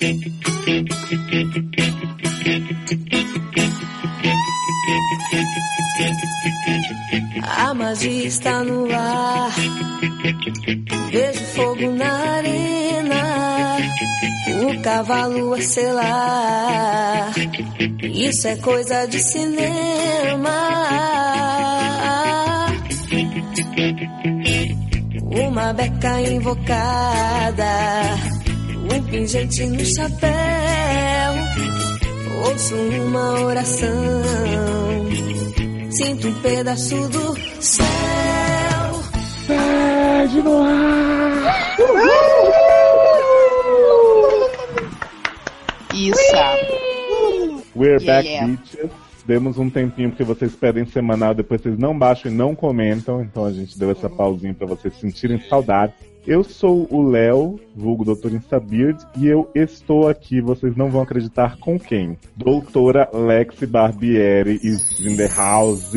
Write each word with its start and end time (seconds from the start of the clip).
A 0.00 0.04
magia 7.74 8.28
está 8.28 8.62
no 8.62 8.86
ar. 8.94 9.50
Vejo 11.10 11.44
fogo 11.46 11.90
na 11.96 12.12
arena. 12.36 13.76
O 14.62 14.80
cavalo 14.82 15.54
a 15.54 15.60
selar. 15.60 17.32
Isso 18.00 18.46
é 18.46 18.54
coisa 18.56 19.04
de 19.06 19.18
cinema. 19.18 20.48
Uma 25.32 25.72
beca 25.72 26.20
invocada. 26.20 27.66
Um 28.98 29.02
pingente 29.04 29.64
no 29.64 29.84
chapéu. 29.84 30.28
Ouço 32.46 32.74
uma 32.74 33.40
oração. 33.44 34.22
Sinto 35.90 36.26
um 36.28 36.34
pedaço 36.42 37.08
do 37.08 37.62
céu. 37.62 37.86
Pede 39.46 40.42
no 40.42 40.62
ar! 40.64 41.76
Isso. 45.94 46.18
We're 47.76 48.04
back, 48.04 48.28
Yeah. 48.28 48.46
bitches. 48.48 48.90
Demos 49.24 49.58
um 49.58 49.70
tempinho 49.70 50.10
porque 50.10 50.24
vocês 50.24 50.56
pedem 50.56 50.86
semanal, 50.86 51.34
depois 51.34 51.60
vocês 51.60 51.78
não 51.78 51.96
baixam 51.96 52.32
e 52.32 52.34
não 52.34 52.54
comentam, 52.54 53.22
então 53.22 53.44
a 53.44 53.52
gente 53.52 53.78
deu 53.78 53.90
essa 53.90 54.08
pausinha 54.08 54.54
pra 54.54 54.66
vocês 54.66 54.98
sentirem 54.98 55.38
saudade. 55.48 55.92
Eu 56.28 56.44
sou 56.44 56.86
o 56.90 57.08
Léo, 57.08 57.58
vulgo 57.74 58.04
Dr. 58.04 58.34
Instabeard, 58.34 59.02
e 59.16 59.26
eu 59.26 59.50
estou 59.54 60.10
aqui, 60.10 60.42
vocês 60.42 60.76
não 60.76 60.90
vão 60.90 61.00
acreditar 61.00 61.56
com 61.56 61.80
quem? 61.80 62.18
Doutora 62.36 63.08
Lexi 63.14 63.64
Barbieri 63.64 64.60
is 64.62 65.00
in 65.00 65.16
the 65.16 65.26
house. 65.34 65.94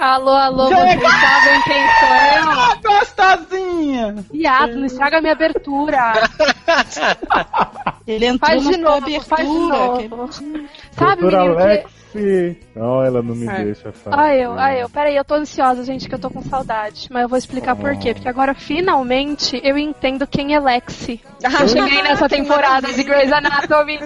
Alô, 0.00 0.30
alô, 0.30 0.68
vocês 0.68 1.02
sabem 1.02 1.62
quem 1.64 1.84
sou 2.00 2.08
eu? 2.38 2.80
Gostosinha! 2.88 4.14
Viado, 4.32 4.76
não 4.76 4.86
estraga 4.86 5.18
a 5.18 5.20
minha 5.20 5.34
abertura. 5.34 6.12
Ele 8.08 8.24
entrou 8.24 8.48
Faz 8.48 8.66
de 8.66 8.78
novo, 8.78 8.96
abertura. 8.96 9.36
faz 9.36 9.46
de 9.46 9.58
novo. 9.58 10.30
Sabe, 10.92 11.20
Doutora 11.20 11.42
menino, 11.42 11.82
que... 11.82 12.05
Oh, 12.76 13.02
ela 13.02 13.22
não 13.22 13.34
me 13.34 13.46
É. 13.48 13.64
deixa 13.64 13.92
falar. 13.92 14.22
Ah, 14.24 14.34
eu, 14.36 14.52
ah, 14.58 14.74
eu. 14.74 14.88
Peraí, 14.88 15.16
eu 15.16 15.24
tô 15.24 15.34
ansiosa, 15.34 15.84
gente, 15.84 16.08
que 16.08 16.14
eu 16.14 16.18
tô 16.18 16.30
com 16.30 16.42
saudade. 16.42 17.08
Mas 17.10 17.22
eu 17.22 17.28
vou 17.28 17.38
explicar 17.38 17.74
por 17.76 17.96
quê. 17.96 18.14
Porque 18.14 18.28
agora, 18.28 18.54
finalmente, 18.54 19.60
eu 19.64 19.76
entendo 19.78 20.26
quem 20.26 20.54
é 20.54 20.60
Lexi. 20.60 21.20
Eu 21.42 21.68
cheguei 21.68 22.02
nessa 22.02 22.28
temporada 22.28 22.92
de 22.92 23.02
Grey's 23.02 23.32
Anatomy. 23.32 23.98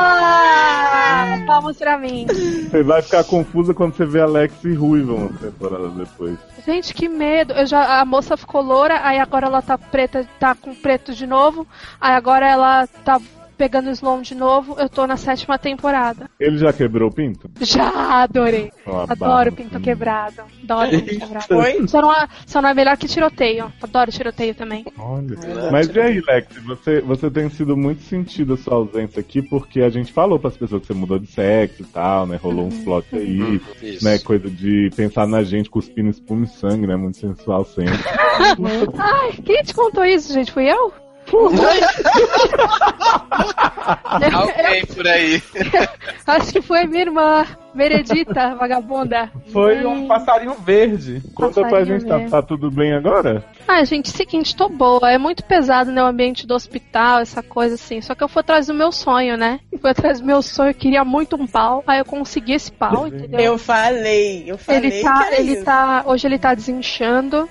Ah, 0.00 1.42
palmas 1.46 1.76
pra 1.76 1.98
mim. 1.98 2.26
Você 2.26 2.82
vai 2.82 3.02
ficar 3.02 3.24
confusa 3.24 3.74
quando 3.74 3.94
você 3.94 4.04
vê 4.06 4.20
a 4.20 4.26
Lexi 4.26 4.72
ruiva 4.74 5.12
umas 5.14 5.40
temporadas 5.40 5.92
depois. 5.94 6.36
Gente, 6.64 6.92
que 6.94 7.08
medo. 7.08 7.52
Eu 7.54 7.66
já, 7.66 8.00
a 8.00 8.04
moça 8.04 8.36
ficou 8.36 8.60
loura, 8.60 9.00
aí 9.02 9.18
agora 9.18 9.46
ela 9.46 9.62
tá 9.62 9.78
preta, 9.78 10.26
tá 10.38 10.54
com 10.54 10.74
preto 10.74 11.14
de 11.14 11.26
novo. 11.26 11.66
Aí 12.00 12.12
agora 12.14 12.46
ela 12.48 12.86
tá 13.04 13.20
pegando 13.58 13.90
slow 13.90 14.22
de 14.22 14.34
novo. 14.34 14.76
Eu 14.78 14.88
tô 14.88 15.06
na 15.06 15.16
sétima 15.16 15.58
temporada. 15.58 16.30
Ele 16.38 16.56
já 16.56 16.72
quebrou 16.72 17.10
o 17.10 17.12
pinto? 17.12 17.50
Já 17.60 18.22
adorei. 18.22 18.70
A 18.86 19.02
Adoro 19.02 19.16
barba. 19.18 19.52
pinto 19.56 19.80
quebrado. 19.80 20.42
Adoro 20.62 20.90
pinto 20.90 21.18
quebrado. 21.18 21.56
Oi? 21.56 21.88
Só 21.88 22.00
não, 22.00 22.12
é- 22.12 22.28
só 22.46 22.62
não 22.62 22.68
é 22.70 22.74
melhor 22.74 22.96
que 22.96 23.08
tiroteio. 23.08 23.70
Adoro 23.82 24.10
tiroteio 24.12 24.54
também. 24.54 24.84
Olha. 24.96 25.36
Mas 25.72 25.88
e 25.88 26.00
aí, 26.00 26.20
Lex, 26.26 26.56
você, 26.64 27.00
você 27.00 27.30
tem 27.30 27.50
sido 27.50 27.76
muito 27.76 28.02
sentido 28.02 28.54
a 28.54 28.56
sua 28.56 28.74
ausência 28.76 29.18
aqui, 29.20 29.42
porque 29.42 29.80
a 29.82 29.90
gente 29.90 30.12
falou 30.12 30.38
pras 30.38 30.56
pessoas 30.56 30.80
que 30.82 30.86
você 30.86 30.94
mudou 30.94 31.18
de 31.18 31.26
sexo 31.26 31.82
e 31.82 31.86
tal, 31.86 32.26
né? 32.26 32.36
Rolou 32.40 32.66
uns 32.66 32.78
plot 32.84 33.06
aí, 33.12 33.60
Isso. 33.82 34.04
né? 34.04 34.18
Coisa 34.20 34.48
de 34.48 34.90
pensar 34.94 35.26
na 35.26 35.42
gente 35.42 35.68
cuspindo 35.68 36.08
espuma 36.10 36.44
e 36.44 36.48
sangue, 36.48 36.86
né? 36.86 36.94
Muito 36.96 37.18
sensual 37.18 37.64
sempre. 37.64 37.98
Ai, 38.98 39.32
quem 39.44 39.62
te 39.62 39.74
contou 39.74 40.04
isso, 40.04 40.32
gente? 40.32 40.52
Fui 40.52 40.64
eu? 40.70 40.92
Alguém 44.32 44.86
por 44.86 45.06
aí. 45.06 45.42
Acho 46.26 46.52
que 46.52 46.60
foi 46.60 46.84
minha 46.86 47.02
irmã, 47.02 47.46
Meredita, 47.74 48.54
vagabunda. 48.54 49.30
Foi 49.52 49.84
um 49.86 50.06
passarinho 50.06 50.54
verde. 50.54 51.22
Conta 51.34 51.66
pra 51.66 51.84
gente, 51.84 52.04
tá, 52.04 52.20
tá 52.28 52.42
tudo 52.42 52.70
bem 52.70 52.92
agora? 52.92 53.42
Ah, 53.66 53.82
gente, 53.84 54.10
seguinte, 54.10 54.54
tô 54.56 54.68
boa. 54.68 55.10
É 55.10 55.18
muito 55.18 55.44
pesado, 55.44 55.92
né? 55.92 56.02
O 56.02 56.06
ambiente 56.06 56.46
do 56.46 56.54
hospital, 56.54 57.20
essa 57.20 57.42
coisa 57.42 57.76
assim. 57.76 58.00
Só 58.00 58.14
que 58.14 58.24
eu 58.24 58.28
fui 58.28 58.40
atrás 58.40 58.66
do 58.66 58.74
meu 58.74 58.90
sonho, 58.90 59.36
né? 59.36 59.60
Fui 59.80 59.90
atrás 59.90 60.20
do 60.20 60.26
meu 60.26 60.42
sonho, 60.42 60.70
eu 60.70 60.74
queria 60.74 61.04
muito 61.04 61.36
um 61.36 61.46
pau. 61.46 61.84
Aí 61.86 62.00
eu 62.00 62.04
consegui 62.04 62.54
esse 62.54 62.72
pau, 62.72 63.06
entendeu? 63.06 63.40
Eu 63.40 63.58
falei, 63.58 64.44
eu 64.46 64.58
falei. 64.58 64.90
Ele 64.90 65.02
tá, 65.02 65.28
ele 65.32 65.52
isso. 65.52 65.64
tá, 65.64 66.02
hoje 66.06 66.26
ele 66.26 66.38
tá 66.38 66.54
desinchando. 66.54 67.48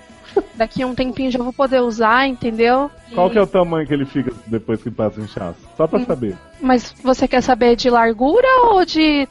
Daqui 0.55 0.81
a 0.83 0.87
um 0.87 0.95
tempinho 0.95 1.31
já 1.31 1.39
vou 1.39 1.53
poder 1.53 1.81
usar, 1.81 2.27
entendeu? 2.27 2.89
Qual 3.13 3.29
que 3.29 3.37
é 3.37 3.41
o 3.41 3.47
tamanho 3.47 3.87
que 3.87 3.93
ele 3.93 4.05
fica 4.05 4.31
depois 4.47 4.81
que 4.81 4.89
passa 4.91 5.19
o 5.19 5.23
inchaço? 5.23 5.59
Só 5.75 5.85
Hum. 5.85 5.87
pra 5.87 5.99
saber. 6.05 6.35
Mas 6.61 6.93
você 7.03 7.27
quer 7.27 7.41
saber 7.41 7.75
de 7.75 7.89
largura 7.89 8.47
ou 8.71 8.83
de 8.85 9.27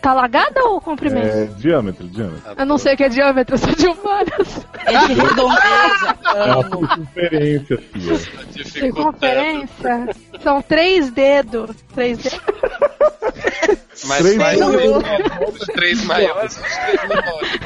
tá, 0.00 0.12
lagada 0.12 0.64
ou 0.64 0.80
comprimento? 0.80 1.26
É, 1.26 1.46
diâmetro, 1.46 2.08
diâmetro. 2.08 2.52
Eu 2.56 2.66
não 2.66 2.78
sei 2.78 2.94
o 2.94 2.96
que 2.96 3.04
é 3.04 3.08
diâmetro, 3.08 3.54
eu 3.54 3.58
sou 3.58 3.74
de 3.74 3.86
humanas. 3.86 4.66
É 4.84 5.06
de 5.06 5.12
redondeza. 5.14 6.18
É 6.34 6.54
uma 6.54 6.88
circunferência, 6.88 7.78
filha. 7.78 8.18
Circunferência. 8.64 10.08
São 10.42 10.62
três 10.62 11.10
dedos. 11.10 11.76
Três 11.94 12.18
dedos. 12.18 12.40
Mas 14.06 14.18
Três 14.18 14.36
faz 14.36 14.60
os 14.60 15.66
três 15.66 16.04
maiores 16.04 16.56
os 16.56 16.76
três 16.76 17.08
menores. 17.08 17.60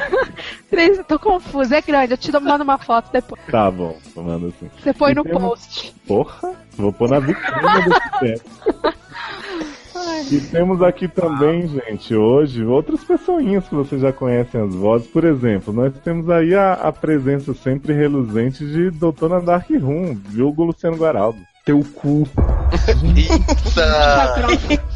Três, 0.69 1.01
tô 1.07 1.17
confusa, 1.17 1.77
é 1.77 1.81
grande. 1.81 2.13
Eu 2.13 2.17
te 2.17 2.31
mando 2.39 2.63
uma 2.63 2.77
foto 2.77 3.09
depois. 3.11 3.41
Tá 3.49 3.71
bom, 3.71 3.97
tomando 4.13 4.47
assim. 4.47 4.69
Você 4.81 4.93
põe 4.93 5.11
E 5.11 5.15
no 5.15 5.23
post. 5.23 5.93
Porra, 6.05 6.53
vou 6.77 6.91
pôr 6.91 7.09
na 7.09 7.19
vitrine 7.19 7.85
desse 8.21 8.43
E 10.31 10.39
temos 10.39 10.81
aqui 10.81 11.07
também, 11.07 11.67
gente, 11.67 12.15
hoje, 12.15 12.63
outras 12.63 13.03
pessoinhas 13.03 13.67
que 13.67 13.75
vocês 13.75 14.01
já 14.01 14.11
conhecem 14.11 14.61
as 14.61 14.73
vozes. 14.73 15.07
Por 15.07 15.23
exemplo, 15.23 15.71
nós 15.73 15.93
temos 16.03 16.29
aí 16.29 16.55
a, 16.55 16.73
a 16.73 16.91
presença 16.91 17.53
sempre 17.53 17.93
reluzente 17.93 18.65
de 18.65 18.89
Doutora 18.89 19.39
Dark 19.39 19.69
Room, 19.69 20.15
Vilgo 20.15 20.63
Luciano 20.63 20.97
Guaraldo. 20.97 21.37
Teu 21.63 21.83
cu. 21.95 22.27
Eita! 23.15 24.94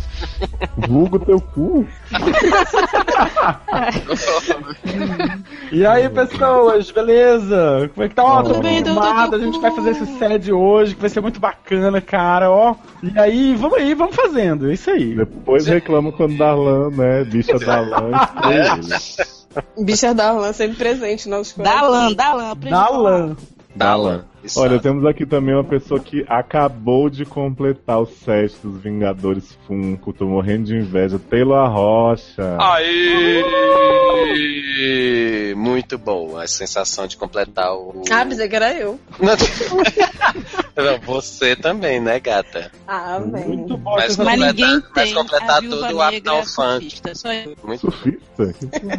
Vulgo 0.87 1.19
teu 1.19 1.39
cu. 1.39 1.85
E 5.71 5.85
aí, 5.85 6.09
pessoas, 6.09 6.89
beleza? 6.91 7.89
Como 7.93 8.05
é 8.05 8.09
que 8.09 8.15
tá? 8.15 8.23
Ó, 8.23 8.43
tô 8.43 8.59
bem, 8.59 8.83
bem, 8.83 8.83
tudo 8.83 8.99
A 8.99 9.37
gente 9.39 9.59
vai 9.59 9.71
fazer 9.71 9.91
esse 9.91 10.05
SED 10.17 10.51
hoje, 10.51 10.95
que 10.95 11.01
vai 11.01 11.09
ser 11.09 11.21
muito 11.21 11.39
bacana, 11.39 12.01
cara, 12.01 12.49
ó. 12.49 12.75
E 13.03 13.17
aí, 13.19 13.55
vamos 13.55 13.77
aí, 13.77 13.93
vamos 13.93 14.15
fazendo, 14.15 14.69
é 14.69 14.73
isso 14.73 14.89
aí. 14.89 15.15
Depois 15.15 15.67
reclama 15.67 16.11
quando 16.11 16.37
Darlan, 16.37 16.89
né? 16.91 17.23
Bicha 17.23 17.57
Darlan. 17.59 18.11
estreia. 18.23 19.29
Bicha 19.77 20.13
Darlan 20.13 20.53
sempre 20.53 20.77
presente 20.77 21.27
nos 21.29 21.53
Dalan, 21.53 22.13
Dalan, 22.13 22.51
aprendi 22.51 22.75
a 22.75 23.35
Dalan. 23.75 24.25
Dalan. 24.43 24.67
Olha, 24.69 24.79
temos 24.79 25.05
aqui 25.05 25.25
também 25.25 25.53
uma 25.53 25.63
pessoa 25.63 25.99
que 25.99 26.25
acabou 26.27 27.09
de 27.09 27.25
completar 27.25 27.99
o 28.01 28.05
set 28.05 28.55
dos 28.63 28.81
Vingadores 28.81 29.57
Funko. 29.67 30.13
Tô 30.13 30.25
morrendo 30.25 30.65
de 30.65 30.75
inveja. 30.75 31.19
Taylor 31.19 31.69
Rocha. 31.69 32.57
Aí! 32.59 33.43
Muito 35.55 35.97
bom 35.97 36.37
a 36.37 36.47
sensação 36.47 37.05
de 37.07 37.17
completar 37.17 37.73
o. 37.73 38.03
Ah, 38.11 38.25
pensei 38.25 38.47
que 38.47 38.55
era 38.55 38.73
eu. 38.73 38.99
Não, 39.19 39.35
você 41.05 41.55
também, 41.55 41.99
né, 41.99 42.19
gata? 42.19 42.71
Ah, 42.87 43.19
bem. 43.19 43.45
Muito 43.45 43.77
bom. 43.77 43.95
Mas, 43.95 44.17
Mas 44.17 44.39
ninguém 44.39 44.81
mas 44.95 45.05
tem 45.05 45.13
completar 45.13 45.57
a 45.57 45.59
Viúva 45.59 45.87
tudo 45.87 45.97
o 45.97 46.07
Uptown 46.07 46.45
Funk. 46.45 47.01
só 47.13 47.33
eu. 47.33 47.55
Muito 47.63 47.81
Surfista? 47.81 48.55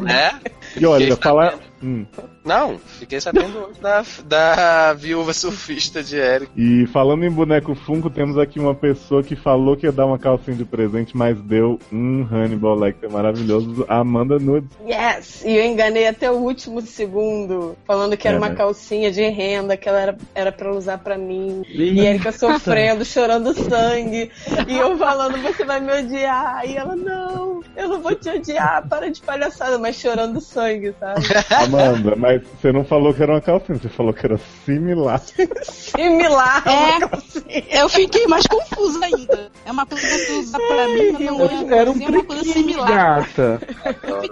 É? 0.09 0.35
E 0.79 0.87
olha, 0.87 1.07
Fiquei 1.07 1.23
falar. 1.23 1.59
Hum. 1.83 2.05
Não, 2.45 2.79
fiquei 2.79 3.21
sabendo 3.21 3.59
hoje 3.59 3.81
da, 3.81 4.05
da 4.27 4.93
viúva 4.95 5.33
surfista 5.33 6.03
de 6.03 6.17
Eric. 6.17 6.51
E 6.57 6.87
falando 6.89 7.25
em 7.25 7.31
boneco 7.31 7.75
Funko, 7.75 8.11
temos 8.11 8.37
aqui 8.39 8.59
uma 8.59 8.75
pessoa 8.75 9.23
que 9.23 9.35
falou 9.37 9.77
que 9.77 9.87
ia 9.87 9.93
dar 9.93 10.07
uma 10.07 10.19
calcinha 10.19 10.57
de 10.57 10.65
presente, 10.65 11.17
mas 11.17 11.41
deu 11.41 11.79
um 11.93 12.23
Hannibal 12.31 12.75
Lecter 12.75 13.11
maravilhoso, 13.11 13.85
a 13.89 13.99
Amanda 13.99 14.39
Nudes. 14.39 14.71
Yes! 14.87 15.43
E 15.45 15.57
eu 15.57 15.65
enganei 15.65 16.07
até 16.07 16.31
o 16.31 16.35
último 16.35 16.81
segundo, 16.83 17.77
falando 17.87 18.17
que 18.17 18.27
era 18.29 18.37
É, 18.37 18.39
uma 18.41 18.49
né? 18.51 18.55
calcinha 18.55 19.11
de 19.11 19.23
renda, 19.29 19.77
que 19.77 19.89
ela 19.89 20.01
era, 20.01 20.19
era 20.35 20.53
pra 20.53 20.73
usar 20.73 20.99
pra 20.99 21.17
mim. 21.17 21.63
E 21.69 22.01
Erika 22.01 22.33
sofrendo, 22.33 23.05
chorando 23.07 23.55
sangue. 23.55 24.31
E 24.69 24.77
eu 24.77 24.97
falando, 24.99 25.39
você 25.43 25.65
vai 25.65 25.81
me 25.81 25.93
odiar. 25.93 26.67
E 26.67 26.77
ela, 26.77 26.95
não, 26.97 27.63
eu 27.77 27.89
não 27.89 28.01
vou 28.01 28.15
te 28.15 28.29
odiar, 28.29 28.87
para 28.89 29.11
de 29.11 29.21
palhaçada, 29.21 29.79
mas 29.79 29.97
chorando 29.97 30.41
sangue, 30.41 30.95
sabe? 30.99 31.21
Amanda, 31.79 32.17
mas 32.17 32.43
você 32.61 32.73
não 32.73 32.85
falou 32.85 33.15
que 33.15 33.23
era 33.23 33.33
uma 33.33 33.41
calcinha, 33.41 33.79
você 33.79 33.89
falou 33.89 34.13
que 34.13 34.27
era 34.27 34.39
similar. 34.65 35.21
Similar 35.63 36.63
É. 36.67 37.81
Eu 37.81 37.89
fiquei 37.89 38.27
mais 38.27 38.47
confusa 38.47 39.05
ainda. 39.05 39.51
É 39.65 39.71
uma 39.71 39.87
coisa 39.87 40.07
que 40.07 40.27
tu 40.27 40.33
usa 40.41 40.59
pra 40.59 40.89
mim, 40.89 41.13
mas 41.13 41.21
não 41.27 41.41
hoje 41.41 41.75
Era 41.75 41.91
um 41.91 42.03
é 42.03 42.09
uma 42.09 42.25
coisa 42.25 42.45
similar. 42.45 42.89
gata. 42.89 43.61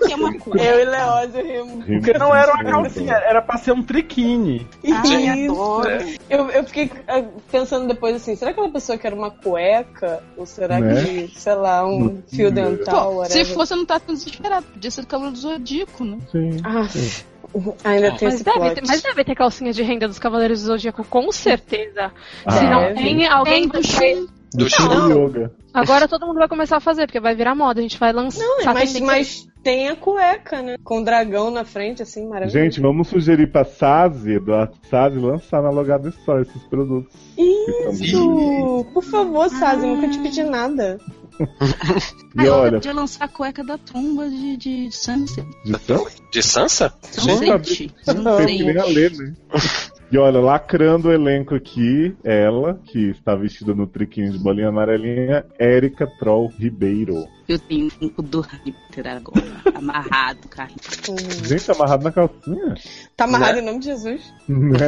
Que 0.04 0.12
é 0.12 0.16
uma 0.16 0.38
coisa. 0.38 0.64
Eu 0.64 0.80
e 0.80 0.84
Leózio 0.84 1.42
rimos. 1.46 1.84
Porque 1.86 2.18
não 2.18 2.34
era 2.34 2.52
uma 2.54 2.64
calcinha, 2.64 3.14
era 3.14 3.42
pra 3.42 3.56
ser 3.58 3.72
um 3.72 3.82
triquine. 3.82 4.66
Ai, 4.84 5.44
Isso. 5.44 5.52
adoro. 5.52 5.88
Eu, 6.30 6.50
eu 6.50 6.64
fiquei 6.64 6.90
ah, 7.06 7.22
pensando 7.50 7.86
depois 7.88 8.16
assim, 8.16 8.34
será 8.36 8.52
que 8.52 8.58
aquela 8.60 8.72
pessoa 8.72 8.98
quer 8.98 9.12
uma 9.12 9.30
cueca? 9.30 10.22
Ou 10.36 10.46
será 10.46 10.78
Né? 10.80 11.02
que, 11.02 11.40
sei 11.40 11.54
lá, 11.54 11.86
um 11.86 12.22
fio 12.28 12.50
dental? 12.50 13.14
Pô, 13.14 13.24
se 13.24 13.44
fosse, 13.46 13.72
eu 13.74 13.78
não 13.78 13.86
tava 13.86 14.00
tão 14.00 14.14
desesperado. 14.14 14.66
Podia 14.72 14.90
ser 14.90 15.02
do 15.02 15.06
Cavaleiro 15.06 15.36
do 15.36 15.40
Zodíaco, 15.40 16.04
né? 16.04 16.18
Sim. 16.30 16.56
Ah, 16.64 16.86
ainda 17.84 18.16
tem 18.16 18.28
Mas 18.28 18.34
esse 18.34 18.44
deve, 18.44 18.74
ter, 18.74 18.82
mas 18.86 19.02
deve 19.02 19.24
ter 19.24 19.34
calcinha 19.34 19.72
de 19.72 19.82
renda 19.82 20.06
dos 20.06 20.18
Cavaleiros 20.18 20.62
do 20.62 20.66
Zodíaco, 20.66 21.04
com 21.04 21.30
certeza. 21.32 22.12
Ah, 22.44 22.52
Se 22.52 22.64
não 22.64 22.82
é, 22.82 22.94
tem, 22.94 23.26
alguém 23.26 23.68
Tem 23.68 23.80
do. 23.80 23.86
Shun. 23.86 24.26
Do 24.54 24.68
chão. 24.68 25.26
yoga. 25.26 25.52
Agora 25.74 26.08
todo 26.08 26.26
mundo 26.26 26.38
vai 26.38 26.48
começar 26.48 26.78
a 26.78 26.80
fazer, 26.80 27.06
porque 27.06 27.20
vai 27.20 27.34
virar 27.34 27.54
moda. 27.54 27.80
A 27.80 27.82
gente 27.82 27.98
vai 27.98 28.12
lançar. 28.12 28.42
Não, 28.42 28.64
mas, 28.64 28.92
tendência. 28.92 29.06
mas 29.06 29.48
tem 29.62 29.88
a 29.88 29.96
cueca, 29.96 30.62
né? 30.62 30.76
Com 30.82 31.00
o 31.00 31.04
dragão 31.04 31.50
na 31.50 31.64
frente, 31.64 32.02
assim, 32.02 32.26
maravilhoso. 32.26 32.58
Gente, 32.58 32.80
vamos 32.80 33.08
sugerir 33.08 33.52
pra 33.52 33.64
Sazi, 33.64 34.32
Eduardo 34.34 34.74
Sazi, 34.88 35.18
lançar 35.18 35.62
na 35.62 35.70
Logada 35.70 36.10
só 36.24 36.40
esses 36.40 36.62
produtos. 36.64 37.12
Isso! 37.36 38.86
Por 38.94 39.04
favor, 39.04 39.48
Sazi, 39.50 39.86
nunca 39.86 40.08
te 40.08 40.18
pedi 40.20 40.42
nada. 40.42 40.98
Ah, 41.40 42.42
E 42.42 42.46
eu 42.46 42.54
olha, 42.54 42.72
podia 42.72 42.92
lançar 42.92 43.24
a 43.24 43.28
cueca 43.28 43.64
da 43.64 43.78
tumba 43.78 44.28
de, 44.28 44.56
de, 44.56 44.88
de 44.88 44.96
Sunset. 44.96 45.46
de 45.64 45.72
tão 45.78 46.06
De 46.32 46.42
Sansa? 46.42 46.92
Sunset. 47.02 47.92
Não 48.14 48.36
tem 48.44 48.62
nem 48.64 48.76
a 48.78 48.84
ler, 48.84 49.12
né? 49.12 49.34
E 50.10 50.16
olha, 50.16 50.40
lacrando 50.40 51.08
o 51.08 51.12
elenco 51.12 51.54
aqui, 51.54 52.16
ela, 52.24 52.80
que 52.86 53.10
está 53.10 53.34
vestida 53.34 53.74
no 53.74 53.86
triquinho 53.86 54.32
de 54.32 54.38
bolinha 54.38 54.68
amarelinha, 54.68 55.44
Érica 55.58 56.06
Troll 56.18 56.48
Ribeiro. 56.58 57.26
Eu 57.48 57.58
tenho 57.58 57.90
um 58.02 58.08
do 58.22 58.40
Hunter 58.40 59.06
agora, 59.06 59.62
amarrado, 59.74 60.46
cara. 60.48 60.68
Gente, 61.44 61.70
amarrado 61.70 62.04
na 62.04 62.12
calcinha? 62.12 62.74
Tá 63.16 63.24
amarrado 63.24 63.54
Né? 63.54 63.62
em 63.62 63.64
nome 63.64 63.78
de 63.78 63.86
Jesus. 63.86 64.20
Né? 64.46 64.78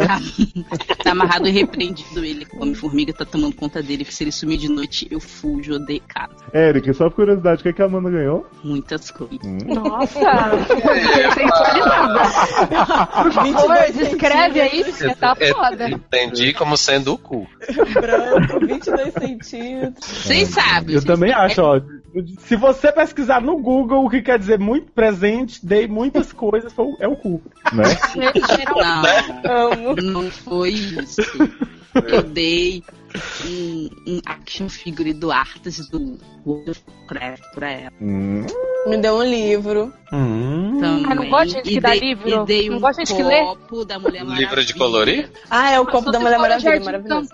Tá 1.03 1.13
amarrado 1.13 1.49
e 1.49 1.51
repreendido 1.51 2.23
ele. 2.23 2.47
O 2.53 2.63
Homem-Formiga 2.63 3.15
tá 3.15 3.25
tomando 3.25 3.55
conta 3.57 3.83
dele. 3.83 4.05
Se 4.05 4.25
ele 4.25 4.31
sumir 4.33 4.59
de 4.59 4.69
noite, 4.69 5.09
eu 5.11 5.19
fujo, 5.21 5.73
odeio 5.77 6.03
casa. 6.07 6.35
Érica, 6.53 6.93
só 6.93 7.09
por 7.09 7.17
curiosidade, 7.17 7.61
o 7.61 7.63
que, 7.63 7.69
é 7.71 7.73
que 7.73 7.81
a 7.81 7.87
Amanda 7.87 8.11
ganhou? 8.11 8.47
Muitas 8.63 9.11
coisas. 9.11 9.39
Hum. 9.43 9.57
Nossa! 9.67 10.21
Por 13.23 13.33
favor, 13.33 13.77
descreve 13.93 14.61
aí, 14.61 14.85
porque 14.85 15.15
tá 15.15 15.35
foda. 15.35 15.89
Entendi 15.91 16.53
como 16.53 16.77
sendo 16.77 17.15
o 17.15 17.19
cu. 17.19 17.47
Branco, 17.95 18.67
22 18.67 19.13
centímetros. 19.15 20.07
Vocês 20.07 20.49
sabem. 20.49 20.95
Eu 20.95 21.05
também 21.05 21.33
acho, 21.33 21.63
ó. 21.63 21.81
Se 22.41 22.57
você 22.57 22.91
pesquisar 22.91 23.41
no 23.41 23.57
Google 23.59 24.05
o 24.05 24.11
que 24.11 24.21
quer 24.23 24.39
dizer 24.39 24.59
muito 24.59 24.91
presente, 24.93 25.65
dei 25.65 25.87
muitas 25.87 26.33
coisas, 26.35 26.73
foi 26.73 26.87
é 26.99 27.07
o 27.07 27.17
cu. 27.17 27.41
Né? 27.73 27.85
Não, 29.45 29.95
não 30.23 30.31
foi 30.31 30.71
isso. 30.71 31.21
Eu 31.95 32.23
dei 32.23 32.83
um, 33.47 33.89
um 34.07 34.21
action 34.25 34.69
figure 34.69 35.13
do 35.13 35.33
Artas 35.33 35.79
do 35.89 36.19
World 36.47 36.71
of 36.71 36.81
Warcraft 36.89 37.43
pra 37.55 37.71
ela. 37.71 37.93
Hum. 38.01 38.45
Me 38.87 38.97
deu 38.97 39.17
um 39.17 39.23
livro. 39.25 39.93
Também. 40.09 41.05
Ah, 41.07 41.15
não 41.15 41.29
gosto 41.29 41.47
de 41.49 41.53
gente 41.55 41.69
que 41.69 41.81
dá 41.81 41.91
dei- 41.91 42.01
livro? 42.01 42.29
E 42.29 42.45
dei 42.47 42.71
Não 42.71 42.77
um 42.77 42.81
gosto 42.81 43.03
de 43.03 43.09
gente 43.09 43.17
que 43.17 43.23
lê? 43.23 43.41
copo 43.41 43.85
da 43.85 43.99
Mulher 43.99 44.25
Maravilha. 44.25 44.47
Livro 44.49 44.65
de 44.65 44.75
colorir? 44.75 45.31
Ah, 45.51 45.71
é 45.73 45.81
o 45.81 45.87
copo 45.87 46.11
da 46.11 46.19
Mulher 46.21 46.39
Maravilha, 46.39 46.81
maravilhoso. 46.81 47.29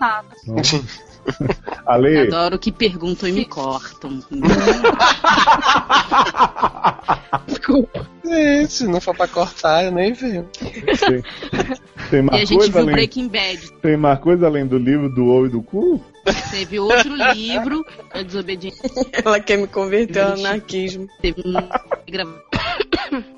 Ale, 1.85 2.27
Adoro 2.27 2.57
que 2.59 2.71
perguntam 2.71 3.27
e 3.29 3.31
me 3.31 3.45
cortam. 3.45 4.19
Desculpa. 7.47 8.07
É, 8.29 8.65
se 8.67 8.87
não 8.87 8.99
for 8.99 9.15
pra 9.15 9.27
cortar, 9.27 9.85
eu 9.85 9.91
nem 9.91 10.11
vejo. 10.13 10.43
tem, 10.99 11.23
tem 12.09 12.19
E 12.19 12.21
mais 12.21 12.41
a 12.41 12.45
gente 12.45 12.57
coisa 12.57 12.71
viu 12.73 12.81
além, 12.81 12.95
Breaking 12.95 13.27
Bad. 13.29 13.71
tem 13.81 13.95
mais 13.97 14.19
coisa 14.19 14.45
além 14.47 14.65
do 14.67 14.77
livro 14.77 15.09
do 15.09 15.25
ou 15.27 15.45
e 15.45 15.49
do 15.49 15.61
cu? 15.61 16.03
Teve 16.51 16.77
outro 16.79 17.15
livro, 17.33 17.85
A 18.11 18.21
Desobediência. 18.21 18.81
Ela 19.13 19.39
quer 19.39 19.57
me 19.57 19.67
converter 19.67 20.19
ao 20.21 20.33
anarquismo. 20.33 21.07
Teve 21.21 21.41
um. 21.45 21.55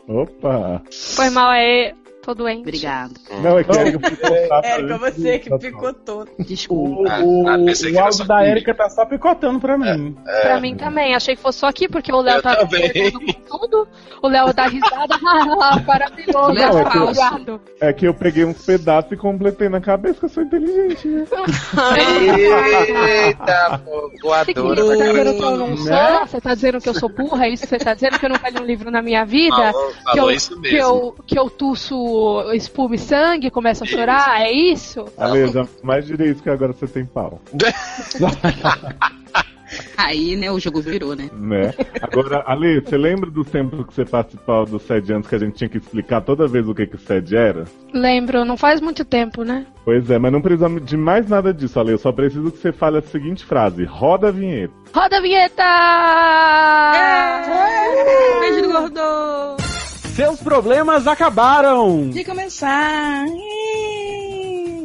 Opa! 0.07 0.81
Foi 0.91 1.29
mal 1.29 1.51
aí, 1.51 1.93
tô 2.29 2.35
doente. 2.35 2.61
Obrigado. 2.61 3.13
Não, 3.41 3.57
é 3.57 3.63
que 3.63 3.77
a 3.77 3.81
Érica 3.81 4.09
ficou 4.09 4.47
chata 4.47 4.67
Érica, 4.67 4.97
você 4.97 5.39
que 5.39 5.57
picotou. 5.57 6.27
Desculpa. 6.39 7.01
O, 7.01 7.07
Ah, 7.09 7.19
o, 7.23 7.47
ah, 7.47 7.57
que 7.73 7.97
áudio 7.97 8.25
da. 8.25 8.47
Erika 8.47 8.73
tá 8.73 8.89
só 8.89 9.05
picotando 9.05 9.59
pra 9.59 9.77
mim. 9.77 10.15
Pra 10.41 10.59
mim 10.59 10.75
também. 10.75 11.15
Achei 11.15 11.35
que 11.35 11.41
fosse 11.41 11.59
só 11.59 11.67
aqui, 11.67 11.87
porque 11.87 12.11
o 12.11 12.21
Léo 12.21 12.41
tá 12.41 12.55
tudo. 13.47 13.87
O 14.21 14.27
Léo 14.27 14.53
dá 14.53 14.67
risada. 14.67 15.19
Ah, 15.61 15.79
Maravilhoso. 15.85 16.51
Léo 16.51 16.79
é 16.79 16.85
que 16.85 16.97
eu-. 16.97 17.61
É 17.81 17.93
que 17.93 18.07
eu 18.07 18.13
peguei 18.13 18.45
uns 18.45 18.65
pedaços 18.65 19.11
e 19.11 19.17
completei 19.17 19.69
na 19.69 19.81
cabeça 19.81 20.19
que 20.19 20.25
eu 20.25 20.29
sou 20.29 20.43
inteligente, 20.43 21.07
né? 21.07 21.25
Eita, 23.25 23.81
pô, 23.83 24.11
Você 24.23 24.53
que 24.53 24.59
voadora 24.59 24.85
você 24.85 24.97
tá 24.97 25.05
dizendo 25.05 25.33
que 25.37 25.43
eu 25.43 25.57
não 25.57 25.77
sou? 25.77 26.27
Você 26.27 26.41
tá 26.41 26.55
dizendo 26.55 26.81
que 26.81 26.89
eu 26.89 26.93
sou 26.93 27.09
burra? 27.09 27.45
É 27.45 27.49
isso 27.49 27.63
que 27.63 27.69
você 27.69 27.77
tá 27.77 27.93
dizendo? 27.93 28.19
Que 28.19 28.25
eu 28.25 28.29
nunca 28.29 28.49
li 28.49 28.59
um 28.59 28.65
livro 28.65 28.91
na 28.91 29.01
minha 29.01 29.25
vida? 29.25 29.55
Falou, 29.55 29.89
que 29.89 30.03
falou 30.03 30.31
eu, 30.31 30.35
isso 30.35 30.55
que, 30.55 30.61
mesmo. 30.61 30.77
eu, 30.77 31.15
que 31.25 31.39
eu 31.39 31.49
tuço 31.49 31.95
espuma 32.53 32.95
e 32.95 32.99
sangue, 32.99 33.49
começo 33.49 33.83
a 33.83 33.87
chorar? 33.87 34.41
É 34.41 34.51
isso? 34.51 35.05
Ale, 35.17 35.47
já 35.47 35.67
mais 35.83 36.05
direito 36.05 36.43
que 36.43 36.49
agora 36.49 36.73
você 36.73 36.87
tem 36.87 37.05
pau. 37.05 37.41
Aí, 39.97 40.35
né, 40.35 40.51
o 40.51 40.59
jogo 40.59 40.81
virou, 40.81 41.15
né? 41.15 41.29
Né? 41.33 41.73
Agora, 42.01 42.43
Ale, 42.47 42.79
você 42.79 42.97
lembra 42.97 43.29
dos 43.29 43.47
tempos 43.49 43.85
que 43.85 43.93
você 43.93 44.05
participava 44.05 44.65
do 44.65 44.79
SED 44.79 45.13
antes 45.13 45.29
que 45.29 45.35
a 45.35 45.39
gente 45.39 45.55
tinha 45.55 45.69
que 45.69 45.77
explicar 45.77 46.21
toda 46.21 46.47
vez 46.47 46.67
o 46.67 46.73
que, 46.73 46.87
que 46.87 46.95
o 46.95 46.99
SED 46.99 47.35
era? 47.35 47.65
Lembro, 47.93 48.43
não 48.45 48.57
faz 48.57 48.81
muito 48.81 49.05
tempo, 49.05 49.43
né? 49.43 49.65
Pois 49.85 50.09
é, 50.09 50.17
mas 50.17 50.31
não 50.31 50.41
precisa 50.41 50.69
de 50.79 50.97
mais 50.97 51.27
nada 51.27 51.53
disso, 51.53 51.79
Ale. 51.79 51.91
Eu 51.91 51.97
só 51.97 52.11
preciso 52.11 52.51
que 52.51 52.57
você 52.57 52.71
fale 52.71 52.97
a 52.97 53.01
seguinte 53.01 53.45
frase: 53.45 53.83
roda 53.83 54.29
a 54.29 54.31
vinheta. 54.31 54.73
Roda 54.93 55.17
a 55.17 55.21
vinheta! 55.21 55.63
Beijo 58.39 58.61
do 58.63 58.71
gordo! 58.71 59.68
Seus 60.15 60.39
problemas 60.39 61.07
acabaram! 61.07 62.09
De 62.09 62.23
começar! 62.23 63.25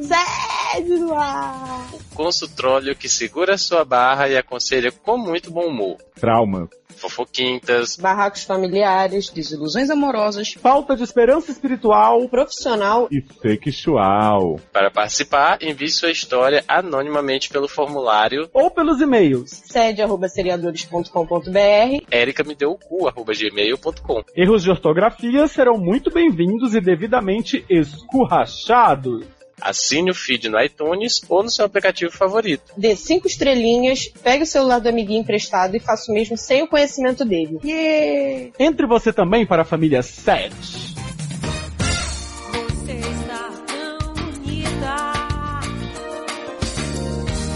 Sede 0.03 0.99
no 0.99 1.15
ar. 1.15 1.89
Consultróleo 2.15 2.95
que 2.95 3.09
segura 3.09 3.59
sua 3.59 3.85
barra 3.85 4.29
e 4.29 4.37
aconselha 4.37 4.93
com 4.93 5.19
muito 5.19 5.51
bom 5.51 5.67
humor. 5.67 5.97
Traumas. 6.25 6.71
Fofoquintas, 6.97 7.97
Barracos 7.97 8.45
familiares, 8.45 9.29
Desilusões 9.29 9.91
amorosas. 9.91 10.55
Falta 10.55 10.97
de 10.97 11.03
esperança 11.03 11.51
espiritual. 11.51 12.27
profissional. 12.31 13.09
E 13.11 13.23
sexual. 13.43 14.59
Para 14.73 14.91
participar, 14.91 15.59
envie 15.63 15.91
sua 15.91 16.11
história 16.11 16.65
anonimamente 16.67 17.51
pelo 17.51 17.69
formulário 17.69 18.49
Ou 18.55 18.71
pelos 18.71 19.03
e-mails. 19.03 19.51
Sede 19.67 20.01
arroba 20.01 20.27
seriadores.com.br. 20.27 22.07
erica 22.11 22.43
me 22.43 22.55
deu 22.55 22.71
o 22.71 22.79
cu, 22.79 23.07
arroba 23.07 23.35
gmail.com. 23.35 24.23
Erros 24.35 24.63
de 24.63 24.71
ortografia 24.71 25.47
serão 25.47 25.77
muito 25.77 26.11
bem-vindos 26.11 26.75
e 26.75 26.81
devidamente 26.81 27.67
escurrachados. 27.69 29.27
Assine 29.61 30.11
o 30.11 30.15
feed 30.15 30.49
no 30.49 30.61
iTunes 30.61 31.23
ou 31.29 31.43
no 31.43 31.51
seu 31.51 31.65
aplicativo 31.65 32.13
favorito. 32.13 32.73
Dê 32.77 32.97
cinco 32.97 33.27
estrelinhas, 33.27 34.09
pegue 34.23 34.43
o 34.43 34.47
celular 34.47 34.79
do 34.81 34.89
amiguinho 34.89 35.21
emprestado 35.21 35.77
e 35.77 35.81
faça 35.81 36.11
o 36.11 36.15
mesmo 36.15 36.37
sem 36.37 36.63
o 36.63 36.69
conhecimento 36.69 37.25
dele. 37.25 37.59
Entre 38.59 38.87
você 38.87 39.13
também 39.13 39.47
para 39.47 39.63
a 39.63 39.65
família 39.65 40.03
7. 40.03 40.55
Você 42.53 42.93
está 42.93 43.51
tão 43.67 44.15
bonita. 44.15 44.97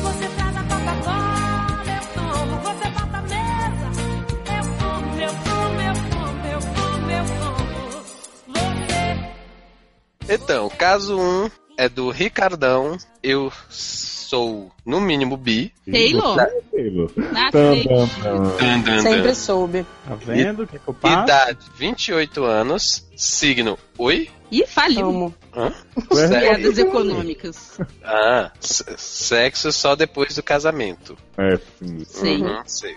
Você 0.02 0.28
traz 0.36 0.56
a 0.56 0.62
Coca-Cola, 0.62 1.76
eu 1.94 2.02
tomo. 2.14 2.54
Você 2.62 2.88
bota 2.90 3.16
a 3.16 3.22
mesa, 3.22 3.86
eu 4.56 4.64
como, 4.78 5.20
eu 5.20 5.32
como, 5.44 5.80
eu 5.80 5.94
como, 6.10 6.46
eu 6.46 6.60
como, 6.74 7.10
eu 7.10 7.24
como. 7.38 7.64
Você 10.26 10.34
Então, 10.34 10.68
caso 10.70 11.18
1 11.18 11.20
um 11.20 11.67
é 11.78 11.88
do 11.88 12.10
Ricardão. 12.10 12.98
Eu 13.22 13.52
sou, 13.70 14.70
no 14.84 15.00
mínimo, 15.00 15.36
bi. 15.36 15.72
Taylor? 15.90 16.36
Taylor. 16.72 17.08
Frente. 17.08 17.88
tam, 17.88 18.08
tam. 18.82 19.00
Sempre 19.00 19.34
soube. 19.34 19.86
Tá 20.06 20.14
vendo 20.16 20.64
o 20.64 20.66
que, 20.66 20.78
que 20.78 20.88
eu 20.88 20.92
passo? 20.92 21.22
Idade, 21.22 21.58
28 21.76 22.44
anos. 22.44 23.07
Signo, 23.18 23.76
oi? 23.98 24.30
Ih, 24.50 24.64
faliu. 24.66 25.34
Hã? 25.54 25.72
Sexo, 26.12 26.28
Piadas 26.40 26.78
econômicas. 26.78 27.78
ah, 28.04 28.50
sexo 28.60 29.72
só 29.72 29.94
depois 29.96 30.34
do 30.36 30.42
casamento. 30.42 31.18
É, 31.36 31.58
sim. 31.80 32.04
Sei. 32.06 32.36
Uhum, 32.40 32.62
sei. 32.64 32.96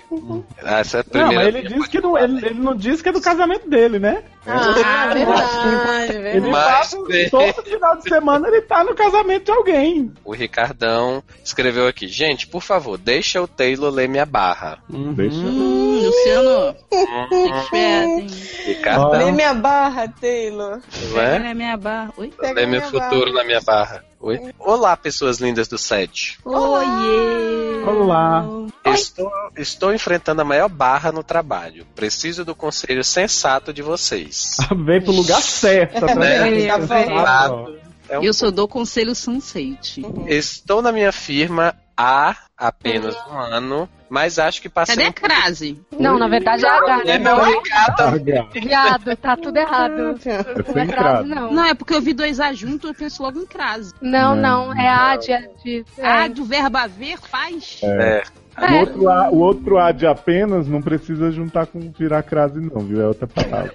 Ah, 0.63 0.79
essa 0.79 0.97
é 0.97 1.01
a 1.01 1.03
Não, 1.03 1.27
primeira. 1.27 1.51
mas 1.51 1.55
ele 1.55 1.75
diz 1.75 1.87
que 1.87 1.99
não, 1.99 2.17
ele, 2.17 2.45
ele 2.45 2.59
não 2.59 2.75
diz 2.75 3.01
que 3.01 3.09
é 3.09 3.11
do 3.11 3.19
casamento 3.19 3.67
dele, 3.69 3.99
né? 3.99 4.23
Ah, 4.45 5.11
verdade, 5.13 6.13
Ele. 6.37 6.49
Mas 6.49 6.65
passa 6.65 6.97
todo 7.29 7.63
final 7.63 7.97
de 7.97 8.03
semana 8.09 8.47
ele 8.47 8.61
tá 8.61 8.83
no 8.83 8.95
casamento 8.95 9.45
de 9.45 9.51
alguém. 9.51 10.13
O 10.23 10.31
Ricardão 10.33 11.21
escreveu 11.43 11.87
aqui. 11.87 12.07
Gente, 12.07 12.47
por 12.47 12.61
favor, 12.61 12.97
deixa 12.97 13.41
o 13.41 13.47
Taylor 13.47 13.91
ler 13.91 14.07
minha 14.07 14.25
barra. 14.25 14.79
Deixa. 14.89 15.35
Hum, 15.35 16.01
Luciano, 16.05 16.75
esperto, 16.91 17.75
hein? 17.75 18.27
E 18.67 18.75
cartão, 18.75 19.11
Lê 19.11 19.31
minha 19.31 19.53
barra, 19.53 20.07
Taylor. 20.11 20.79
não 21.11 21.21
é? 21.21 21.31
Pega 21.31 21.39
na 21.39 21.53
minha 21.53 21.77
barra. 21.77 22.13
Oi? 22.17 22.33
Pega 22.39 22.67
meu 22.67 22.81
futuro 22.81 23.25
barra. 23.25 23.33
na 23.33 23.43
minha 23.43 23.61
barra. 23.61 24.03
Oi? 24.19 24.53
Olá, 24.59 24.95
pessoas 24.95 25.39
lindas 25.39 25.67
do 25.67 25.77
set. 25.77 26.37
Oiê! 26.45 27.83
Olá. 27.85 28.45
Estou, 28.85 29.31
estou 29.57 29.93
enfrentando 29.93 30.41
a 30.41 30.45
maior 30.45 30.69
barra 30.69 31.11
no 31.11 31.23
trabalho. 31.23 31.85
Preciso 31.95 32.43
do 32.45 32.53
conselho 32.53 33.03
sensato 33.03 33.73
de 33.73 33.81
vocês. 33.81 34.57
Veio 34.85 35.03
pro 35.03 35.11
lugar 35.11 35.41
certo. 35.41 35.99
tá 36.05 36.15
Né? 36.15 36.67
Tá 36.67 36.87
falando. 36.87 37.11
Exato. 37.11 37.79
É 38.09 38.19
um- 38.19 38.23
Eu 38.23 38.33
sou 38.33 38.51
do 38.51 38.67
Conselho 38.67 39.15
Sunset. 39.15 40.01
Estou 40.27 40.81
na 40.81 40.91
minha 40.91 41.11
firma 41.13 41.73
há 41.95 42.35
apenas 42.57 43.15
um 43.27 43.37
ano, 43.39 43.89
mas 44.11 44.37
acho 44.37 44.61
que 44.61 44.67
passei. 44.67 44.93
Cadê 44.93 45.07
a 45.07 45.09
um 45.09 45.13
crase? 45.13 45.79
Não, 45.97 46.19
na 46.19 46.27
verdade 46.27 46.65
é 46.65 46.69
H, 46.69 46.97
né? 46.97 47.03
É 47.05 47.17
meu 47.17 47.41
recado. 47.41 48.01
H. 48.01 48.47
Viado, 48.51 49.15
tá 49.15 49.37
tudo 49.37 49.55
errado. 49.55 50.19
É 50.25 50.73
Não 50.75 50.81
é 50.81 50.85
crase, 50.85 51.29
não. 51.29 51.53
Não, 51.53 51.65
é 51.65 51.73
porque 51.73 51.93
eu 51.93 52.01
vi 52.01 52.11
dois 52.11 52.37
A 52.41 52.51
junto, 52.51 52.87
eu 52.89 52.93
penso 52.93 53.23
logo 53.23 53.39
em 53.39 53.45
crase. 53.45 53.93
Não, 54.01 54.35
Não. 54.35 54.67
não. 54.67 54.77
É 54.77 54.89
A 54.89 55.15
de. 55.15 55.49
de 55.63 55.85
é. 55.97 56.27
do 56.27 56.43
verbo 56.43 56.77
haver 56.77 57.17
faz. 57.19 57.79
É. 57.83 58.23
O 58.57 58.79
outro, 58.79 59.09
A, 59.09 59.29
o 59.29 59.37
outro 59.37 59.77
A 59.77 59.93
de 59.93 60.05
apenas 60.05 60.67
não 60.67 60.81
precisa 60.81 61.31
juntar 61.31 61.65
com 61.67 61.79
virar 61.97 62.21
crase, 62.21 62.59
não, 62.59 62.81
viu? 62.81 63.01
É 63.01 63.07
outra 63.07 63.25
palavra. 63.25 63.73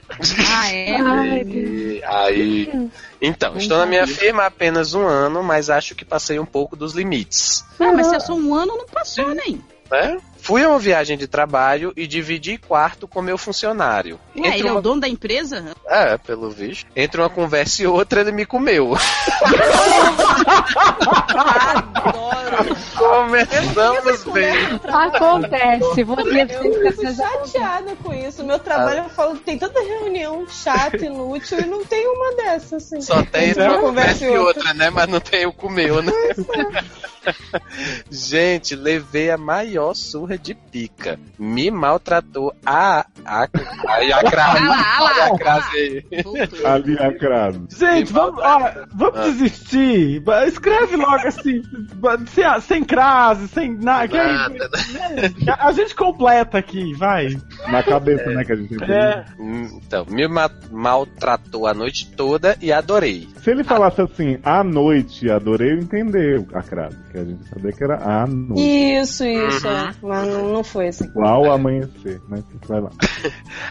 Ah, 0.55 0.71
é? 0.71 0.97
E 1.49 2.02
aí. 2.05 2.90
Então, 3.23 3.57
estou 3.57 3.78
na 3.78 3.87
minha 3.87 4.07
firma 4.07 4.43
há 4.43 4.47
apenas 4.47 4.93
um 4.93 5.07
ano, 5.07 5.43
mas 5.43 5.71
acho 5.71 5.95
que 5.95 6.05
passei 6.05 6.38
um 6.38 6.45
pouco 6.45 6.76
dos 6.76 6.93
limites. 6.93 7.64
Ah, 7.81 7.90
mas 7.90 8.09
se 8.09 8.16
eu 8.16 8.21
sou 8.21 8.38
um 8.38 8.55
ano, 8.55 8.76
não 8.76 8.87
passou, 8.87 9.35
nem. 9.35 9.57
né? 9.57 9.75
Fui 10.38 10.62
a 10.62 10.69
uma 10.69 10.78
viagem 10.78 11.19
de 11.19 11.26
trabalho 11.26 11.93
e 11.97 12.07
dividi 12.07 12.57
quarto 12.57 13.09
com 13.09 13.21
meu 13.21 13.37
funcionário. 13.37 14.21
Ué, 14.37 14.47
Entre 14.47 14.61
ele 14.61 14.69
é 14.69 14.71
uma... 14.71 14.78
o 14.78 14.83
dono 14.83 15.00
da 15.00 15.09
empresa? 15.09 15.75
É, 15.88 16.16
pelo 16.19 16.50
visto. 16.50 16.87
Entre 16.95 17.21
uma 17.21 17.28
conversa 17.28 17.83
e 17.83 17.87
outra, 17.87 18.21
ele 18.21 18.31
me 18.31 18.47
comeu. 18.47 18.97
Adoro. 21.35 22.76
Começamos 22.97 24.25
bem. 24.33 24.55
Acontece. 24.85 26.05
Pra 26.05 26.23
Eu 26.23 26.93
fico 26.93 27.14
chateada 27.14 27.97
com 28.02 28.14
isso. 28.14 28.45
Meu 28.45 28.59
trabalho, 28.61 29.00
eu 29.00 29.09
falo, 29.09 29.37
tem 29.38 29.59
tanta 29.59 29.81
reunião 29.81 30.47
chata, 30.49 31.05
inútil, 31.05 31.59
e 31.59 31.66
não 31.66 31.85
tem 31.85 32.07
uma 32.07 32.35
dessas, 32.37 32.85
assim. 32.85 33.00
Só 33.00 33.23
tem 33.25 33.50
Entre 33.50 33.64
uma 33.64 33.78
conversa 33.78 34.25
e 34.25 34.38
outra, 34.38 34.73
né? 34.75 34.90
Mas 34.90 35.09
não 35.09 35.19
tem 35.21 35.45
o 35.45 35.52
comeu, 35.52 36.02
né? 36.02 36.12
Gente, 38.11 38.75
levei 38.75 39.30
a 39.30 39.37
maior 39.37 39.95
surra 39.95 40.38
de 40.38 40.54
pica. 40.54 41.18
Me 41.38 41.71
maltratou 41.71 42.54
a. 42.64 43.04
A, 43.25 43.42
a, 43.42 43.42
a, 43.42 43.49
crase. 44.30 44.62
Ah 44.68 44.99
ah. 45.00 45.26
A 45.26 45.38
crase. 45.38 46.06
Ali 46.64 46.99
a 46.99 47.12
crase. 47.12 47.61
Gente, 47.76 48.12
vamos, 48.12 48.40
ó, 48.42 48.59
vamos 48.95 49.18
Ah. 49.18 49.23
desistir. 49.25 50.23
Escreve 50.47 50.97
logo 50.97 51.26
assim, 51.26 51.62
sem, 52.28 52.61
sem 52.61 52.85
crase, 52.85 53.49
sem 53.49 53.76
nada. 53.76 54.09
que 54.09 54.16
aí- 54.18 54.33
Nada, 54.33 54.71
né? 54.92 55.56
A 55.59 55.73
gente 55.73 55.95
completa 55.95 56.59
aqui, 56.59 56.92
vai. 56.95 57.28
Na 57.68 57.83
cabeça, 57.83 58.30
né, 58.30 58.45
que 58.45 58.52
a 58.52 58.56
gente. 58.56 58.76
É. 58.85 59.25
Hum, 59.38 59.80
Então, 59.85 60.06
me 60.09 60.26
ma- 60.28 60.50
maltratou 60.71 61.66
a 61.66 61.75
noite 61.75 62.11
toda 62.16 62.56
e 62.61 62.73
adorei. 62.73 63.28
Se 63.46 63.52
ele 63.52 63.62
falasse 63.62 64.00
assim, 64.00 64.40
à 64.42 64.64
noite, 64.64 65.30
adorei 65.30 65.70
eu 65.70 65.78
entender 65.78 66.44
a 66.52 66.60
crase, 66.64 66.98
que 67.12 67.16
a 67.16 67.24
gente 67.24 67.48
sabia 67.48 67.70
que 67.70 67.84
era 67.84 67.94
à 67.94 68.26
noite. 68.26 68.60
Isso, 68.60 69.24
isso. 69.24 69.68
Uhum. 69.68 69.72
é. 69.72 69.94
Mas 70.02 70.26
não, 70.26 70.52
não 70.52 70.64
foi 70.64 70.88
assim. 70.88 71.04
Igual 71.04 71.52
amanhecer, 71.52 72.20
né? 72.28 72.42
Vai 72.66 72.80
lá. 72.80 72.90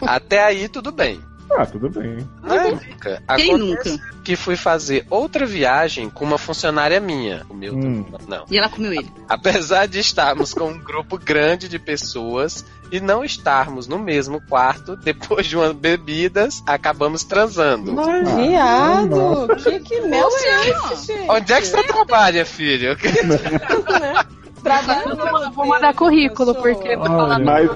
Até 0.00 0.42
aí, 0.42 0.66
tudo 0.66 0.90
bem. 0.90 1.20
Ah, 1.50 1.64
tudo 1.64 1.88
bem. 1.88 2.16
Né, 2.42 2.70
Nunca. 2.70 3.22
Quem 3.36 3.54
Acontece 3.54 3.90
nunca? 3.90 4.04
que 4.24 4.36
fui 4.36 4.56
fazer 4.56 5.06
outra 5.08 5.46
viagem 5.46 6.10
com 6.10 6.24
uma 6.24 6.38
funcionária 6.38 6.98
minha. 7.00 7.46
O 7.48 7.54
meu 7.54 7.74
Hum. 7.74 8.04
não. 8.28 8.44
E 8.50 8.58
ela 8.58 8.68
comeu 8.68 8.92
ele. 8.92 9.10
Apesar 9.28 9.86
de 9.86 9.98
estarmos 10.00 10.52
com 10.52 10.64
um 10.70 10.78
grupo 10.78 11.16
grande 11.18 11.68
de 11.68 11.78
pessoas 11.78 12.64
e 12.90 13.00
não 13.00 13.24
estarmos 13.24 13.86
no 13.86 13.98
mesmo 13.98 14.40
quarto, 14.48 14.96
depois 14.96 15.46
de 15.46 15.56
umas 15.56 15.72
bebidas, 15.72 16.62
acabamos 16.66 17.24
transando. 17.24 17.92
Mas, 17.94 18.28
Ah, 18.28 18.34
viado, 18.36 19.06
nossa. 19.16 19.54
que, 19.70 19.80
que 19.80 20.00
mel 20.02 20.28
é 20.28 20.68
esse, 20.70 21.12
gente? 21.14 21.30
Onde 21.30 21.52
é 21.52 21.60
que 21.60 21.66
você 21.68 21.82
trabalha, 21.84 22.44
filho? 22.44 22.96
né? 23.26 24.24
Trabalho 24.62 25.10
Eu 25.10 25.50
vou- 25.52 25.66
mandar 25.66 25.94
currículo, 25.94 26.54
porque- 26.56 26.96
Olha, 26.96 27.38
Mas, 27.38 27.70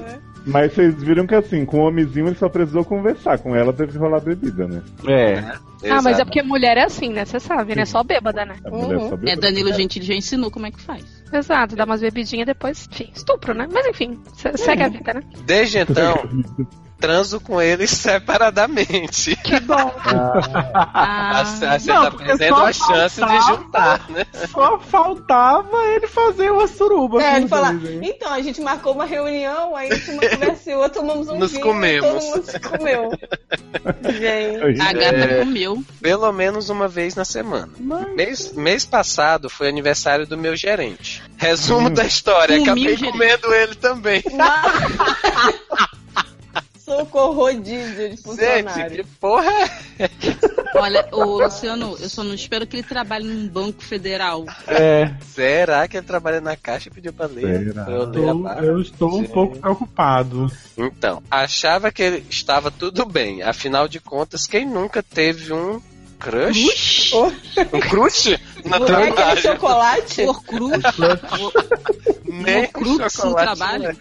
mas 0.51 0.73
vocês 0.73 0.95
viram 1.03 1.27
que 1.27 1.35
assim, 1.35 1.65
com 1.65 1.79
o 1.79 1.89
homenzinho 1.89 2.27
ele 2.29 2.35
só 2.37 2.49
precisou 2.49 2.85
conversar, 2.85 3.39
com 3.39 3.55
ela 3.57 3.73
teve 3.73 3.93
que 3.93 3.99
rolar 3.99 4.21
bebida, 4.21 4.67
né? 4.67 4.83
É. 5.07 5.39
Ah, 5.91 6.03
mas 6.03 6.19
é 6.19 6.25
porque 6.25 6.43
mulher 6.43 6.77
é 6.77 6.85
assim, 6.85 7.11
né? 7.11 7.25
Você 7.25 7.41
sabe, 7.41 7.75
né? 7.75 7.87
Só 7.87 8.03
bêbada, 8.03 8.45
né? 8.45 8.57
Uhum. 8.71 9.09
só 9.09 9.15
É, 9.15 9.17
bebeu. 9.17 9.41
Danilo 9.41 9.73
Gentili 9.73 10.05
já 10.05 10.15
ensinou 10.15 10.51
como 10.51 10.67
é 10.67 10.71
que 10.71 10.81
faz. 10.81 11.05
Exato, 11.33 11.75
dá 11.77 11.85
umas 11.85 12.01
bebidinhas 12.01 12.47
depois. 12.47 12.89
Enfim, 12.93 13.11
estupro, 13.15 13.55
né? 13.55 13.67
Mas 13.73 13.87
enfim, 13.87 14.19
se- 14.35 14.57
segue 14.59 14.83
a 14.83 14.89
vida, 14.89 15.15
né? 15.15 15.23
Desde 15.47 15.79
então, 15.79 16.17
transo 17.01 17.41
com 17.41 17.61
ele 17.61 17.87
separadamente. 17.89 19.35
Que 19.37 19.59
bom. 19.61 19.93
Ah, 20.05 21.43
Você 21.45 21.91
Não, 21.91 22.03
tá 22.05 22.11
perdendo 22.11 22.57
a 22.57 22.73
chance 22.73 23.21
de 23.25 23.41
juntar, 23.47 24.09
né? 24.11 24.27
Só 24.53 24.79
faltava 24.79 25.85
ele 25.87 26.07
fazer 26.07 26.51
uma 26.51 26.67
suruba. 26.67 27.23
É, 27.23 27.37
ele 27.37 27.49
fala, 27.49 27.73
vocês, 27.73 27.91
hein? 27.93 28.01
então, 28.15 28.33
a 28.33 28.41
gente 28.43 28.61
marcou 28.61 28.93
uma 28.93 29.05
reunião, 29.05 29.75
aí 29.75 29.89
uma 30.09 30.29
conversa 30.29 30.71
e 30.71 30.75
outra, 30.75 31.01
tomamos 31.01 31.29
um 31.29 31.39
Nos 31.39 31.53
vinho 31.53 31.63
comemos. 31.65 32.07
e 32.07 32.11
todo 32.11 32.23
mundo 32.23 32.45
se 32.51 32.61
comeu. 32.61 33.11
Gente. 34.11 34.81
a 34.81 34.93
gata 34.93 35.17
É. 35.17 35.39
comeu. 35.41 35.83
Pelo 36.01 36.33
menos 36.33 36.69
uma 36.71 36.87
vez 36.89 37.15
na 37.15 37.25
semana. 37.25 37.69
Mês, 38.15 38.53
mês 38.53 38.85
passado 38.85 39.49
foi 39.49 39.69
aniversário 39.69 40.27
do 40.27 40.37
meu 40.37 40.55
gerente. 40.57 41.23
Resumo 41.37 41.89
da 41.91 42.05
história, 42.05 42.59
Comi 42.59 42.87
acabei 42.89 42.97
comendo 43.13 43.55
ele 43.55 43.75
também. 43.75 44.23
Socorro 46.97 47.33
rodízio 47.35 47.95
de 47.95 48.01
Gente, 48.11 48.23
funcionário. 48.23 48.97
que 48.97 49.05
porra 49.21 49.51
é? 49.99 50.11
Olha, 50.75 51.07
ô 51.13 51.43
Luciano, 51.43 51.97
eu 52.01 52.09
só 52.09 52.25
não 52.25 52.35
espero 52.35 52.67
que 52.67 52.77
ele 52.77 52.83
trabalhe 52.83 53.27
num 53.27 53.47
banco 53.49 53.83
federal. 53.83 54.45
É, 54.67 55.13
Será 55.33 55.87
que 55.87 55.97
ele 55.97 56.07
trabalha 56.07 56.41
na 56.41 56.57
caixa 56.57 56.89
e 56.89 56.93
pediu 56.93 57.13
pra 57.13 57.27
ler? 57.27 57.75
Eu 57.89 58.13
eu, 58.65 58.81
estou 58.81 59.09
um 59.11 59.21
Gente. 59.23 59.33
pouco 59.33 59.57
preocupado. 59.59 60.51
Então, 60.77 61.23
achava 61.31 61.93
que 61.93 62.03
ele 62.03 62.27
estava 62.29 62.71
tudo 62.71 63.05
bem. 63.07 63.43
Afinal 63.43 63.87
de 63.87 64.01
contas, 64.01 64.47
quem 64.47 64.67
nunca 64.67 65.03
teve 65.03 65.53
um 65.53 65.81
crush? 66.19 67.13
Um 67.73 67.81
crush 67.81 68.39
no 68.65 68.75
É 68.75 68.77
aquele 68.77 68.87
trabalho? 69.13 69.41
chocolate? 69.43 70.25
Por 70.25 70.45
cruz. 70.45 70.83
Nem 72.25 72.67
Por 72.67 72.73
cruz 72.73 72.99
no 72.99 73.11
chocolate, 73.11 73.59
trabalho. 73.59 73.83
né? 73.85 73.97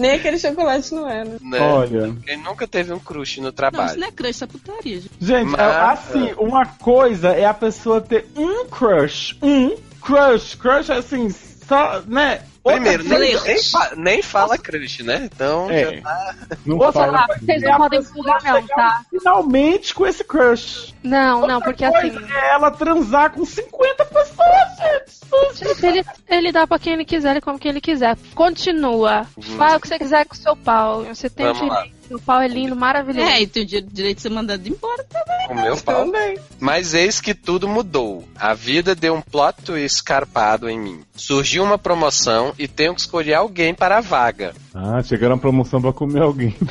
Nem 0.00 0.12
aquele 0.12 0.38
chocolate 0.38 0.94
não 0.94 1.08
era. 1.08 1.30
Né? 1.40 1.60
Olha. 1.60 2.14
Quem 2.24 2.36
nunca 2.38 2.66
teve 2.66 2.92
um 2.92 2.98
crush 2.98 3.38
no 3.38 3.44
Não, 3.44 3.52
trabalho? 3.52 3.90
isso 3.90 3.98
não 4.00 4.06
é 4.08 4.10
crush, 4.12 4.30
isso 4.30 4.44
é 4.44 4.46
putaria. 4.46 5.00
gente. 5.00 5.10
Gente, 5.20 5.50
Mas- 5.50 5.60
é, 5.60 5.64
assim, 5.64 6.34
uma 6.38 6.66
coisa 6.66 7.28
é 7.30 7.44
a 7.44 7.54
pessoa 7.54 8.00
ter 8.00 8.26
um 8.36 8.66
crush. 8.66 9.36
Um 9.42 9.76
crush. 10.00 10.54
Crush 10.56 10.90
é 10.90 10.96
assim, 10.96 11.28
só, 11.66 12.02
né? 12.06 12.42
Outra 12.62 12.80
Primeiro, 12.80 13.04
nem, 13.08 13.40
nem, 13.42 13.62
fa- 13.64 13.92
nem 13.96 14.22
fala 14.22 14.58
crush, 14.58 15.02
né? 15.02 15.28
Então, 15.32 15.70
É. 15.70 15.94
já 15.96 16.02
tá- 16.02 16.34
Não 16.66 16.76
Outra 16.76 16.92
fala. 16.92 17.26
Vocês 17.40 17.62
não 17.62 17.76
podem 17.78 18.02
julgar, 18.02 18.42
não, 18.42 18.66
tá? 18.66 19.00
Finalmente 19.08 19.94
com 19.94 20.06
esse 20.06 20.22
crush. 20.22 20.94
Não, 21.02 21.46
não, 21.46 21.60
porque 21.62 21.86
Outra 21.86 22.06
assim. 22.06 22.18
é 22.32 22.50
ela 22.52 22.70
transar 22.70 23.30
com 23.32 23.46
50 23.46 24.04
pessoas, 24.04 25.58
gente. 25.58 25.86
Ele, 25.86 26.04
ele 26.28 26.52
dá 26.52 26.66
pra 26.66 26.78
quem 26.78 26.92
ele 26.92 27.04
quiser, 27.04 27.30
ele 27.30 27.40
come 27.40 27.58
quem 27.58 27.70
ele 27.70 27.80
quiser. 27.80 28.16
Continua. 28.34 29.26
Faz 29.56 29.74
o 29.76 29.80
que 29.80 29.88
você 29.88 29.98
quiser 29.98 30.26
com 30.26 30.34
o 30.34 30.38
seu 30.38 30.54
pau. 30.56 31.04
Você 31.04 31.30
tem 31.30 31.46
o 31.48 31.54
Vamos 31.54 31.68
lá. 31.74 31.86
Seu 32.10 32.18
pau 32.18 32.40
é 32.40 32.48
lindo, 32.48 32.74
maravilhoso. 32.74 33.24
É, 33.28 33.40
e 33.42 33.46
tem 33.46 33.62
o 33.62 33.66
di- 33.66 33.80
direito 33.82 34.16
de 34.16 34.22
ser 34.22 34.30
mandado 34.30 34.66
embora. 34.68 35.06
com 35.46 35.54
meu 35.54 35.76
pau. 35.76 36.06
Também. 36.06 36.36
Mas 36.58 36.92
eis 36.92 37.20
que 37.20 37.32
tudo 37.34 37.68
mudou. 37.68 38.24
A 38.36 38.52
vida 38.52 38.96
deu 38.96 39.14
um 39.14 39.20
plot 39.20 39.62
twist 39.62 39.98
escarpado 39.98 40.68
em 40.68 40.76
mim. 40.76 41.02
Surgiu 41.14 41.62
uma 41.62 41.78
promoção 41.78 42.52
e 42.58 42.66
tenho 42.66 42.94
que 42.96 43.00
escolher 43.00 43.34
alguém 43.34 43.72
para 43.72 43.98
a 43.98 44.00
vaga. 44.00 44.52
Ah, 44.74 45.00
chegaram 45.04 45.36
a 45.36 45.38
promoção 45.38 45.80
pra 45.80 45.92
comer 45.92 46.22
alguém. 46.22 46.56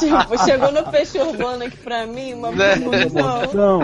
Tipo, 0.00 0.44
chegou 0.44 0.72
no 0.72 0.84
peixe 0.90 1.18
urbano 1.18 1.64
aqui 1.64 1.76
pra 1.78 2.06
mim, 2.06 2.34
uma 2.34 2.50
Né? 2.52 2.76
promoção. 2.76 3.80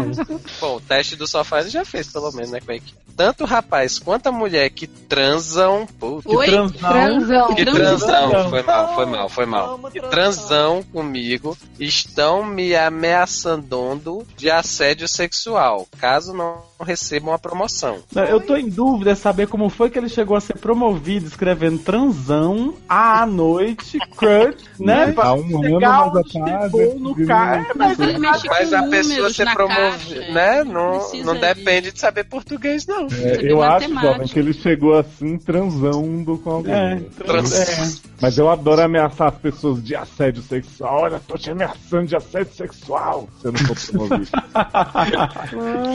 Bom, 0.61 0.77
o 0.77 0.81
teste 0.81 1.17
do 1.17 1.27
sofá 1.27 1.61
ele 1.61 1.69
já 1.71 1.85
fez, 1.85 2.09
pelo 2.11 2.31
menos, 2.33 2.51
né, 2.51 2.61
com 2.65 2.73
a 2.73 2.77
equipe. 2.77 2.99
Tanto 3.17 3.45
o 3.45 3.47
rapaz 3.47 3.99
quanto 3.99 4.29
a 4.29 4.33
mulher 4.33 4.71
que 4.71 4.87
transam. 4.87 5.87
Puta, 5.99 6.29
Oi? 6.31 6.47
Transão. 6.47 6.79
Transão. 6.91 7.55
que 7.55 7.65
Transam. 7.65 8.09
transam. 8.09 8.51
Foi 8.51 8.63
mal, 8.63 8.95
foi 8.95 9.07
mal, 9.07 9.10
foi 9.29 9.47
mal. 9.47 9.75
Amo 9.75 9.89
E 9.95 10.01
transão. 10.01 10.83
comigo 10.93 11.57
estão 11.79 12.45
me 12.45 12.75
ameaçando 12.75 14.27
de 14.37 14.51
assédio 14.51 15.07
sexual, 15.09 15.87
caso 15.99 16.33
não 16.33 16.59
recebam 16.81 17.33
a 17.35 17.39
promoção. 17.39 17.99
Não, 18.13 18.25
Eu 18.25 18.41
tô 18.41 18.57
em 18.57 18.69
dúvida 18.69 19.15
saber 19.15 19.47
como 19.49 19.69
foi 19.69 19.91
que 19.91 19.99
ele 19.99 20.09
chegou 20.09 20.37
a 20.37 20.41
ser 20.41 20.57
promovido 20.59 21.27
escrevendo 21.27 21.79
transão 21.79 22.75
à 22.89 23.27
noite, 23.27 23.99
crush, 24.17 24.57
né? 24.79 25.13
Há 25.17 25.35
um 25.35 25.65
ano, 25.65 25.81
já 25.81 26.11
tá 26.11 26.23
chegou 26.31 26.99
no 26.99 27.27
cara. 27.27 27.59
muito. 27.59 27.79
Mas 28.21 28.43
Mas 28.45 28.73
a 28.73 28.83
pessoa 28.85 29.31
ser 29.33 29.53
promovida, 29.53 30.21
né? 30.33 30.65
Não, 30.65 31.13
não 31.25 31.35
de- 31.35 31.41
depende 31.41 31.93
de 31.93 32.01
saber 32.01 32.25
português, 32.25 32.87
não. 32.87 33.07
É, 33.11 33.41
eu 33.43 33.63
acho, 33.63 33.89
jovem, 34.01 34.27
que 34.27 34.39
ele 34.39 34.53
chegou 34.53 34.95
assim 34.99 35.37
transando 35.39 36.39
com 36.39 36.51
alguém. 36.51 36.73
É, 36.75 37.01
Trans- 37.25 37.53
é. 37.53 38.11
Mas 38.21 38.39
eu 38.39 38.49
adoro 38.49 38.81
ameaçar 39.01 39.29
as 39.29 39.35
pessoas 39.37 39.83
de 39.83 39.97
assédio 39.97 40.43
sexual. 40.43 41.03
Olha, 41.03 41.21
tô 41.27 41.37
te 41.37 41.51
ameaçando 41.51 42.07
de 42.07 42.17
assédio 42.17 42.53
sexual. 42.55 43.29
Se 43.41 43.47
eu 43.49 43.53
não 43.53 43.61
for 43.61 43.77
promovido. 43.93 44.31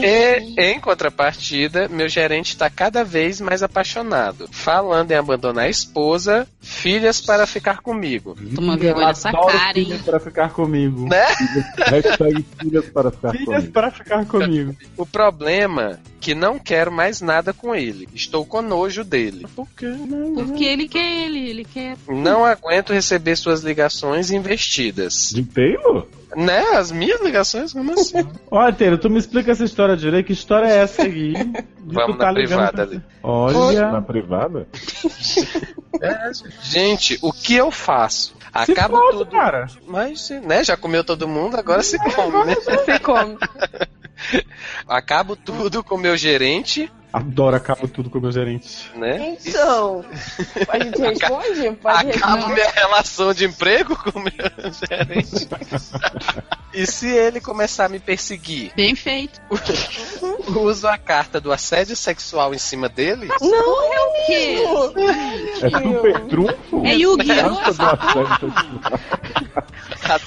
E, 0.02 0.54
em 0.58 0.80
contrapartida, 0.80 1.88
meu 1.88 2.08
gerente 2.08 2.48
está 2.50 2.68
cada 2.68 3.04
vez 3.04 3.40
mais 3.40 3.62
apaixonado, 3.62 4.48
falando 4.50 5.10
em 5.10 5.14
abandonar 5.14 5.64
a 5.64 5.68
esposa, 5.68 6.46
filhas 6.60 7.20
para 7.20 7.46
ficar 7.46 7.80
comigo. 7.80 8.36
Toma 8.54 8.76
vergonha 8.76 9.08
Adoro 9.08 9.46
cara, 9.46 9.78
hein? 9.78 9.84
filhas 9.86 10.02
para 10.02 10.20
ficar 10.20 10.50
comigo. 10.50 11.08
Né? 11.08 11.24
Hashtag 11.86 12.44
filhas 12.58 12.88
para 12.90 13.10
ficar 13.10 13.32
Filhas 13.32 13.46
comigo. 13.46 13.72
para 13.72 13.90
ficar 13.90 14.26
comigo. 14.26 14.76
O 14.96 15.06
problema 15.06 15.98
que 16.26 16.34
não 16.34 16.58
quero 16.58 16.90
mais 16.90 17.20
nada 17.20 17.52
com 17.52 17.72
ele. 17.72 18.08
Estou 18.12 18.44
com 18.44 18.60
nojo 18.60 19.04
dele. 19.04 19.46
Por 19.54 19.68
quê? 19.76 19.86
Porque 20.34 20.64
ele 20.64 20.88
quer 20.88 21.22
ele, 21.24 21.48
ele 21.50 21.64
quer. 21.64 21.96
Não 22.08 22.44
aguento 22.44 22.92
receber 22.92 23.36
suas 23.36 23.62
ligações 23.62 24.32
investidas. 24.32 25.30
De 25.32 25.44
Taylor? 25.44 26.04
Né? 26.34 26.58
As 26.72 26.90
minhas 26.90 27.20
ligações? 27.22 27.72
Como 27.72 27.92
assim? 27.92 28.26
Olha, 28.50 28.72
Teiro, 28.72 28.98
tu 28.98 29.08
me 29.08 29.20
explica 29.20 29.52
essa 29.52 29.62
história 29.62 29.96
direito. 29.96 30.26
Que 30.26 30.32
história 30.32 30.66
é 30.66 30.78
essa 30.78 31.02
aí? 31.02 31.32
Vamos 31.86 32.18
tá 32.18 32.26
na 32.26 32.32
privada 32.34 32.72
pra- 32.72 32.82
ali. 32.82 33.02
Olha. 33.22 33.92
Na 33.92 34.02
privada? 34.02 34.66
Gente, 36.64 37.20
o 37.22 37.32
que 37.32 37.54
eu 37.54 37.70
faço? 37.70 38.34
Se 38.64 38.72
Acaba 38.72 38.98
pode, 38.98 39.18
tudo. 39.18 39.30
cara. 39.30 39.68
Mas, 39.86 40.28
né? 40.42 40.64
Já 40.64 40.76
comeu 40.76 41.04
todo 41.04 41.28
mundo, 41.28 41.56
agora 41.56 41.84
se 41.84 41.96
come, 41.98 42.46
né? 42.46 42.56
Você 42.56 42.98
come. 42.98 43.36
Acabo 44.88 45.36
tudo 45.36 45.84
com 45.84 45.96
meu 45.96 46.16
gerente, 46.16 46.90
Adoro, 47.12 47.56
acabo 47.56 47.88
tudo 47.88 48.10
com 48.10 48.18
o 48.18 48.20
meu 48.20 48.30
gerente. 48.30 48.90
né? 48.94 49.38
Então, 49.46 50.04
a 50.68 50.78
gente 50.78 51.00
responde? 51.00 51.70
Pode 51.80 52.10
Acabo 52.10 52.34
responder. 52.36 52.54
minha 52.54 52.70
relação 52.72 53.32
de 53.32 53.46
emprego 53.46 53.96
com 53.96 54.18
o 54.18 54.22
meu 54.22 54.32
gerente. 54.86 55.48
e 56.74 56.86
se 56.86 57.08
ele 57.08 57.40
começar 57.40 57.86
a 57.86 57.88
me 57.88 57.98
perseguir, 57.98 58.70
Bem 58.76 58.94
feito. 58.94 59.40
uso 60.60 60.86
a 60.86 60.98
carta 60.98 61.40
do 61.40 61.50
assédio 61.52 61.96
sexual 61.96 62.52
em 62.52 62.58
cima 62.58 62.86
dele? 62.86 63.28
Não, 63.40 63.94
é 63.94 64.00
O 64.00 64.12
quê? 64.26 64.58
É 65.62 65.70
super 65.70 66.20
trunfo? 66.26 66.84
É 66.84 66.94
Yu-Gi-Oh! 66.96 67.56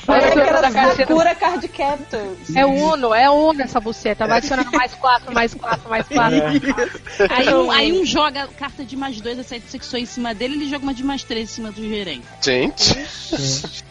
Era 0.08 0.62
Da. 0.62 0.96
Sakura 0.96 1.36
Card 1.36 1.68
Captors. 1.68 2.56
É 2.56 2.66
Uno, 2.66 3.14
é 3.14 3.30
Uno 3.30 3.62
essa 3.62 3.80
buceta. 3.80 4.28
Vai 4.28 4.38
adicionando 4.38 4.72
mais 4.72 4.94
quatro, 4.96 5.34
mais 5.34 5.54
quatro, 5.54 5.90
mais 5.90 6.08
quatro. 6.08 6.40
Aí 7.30 7.54
um, 7.54 7.72
aí 7.72 8.02
um 8.02 8.06
joga 8.06 8.48
carta 8.48 8.84
de 8.84 8.96
mais 8.96 9.20
dois, 9.22 9.40
assédio 9.40 9.70
sexual 9.70 10.02
em 10.02 10.06
cima 10.06 10.34
dele, 10.34 10.56
ele 10.56 10.70
joga 10.70 10.84
uma 10.84 10.94
de 10.94 11.04
mais 11.04 11.24
três 11.24 11.50
em 11.50 11.54
cima 11.54 11.72
do 11.72 11.82
gerente. 11.82 12.26
Gente. 12.42 13.06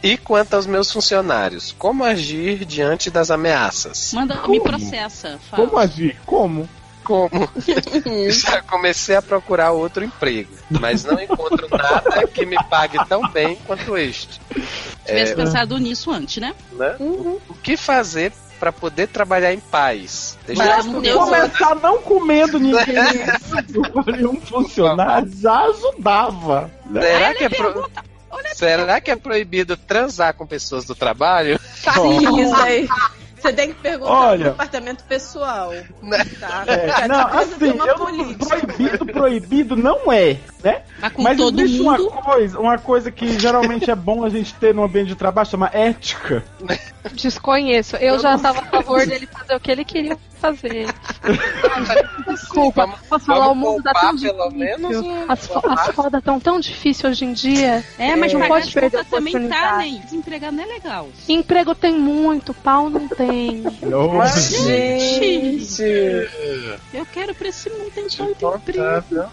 e 0.03 0.17
quanto 0.17 0.55
aos 0.55 0.67
meus 0.67 0.91
funcionários, 0.91 1.75
como 1.79 2.05
agir 2.05 2.65
diante 2.65 3.11
das 3.11 3.31
ameaças? 3.31 4.13
Manda, 4.13 4.41
me 4.49 4.61
processa. 4.61 5.39
Fala. 5.51 5.67
Como 5.67 5.79
agir? 5.79 6.17
Como? 6.25 6.69
Como? 7.09 7.31
Já 8.29 8.61
comecei 8.61 9.17
a 9.17 9.23
procurar 9.23 9.71
outro 9.73 10.05
emprego, 10.05 10.53
mas 10.69 11.05
não 11.05 11.19
encontro 11.19 11.67
nada 11.71 12.27
que 12.27 12.45
me 12.45 12.57
pague 12.69 12.99
tão 13.07 13.23
bem 13.31 13.57
quanto 13.67 13.97
este. 13.97 14.39
Tivesse 15.07 15.33
É, 15.33 15.35
pensado 15.35 15.79
nisso 15.79 16.11
antes, 16.11 16.37
né? 16.37 16.55
né? 16.73 16.97
O 17.01 17.41
que 17.63 17.79
fazer 17.79 18.31
para 18.61 18.71
poder 18.71 19.07
trabalhar 19.09 19.55
em 19.55 19.59
paz? 19.61 20.37
Deixa 20.47 20.63
Mas 20.63 20.85
eu 21.07 21.19
começar 21.19 21.75
não 21.77 21.97
comendo 22.03 22.59
ninguém 22.59 22.85
para 24.05 24.29
um 24.29 24.39
funcionário, 24.43 25.31
já 25.35 25.61
ajudava. 25.65 26.71
Será 26.93 27.35
que, 27.35 27.45
é 27.45 27.49
pro- 27.49 27.91
Será 28.55 29.01
que 29.01 29.11
é 29.11 29.17
proibido 29.17 29.79
transar 29.79 30.35
com 30.35 30.47
pessoas 30.47 30.85
do 30.85 30.95
trabalho? 30.95 31.59
Sim, 31.75 32.43
isso 32.43 32.55
aí. 32.57 32.87
Você 33.41 33.53
tem 33.53 33.69
que 33.69 33.81
perguntar 33.81 34.13
Olha. 34.13 34.39
pro 34.39 34.51
departamento 34.51 35.05
pessoal. 35.05 35.73
Tá? 36.41 36.65
É, 36.67 37.09
não, 37.09 37.27
assim, 37.27 37.67
eu 37.67 37.75
não, 37.75 38.37
proibido, 38.37 39.07
proibido 39.07 39.77
não 39.77 40.13
é, 40.13 40.37
né? 40.63 40.83
Mas 41.01 41.13
com 41.13 41.23
Mas 41.23 41.37
todo 41.37 41.61
existe 41.61 41.83
mundo. 41.83 42.09
uma 42.09 42.23
coisa, 42.23 42.61
uma 42.61 42.79
coisa 42.79 43.11
que 43.11 43.39
geralmente 43.39 43.91
é 43.91 43.95
bom 43.95 44.25
a 44.25 44.29
gente 44.29 44.55
ter 44.55 44.75
no 44.75 44.83
ambiente 44.83 45.09
de 45.09 45.15
trabalho, 45.15 45.49
chama 45.49 45.71
ética. 45.73 46.45
Desconheço. 47.13 47.97
Eu 47.97 48.19
já 48.19 48.35
estava 48.35 48.61
a 48.61 48.67
favor 48.67 49.07
dele 49.07 49.27
fazer 49.27 49.55
o 49.55 49.61
que 49.61 49.71
ele 49.71 49.85
queria 49.85 50.17
fazer. 50.39 50.87
Desculpa, 52.29 52.87
Vamos- 52.87 53.01
posso 53.09 53.25
falar, 53.27 53.45
o 53.47 53.49
vamos 53.49 53.69
mundo 53.69 53.83
tá 53.83 53.93
poupar 53.93 54.11
tão 54.11 54.19
pelo 54.21 54.49
difícil. 54.51 54.59
menos 54.59 54.97
um- 54.97 55.25
As, 55.33 55.47
fo 55.47 55.61
as 55.69 55.87
fodas 55.95 56.19
estão 56.21 56.41
tão 56.41 56.61
difíceis 56.61 57.13
hoje 57.13 57.25
em 57.25 57.33
dia. 57.33 57.85
É, 57.99 58.17
mas 58.17 58.33
não 58.33 58.41
pagar 58.41 58.55
pode 58.55 58.73
perder 58.73 59.05
também 59.07 59.33
tá, 59.33 59.39
oportunidade. 59.39 59.93
né? 59.93 60.03
Desempregado 60.05 60.57
não 60.57 60.63
é 60.65 60.67
legal. 60.67 61.09
Emprego 61.29 61.75
tem 61.75 61.95
muito, 61.99 62.55
pau 62.55 62.89
não 62.91 63.09
tem. 63.09 63.65
Mas, 64.17 64.51
Gente. 64.65 65.83
Eu 66.95 67.07
quero 67.13 67.35
pra 67.35 67.49
esse 67.49 67.69
mundo 67.71 67.91
tem 67.95 68.07
tanto 68.09 68.57
emprego. 68.57 69.31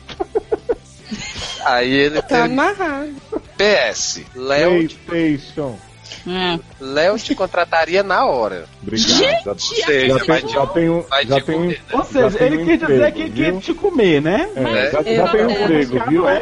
Aí 1.65 1.91
ele 1.91 2.21
Tá 2.21 2.27
tem 2.27 2.37
amarrado. 2.41 3.15
PS. 3.57 4.23
Léo, 4.35 4.87
PlayStation. 5.05 5.77
Hum. 6.27 6.59
Léo 6.79 7.17
te 7.17 7.35
contrataria 7.35 8.03
na 8.03 8.25
hora. 8.25 8.65
Obrigado. 8.81 9.43
já, 9.43 9.53
Você 9.53 9.75
já, 9.75 9.87
tem, 9.87 10.09
já 10.09 10.17
vai 10.25 10.41
Já 10.41 10.67
te 10.67 10.73
tenho 10.73 11.03
comer, 11.03 11.81
Ou 11.91 12.03
seja, 12.03 12.37
tem 12.37 12.47
ele 12.47 12.57
um 12.57 12.65
quer 12.65 12.77
dizer 12.77 13.11
que 13.13 13.29
quer 13.29 13.59
te 13.59 13.73
comer, 13.73 14.21
né? 14.21 14.49
É, 14.55 14.61
Mas 14.61 14.91
já, 14.91 15.01
eu 15.01 15.15
já 15.15 15.27
tem 15.29 15.45
um 15.45 15.51
emprego, 15.51 16.09
viu? 16.09 16.27
é 16.27 16.37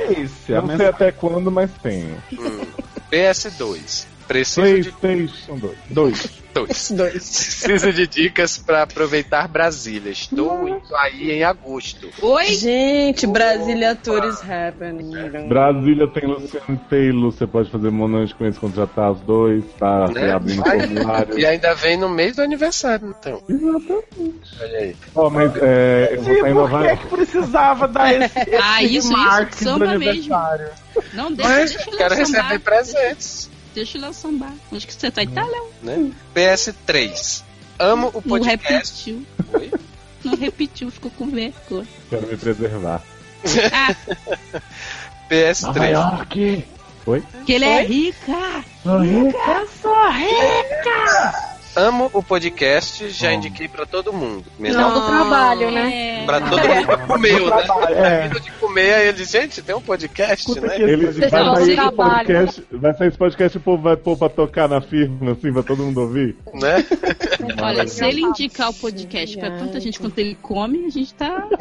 a 0.56 0.62
não 0.62 0.78
sei 0.78 0.88
até 0.88 1.12
quando, 1.12 1.52
mas 1.52 1.72
tenho. 1.82 2.22
PS2. 3.12 4.13
Preciso 4.28 4.82
de 4.82 4.92
PlayStation 4.92 5.58
2. 5.58 5.74
Dois. 5.90 6.30
dois. 6.54 6.92
Dois. 6.94 7.14
Preciso 7.64 7.92
de 7.92 8.06
dicas 8.06 8.60
pra 8.60 8.84
aproveitar 8.84 9.48
Brasília. 9.48 10.12
Estou 10.12 10.70
indo 10.70 10.96
aí 10.98 11.32
em 11.32 11.44
agosto. 11.44 12.08
Oi? 12.22 12.46
Gente, 12.54 13.26
Brasília 13.26 13.96
Tour 13.96 14.24
is 14.26 14.40
happening. 14.48 15.48
Brasília 15.48 16.08
tem 16.08 16.28
Luciano 16.28 16.80
Taylor, 16.90 17.32
você 17.32 17.48
pode 17.48 17.72
fazer 17.72 17.90
monange 17.90 18.36
com 18.36 18.46
eles 18.46 18.58
contratar 18.60 19.12
os 19.12 19.20
dois, 19.22 19.64
tá 19.80 20.08
Né? 20.10 20.22
reabrindo 20.28 20.64
formulário. 20.64 21.40
E 21.40 21.44
ainda 21.46 21.74
vem 21.74 21.98
no 21.98 22.08
mês 22.08 22.36
do 22.36 22.44
aniversário, 22.44 23.16
então. 23.20 23.42
Exatamente. 23.50 24.62
Olha 24.62 24.78
aí. 24.78 24.96
Ó, 25.16 25.30
mas 25.32 25.52
é, 25.56 26.10
eu 26.12 26.22
vou 26.22 26.34
estar 26.34 26.50
em 26.50 26.54
por 26.54 26.60
Nova 26.62 26.80
que, 26.82 26.88
York. 26.88 27.04
que 27.04 27.16
precisava 27.16 27.88
dar 27.88 28.14
esse, 28.22 28.40
esse 28.40 28.56
Ah, 28.62 28.84
isso, 28.84 29.12
isso, 29.12 29.64
samba 29.64 29.88
pro 29.88 30.00
mesmo. 30.00 30.10
aniversário? 30.12 30.68
Não, 31.14 31.32
deixa, 31.34 31.50
Mas 31.52 31.72
deixa 31.74 31.90
o 31.90 31.98
quero 31.98 32.14
receber 32.16 32.60
presentes. 32.60 33.50
Deixa 33.74 33.98
o 33.98 34.02
Léo 34.02 34.14
sambar. 34.14 34.54
Onde 34.72 34.86
que 34.86 34.94
você 34.94 35.10
tá? 35.10 35.22
Léo? 35.22 35.70
Né? 35.82 36.12
PS3. 36.36 37.44
Amo 37.80 38.10
o 38.10 38.14
Não 38.14 38.22
podcast. 38.22 39.12
repetiu. 39.12 39.26
Oi? 39.54 39.72
Não 40.24 40.36
repetiu, 40.36 40.92
ficou 40.92 41.12
com 41.12 41.28
vergonha. 41.30 41.88
Quero 42.10 42.28
me 42.28 42.38
preservar. 42.38 43.02
Ah, 43.74 43.96
PS3. 45.30 45.92
York! 45.92 46.66
Oi? 47.06 47.24
que 47.46 47.52
ele 47.54 47.66
é 47.66 47.84
rica! 47.84 48.64
Amo 51.76 52.10
o 52.14 52.22
podcast, 52.22 53.10
já 53.10 53.30
Oh. 53.30 53.34
indiquei 53.34 53.68
pra 53.68 53.84
todo 53.86 54.14
mundo. 54.14 54.46
Não 54.60 54.62
Melhor 54.70 54.94
do 54.94 55.06
trabalho, 55.08 55.72
né? 55.72 56.20
É... 56.24 56.26
pra 56.26 56.40
todo 56.40 56.60
mundo 56.62 56.88
que 56.98 57.08
comeu, 57.08 57.50
né? 57.50 57.64
É. 57.92 58.28
De 58.40 58.52
comer, 58.54 58.94
aí 58.94 59.08
ele 59.10 59.26
gente, 59.26 59.62
tem 59.62 59.76
um 59.76 59.82
podcast, 59.82 60.48
Escuta 60.48 60.68
né? 60.68 60.76
Ele 60.80 61.08
vai 61.12 61.30
sair, 61.30 61.62
esse 61.64 61.76
trabalho. 61.76 62.14
podcast, 62.28 62.64
vai 62.72 62.94
sair 62.94 63.08
esse 63.10 63.18
podcast 63.18 63.58
e 63.58 63.60
o 63.60 63.62
povo 63.64 63.84
vai 63.84 63.98
pôr 63.98 64.16
pra 64.18 64.30
tocar 64.30 64.70
na 64.70 64.80
firma, 64.82 65.32
assim, 65.34 65.52
pra 65.52 65.64
todo 65.64 65.84
mundo 65.84 66.00
ouvir. 66.02 66.38
né? 66.54 66.86
Olha, 67.62 67.88
se 67.88 68.06
ele 68.06 68.22
indicar 68.22 68.70
o 68.70 68.74
podcast 68.74 69.38
pra 69.38 69.52
tanta 69.52 69.80
gente 69.82 70.00
quanto 70.00 70.18
ele 70.20 70.36
come, 70.42 70.86
a 70.86 70.90
gente 70.90 71.14
tá. 71.14 71.48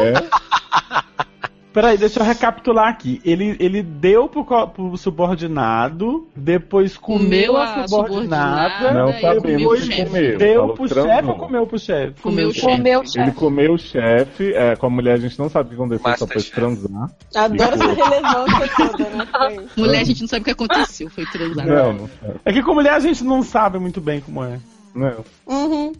É. 0.00 1.29
Peraí, 1.72 1.96
deixa 1.96 2.18
eu 2.20 2.24
recapitular 2.24 2.88
aqui. 2.88 3.20
Ele, 3.24 3.56
ele 3.60 3.82
deu 3.82 4.28
pro, 4.28 4.44
pro 4.68 4.96
subordinado, 4.96 6.26
depois 6.34 6.96
comeu, 6.96 7.20
Comeu 7.52 7.56
a 7.56 7.64
a 7.64 7.88
subordinada, 7.88 8.74
subordinada 8.74 8.94
Não 8.94 9.10
e 9.10 9.20
comeu 9.20 9.68
comeu. 10.06 10.38
deu 10.38 10.60
Falou 10.60 10.74
pro 10.74 10.88
chefe 10.88 11.28
ou 11.28 11.34
comeu 11.36 11.66
pro 11.66 11.78
chefe? 11.78 12.20
Comeu 12.20 12.48
o 12.48 12.52
chefe. 12.52 12.66
Comeu 12.66 12.98
o 12.98 13.02
Ele 13.02 13.08
chefe. 13.08 13.30
comeu 13.32 13.72
o 13.74 13.78
chefe, 13.78 14.52
é, 14.52 14.76
com 14.76 14.86
a 14.86 14.90
mulher 14.90 15.14
a 15.14 15.18
gente 15.20 15.38
não 15.38 15.48
sabe 15.48 15.66
o 15.66 15.68
que 15.70 15.74
aconteceu, 15.76 16.16
só 16.18 16.26
foi 16.26 16.36
Masterchef. 16.36 16.54
transar. 16.54 17.10
Adoro 17.36 17.74
essa 17.74 17.92
relevância 17.92 18.70
toda, 18.76 19.10
né? 19.10 19.26
Foi. 19.30 19.66
Mulher, 19.84 20.00
a 20.00 20.04
gente 20.04 20.20
não 20.22 20.28
sabe 20.28 20.40
o 20.42 20.44
que 20.44 20.50
aconteceu, 20.50 21.10
foi 21.10 21.26
transar. 21.26 21.66
Não, 21.66 21.92
não 21.92 22.08
sabe. 22.08 22.40
É 22.44 22.52
que 22.52 22.62
com 22.62 22.74
mulher 22.74 22.94
a 22.94 23.00
gente 23.00 23.22
não 23.22 23.42
sabe 23.42 23.78
muito 23.78 24.00
bem 24.00 24.20
como 24.20 24.42
é. 24.44 24.58
Não. 24.94 25.24
Uhum. 25.46 25.92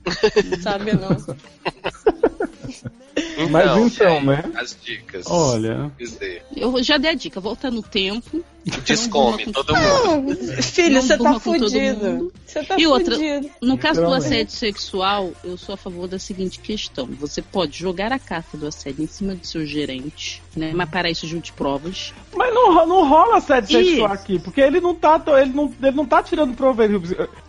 Sabe 0.61 0.93
não. 0.93 1.17
Mas 3.51 3.65
então, 3.65 3.89
gente, 4.17 4.25
né? 4.27 4.45
As 4.57 4.77
dicas. 4.83 5.27
Olha. 5.29 5.91
Dizer. 5.99 6.43
Eu 6.57 6.83
já 6.83 6.97
dei 6.97 7.11
a 7.11 7.15
dica, 7.15 7.41
volta 7.41 7.71
no 7.71 7.83
tempo. 7.83 8.45
Descome 8.85 9.47
Não 9.47 9.53
todo 9.55 9.75
mundo. 9.75 10.37
Não, 10.37 10.63
filho, 10.63 10.95
Não 10.97 11.03
você 11.03 11.17
tá 11.17 11.41
fudido. 11.41 12.07
mundo. 12.07 12.33
Você 12.47 12.63
tá 12.63 12.77
E 12.79 12.87
outra- 12.87 13.15
fudido. 13.15 13.51
No 13.63 13.79
caso 13.79 14.03
do 14.03 14.13
assédio 14.13 14.53
sexual, 14.55 15.33
eu 15.43 15.57
sou 15.57 15.75
a 15.75 15.79
favor 15.79 16.07
da 16.07 16.19
seguinte 16.19 16.61
questão: 16.61 17.07
você 17.07 17.41
pode 17.41 17.79
jogar 17.79 18.13
a 18.13 18.19
carta 18.19 18.59
do 18.59 18.67
assédio 18.67 19.03
em 19.03 19.07
cima 19.07 19.35
do 19.35 19.47
seu 19.47 19.65
gerente, 19.65 20.43
né? 20.55 20.73
Mas 20.75 20.91
para 20.91 21.11
isso 21.11 21.27
junte 21.27 21.53
provas. 21.55 22.13
Mas 22.37 22.53
não, 22.55 22.87
não 22.87 23.09
rola 23.09 23.39
assédio 23.39 23.81
Ih. 23.81 23.85
sexual 23.87 24.13
aqui, 24.13 24.39
porque 24.39 24.61
ele 24.61 24.79
não 24.79 24.95
tá, 24.95 25.21
ele 25.41 25.53
não, 25.55 25.73
ele 25.83 25.97
não 25.97 26.05
tá 26.05 26.23
tirando 26.23 26.55
proveito. 26.55 27.01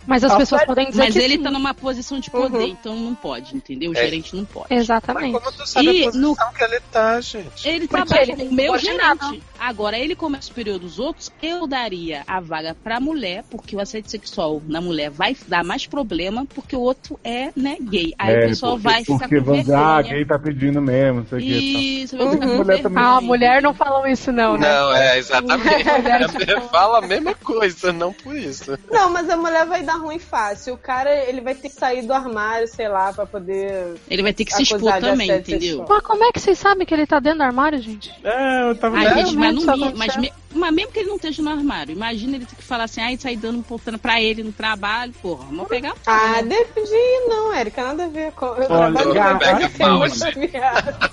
Mas 0.06 0.24
as 0.24 0.32
Ah, 0.32 0.36
pessoas 0.38 0.64
podem 0.64 0.88
dizer 0.88 1.02
Mas 1.04 1.12
que 1.12 1.20
ele 1.20 1.36
sim. 1.36 1.42
tá 1.42 1.50
numa 1.50 1.74
posição 1.74 2.18
de 2.18 2.30
poder, 2.30 2.56
Uhum. 2.58 2.66
então 2.68 2.96
não 2.96 3.14
pode, 3.14 3.54
entendeu? 3.54 3.90
O 3.92 3.96
É. 3.96 4.02
gerente 4.02 4.34
não 4.34 4.46
pode. 4.46 4.66
Mas 4.70 4.88
Exatamente. 5.12 5.40
como 5.40 5.52
tu 5.56 5.66
sabe 5.68 5.86
E 5.86 6.02
a 6.02 6.04
posição 6.10 6.52
que 6.52 6.64
ele 6.64 6.80
tá, 6.90 7.20
gente? 7.20 7.68
Ele 7.68 7.86
Porque 7.88 8.06
trabalha 8.06 8.32
ele 8.32 8.36
com 8.36 8.50
o 8.50 8.52
meu 8.54 8.78
gerente. 8.78 9.42
Agora, 9.58 9.98
ele 9.98 10.14
como 10.16 10.36
é 10.36 10.40
superior 10.40 10.78
dos 10.78 10.98
outros, 10.98 11.30
eu 11.42 11.66
daria 11.66 12.22
a 12.26 12.40
vaga 12.40 12.74
pra 12.82 12.98
mulher, 12.98 13.44
porque 13.50 13.76
o 13.76 13.80
assédio 13.80 14.10
sexual 14.10 14.60
na 14.66 14.80
mulher 14.80 15.10
vai 15.10 15.36
dar 15.46 15.62
mais 15.64 15.86
problema, 15.86 16.44
porque 16.54 16.74
o 16.74 16.80
outro 16.80 17.18
é, 17.22 17.50
né, 17.54 17.76
gay. 17.80 18.12
Aí 18.18 18.34
É, 18.34 18.44
o 18.44 18.48
pessoal 18.48 18.72
porque, 18.72 18.88
vai 18.88 19.04
ficar 19.04 19.18
porque 19.18 19.38
com 19.38 19.44
vão 19.44 19.60
dizer, 19.60 19.74
ah, 19.74 19.94
vergonha. 19.96 20.14
gay 20.14 20.24
tá 20.24 20.38
pedindo 20.38 20.82
mesmo, 20.82 21.20
não 21.20 21.26
sei 21.26 21.38
o 21.38 21.40
que. 21.40 22.02
Isso, 22.02 22.16
ficar 22.18 22.24
Uhum. 22.24 22.56
Mulher 22.56 22.82
também. 22.82 22.94
vergonha. 23.02 23.16
Ah, 23.16 23.20
mulher 23.20 23.62
não 23.62 23.74
falam 23.74 24.06
isso 24.06 24.32
não, 24.32 24.56
né? 24.56 24.68
Não, 24.68 24.92
é 24.96 25.18
exatamente. 25.18 25.62
Ele 26.42 26.60
fala 26.62 26.98
a 26.98 27.02
mesma 27.02 27.34
coisa, 27.34 27.92
não 27.92 28.12
por 28.12 28.34
isso. 28.36 28.76
Não, 28.90 29.10
mas 29.10 29.28
a 29.30 29.36
mulher 29.36 29.66
vai 29.66 29.82
dar 29.82 29.94
ruim 29.96 30.18
fácil. 30.18 30.74
O 30.74 30.78
cara, 30.78 31.14
ele 31.28 31.40
vai 31.40 31.54
ter 31.54 31.68
que 31.68 31.74
sair 31.74 32.02
do 32.02 32.12
armário, 32.12 32.66
sei 32.68 32.88
lá, 32.88 33.12
pra 33.12 33.26
poder. 33.26 33.94
Ele 34.10 34.22
vai 34.22 34.32
ter 34.32 34.44
que 34.44 34.52
se 34.54 34.62
expor 34.62 34.91
também, 35.00 35.30
entendeu? 35.30 35.84
Mas 35.88 36.02
como 36.02 36.24
é 36.24 36.32
que 36.32 36.40
vocês 36.40 36.58
sabem 36.58 36.86
que 36.86 36.92
ele 36.94 37.06
tá 37.06 37.18
dentro 37.20 37.38
do 37.38 37.44
armário, 37.44 37.80
gente? 37.80 38.12
É, 38.22 38.70
eu 38.70 38.74
tava 38.76 38.96
Ai, 38.98 39.06
É, 39.06 39.14
gente, 39.26 39.36
mas, 39.36 39.54
mi- 39.54 39.62
aconteceu. 39.70 39.92
mas, 39.96 40.16
me- 40.16 40.32
mas 40.54 40.74
mesmo 40.74 40.92
que 40.92 40.98
ele 41.00 41.08
não 41.08 41.16
esteja 41.16 41.42
no 41.42 41.50
armário, 41.50 41.92
imagina 41.92 42.36
ele 42.36 42.46
ter 42.46 42.56
que 42.56 42.62
falar 42.62 42.84
assim, 42.84 43.00
ai, 43.00 43.16
sair 43.16 43.36
dando 43.36 43.62
portando 43.62 43.98
pra 43.98 44.20
ele 44.20 44.42
no 44.42 44.52
trabalho, 44.52 45.12
porra, 45.22 45.44
vamos 45.46 45.68
pegar 45.68 45.94
Ah, 46.06 46.42
né? 46.42 46.56
depende 46.58 46.90
não, 47.28 47.52
Érica, 47.54 47.82
nada 47.84 48.04
a 48.04 48.08
ver 48.08 48.32
com. 48.32 48.46
Eu 48.46 48.66
Olha, 48.70 48.92
trabalho 48.92 49.12
viado. 50.50 51.12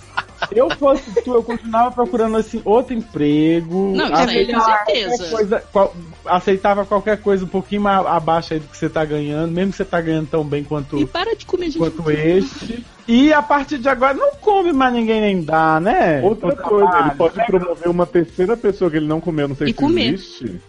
Eu 0.52 0.70
fosse 0.78 1.04
tu, 1.22 1.34
eu 1.34 1.44
continuava 1.44 1.92
procurando 1.92 2.38
assim 2.38 2.62
outro 2.64 2.94
emprego. 2.94 3.94
Não, 3.96 4.06
isso 4.06 4.16
aí 4.16 4.48
com 4.48 4.56
aceitava 4.58 4.86
certeza. 4.86 5.10
qualquer 5.18 5.30
coisa- 5.36 5.64
qual- 5.72 5.96
aceitava 6.26 6.86
qualquer 6.86 7.18
coisa 7.22 7.44
um 7.46 7.48
pouquinho 7.48 7.82
mais 7.82 8.06
abaixo 8.06 8.54
aí 8.54 8.60
do 8.60 8.68
que 8.68 8.78
você 8.78 8.90
tá 8.90 9.04
ganhando, 9.04 9.52
mesmo 9.52 9.72
que 9.72 9.78
você 9.78 9.86
tá 9.86 10.00
ganhando 10.00 10.28
tão 10.28 10.44
bem 10.46 10.64
quanto, 10.64 10.98
E 10.98 11.06
para 11.06 11.36
de 11.36 11.46
comer 11.46 11.66
gente. 11.66 11.78
quanto 11.78 12.10
este. 12.10 12.86
E 13.12 13.34
a 13.34 13.42
partir 13.42 13.80
de 13.80 13.90
agora 13.90 14.14
não 14.14 14.36
come 14.36 14.72
mais 14.72 14.94
ninguém 14.94 15.20
nem 15.20 15.42
dá, 15.42 15.80
né? 15.80 16.22
Outra 16.22 16.50
No 16.50 16.56
coisa, 16.58 17.00
ele 17.00 17.10
pode 17.18 17.38
né? 17.38 17.44
promover 17.46 17.88
uma 17.90 18.06
terceira 18.06 18.56
pessoa 18.56 18.92
que 18.92 18.98
ele 18.98 19.08
não 19.08 19.20
comeu, 19.20 19.48
não 19.48 19.56
sei 19.56 19.68
E 19.68 19.72
se 19.72 19.74
comer. 19.76 20.14
existe. 20.14 20.62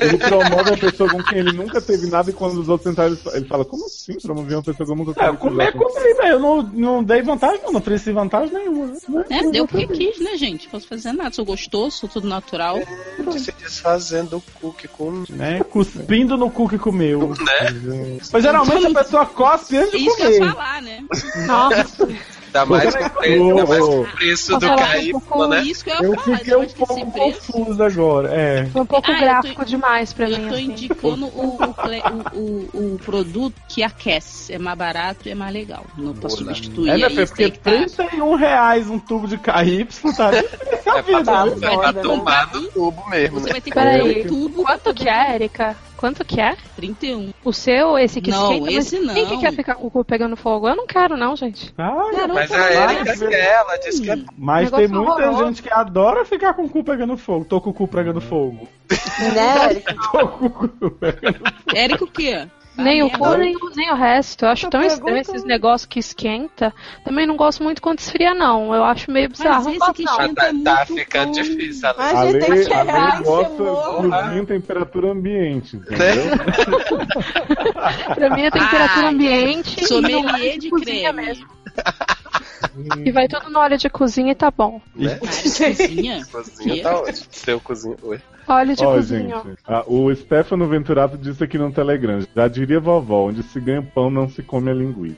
ele 0.00 0.16
promove 0.18 0.70
uma 0.70 0.76
pessoa 0.78 1.10
com 1.10 1.22
quem 1.22 1.38
ele 1.38 1.52
nunca 1.52 1.80
teve 1.80 2.06
nada 2.08 2.30
e 2.30 2.32
quando 2.32 2.58
os 2.60 2.68
outros 2.68 2.90
entraram, 2.90 3.12
ele 3.12 3.20
fa- 3.20 3.36
ele 3.36 3.44
fala, 3.46 3.64
como 3.64 3.84
assim 3.84 4.14
promover 4.20 4.56
uma 4.56 4.62
pessoa 4.62 4.86
que 4.86 4.92
eu 4.92 4.96
nunca 4.96 5.10
É, 5.22 5.26
tive? 5.26 5.36
comer, 5.36 5.72
comer, 5.72 6.14
velho. 6.14 6.28
Eu 6.32 6.40
não, 6.40 6.62
não 6.62 7.04
dei 7.04 7.20
vantagem, 7.22 7.60
não, 7.62 7.72
não 7.72 7.80
ofereci 7.80 8.10
vantagem 8.12 8.52
nenhuma. 8.54 8.86
Né? 8.86 9.24
É, 9.30 9.50
deu 9.50 9.66
porque 9.66 9.86
quis, 9.86 10.18
né, 10.20 10.36
gente? 10.36 10.64
Não 10.64 10.70
posso 10.72 10.86
fazer 10.88 11.12
nada. 11.12 11.30
Sou 11.32 11.44
gostoso, 11.44 11.96
sou 11.96 12.08
tudo 12.08 12.26
natural. 12.26 12.78
Se 13.36 13.52
desfazendo 13.52 14.38
o 14.38 14.42
cookie 14.60 14.88
com. 14.88 15.24
né? 15.28 15.62
Cuspindo 15.64 16.36
no 16.38 16.50
cu 16.50 16.68
que 16.68 16.78
comeu. 16.78 17.34
Né? 17.38 18.18
Mas 18.32 18.42
geralmente 18.42 18.86
a 18.86 18.94
pessoa 19.04 19.26
cospe 19.26 19.76
antes 19.76 19.90
de 19.92 20.06
Isso 20.06 20.16
que 20.16 20.22
eu 20.22 20.30
ia 20.30 20.38
comer. 20.38 20.52
falar, 20.52 20.82
né? 20.82 21.04
Nossa, 21.46 22.08
Dá 22.50 22.64
mais 22.64 22.94
Ô, 22.94 22.98
o 22.98 23.10
preço, 23.10 23.54
dá 23.54 23.66
mais 23.66 23.84
ô, 23.84 24.00
o 24.00 24.06
preço 24.06 24.58
do 24.58 24.66
KY, 24.74 25.12
Com 25.28 25.46
né? 25.48 25.62
isso 25.64 25.84
que 25.84 25.90
eu 25.90 25.94
ia 25.96 26.02
Eu 26.02 26.14
falar. 26.14 26.38
fiquei 26.38 26.56
um 26.56 26.66
pouco 26.66 27.12
confuso 27.12 27.82
agora. 27.82 28.34
É. 28.34 28.64
foi 28.72 28.80
um 28.82 28.86
pouco 28.86 29.10
Ah, 29.10 29.12
eu 29.14 29.20
gráfico 29.20 29.54
tô- 29.60 29.64
demais 29.66 30.12
pra 30.14 30.26
mim. 30.28 30.32
Eu 30.44 30.48
tô 30.48 30.54
assim. 30.54 30.64
indicando 30.64 31.26
o, 31.26 31.58
o, 31.58 32.38
o- 32.38 32.94
o- 32.94 32.98
produto 33.04 33.54
que 33.68 33.82
aquece. 33.82 34.54
É 34.54 34.58
mais 34.58 34.78
barato 34.78 35.28
e 35.28 35.32
é 35.32 35.34
mais 35.34 35.52
legal. 35.52 35.84
Não 35.98 36.14
pra 36.14 36.28
Boa, 36.28 36.38
substituir 36.38 36.88
É, 36.90 36.96
isso 37.08 37.26
porque 37.26 37.44
aí 37.44 37.50
que 37.50 37.58
tá. 37.58 37.70
31 37.70 38.34
reais 38.34 38.88
um 38.88 38.98
tubo 38.98 39.28
de 39.28 39.36
KY, 39.36 39.86
tá? 40.16 40.30
Essa 40.72 40.98
É 40.98 41.02
pra, 41.02 41.02
vida. 41.02 41.24
Tá 41.60 41.88
é 41.88 41.92
né? 41.92 42.00
tomar 42.02 42.46
do 42.46 42.62
tubo 42.68 43.10
mesmo, 43.10 43.40
Você 43.40 43.46
né? 43.48 43.52
vai 43.52 43.60
ter 43.60 43.70
que 43.70 43.74
Peraí, 43.74 44.14
comprar 44.14 44.28
tubo. 44.28 44.62
Quanto 44.64 44.94
que 44.94 45.06
é, 45.06 45.34
Erika? 45.34 45.76
Quanto 45.98 46.24
que 46.24 46.40
é? 46.40 46.56
31. 46.76 47.32
O 47.44 47.52
seu, 47.52 47.98
esse 47.98 48.20
que 48.20 48.30
Não, 48.30 48.44
esquenta? 48.44 48.66
Mas 48.66 48.74
esse 48.76 49.00
não. 49.00 49.14
Quem 49.14 49.26
que 49.26 49.38
quer 49.38 49.52
ficar 49.52 49.74
com 49.74 49.88
o 49.88 49.90
cu 49.90 50.04
pegando 50.04 50.36
fogo? 50.36 50.68
Eu 50.68 50.76
não 50.76 50.86
quero, 50.86 51.16
não, 51.16 51.34
gente. 51.34 51.74
Ai, 51.76 52.14
Garota, 52.14 52.34
Mas 52.34 52.52
a 52.52 52.92
Erika 52.94 53.10
é 53.10 53.16
quer, 53.28 53.54
ela 53.54 53.76
disse 53.78 54.02
que 54.02 54.10
é 54.12 54.16
mas 54.38 54.70
Negócio 54.70 54.88
tem 54.88 54.96
muita 54.96 55.12
horroroso. 55.12 55.46
gente 55.46 55.62
que 55.64 55.72
adora 55.72 56.24
ficar 56.24 56.54
com 56.54 56.62
o 56.66 56.68
cu 56.68 56.84
pegando 56.84 57.16
fogo. 57.16 57.44
Tô 57.44 57.60
com 57.60 57.70
o 57.70 57.74
cu 57.74 57.88
pegando 57.88 58.20
fogo. 58.20 58.68
Né, 59.34 59.64
Érica? 59.70 59.96
Tô 60.12 60.28
com 60.28 60.46
o 60.46 60.50
cu 60.50 60.90
pegando 60.92 61.40
Érico 61.74 62.04
o 62.04 62.10
quê? 62.10 62.46
Nem 62.78 63.02
o 63.02 63.06
Ah, 63.12 63.18
cu, 63.18 63.36
nem, 63.36 63.56
o- 63.56 63.70
nem 63.74 63.90
o 63.90 63.94
resto. 63.96 64.44
Eu 64.44 64.50
acho 64.50 64.66
Tô 64.66 64.70
tão 64.70 64.82
estranho 64.82 65.04
perguntando. 65.14 65.36
esses 65.36 65.44
negócios 65.46 65.86
que 65.86 65.98
esquenta. 65.98 66.72
Também 67.04 67.26
não 67.26 67.36
gosto 67.36 67.62
muito 67.62 67.82
quando 67.82 67.98
esfria, 67.98 68.32
não. 68.34 68.72
Eu 68.74 68.84
acho 68.84 69.10
meio 69.10 69.28
Mas 69.28 69.38
bizarro. 69.38 69.64
Não 69.64 69.70
esse 69.72 69.92
que 69.92 70.04
não. 70.04 70.16
Mas 70.16 70.30
esquenta 70.30 70.40
tá, 70.42 70.48
é 70.48 70.62
tá 70.62 70.76
muito 70.88 70.94
ficando 71.00 71.26
bom. 71.26 71.32
difícil. 71.42 71.88
Ale. 71.88 71.98
A 71.98 72.02
A 72.20 72.24
gente 72.26 72.32
lei, 72.32 72.40
tem 72.40 72.50
que 72.50 72.72
Ai, 72.72 73.22
gosta 73.22 74.30
de 74.30 74.38
em 74.38 74.46
temperatura 74.46 75.10
ambiente, 75.12 75.76
entendeu? 75.76 75.98
Pra 78.14 78.30
mim 78.30 78.42
é 78.42 78.50
temperatura 78.50 79.06
Ai, 79.06 79.14
ambiente. 79.14 79.80
e 79.82 79.86
Sommelier 79.86 80.34
óleo 80.34 80.58
de 80.60 80.70
creme. 80.70 81.12
mesmo. 81.12 81.46
E 83.04 83.10
vai 83.12 83.28
tudo 83.28 83.50
no 83.50 83.58
óleo 83.58 83.76
de 83.78 83.88
cozinha 83.90 84.32
e 84.32 84.34
tá 84.34 84.50
bom. 84.50 84.80
Né? 84.94 85.14
Cozinha? 85.20 86.24
Cozinha 86.30 86.82
tá 86.82 87.00
ótimo. 87.00 87.26
Seu 87.30 87.60
cozinho. 87.60 87.96
Oi. 88.02 88.20
Óleo 88.46 88.74
de 88.76 88.84
Ó, 88.84 88.94
cozinha. 88.94 89.36
gente, 89.44 89.58
ah, 89.66 89.84
o 89.86 90.14
Stefano 90.14 90.66
Venturato 90.66 91.18
disse 91.18 91.44
aqui 91.44 91.58
no 91.58 91.70
Telegram, 91.70 92.18
já 92.34 92.48
diria 92.48 92.80
vovó, 92.80 93.28
onde 93.28 93.42
se 93.42 93.60
ganha 93.60 93.82
pão 93.82 94.10
não 94.10 94.26
se 94.28 94.42
come 94.42 94.70
a 94.70 94.74
linguiça. 94.74 95.16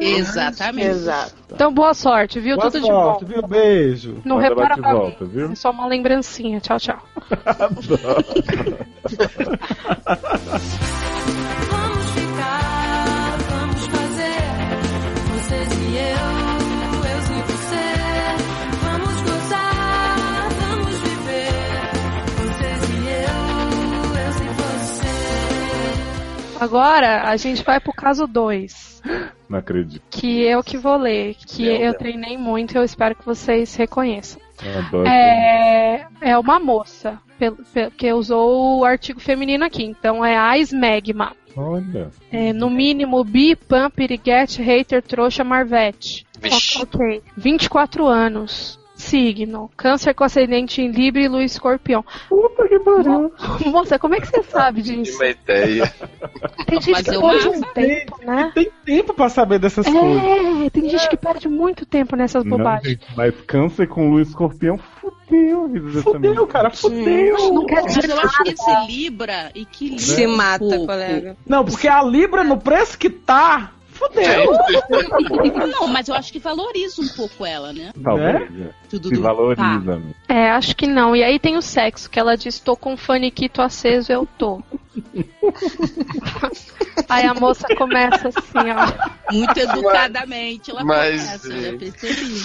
Exatamente. 0.00 0.86
Exato. 0.88 1.34
Então 1.52 1.72
boa 1.74 1.92
sorte, 1.94 2.38
viu? 2.38 2.56
Boa 2.56 2.70
tudo 2.70 2.86
sorte, 2.86 3.24
de 3.24 3.34
bom. 3.34 3.40
viu? 3.40 3.48
Beijo. 3.48 4.20
Não 4.24 4.36
Manda 4.36 4.48
repara 4.48 4.76
pra 4.76 4.92
volta, 4.92 5.24
mim. 5.24 5.30
viu? 5.30 5.52
É 5.52 5.54
só 5.56 5.70
uma 5.72 5.86
lembrancinha. 5.86 6.60
Tchau, 6.60 6.78
tchau. 6.78 7.02
Agora 26.62 27.22
a 27.28 27.36
gente 27.36 27.62
vai 27.62 27.80
pro 27.80 27.92
caso 27.92 28.26
2. 28.26 29.02
Não 29.48 29.58
acredito. 29.58 30.02
Que 30.10 30.42
eu 30.42 30.62
que 30.62 30.76
vou 30.78 30.96
ler. 30.96 31.34
Que 31.46 31.64
Meu 31.64 31.72
eu 31.74 31.80
Deus. 31.90 31.96
treinei 31.96 32.36
muito 32.38 32.74
e 32.74 32.78
eu 32.78 32.84
espero 32.84 33.14
que 33.14 33.24
vocês 33.26 33.74
reconheçam. 33.74 34.40
Adoro. 34.86 35.06
É, 35.08 36.06
é 36.20 36.38
uma 36.38 36.58
moça. 36.58 37.18
pelo- 37.38 37.56
pelo- 37.74 37.90
Que 37.90 38.12
usou 38.12 38.78
o 38.80 38.84
artigo 38.84 39.18
feminino 39.18 39.64
aqui. 39.64 39.82
Então 39.84 40.24
é 40.24 40.36
a 40.36 40.56
Smegma. 40.58 41.32
Olha. 41.56 42.10
É, 42.30 42.52
no 42.52 42.70
mínimo, 42.70 43.22
bi, 43.24 43.56
pan, 43.56 43.90
piriguete, 43.90 44.62
hater, 44.62 45.02
trouxa, 45.02 45.42
marvete. 45.42 46.24
Vixe. 46.40 46.80
Ok. 46.80 47.22
24 47.36 48.06
anos. 48.06 48.78
Signo. 49.02 49.70
Câncer 49.76 50.14
com 50.14 50.24
ascendente 50.24 50.80
em 50.80 50.90
Libra 50.90 51.20
e 51.22 51.28
Lua 51.28 51.44
Escorpião. 51.44 52.04
Puta 52.28 52.68
que 52.68 52.78
pariu. 52.78 53.32
Moça, 53.70 53.98
como 53.98 54.14
é 54.14 54.20
que 54.20 54.26
você 54.28 54.42
sabe 54.44 54.82
disso? 54.82 55.16
uma 55.16 55.26
ideia. 55.26 55.92
Tem 56.66 56.80
gente 56.80 57.02
que 57.02 57.18
perde 57.18 57.48
um 57.48 57.60
tempo, 57.60 58.18
né? 58.24 58.52
Tem 58.54 58.70
tempo 58.84 59.14
pra 59.14 59.28
saber 59.28 59.58
dessas 59.58 59.86
coisas. 59.86 60.22
É, 60.66 60.70
tem 60.70 60.88
gente 60.88 61.08
que 61.08 61.16
perde 61.16 61.48
muito 61.48 61.84
tempo 61.84 62.16
nessas 62.16 62.44
Não, 62.44 62.56
bobagens. 62.56 62.88
gente, 62.88 63.06
mas 63.16 63.34
câncer 63.46 63.86
com 63.88 64.10
lua 64.10 64.22
escorpião 64.22 64.78
fudeu 65.00 65.64
a 65.64 65.66
vida 65.68 65.86
dessa 65.86 66.02
Fudeu, 66.02 66.46
cara, 66.46 66.70
fudeu. 66.70 67.52
Não 67.52 67.66
quer 67.66 67.82
Mas 67.82 67.94
dizer 67.94 68.10
eu 68.10 68.20
acho 68.20 68.42
que 68.42 68.50
esse 68.50 68.86
Libra 68.86 69.50
equilibra 69.54 69.98
Se 70.02 70.26
um 70.26 70.36
mata, 70.36 70.78
colega. 70.86 71.36
Não, 71.46 71.64
porque 71.64 71.88
a 71.88 72.02
Libra, 72.02 72.44
no 72.44 72.58
preço 72.58 72.98
que 72.98 73.10
tá, 73.10 73.72
fudeu. 74.08 75.66
Não, 75.68 75.86
mas 75.88 76.08
eu 76.08 76.14
acho 76.14 76.32
que 76.32 76.38
valoriza 76.38 77.00
um 77.02 77.08
pouco 77.08 77.44
ela, 77.46 77.72
né? 77.72 77.92
Talvez. 78.02 78.42
é. 78.60 78.70
Tudo 78.88 79.08
Se 79.08 79.14
do- 79.14 79.22
valoriza. 79.22 80.02
Tá. 80.28 80.34
É, 80.34 80.50
acho 80.50 80.76
que 80.76 80.86
não. 80.86 81.14
E 81.16 81.22
aí 81.22 81.38
tem 81.38 81.56
o 81.56 81.62
sexo, 81.62 82.10
que 82.10 82.18
ela 82.18 82.36
diz, 82.36 82.58
tô 82.58 82.76
com 82.76 82.92
um 82.92 82.96
faniquito 82.96 83.62
aceso, 83.62 84.12
eu 84.12 84.26
tô. 84.38 84.62
aí 87.08 87.26
a 87.26 87.34
moça 87.34 87.66
começa 87.76 88.28
assim, 88.28 88.70
ó. 88.70 89.32
Muito 89.32 89.58
educadamente 89.58 90.70
ela 90.70 90.84
Mas, 90.84 91.24
começa, 91.24 91.50
já 91.50 91.60
gente. 91.70 91.90
percebi. 91.92 92.40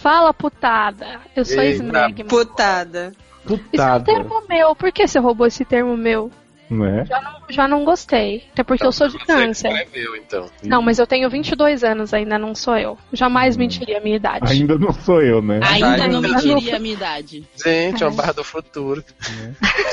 Fala, 0.00 0.32
putada. 0.34 1.20
Eu 1.34 1.44
sou 1.44 1.62
Eita. 1.62 1.82
Smegma. 1.82 2.24
Putada. 2.28 3.12
Isso 3.44 3.52
é 3.52 3.54
um 3.54 3.58
Putada. 3.58 4.04
termo 4.04 4.42
meu. 4.48 4.74
Por 4.74 4.92
que 4.92 5.06
você 5.06 5.18
roubou 5.18 5.46
esse 5.46 5.64
termo 5.64 5.96
meu? 5.96 6.30
Né? 6.70 7.04
Já 7.06 7.20
não, 7.20 7.32
já 7.48 7.68
não 7.68 7.84
gostei. 7.84 8.44
Até 8.52 8.64
porque 8.64 8.84
eu 8.84 8.92
sou 8.92 9.08
de 9.08 9.18
câncer. 9.18 9.68
é 9.68 9.86
meu, 9.92 10.16
então. 10.16 10.50
Não, 10.62 10.82
mas 10.82 10.98
eu 10.98 11.06
tenho 11.06 11.30
22 11.30 11.84
anos 11.84 12.12
ainda, 12.12 12.38
não 12.38 12.54
sou 12.54 12.76
eu. 12.76 12.98
Jamais 13.12 13.56
mentiria 13.56 13.98
a 13.98 14.00
minha 14.00 14.16
idade. 14.16 14.52
Ainda 14.52 14.78
não 14.78 14.92
sou 14.92 15.22
eu, 15.22 15.40
né? 15.40 15.60
Ainda 15.62 16.08
não 16.08 16.16
Ainda 16.16 16.28
me 16.28 16.36
diria 16.36 16.76
a 16.76 16.78
minha 16.78 16.94
idade. 16.94 17.44
Gente, 17.62 18.02
é 18.02 18.06
uma 18.06 18.16
barra 18.16 18.32
do 18.32 18.44
futuro. 18.44 19.04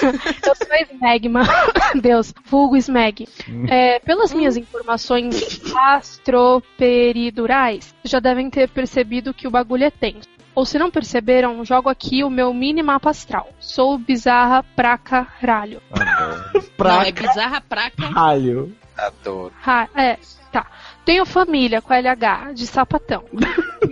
Eu 0.04 0.56
sou 0.56 0.66
Smegma. 0.92 1.44
Deus, 2.02 2.34
vulgo 2.46 2.76
Smeg. 2.78 3.28
É, 3.70 4.00
pelas 4.00 4.34
minhas 4.34 4.58
informações 4.58 5.62
astroperidurais, 5.76 7.94
já 8.04 8.20
devem 8.20 8.50
ter 8.50 8.68
percebido 8.70 9.34
que 9.34 9.48
o 9.48 9.52
bagulho 9.52 9.86
é 9.86 9.92
tenso. 9.92 10.28
Ou 10.56 10.66
se 10.66 10.78
não 10.78 10.92
perceberam, 10.92 11.66
jogo 11.66 11.90
aqui 11.90 12.24
o 12.24 12.30
meu 12.30 12.54
mini 12.54 12.84
mapa 12.84 13.10
astral. 13.10 13.50
Sou 13.60 13.98
bizarra 13.98 14.64
pra 14.76 14.98
caralho. 14.98 15.82
Adoro. 15.92 16.64
Pra 16.78 16.94
Não, 16.94 17.02
é 17.02 17.12
bizarra 17.12 17.62
pra 17.62 17.90
caralho. 17.90 18.76
Adoro. 18.98 19.52
Ha- 19.66 19.88
é, 19.96 20.18
tá. 20.52 20.68
Tenho 21.04 21.26
família 21.26 21.82
com 21.82 21.92
LH 21.94 22.54
de 22.54 22.68
sapatão. 22.68 23.24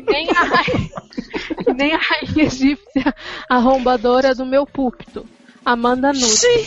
Nem 0.08 0.30
a, 0.30 0.44
rainha, 0.44 0.90
nem 1.76 1.94
a 1.94 1.98
rainha 1.98 2.46
egípcia 2.46 3.16
arrombadora 3.50 4.36
do 4.36 4.46
meu 4.46 4.66
púlpito. 4.66 5.26
Amanda 5.64 6.12
Nunes. 6.12 6.44
É, 6.44 6.62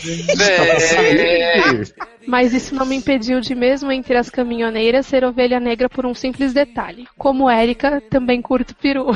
Mas 2.25 2.53
isso 2.53 2.73
não 2.73 2.85
me 2.85 2.95
impediu 2.95 3.41
de, 3.41 3.53
mesmo 3.53 3.91
entre 3.91 4.17
as 4.17 4.29
caminhoneiras, 4.29 5.05
ser 5.05 5.23
ovelha 5.23 5.59
negra 5.59 5.89
por 5.89 6.05
um 6.05 6.13
simples 6.13 6.53
detalhe. 6.53 7.07
Como 7.17 7.49
Érica, 7.49 8.01
também 8.09 8.41
curto 8.41 8.73
peru. 8.75 9.07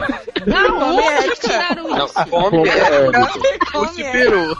Não, 0.45 0.95
onde 0.95 1.07
Érica. 1.07 1.35
tiraram 1.35 1.87
não, 1.87 2.05
isso? 2.05 2.13
come 2.13 2.29
Como 2.29 2.67
é, 2.67 3.71
Come 3.71 4.03
é. 4.03 4.11
peru. 4.11 4.57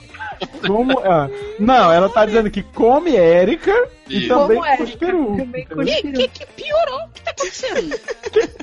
Como, 0.66 1.00
ah, 1.00 1.30
não, 1.60 1.92
ela 1.92 2.10
tá 2.10 2.26
dizendo 2.26 2.50
que 2.50 2.64
come 2.64 3.16
Érica 3.16 3.74
e 4.08 4.20
Isso. 4.20 4.30
também 4.30 4.58
Como 4.58 4.78
curte 4.78 4.98
peru. 4.98 5.36
Que, 5.36 6.12
que, 6.14 6.28
que 6.30 6.46
piorou? 6.46 7.00
O 7.02 7.10
que 7.10 7.22
tá 7.22 7.32
acontecendo? 7.32 8.00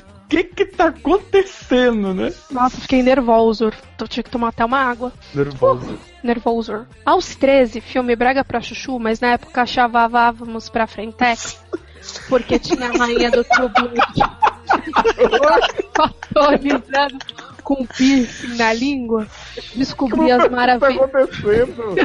O 0.27 0.29
que 0.29 0.43
que 0.43 0.65
tá 0.65 0.87
acontecendo, 0.87 2.13
né? 2.13 2.33
Nossa, 2.51 2.81
fiquei 2.81 3.01
nervoso. 3.01 3.71
Eu 3.97 4.07
tinha 4.09 4.21
que 4.21 4.29
tomar 4.29 4.49
até 4.49 4.65
uma 4.65 4.77
água. 4.77 5.13
Nervoso. 5.33 5.97
Nervoso. 6.21 6.85
Aos 7.05 7.33
13, 7.35 7.79
filme 7.79 8.13
Braga 8.13 8.43
pra 8.43 8.59
Chuchu, 8.59 8.99
mas 8.99 9.21
na 9.21 9.29
época 9.29 9.65
chavávamos 9.65 10.67
pra 10.67 10.85
Frentex. 10.85 11.57
Porque 12.27 12.59
tinha 12.59 12.89
a 12.89 12.97
rainha 12.97 13.31
do 13.31 13.41
True. 13.45 13.69
Atualizando 15.97 17.17
com 17.63 17.85
piercing 17.85 18.55
na 18.57 18.73
língua. 18.73 19.27
Descobri 19.75 20.29
as 20.31 20.43
Tá 20.43 20.49
maravilhas. 20.49 21.01
acontecendo? 21.03 21.95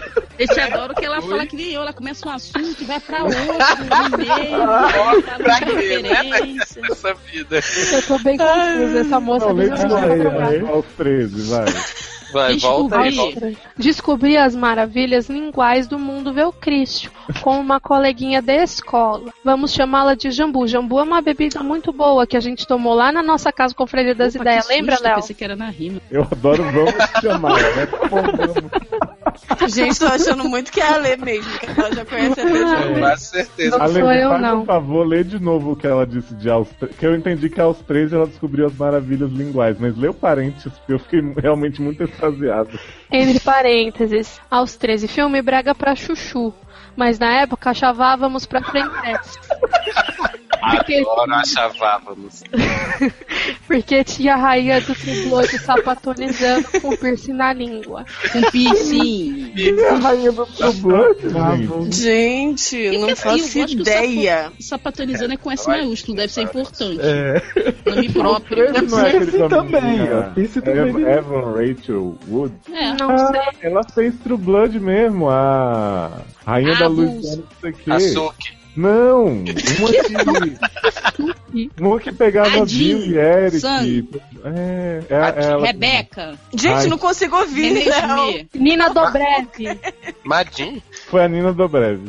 Eu 0.42 0.48
te 0.54 0.60
adoro 0.60 0.94
que 0.94 1.04
ela 1.04 1.20
fala 1.22 1.46
que 1.46 1.56
nem 1.56 1.70
eu, 1.72 1.82
ela 1.82 1.92
começa 1.92 2.28
um 2.28 2.32
assunto 2.32 2.76
e 2.80 2.84
vai 2.84 3.00
pra 3.00 3.24
outro, 3.24 3.38
no 4.10 4.18
meio, 4.18 4.58
fala 4.58 5.22
Pra 5.38 5.58
de 5.60 5.76
quê, 5.76 6.02
né? 6.02 6.08
referência. 6.22 6.82
Essa 6.90 7.14
vida. 7.14 7.60
Eu 7.92 8.02
tô 8.06 8.18
bem 8.18 8.36
confusa. 8.36 8.98
Essa 9.00 9.20
moça 9.20 9.52
Não, 9.52 9.62
jogar. 9.64 10.48
aí, 10.48 10.60
aos 10.66 10.86
13, 10.96 11.50
vai. 11.50 11.64
Vai, 12.32 12.56
volta 12.56 12.98
aí, 12.98 13.10
volta. 13.14 13.52
Descobri, 13.76 14.38
as 14.38 14.56
maravilhas 14.56 15.28
linguais 15.28 15.86
do 15.86 15.98
mundo 15.98 16.32
velcrístico 16.32 17.14
com 17.42 17.60
uma 17.60 17.78
coleguinha 17.78 18.40
da 18.40 18.54
escola. 18.54 19.30
Vamos 19.44 19.72
chamá-la 19.72 20.14
de 20.14 20.30
Jambu. 20.30 20.66
Jambu 20.66 20.98
é 20.98 21.02
uma 21.02 21.20
bebida 21.20 21.62
muito 21.62 21.92
boa 21.92 22.26
que 22.26 22.34
a 22.34 22.40
gente 22.40 22.66
tomou 22.66 22.94
lá 22.94 23.12
na 23.12 23.22
nossa 23.22 23.52
casa 23.52 23.74
com 23.74 23.84
o 23.84 23.86
Freire 23.86 24.14
das 24.14 24.34
Opa, 24.34 24.44
Ideias. 24.44 24.66
que 24.66 24.72
Lembra, 24.72 24.92
susto, 24.94 25.04
eu 25.04 25.10
Léo? 25.10 25.20
Pensei 25.20 25.36
que 25.36 25.44
era 25.44 25.56
na 25.56 25.68
rima. 25.68 26.00
Eu 26.10 26.22
adoro 26.22 26.62
vamos 26.72 26.94
te 26.94 27.20
chamar, 27.20 27.52
né? 27.76 27.86
Tá 27.86 27.98
vamos. 28.08 29.11
Gente, 29.68 29.98
tô 29.98 30.06
achando 30.06 30.44
muito 30.44 30.70
que 30.72 30.80
é 30.80 30.92
a 30.92 30.96
Lê 30.96 31.16
mesmo, 31.16 31.50
que 31.58 31.66
ela 31.66 31.94
já 31.94 32.04
conhece 32.04 32.40
a 32.40 32.44
Lê. 32.44 32.94
Com 32.94 32.98
quase 33.00 33.24
certeza. 33.26 33.78
Não 33.78 33.84
Ale, 33.84 34.00
sou 34.00 34.12
eu, 34.12 34.30
faz 34.30 34.42
não. 34.42 34.62
um 34.62 34.64
favor, 34.64 35.06
lê 35.06 35.24
de 35.24 35.38
novo 35.38 35.72
o 35.72 35.76
que 35.76 35.86
ela 35.86 36.06
disse 36.06 36.34
de 36.34 36.50
aos 36.50 36.68
Que 36.98 37.06
eu 37.06 37.14
entendi 37.14 37.48
que 37.48 37.60
aos 37.60 37.78
13 37.78 38.14
ela 38.14 38.26
descobriu 38.26 38.66
as 38.66 38.74
maravilhas 38.74 39.30
linguais, 39.30 39.76
mas 39.78 39.96
leu 39.96 40.12
parentes, 40.12 40.72
porque 40.72 40.92
eu 40.92 40.98
fiquei 40.98 41.20
realmente 41.36 41.80
muito 41.80 42.02
extasiado. 42.02 42.78
Entre 43.10 43.40
parênteses, 43.40 44.40
aos 44.50 44.76
13, 44.76 45.08
filme 45.08 45.42
Braga 45.42 45.74
pra 45.74 45.94
Chuchu. 45.94 46.52
Mas 46.94 47.18
na 47.18 47.40
época 47.40 47.72
chavávamos 47.72 48.44
pra 48.44 48.62
Frentex. 48.62 49.38
Porque, 50.70 50.94
Agora 51.00 51.36
achavávamos. 51.40 52.42
porque 53.66 54.04
tinha 54.04 54.34
a 54.34 54.36
rainha 54.36 54.80
do 54.80 54.94
Tribloide 54.94 55.58
sapatonizando 55.58 56.68
com 56.80 56.96
piercing 56.96 57.32
na 57.32 57.52
língua. 57.52 58.04
Com 58.32 58.40
piercing. 58.50 59.52
a 59.90 59.94
rainha 59.96 60.30
do 60.32 60.46
True 60.46 60.72
Blood, 60.74 61.92
gente. 61.94 62.76
Eu 62.76 63.00
não 63.00 63.16
faço 63.16 63.58
eu 63.58 63.66
que 63.66 63.72
ideia. 63.74 64.42
sapo- 64.44 64.62
Sapatonizando 64.62 65.34
é 65.34 65.36
com 65.36 65.50
S 65.50 65.66
maiúsculo, 65.68 66.16
deve 66.16 66.32
ser 66.32 66.42
importante. 66.42 67.00
É. 67.00 67.42
Nome 67.90 68.08
próprio. 68.14 68.72
Não 68.88 68.98
é 69.00 69.08
aquele 69.08 69.26
Piercing 69.26 69.38
nome 69.38 69.72
também, 69.72 69.98
de-. 69.98 70.34
Piercing 70.34 70.60
também. 70.60 70.88
Evan, 70.88 71.10
Evan 71.10 71.52
Rachel 71.52 72.18
Wood. 72.28 72.54
É. 72.72 72.92
Não 72.94 73.18
sei. 73.18 73.40
Ah, 73.40 73.52
ela 73.62 73.82
fez 73.94 74.14
True 74.22 74.38
Blood 74.38 74.78
mesmo, 74.78 75.28
a 75.28 76.22
rainha 76.46 76.72
Ah, 76.74 76.78
da 76.78 76.86
Louisiana, 76.88 77.42
não 77.62 77.98
Não, 78.76 79.26
uma 79.26 79.44
que. 81.52 81.70
uma 81.78 82.00
que 82.00 82.12
pegava 82.12 82.62
A 82.62 82.66
Jean. 82.66 82.98
Bill 82.98 83.06
e 83.06 83.18
Eric. 83.18 83.60
Sam. 83.60 84.06
É, 84.44 85.02
é, 85.08 85.14
é 85.14 85.44
ela. 85.44 85.66
Rebeca. 85.66 86.38
Gente, 86.54 86.74
Ai. 86.74 86.86
não 86.86 86.98
consigo 86.98 87.36
ouvir, 87.36 87.86
Léo. 87.86 88.30
Schmidt. 88.30 88.58
Nina 88.58 88.88
Dobrev. 88.88 89.78
Madin? 90.24 90.82
Foi 91.08 91.24
a 91.24 91.28
Nina 91.28 91.52
Dobrev. 91.52 92.00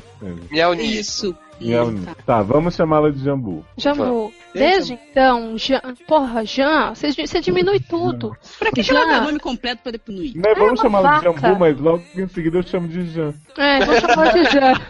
Nisso. 0.78 1.36
Isso. 1.60 2.06
Tá. 2.06 2.16
Tá, 2.26 2.42
vamos 2.42 2.76
chamá-la 2.76 3.10
de 3.10 3.24
Jambu. 3.24 3.66
Jambu. 3.78 4.34
Desde 4.54 4.94
então, 4.94 5.58
Jean. 5.58 5.82
Porra, 6.08 6.46
Jean, 6.46 6.94
você, 6.94 7.12
você 7.12 7.42
diminui 7.42 7.80
tudo. 7.80 8.36
Pra 8.60 8.72
que 8.72 8.84
Jean. 8.84 8.96
colocar 9.02 9.22
nome 9.22 9.40
completo 9.40 9.82
pra 9.84 9.92
diminuir? 9.92 10.34
Né, 10.36 10.54
vamos 10.56 10.80
uma 10.80 10.84
chamá-la 10.84 11.18
de. 11.18 11.24
Jambu, 11.24 11.60
mas 11.60 11.80
logo 11.80 12.04
em 12.16 12.28
seguida 12.28 12.58
eu 12.60 12.64
chamo 12.64 12.88
de 12.88 13.06
Jan. 13.12 13.34
É, 13.58 13.84
vou 13.86 14.00
chamar 14.00 14.34
de 14.34 14.44
Jean. 14.52 14.74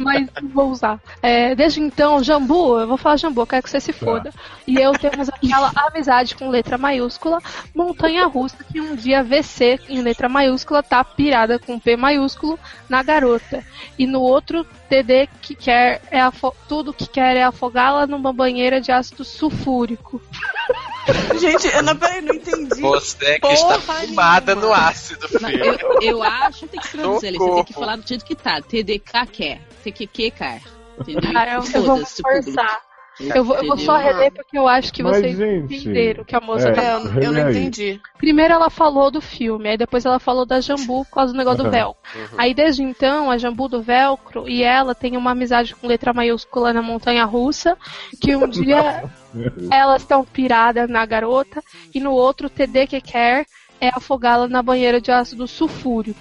Mas 0.00 0.26
não 0.40 0.48
vou 0.48 0.70
usar. 0.70 0.98
É, 1.22 1.54
desde 1.54 1.78
então, 1.80 2.24
Jambu, 2.24 2.78
eu 2.80 2.88
vou 2.88 2.96
falar 2.96 3.16
Jambu, 3.16 3.46
quero 3.46 3.62
que 3.62 3.68
você 3.68 3.80
se 3.80 3.92
foda. 3.92 4.32
E 4.66 4.76
eu 4.76 4.92
temos 4.92 5.28
aquela 5.28 5.70
amizade 5.88 6.34
com 6.34 6.48
letra 6.48 6.78
maiúscula, 6.78 7.38
montanha 7.74 8.24
russa, 8.26 8.56
que 8.72 8.80
um 8.80 8.96
dia 8.96 9.22
VC 9.22 9.78
em 9.90 10.00
letra 10.00 10.26
maiúscula 10.26 10.82
tá 10.82 11.04
pirada 11.04 11.58
com 11.58 11.78
P 11.78 11.96
maiúsculo 11.98 12.58
na 12.88 13.02
garota. 13.02 13.62
E 13.98 14.06
no 14.06 14.22
outro, 14.22 14.66
TD 14.88 15.28
que 15.42 15.54
quer 15.54 16.00
é 16.10 16.20
afo- 16.20 16.54
tudo 16.66 16.92
que 16.94 17.06
quer 17.06 17.36
é 17.36 17.42
afogá-la 17.42 18.06
numa 18.06 18.32
banheira 18.32 18.71
de 18.80 18.92
ácido 18.92 19.24
sulfúrico. 19.24 20.20
Gente, 21.40 21.66
eu 21.66 21.82
não, 21.82 21.96
peraí, 21.96 22.20
não 22.20 22.34
entendi. 22.34 22.80
Você 22.80 23.34
que 23.34 23.40
Porra 23.40 23.76
está 23.76 23.80
fumada 23.80 24.54
no 24.54 24.72
ácido, 24.72 25.26
Não, 25.40 25.50
filho. 25.50 25.64
eu, 25.64 26.00
eu 26.00 26.22
acho 26.22 26.60
que 26.60 26.68
tem 26.68 26.80
que 26.80 26.88
traduzir 26.90 27.26
ali. 27.26 27.38
Você 27.38 27.54
tem 27.54 27.64
que 27.64 27.72
falar 27.72 27.96
do 27.96 28.06
jeito 28.06 28.24
que 28.24 28.36
tá. 28.36 28.60
TDK 28.60 29.26
quer. 29.32 29.60
TQQ 29.82 30.30
quer. 30.30 30.62
Entendeu? 31.00 31.32
Cara, 31.32 31.54
eu, 31.54 31.64
eu 31.74 31.82
vou 31.82 32.06
forçar. 32.06 32.91
Eu 33.20 33.44
vou, 33.44 33.56
eu 33.56 33.66
vou 33.66 33.76
só 33.76 33.96
reler 33.96 34.32
porque 34.32 34.56
eu 34.58 34.66
acho 34.66 34.92
que 34.92 35.02
Mas, 35.02 35.18
vocês 35.18 35.36
gente, 35.36 35.74
entenderam 35.76 36.22
o 36.22 36.24
que 36.24 36.34
a 36.34 36.40
moça 36.40 36.68
é. 36.68 36.72
tá 36.72 36.82
É, 36.82 36.94
eu, 36.94 37.22
eu 37.22 37.32
não 37.32 37.50
entendi. 37.50 38.00
Primeiro 38.16 38.54
ela 38.54 38.70
falou 38.70 39.10
do 39.10 39.20
filme, 39.20 39.68
aí 39.68 39.76
depois 39.76 40.04
ela 40.06 40.18
falou 40.18 40.46
da 40.46 40.60
Jambu 40.60 41.04
por 41.04 41.10
causa 41.14 41.32
do 41.32 41.36
negócio 41.36 41.58
do 41.58 41.64
Aham. 41.64 41.70
velcro. 41.70 42.02
Aí 42.38 42.54
desde 42.54 42.82
então, 42.82 43.30
a 43.30 43.36
Jambu 43.36 43.68
do 43.68 43.82
velcro 43.82 44.48
e 44.48 44.62
ela 44.62 44.94
tem 44.94 45.16
uma 45.16 45.32
amizade 45.32 45.74
com 45.74 45.86
letra 45.86 46.12
maiúscula 46.12 46.72
na 46.72 46.80
montanha 46.82 47.24
russa, 47.24 47.76
que 48.20 48.34
um 48.34 48.48
dia 48.48 49.04
elas 49.70 50.02
estão 50.02 50.24
piradas 50.24 50.88
na 50.88 51.04
garota, 51.04 51.62
e 51.94 52.00
no 52.00 52.12
outro, 52.12 52.46
o 52.46 52.50
TD 52.50 52.86
que 52.86 53.00
quer 53.00 53.44
é 53.80 53.88
afogá-la 53.88 54.46
na 54.48 54.62
banheira 54.62 55.00
de 55.00 55.10
ácido 55.10 55.46
sulfúrico. 55.48 56.18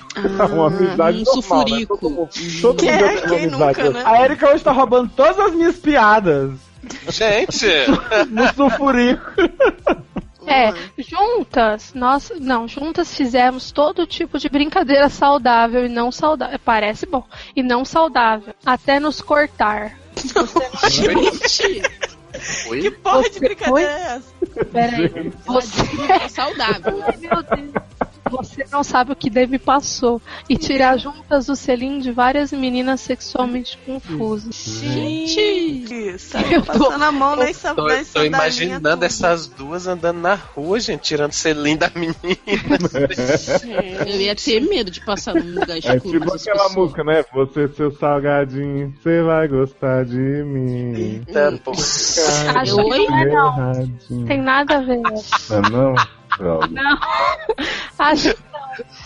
uma 0.51 0.67
amizade 0.67 1.19
um 1.19 1.23
normal, 1.23 1.25
sulfurico. 1.25 1.93
Né? 1.93 1.99
Todo 2.01 2.09
mundo- 2.09 2.29
todo 2.61 2.77
Quem 2.79 2.91
mundo 2.91 3.03
é? 3.03 3.07
amizade 3.23 3.47
nunca, 3.47 3.89
né? 3.91 4.03
A 4.03 4.25
Erika 4.25 4.49
hoje 4.51 4.63
tá 4.63 4.71
roubando 4.71 5.11
todas 5.15 5.37
as 5.39 5.53
minhas 5.53 5.75
piadas 5.77 6.70
Gente, 7.09 7.67
no 8.29 8.53
sulfurico. 8.53 9.31
É, 10.47 10.73
juntas, 10.97 11.93
nós, 11.93 12.31
não, 12.39 12.67
juntas 12.67 13.15
fizemos 13.15 13.71
todo 13.71 14.07
tipo 14.07 14.39
de 14.39 14.49
brincadeira 14.49 15.07
saudável 15.07 15.85
e 15.85 15.89
não 15.89 16.11
saudável, 16.11 16.59
parece 16.65 17.05
bom, 17.05 17.23
e 17.55 17.61
não 17.61 17.85
saudável, 17.85 18.53
até 18.65 18.99
nos 18.99 19.21
cortar. 19.21 19.97
Gente, 20.89 21.81
Oi? 22.69 22.81
Que 22.81 22.91
porra 22.91 23.23
de 23.23 23.29
Você 23.29 23.39
brincadeira 23.39 23.91
é 23.91 24.01
essa? 24.01 24.65
Peraí. 24.71 25.31
Você. 25.45 25.81
é 26.23 26.27
saudável. 26.29 27.03
Ai, 27.05 27.17
meu 27.17 27.43
Deus. 27.43 27.90
Você 28.31 28.65
não 28.71 28.83
sabe 28.83 29.11
o 29.11 29.15
que 29.15 29.29
Dave 29.29 29.59
passou. 29.59 30.21
E 30.49 30.57
tirar 30.57 30.97
juntas 30.97 31.49
o 31.49 31.55
selinho 31.55 32.01
de 32.01 32.11
várias 32.11 32.51
meninas 32.51 33.01
sexualmente 33.01 33.77
confusas. 33.85 34.55
Gente, 34.55 36.15
tá 36.31 36.41
Eu 36.51 36.61
tô- 36.61 36.73
passando 36.73 37.03
a 37.03 37.11
mão 37.11 37.35
nessa 37.35 37.73
Tô, 37.75 37.87
nessa 37.87 38.13
tô 38.19 38.23
imaginando 38.25 38.89
tudo. 38.89 39.03
essas 39.03 39.47
duas 39.47 39.87
andando 39.87 40.19
na 40.19 40.35
rua, 40.35 40.79
gente, 40.79 41.01
tirando 41.01 41.31
selim 41.33 41.75
da 41.77 41.89
menina. 41.95 42.15
Eu 44.07 44.19
ia 44.21 44.35
ter 44.35 44.59
medo 44.61 44.89
de 44.91 45.01
passar 45.01 45.35
num 45.35 45.59
lugar 45.59 45.75
É 45.75 45.79
escuro. 45.79 45.99
tipo 45.99 46.25
com 46.25 46.35
essas 46.35 46.47
aquela 46.47 46.63
pessoas. 46.67 46.75
música, 46.75 47.03
né? 47.03 47.25
Você, 47.33 47.67
seu 47.69 47.91
salgadinho, 47.91 48.93
você 49.01 49.21
vai 49.21 49.47
gostar 49.47 50.05
de 50.05 50.15
mim. 50.15 50.93
Eita, 51.27 51.59
pô. 51.63 51.71
Acho 51.71 52.75
que 52.75 52.81
Oi? 52.81 53.07
não 53.07 53.17
é, 53.17 53.25
não. 53.25 54.25
Tem 54.25 54.41
nada 54.41 54.77
a 54.77 54.81
ver. 54.81 54.97
Não, 55.01 55.61
não? 55.71 55.95
Droga. 56.37 56.67
Não. 56.67 56.97
Acho 57.99 58.29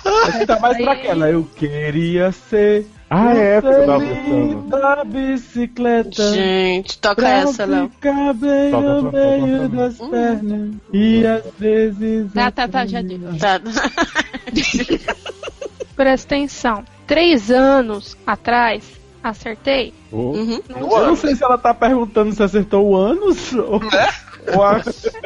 Essa 0.03 0.47
tá 0.47 0.59
mais 0.59 0.77
pra 0.77 0.91
aquela. 0.93 1.29
Eu 1.29 1.43
queria 1.55 2.31
ser. 2.31 2.87
Ah, 3.09 3.33
é 3.35 3.61
que 3.61 4.69
da 4.69 5.03
bicicleta. 5.05 6.33
Gente, 6.33 6.97
toca 6.97 7.15
Pra 7.21 7.29
essa, 7.29 7.65
Léo. 7.65 7.89
ficar 7.89 8.33
bem 8.33 8.71
Toca, 8.71 8.87
no 8.87 9.03
toca, 9.03 9.17
meio 9.17 9.69
toca. 9.69 9.75
das 9.77 9.97
pernas. 9.97 10.71
E 10.91 11.25
às 11.27 11.43
vezes. 11.59 12.33
Tá, 12.33 12.51
tá, 12.51 12.67
tá, 12.67 12.85
já 12.85 13.01
deu. 13.01 13.19
Tá. 13.39 13.61
Presta 15.95 16.35
atenção. 16.35 16.83
Três 17.07 17.49
anos 17.51 18.17
atrás, 18.25 18.83
acertei? 19.23 19.93
Oh, 20.11 20.31
Uhum. 20.31 20.59
Eu 20.69 21.07
não 21.07 21.15
sei 21.15 21.35
se 21.35 21.43
ela 21.43 21.57
tá 21.57 21.73
perguntando 21.73 22.31
se 22.33 22.41
acertou 22.43 22.85
o 22.87 22.95
ânus 22.95 23.53
ou, 23.53 23.73
ou 23.75 23.81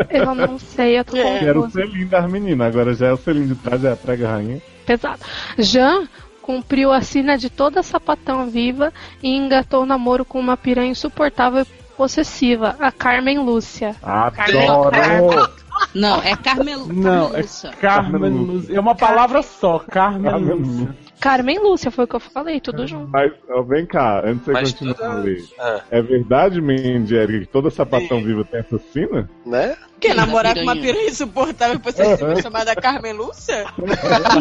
Eu 0.10 0.36
não 0.36 0.58
sei, 0.58 1.00
eu 1.00 1.06
tô 1.06 1.18
É. 1.18 1.44
Era 1.44 1.60
o 1.60 1.70
selim 1.70 2.08
das 2.08 2.30
meninas, 2.30 2.68
agora 2.68 2.94
já 2.94 3.08
é 3.08 3.14
o 3.14 3.18
selim 3.18 3.48
de 3.48 3.56
trás, 3.56 3.82
já 3.82 3.90
é 3.90 3.94
a 3.94 3.96
prega 3.96 4.30
rainha. 4.30 4.62
Pesado. 4.86 5.22
Jean 5.58 6.08
cumpriu 6.42 6.92
a 6.92 7.02
sina 7.02 7.38
de 7.38 7.50
toda 7.50 7.84
sapatão 7.84 8.50
viva 8.50 8.92
e 9.22 9.36
engatou 9.36 9.84
o 9.84 9.86
namoro 9.86 10.26
com 10.26 10.40
uma 10.40 10.58
piranha 10.58 10.92
insuportável 10.92 11.62
e 11.62 11.96
possessiva, 11.96 12.76
a 12.80 12.92
Carmen 12.92 13.40
Lúcia. 13.40 13.96
Adoro! 14.02 15.50
Não, 15.94 16.22
é 16.22 16.36
Carmel... 16.36 16.88
Não, 16.88 17.28
é 17.28 17.44
Carmeluça. 17.44 17.72
Carmen 17.80 18.12
Carmen 18.12 18.32
Lúcia. 18.32 18.76
É 18.76 18.80
uma 18.80 18.96
palavra 18.96 19.42
só, 19.42 19.80
Carmen 19.80 20.32
Carmen 20.32 20.56
Lúcia. 20.56 21.09
Carmen 21.20 21.60
Lúcia 21.60 21.92
foi 21.92 22.06
o 22.06 22.08
que 22.08 22.16
eu 22.16 22.20
falei, 22.20 22.62
tudo 22.62 22.88
junto. 22.88 23.10
Mas, 23.10 23.32
ó, 23.50 23.62
vem 23.62 23.86
cá, 23.86 24.22
antes 24.26 24.46
de 24.46 24.52
você 24.52 24.62
continuar 24.62 24.94
tudo- 24.96 25.06
a 25.12 25.14
ler. 25.16 25.44
Ah, 25.60 25.82
É 25.92 26.02
verdade, 26.02 26.62
Mandy, 26.62 27.16
Eric, 27.16 27.40
que 27.46 27.52
toda 27.52 27.70
sapatão 27.70 28.20
Sim. 28.20 28.26
viva 28.26 28.46
tem 28.46 28.60
assassina? 28.62 29.30
né? 29.46 29.76
Quer 30.00 30.12
Sim, 30.12 30.16
namorar 30.18 30.54
com 30.56 30.62
uma 30.62 30.76
piranha. 30.78 31.10
insuportável 31.10 31.76
e 31.76 31.80
possessiva 31.80 32.42
chamada 32.42 32.74
Carmen 32.74 33.12
Lúcia? 33.14 33.66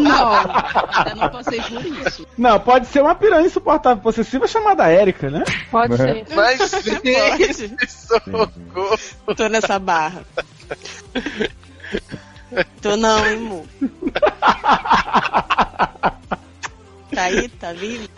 Não, 0.00 0.32
ainda 0.32 1.14
não 1.18 1.28
passei 1.30 1.60
por 1.60 1.84
isso. 2.06 2.26
Não, 2.38 2.60
pode 2.60 2.86
ser 2.86 3.02
uma 3.02 3.14
piranha 3.16 3.46
insuportável 3.46 4.00
possessiva 4.00 4.46
chamada 4.46 4.86
Érica, 4.88 5.28
né? 5.30 5.42
Pode 5.72 5.98
Né? 5.98 6.24
ser. 6.24 6.34
Mas, 6.36 6.58
Pode. 6.70 7.52
gente, 7.54 7.90
socorro. 7.90 8.52
Tô 9.36 9.48
nessa 9.48 9.80
barra. 9.80 10.22
Tô 12.80 12.96
não, 12.96 13.26
hein, 13.26 13.36
Mu? 13.40 13.66
Tá 17.14 17.22
aí, 17.22 17.48
tá 17.48 17.72
vivo? 17.72 18.08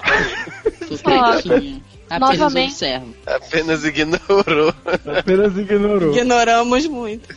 Tô 0.88 0.98
quietinha. 0.98 1.80
Apenas 2.10 2.38
Novamente. 2.40 2.70
observo. 2.72 3.14
Apenas 3.24 3.84
ignorou. 3.84 4.74
Apenas 5.16 5.56
ignorou. 5.56 6.10
Ignoramos 6.12 6.86
muito. 6.88 7.28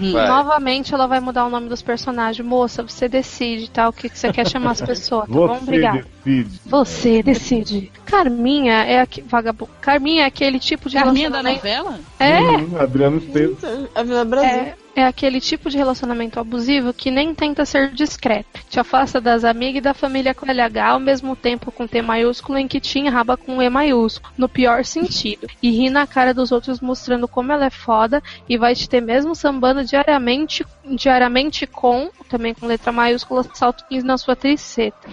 Hum. 0.00 0.10
Novamente 0.12 0.92
ela 0.92 1.06
vai 1.06 1.20
mudar 1.20 1.46
o 1.46 1.48
nome 1.50 1.68
dos 1.68 1.80
personagens. 1.80 2.44
Moça, 2.44 2.82
você 2.82 3.08
decide, 3.08 3.70
tá? 3.70 3.88
O 3.88 3.92
que, 3.92 4.08
que 4.08 4.18
você 4.18 4.32
quer 4.32 4.48
chamar 4.48 4.72
as 4.72 4.80
pessoas, 4.80 5.28
tá 5.28 5.32
bom? 5.32 5.46
Você 5.46 5.62
Obrigada. 5.62 6.04
decide. 6.24 6.60
Você 6.66 7.22
decide. 7.22 7.92
Carminha 8.04 8.82
é 8.82 9.00
aquele 9.00 9.28
vagabundo. 9.28 9.70
Carminha 9.80 10.22
é 10.24 10.26
aquele 10.26 10.58
tipo 10.58 10.88
de 10.90 10.96
Carminha 10.96 11.30
da 11.30 11.42
novela? 11.44 12.00
É, 12.18 12.40
Hum, 12.40 12.80
Adriano 12.80 13.18
Esteves. 13.18 13.58
A 13.94 14.02
Vila 14.02 14.24
Brasil. 14.24 14.48
é, 14.50 14.74
é 14.94 15.04
aquele 15.04 15.40
tipo 15.40 15.70
de 15.70 15.76
relacionamento 15.76 16.38
abusivo 16.38 16.92
que 16.92 17.10
nem 17.10 17.34
tenta 17.34 17.64
ser 17.64 17.90
discreto. 17.92 18.60
Te 18.68 18.80
afasta 18.80 19.20
das 19.20 19.44
amigas 19.44 19.78
e 19.78 19.80
da 19.82 19.94
família 19.94 20.34
com 20.34 20.46
LH 20.46 20.90
ao 20.90 21.00
mesmo 21.00 21.36
tempo 21.36 21.70
com 21.70 21.86
T 21.86 22.02
maiúsculo 22.02 22.58
em 22.58 22.68
que 22.68 22.80
te 22.80 22.98
enraba 22.98 23.36
com 23.36 23.62
E 23.62 23.68
maiúsculo, 23.68 24.32
no 24.36 24.48
pior 24.48 24.84
sentido. 24.84 25.46
E 25.62 25.70
ri 25.70 25.90
na 25.90 26.06
cara 26.06 26.34
dos 26.34 26.52
outros 26.52 26.80
mostrando 26.80 27.28
como 27.28 27.52
ela 27.52 27.66
é 27.66 27.70
foda 27.70 28.22
e 28.48 28.56
vai 28.56 28.74
te 28.74 28.88
ter 28.88 29.00
mesmo 29.00 29.34
sambando 29.34 29.84
diariamente, 29.84 30.64
diariamente 30.84 31.66
com, 31.66 32.10
também 32.28 32.54
com 32.54 32.66
letra 32.66 32.92
maiúscula, 32.92 33.44
salto 33.54 33.84
15 33.88 34.04
na 34.04 34.18
sua 34.18 34.36
triceta. 34.36 35.08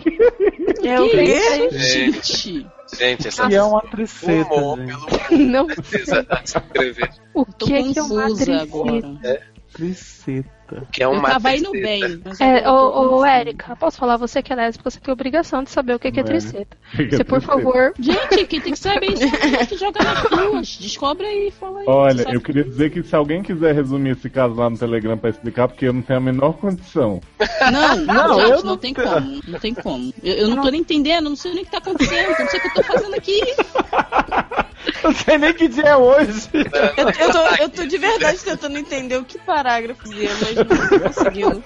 É 0.84 1.02
o 1.02 1.10
Que? 1.10 1.70
Gente, 1.72 2.68
Gente, 2.96 3.28
essa 3.28 3.52
E 3.52 3.56
é 3.56 3.64
uma 3.64 3.82
triceta, 3.82 4.54
humor 4.54 4.78
pelo 4.78 5.40
Não 5.46 5.68
precisa 5.68 6.26
escrever. 6.44 7.10
o 7.34 7.46
que 7.46 7.74
é 7.74 7.84
que 7.84 8.00
é 8.00 8.04
uma 8.04 8.36
triceta? 8.36 9.57
Triceta. 9.78 10.86
Que 10.92 11.02
é 11.02 11.06
Eu 11.06 11.12
uma 11.12 11.30
tava 11.30 11.56
indo 11.56 11.72
bem. 11.72 12.22
É, 12.42 12.70
ô, 12.70 13.18
ô. 13.20 13.26
Érica, 13.26 13.76
posso 13.78 13.98
falar? 13.98 14.18
Você 14.18 14.42
que 14.42 14.52
é 14.52 14.56
lésbica, 14.56 14.90
você 14.90 15.00
tem 15.00 15.14
obrigação 15.14 15.64
de 15.64 15.70
saber 15.70 15.94
o 15.94 16.00
que, 16.00 16.12
que 16.12 16.20
é 16.20 16.24
É. 16.24 16.26
triceta. 16.26 16.76
Que 16.92 17.06
que 17.08 17.16
é 17.16 17.18
Você, 17.18 17.24
por 17.24 17.40
favor, 17.42 17.94
Gente, 17.98 18.46
quem 18.48 18.60
tem 18.60 18.74
que 18.74 18.80
saber 18.80 19.14
isso 19.14 19.24
é 19.24 19.66
que 19.66 19.78
joga 19.78 20.04
nas 20.04 20.20
ruas. 20.24 20.78
Descobre 20.78 21.26
aí 21.26 21.48
e 21.48 21.52
fala 21.52 21.80
aí. 21.80 21.86
Olha, 21.88 22.26
eu 22.34 22.42
queria 22.42 22.64
dizer 22.66 22.90
que 22.90 23.02
se 23.04 23.16
alguém 23.16 23.42
quiser 23.42 23.74
resumir 23.76 24.10
esse 24.12 24.30
caso 24.30 24.56
lá 24.56 24.70
no 24.70 24.78
Telegram 24.78 25.18
pra 25.18 25.30
explicar, 25.30 25.68
porque 25.70 25.86
eu 25.86 25.94
não 25.94 26.02
tenho 26.02 26.18
a 26.20 26.22
menor 26.22 26.54
condição. 26.58 27.22
Não, 27.72 27.96
Não, 28.04 28.34
gente, 28.40 28.50
eu 28.52 28.58
não, 28.58 28.64
não 28.64 28.78
tem 28.78 28.94
tenho. 28.94 29.08
como. 29.08 29.42
Não 29.48 29.60
tem 29.60 29.74
como. 29.74 30.14
Eu, 30.24 30.34
eu 30.34 30.48
não 30.50 30.62
tô 30.62 30.70
nem 30.70 30.82
entendendo, 30.82 31.30
não 31.30 31.36
sei 31.38 31.54
nem 31.54 31.62
o 31.62 31.66
que 31.66 31.72
tá 31.72 31.78
acontecendo, 31.78 32.28
não 32.40 32.48
sei 32.50 32.60
o 32.60 32.62
que 32.64 32.68
eu 32.68 32.74
tô 32.74 32.84
fazendo 32.84 33.14
aqui. 33.16 33.40
Eu 35.04 35.14
sei 35.14 35.38
nem 35.38 35.54
que 35.54 35.68
dia 35.68 35.84
é 35.84 35.96
hoje. 35.96 36.50
Eu, 36.98 37.10
eu 37.10 37.32
tô, 37.32 37.64
eu 37.64 37.70
tô 37.70 37.86
de 37.86 37.98
verdade 37.98 38.44
tentando 38.44 38.78
entender 38.78 39.18
o 39.18 39.24
que 39.24 39.38
parágrafo 39.38 40.08
é, 40.12 40.28
mas 40.42 40.56
não 40.56 40.90
tô 40.90 41.00
conseguindo. 41.00 41.64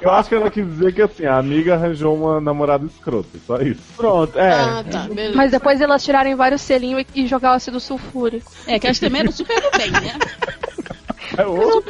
Eu 0.00 0.10
acho 0.10 0.28
que 0.28 0.34
ela 0.34 0.50
quis 0.50 0.66
dizer 0.66 0.94
que 0.94 1.02
assim, 1.02 1.26
a 1.26 1.38
amiga 1.38 1.74
arranjou 1.74 2.14
uma 2.14 2.40
namorada 2.40 2.86
escrota, 2.86 3.28
só 3.46 3.60
isso. 3.60 3.82
Pronto, 3.96 4.38
é. 4.38 4.52
Ah, 4.52 4.84
tá, 4.88 5.00
beleza. 5.08 5.36
mas 5.36 5.50
depois 5.50 5.80
elas 5.80 6.04
tirarem 6.04 6.34
vários 6.34 6.62
selinhos 6.62 7.04
e, 7.14 7.22
e 7.22 7.26
jogar 7.26 7.52
o 7.52 7.54
ácido 7.54 7.80
sulfúrico. 7.80 8.50
É, 8.66 8.78
que 8.78 8.86
elas 8.86 8.98
também 8.98 9.22
eram 9.22 9.32
super 9.32 9.60
do 9.60 9.70
bem, 9.76 9.90
né? 9.90 10.18
É 11.36 11.46
ô, 11.46 11.82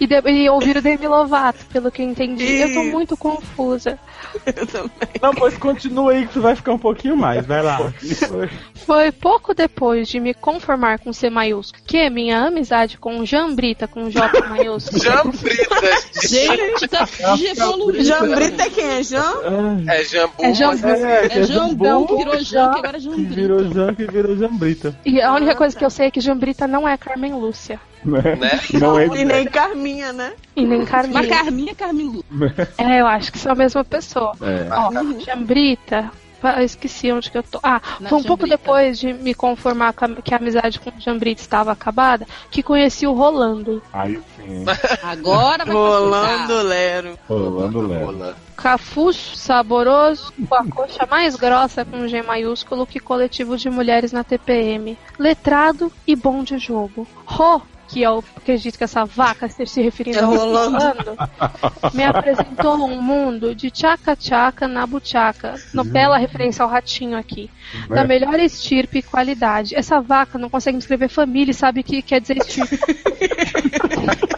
E, 0.00 0.06
de, 0.06 0.20
e 0.30 0.48
ouvir 0.50 0.76
o 0.76 0.82
Demi 0.82 1.06
Lovato, 1.06 1.64
pelo 1.72 1.90
que 1.90 2.02
eu 2.02 2.06
entendi. 2.06 2.44
Eu 2.60 2.72
tô 2.74 2.84
muito 2.84 3.16
confusa. 3.16 3.98
Eu 4.46 4.66
também. 4.66 4.90
Não, 5.22 5.32
pois 5.34 5.56
continua 5.56 6.12
aí 6.12 6.26
que 6.26 6.32
tu 6.32 6.40
vai 6.40 6.56
ficar 6.56 6.72
um 6.72 6.78
pouquinho 6.78 7.16
mais. 7.16 7.46
Vai 7.46 7.62
lá. 7.62 7.92
Foi 8.84 9.12
pouco 9.12 9.54
depois 9.54 10.08
de 10.08 10.18
me 10.18 10.34
conformar 10.34 10.98
com 10.98 11.12
C 11.12 11.30
maiúsculo 11.30 11.82
que 11.86 12.10
minha 12.10 12.40
amizade 12.46 12.98
com 12.98 13.24
Jean 13.24 13.54
Brita 13.54 13.86
com 13.86 14.10
J 14.10 14.40
maiúsculo 14.48 14.98
Jambrita. 15.02 15.76
Gente, 16.28 16.88
tá 16.88 17.06
evoluindo. 17.50 18.04
Jambrita 18.04 18.62
é 18.64 18.70
quem 18.70 18.84
é 18.84 19.02
Jam? 19.02 19.34
É 19.88 20.04
jambu. 20.04 20.34
É 20.40 20.52
jambu. 20.54 20.82
mas 20.82 21.00
é, 21.02 21.26
É 21.38 21.42
jambão 21.44 22.06
que 22.06 22.16
virou 22.16 22.40
jam, 22.40 22.72
que 22.72 22.78
agora 22.78 22.96
é 22.96 23.00
jambrita. 23.00 23.34
virou 23.34 23.64
Jan, 23.72 23.94
que 23.94 24.04
virou 24.06 24.36
Jambrita. 24.36 24.98
E 25.04 25.20
a 25.20 25.32
única 25.32 25.54
coisa 25.54 25.76
que 25.76 25.84
eu 25.84 25.90
sei 25.90 26.06
é 26.08 26.10
que 26.10 26.20
Jean 26.20 26.36
Brita 26.36 26.66
não 26.66 26.88
é 26.88 26.96
Carmen 26.96 27.34
Lúcia. 27.34 27.80
né? 28.04 28.36
Né? 28.36 28.60
Não 28.74 28.98
é 28.98 29.06
E 29.06 29.24
nem 29.24 29.46
Carminha, 29.84 30.12
né? 30.12 30.32
E 30.56 30.64
nem 30.64 30.78
Mas 30.80 30.88
Carminha. 30.90 31.28
Carminha 31.28 31.72
é. 31.72 32.24
É, 32.78 33.00
eu 33.00 33.06
acho 33.06 33.30
que 33.30 33.38
são 33.38 33.52
a 33.52 33.54
mesma 33.54 33.84
pessoa. 33.84 34.32
É. 34.40 34.68
Ó, 34.72 35.20
Jambrita. 35.20 36.10
Eu 36.42 36.62
esqueci 36.62 37.10
onde 37.10 37.30
que 37.30 37.38
eu 37.38 37.42
tô. 37.42 37.58
Ah, 37.62 37.80
Na 37.98 38.10
foi 38.10 38.18
um 38.18 38.22
pouco 38.22 38.42
Jambrita. 38.46 38.58
depois 38.58 38.98
de 38.98 39.14
me 39.14 39.32
conformar 39.32 39.94
com 39.94 40.04
a- 40.04 40.08
que 40.22 40.34
a 40.34 40.36
amizade 40.36 40.78
com 40.78 40.90
o 40.90 41.00
Jambrita 41.00 41.40
estava 41.40 41.72
acabada 41.72 42.26
que 42.50 42.62
conheci 42.62 43.06
o 43.06 43.14
Rolando. 43.14 43.82
Aí 43.90 44.20
sim, 44.36 44.62
Agora 45.02 45.64
vai 45.64 45.74
Rolando 45.74 46.62
Lero. 46.62 47.18
rolando 47.26 47.80
leve. 47.88 48.04
Rola. 48.04 48.36
Cafucho, 48.58 49.34
saboroso, 49.36 50.34
com 50.46 50.54
a 50.54 50.64
coxa 50.66 51.06
mais 51.10 51.34
grossa 51.34 51.82
com 51.82 52.06
G 52.06 52.22
maiúsculo 52.22 52.86
que 52.86 53.00
coletivo 53.00 53.56
de 53.56 53.70
mulheres 53.70 54.12
na 54.12 54.22
TPM. 54.22 54.98
Letrado 55.18 55.90
e 56.06 56.14
bom 56.14 56.44
de 56.44 56.58
jogo. 56.58 57.06
Ro, 57.24 57.62
que 57.88 58.02
eu 58.02 58.22
acredito 58.36 58.76
que 58.78 58.84
essa 58.84 59.04
vaca 59.04 59.46
esteja 59.46 59.72
se 59.72 59.82
referindo 59.82 60.18
É 60.18 60.22
ao 60.22 60.34
Rolando. 60.34 61.16
Me 61.92 62.04
apresentou 62.04 62.74
um 62.84 63.00
mundo 63.00 63.54
de 63.54 63.70
tchaca-tchaca 63.70 64.66
na 64.68 64.86
buchaca. 64.86 65.54
No 65.72 65.84
bela 65.84 66.16
referência 66.18 66.62
ao 66.62 66.68
ratinho 66.68 67.16
aqui. 67.16 67.50
Da 67.88 68.00
É. 68.02 68.06
melhor 68.06 68.38
estirpe 68.40 68.98
e 68.98 69.02
qualidade. 69.02 69.74
Essa 69.74 70.00
vaca 70.00 70.38
não 70.38 70.50
consegue 70.50 70.76
me 70.76 70.80
escrever 70.80 71.08
família 71.08 71.50
e 71.52 71.54
sabe 71.54 71.80
o 71.80 71.84
que 71.84 72.02
quer 72.02 72.20
dizer 72.20 72.36
estirpe. 72.38 72.78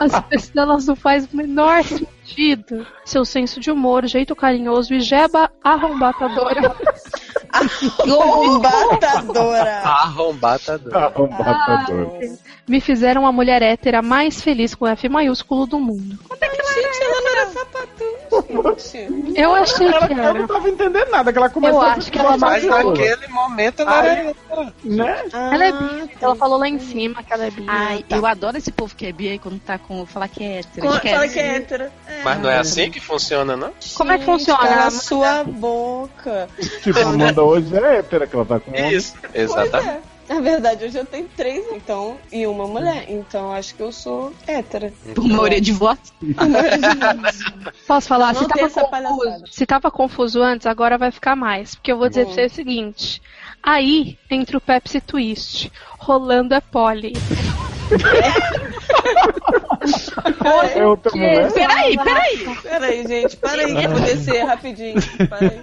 As 0.00 0.20
pessoas 0.28 0.86
não 0.86 0.96
faz 0.96 1.24
o 1.32 1.36
menor 1.36 1.82
sentido. 1.84 2.13
Seu 3.04 3.24
senso 3.24 3.60
de 3.60 3.70
humor, 3.70 4.06
jeito 4.06 4.34
carinhoso 4.34 4.94
e 4.94 5.00
jeba 5.00 5.50
arrombatadora. 5.62 6.74
Arrombatadora. 7.52 9.70
Arrombatador. 9.84 10.96
Arrombatador. 10.96 12.18
Me 12.66 12.80
fizeram 12.80 13.26
a 13.26 13.32
mulher 13.32 13.62
hétera 13.62 14.02
mais 14.02 14.42
feliz 14.42 14.74
com 14.74 14.86
F 14.86 15.08
maiúsculo 15.08 15.66
do 15.66 15.78
mundo. 15.78 16.18
Gente, 16.40 17.02
ela 17.02 17.20
não 17.20 17.30
era 17.30 17.46
sapatão, 17.50 18.13
gente. 18.42 19.40
Eu 19.40 19.54
achei 19.54 19.86
Ela, 19.86 20.06
que 20.06 20.12
eu 20.12 20.16
não 20.16 20.24
era. 20.24 20.46
tava 20.48 20.68
entendendo 20.70 21.10
nada, 21.10 21.32
que 21.32 21.38
ela 21.38 21.50
começou 21.50 21.80
Eu 21.82 21.86
a 21.88 21.92
acho 21.92 22.10
que 22.10 22.18
ela 22.18 22.36
Mas 22.36 22.64
naquele 22.64 23.28
momento 23.28 23.82
ela 23.82 24.00
Ai. 24.00 24.08
era. 24.08 24.72
né? 24.84 25.24
Ela 25.32 25.64
é 25.64 25.72
bi. 25.72 26.10
Ela 26.20 26.34
falou 26.36 26.58
lá 26.58 26.68
em 26.68 26.78
cima 26.78 27.22
que 27.22 27.32
ela 27.32 27.46
é 27.46 27.50
bi. 27.50 27.64
Ai, 27.66 28.04
eu 28.08 28.24
adoro 28.26 28.56
esse 28.56 28.70
povo 28.72 28.94
que 28.94 29.06
é 29.06 29.12
bi 29.12 29.28
aí 29.28 29.38
quando 29.38 29.58
tá 29.60 29.78
com. 29.78 30.04
Falar 30.06 30.28
que 30.28 30.42
é 30.42 30.58
hétero. 30.60 30.86
Com-. 30.86 30.92
Fala 31.00 31.28
que 31.28 31.38
é 31.38 31.56
hétero. 31.56 31.86
Mas 32.24 32.40
não 32.40 32.50
é 32.50 32.58
assim 32.58 32.90
que 32.90 33.00
funciona, 33.00 33.56
não? 33.56 33.72
Como 33.94 34.12
é 34.12 34.18
que 34.18 34.24
Gente, 34.24 34.32
funciona? 34.32 34.58
Tá 34.68 34.76
na 34.76 34.90
sua 34.90 35.44
boca. 35.44 36.48
Tipo, 36.82 36.98
a 36.98 37.02
Amanda 37.02 37.42
hoje 37.42 37.76
é 37.76 37.98
hétera, 37.98 38.26
que 38.26 38.34
ela 38.34 38.44
tá 38.44 38.60
com. 38.60 38.74
Isso, 38.74 39.14
exatamente. 39.34 40.13
Na 40.28 40.40
verdade, 40.40 40.84
hoje 40.84 40.98
eu 40.98 41.04
tenho 41.04 41.28
três, 41.36 41.64
então, 41.72 42.16
e 42.32 42.46
uma 42.46 42.66
mulher. 42.66 43.06
Então, 43.08 43.52
acho 43.52 43.74
que 43.74 43.82
eu 43.82 43.92
sou 43.92 44.32
hétera. 44.46 44.92
Por 45.14 45.24
maioria 45.24 45.60
de 45.60 45.72
votos. 45.72 46.12
Posso 47.86 48.08
falar? 48.08 48.34
Se 48.34 48.46
tava, 48.46 48.70
confuso, 48.70 49.44
se 49.50 49.66
tava 49.66 49.90
confuso 49.90 50.42
antes, 50.42 50.66
agora 50.66 50.96
vai 50.96 51.10
ficar 51.10 51.36
mais. 51.36 51.74
Porque 51.74 51.92
eu 51.92 51.98
vou 51.98 52.08
dizer 52.08 52.24
Bom. 52.24 52.34
pra 52.34 52.42
você 52.42 52.46
o 52.46 52.54
seguinte. 52.54 53.22
Aí, 53.62 54.18
entre 54.30 54.56
o 54.56 54.60
Pepsi 54.60 55.00
Twist, 55.00 55.70
rolando 55.98 56.54
é 56.54 56.60
pole. 56.60 57.12
É 57.90 58.64
outra 60.86 61.12
mulher? 61.12 61.52
Peraí, 61.52 61.96
peraí. 61.96 62.56
Peraí, 62.62 63.06
gente, 63.06 63.36
para 63.36 63.62
aí 63.62 63.74
que 63.74 63.84
eu 63.84 63.90
vou 63.90 64.00
descer 64.00 64.44
rapidinho. 64.44 64.94
Para 65.28 65.46
aí. 65.48 65.62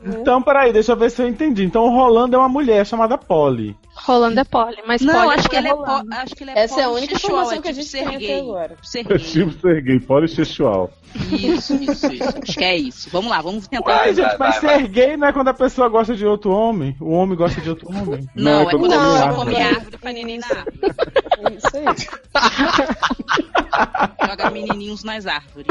Então, 0.20 0.42
peraí, 0.42 0.72
deixa 0.72 0.92
eu 0.92 0.96
ver 0.96 1.10
se 1.10 1.22
eu 1.22 1.28
entendi. 1.28 1.64
Então, 1.64 1.84
o 1.84 1.90
Rolando 1.90 2.34
é 2.34 2.38
uma 2.38 2.48
mulher 2.48 2.84
chamada 2.86 3.16
Polly. 3.18 3.76
Rolando 4.02 4.40
é 4.40 4.44
pole, 4.44 4.78
mas 4.86 5.02
Não, 5.02 5.12
pole 5.14 5.34
acho 5.38 5.48
que 5.48 5.56
é 5.56 5.58
ele 5.58 5.68
é, 5.68 5.74
po, 5.74 5.84
acho 5.84 6.34
que 6.34 6.42
ele 6.44 6.50
é 6.52 6.58
Essa 6.58 6.80
é 6.80 6.84
a 6.84 6.88
única 6.90 7.14
informação 7.14 7.52
é 7.58 7.60
que 7.60 7.68
a 7.68 7.72
tipo 7.72 7.82
gente 7.82 7.88
ser 7.90 7.98
tem 7.98 8.08
até 8.08 8.18
gay. 8.18 8.40
agora. 8.40 8.76
Ser 8.82 9.00
É 9.00 9.02
gay. 9.04 9.18
tipo 9.18 9.52
ser 9.60 9.82
gay, 9.82 10.00
polissexual. 10.00 10.90
Isso, 11.32 11.74
isso, 11.74 12.06
isso. 12.12 12.38
Acho 12.42 12.58
que 12.58 12.64
é 12.64 12.76
isso. 12.76 13.10
Vamos 13.10 13.30
lá, 13.30 13.40
vamos 13.42 13.66
tentar. 13.66 13.90
Uai, 13.90 14.14
gente, 14.14 14.36
vai, 14.36 14.38
mas 14.38 14.60
vai, 14.62 14.78
ser 14.78 14.88
gay 14.88 15.16
não 15.16 15.26
é 15.28 15.32
quando 15.32 15.48
a 15.48 15.54
pessoa 15.54 15.88
gosta 15.88 16.14
de 16.14 16.24
outro 16.24 16.50
homem? 16.52 16.96
O 17.00 17.10
homem 17.10 17.36
gosta 17.36 17.60
de 17.60 17.68
outro 17.68 17.88
homem? 17.90 18.26
Não, 18.34 18.60
é 18.62 18.64
quando 18.70 18.80
quando 18.80 18.92
a 18.92 18.96
come 18.96 19.10
pessoa 19.10 19.24
árvore. 19.26 19.44
come 19.44 19.62
árvore, 19.62 19.98
faz 19.98 20.14
neném 20.14 20.38
na 20.38 20.46
árvore. 20.46 21.56
Isso 21.56 21.76
aí. 21.76 21.84
Joga 24.28 24.50
menininhos 24.50 25.02
nas 25.04 25.26
árvores. 25.26 25.66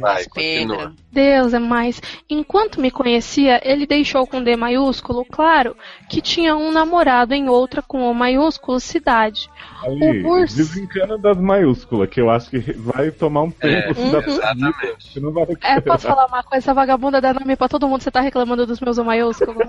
Vai, 0.00 0.24
continua. 0.26 0.92
Deus 1.12 1.54
é 1.54 1.58
mais. 1.58 2.00
Enquanto 2.28 2.80
me 2.80 2.90
conhecia, 2.90 3.60
ele 3.64 3.86
deixou 3.86 4.26
com 4.26 4.42
D 4.42 4.56
maiúsculo 4.56 5.24
claro 5.24 5.76
que 6.08 6.20
tinha 6.20 6.56
um 6.56 6.70
namorado 6.72 7.34
em 7.38 7.48
outra 7.48 7.80
com 7.82 8.10
O 8.10 8.14
maiúsculo 8.14 8.78
cidade. 8.80 9.48
Ali, 9.82 10.20
O 10.20 10.22
Burs- 10.22 10.54
desencana 10.54 11.16
das 11.18 11.38
maiúsculas, 11.38 12.08
que 12.10 12.20
eu 12.20 12.28
acho 12.30 12.50
que 12.50 12.58
vai 12.72 13.10
tomar 13.10 13.42
um 13.42 13.50
tempo 13.50 13.94
se 13.94 14.10
dá 14.10 14.18
Exatamente. 14.18 15.20
Não 15.20 15.32
vai 15.32 15.46
É, 15.62 15.80
posso 15.80 16.06
falar 16.06 16.26
uma 16.26 16.42
coisa? 16.42 16.58
Essa 16.64 16.74
vagabunda 16.74 17.20
dá 17.20 17.32
nome 17.32 17.56
pra 17.56 17.68
todo 17.68 17.88
mundo, 17.88 18.02
você 18.02 18.10
tá 18.10 18.20
reclamando 18.20 18.66
dos 18.66 18.80
meus 18.80 18.98
O 18.98 19.04
maiúsculos? 19.04 19.56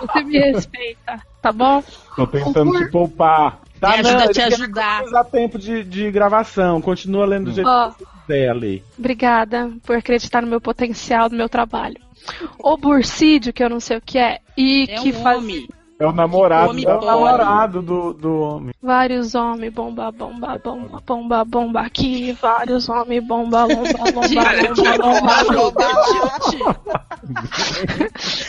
Você 0.00 0.22
me 0.24 0.38
respeita, 0.38 1.18
tá 1.42 1.52
bom? 1.52 1.82
Tô 2.14 2.26
tentando 2.26 2.70
O 2.70 2.78
te 2.78 2.90
poupar. 2.90 3.60
Tá, 3.80 3.88
Me 3.90 3.94
ajuda 4.00 4.14
não, 4.14 4.24
a 4.24 4.32
te 4.32 4.40
ajudar. 4.40 4.94
economizar 4.94 5.24
tempo 5.26 5.58
de, 5.58 5.84
de 5.84 6.10
gravação. 6.10 6.80
Continua 6.80 7.26
lendo 7.26 7.46
do 7.46 7.52
jeito 7.52 7.68
Ó. 7.68 7.90
que 7.90 7.98
você 7.98 8.04
quiser 8.26 8.48
ali. 8.50 8.82
Obrigada 8.98 9.70
por 9.84 9.96
acreditar 9.96 10.40
no 10.40 10.48
meu 10.48 10.60
potencial, 10.60 11.28
no 11.28 11.36
meu 11.36 11.48
trabalho. 11.48 11.96
O 12.58 12.76
bursídio, 12.76 13.52
que 13.52 13.62
eu 13.62 13.70
não 13.70 13.80
sei 13.80 13.96
o 13.96 14.00
que 14.00 14.18
é, 14.18 14.40
e 14.56 14.86
É 14.88 14.94
que 14.96 15.10
um 15.10 15.22
faz 15.22 15.38
homem. 15.38 15.68
É 15.98 16.06
o 16.06 16.12
namorado 16.12 16.70
Homem 16.72 16.84
É 16.84 16.94
o 16.94 17.00
namorado 17.00 17.80
do, 17.80 18.12
do 18.12 18.38
homem. 18.40 18.74
vários 18.82 19.34
homens, 19.34 19.72
bomba, 19.72 20.12
bomba, 20.12 20.60
bomba, 20.62 21.00
bomba, 21.06 21.44
bomba 21.44 21.80
aqui, 21.80 22.32
vários 22.32 22.86
homens, 22.86 23.24
bomba, 23.26 23.64
bomba, 23.66 24.12
bomba, 24.12 24.20
bomba, 24.98 25.44
bomba, 25.72 25.88
bomba. 26.52 27.06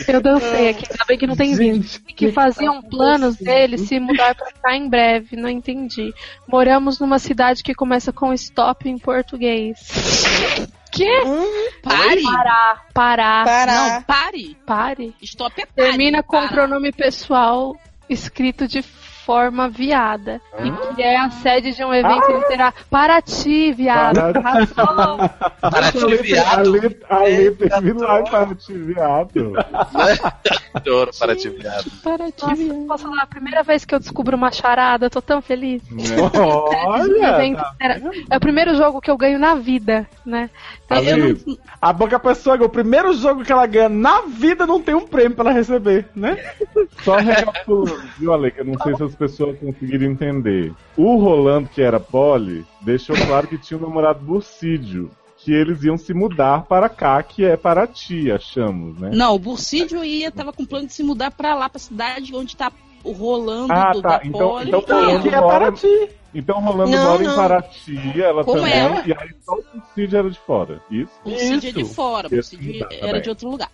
Eu 0.10 0.22
dancei 0.22 0.70
aqui, 0.70 0.86
ainda 0.92 1.06
bem 1.08 1.18
que 1.18 1.28
não 1.28 1.38
tem 1.38 1.56
vídeo. 1.56 2.02
Que 2.18 2.34
faziam 2.34 2.82
planos 2.82 3.38
dele 3.38 3.78
se 3.78 3.98
mudar 3.98 4.36
pra 4.36 4.52
cá 4.52 4.76
em 4.76 4.90
breve, 4.90 5.38
não 5.38 5.48
entendi. 5.48 6.14
Moramos 6.48 7.00
numa 7.00 7.18
cidade 7.18 7.64
que 7.64 7.74
começa 7.74 8.12
com 8.12 8.34
stop 8.34 8.90
em 8.90 8.98
português. 8.98 9.80
Que? 10.98 11.22
Pare. 11.84 12.22
Parar, 12.24 12.86
parar, 12.94 13.46
Parar. 13.46 13.94
Não, 13.94 14.02
pare. 14.04 14.58
pare. 14.66 15.16
Stop 15.22 15.62
é 15.62 15.66
pare. 15.66 15.90
Termina 15.90 16.24
com 16.24 16.38
Para. 16.38 16.48
pronome 16.50 16.92
pessoal 16.92 17.76
escrito 18.10 18.68
de 18.68 18.82
forma 19.28 19.68
viada. 19.68 20.40
E 20.58 20.96
que 20.96 21.02
é 21.04 21.18
a 21.18 21.30
sede 21.30 21.74
de 21.76 21.84
um 21.84 21.94
evento 21.94 22.32
literário. 22.32 22.74
Para 22.90 23.22
ti, 23.22 23.74
viado. 23.74 24.18
Arrasou. 24.20 25.18
Para 25.60 25.88
A 25.88 25.92
ti, 25.92 25.98
letra- 26.06 26.20
a 26.20 26.24
viado. 26.24 26.72
letra- 26.72 27.08
a 27.10 27.24
letra 27.24 27.70
termina 27.70 28.08
lá 28.08 28.24
para 28.24 28.56
ti, 28.56 28.74
viado. 28.74 29.54
Adoro 30.74 31.12
para 31.20 31.36
ti, 31.36 31.50
viado. 31.50 31.92
Para 32.02 32.32
ti, 32.32 32.54
viado. 32.56 32.88
Posso 32.88 33.04
falar, 33.04 33.24
a 33.24 33.28
primeira 33.28 33.64
vez 33.64 33.84
que 33.84 33.94
eu 33.94 34.00
descubro 34.00 34.38
uma 34.38 34.50
charada, 34.52 35.08
eu 35.08 35.10
tô 35.10 35.22
tão 35.22 35.42
feliz. 35.42 35.82
Olha! 36.42 37.38
Literário. 37.38 38.12
É 38.30 38.38
o 38.38 38.40
primeiro 38.40 38.76
jogo 38.76 39.02
que 39.02 39.12
eu 39.12 39.18
ganho 39.18 39.38
na 39.38 39.56
vida, 39.56 40.08
né? 40.26 40.50
Então, 40.86 40.98
eu 41.04 41.18
não- 41.18 41.26
Ali, 41.28 41.60
A 41.82 41.92
boca 41.92 42.18
pessoa, 42.20 42.56
o 42.64 42.70
primeiro 42.70 43.12
jogo 43.14 43.44
que 43.44 43.52
ela 43.52 43.66
ganha 43.66 43.90
na 43.90 44.22
vida 44.22 44.66
não 44.66 44.82
tem 44.82 44.96
um 44.96 45.06
prêmio 45.06 45.36
pra 45.36 45.50
ela 45.50 45.54
receber, 45.60 46.06
né? 46.16 46.38
só 47.04 47.18
recapitulando, 47.18 48.02
viu, 48.18 48.34
Ale, 48.34 48.52
que 48.52 48.62
eu 48.62 48.66
não 48.66 48.78
sei 48.80 48.96
se 48.96 49.04
as 49.04 49.16
pessoas 49.18 49.58
conseguiram 49.60 50.06
entender. 50.06 50.74
O 50.96 51.18
Rolando, 51.18 51.70
que 51.70 51.82
era 51.82 52.00
poli, 52.00 52.66
deixou 52.82 53.16
claro 53.16 53.48
que 53.48 53.58
tinha 53.58 53.78
um 53.78 53.82
namorado 53.82 54.24
Bursídio. 54.24 55.12
Que 55.40 55.54
eles 55.54 55.84
iam 55.84 55.98
se 55.98 56.14
mudar 56.14 56.64
para 56.64 56.90
cá, 56.90 57.22
que 57.24 57.46
é 57.46 57.56
para 57.56 57.88
ti, 57.88 58.32
achamos, 58.32 59.00
né? 59.00 59.12
Não, 59.14 59.36
o 59.36 59.40
Burcídio 59.40 60.04
ia, 60.04 60.32
tava 60.32 60.52
com 60.52 60.66
plano 60.66 60.88
de 60.88 60.94
se 60.94 61.04
mudar 61.04 61.32
pra 61.32 61.56
lá, 61.56 61.70
pra 61.70 61.80
cidade 61.80 62.36
onde 62.36 62.58
tá 62.58 62.72
o 63.08 63.12
rolando 63.14 63.72
Ah, 63.74 63.92
do, 63.94 64.02
tá. 64.02 64.18
da 64.18 64.22
Então- 64.26 64.50
Poli. 64.50 64.68
então 64.70 64.82
e 64.82 65.04
Rolando 65.06 65.22
Que 65.22 65.28
ela. 65.30 65.38
é 65.38 65.42
mora- 65.42 65.60
para 65.60 65.72
ti. 65.74 66.10
Então 66.36 66.60
Rolando 66.62 66.92
Não, 66.92 67.04
mora 67.12 67.24
em 67.24 67.28
não. 67.28 67.36
Paraty, 67.36 68.22
ela 68.22 68.44
Como 68.44 68.58
também, 68.60 68.74
ela? 68.78 69.02
e 69.08 69.12
aí 69.14 69.30
só 69.44 69.54
o 69.54 69.64
Bursídio 69.74 70.20
era 70.20 70.30
de 70.30 70.40
fora. 70.40 70.82
Isso? 70.92 71.12
Burcídio 71.24 71.70
é 71.70 71.72
de 71.72 71.86
fora, 71.86 72.30
Burcídio 72.30 72.74
mudar, 72.74 72.90
tá 72.90 72.96
era 72.96 73.14
bem. 73.14 73.22
de 73.22 73.30
outro 73.30 73.50
lugar. 73.50 73.70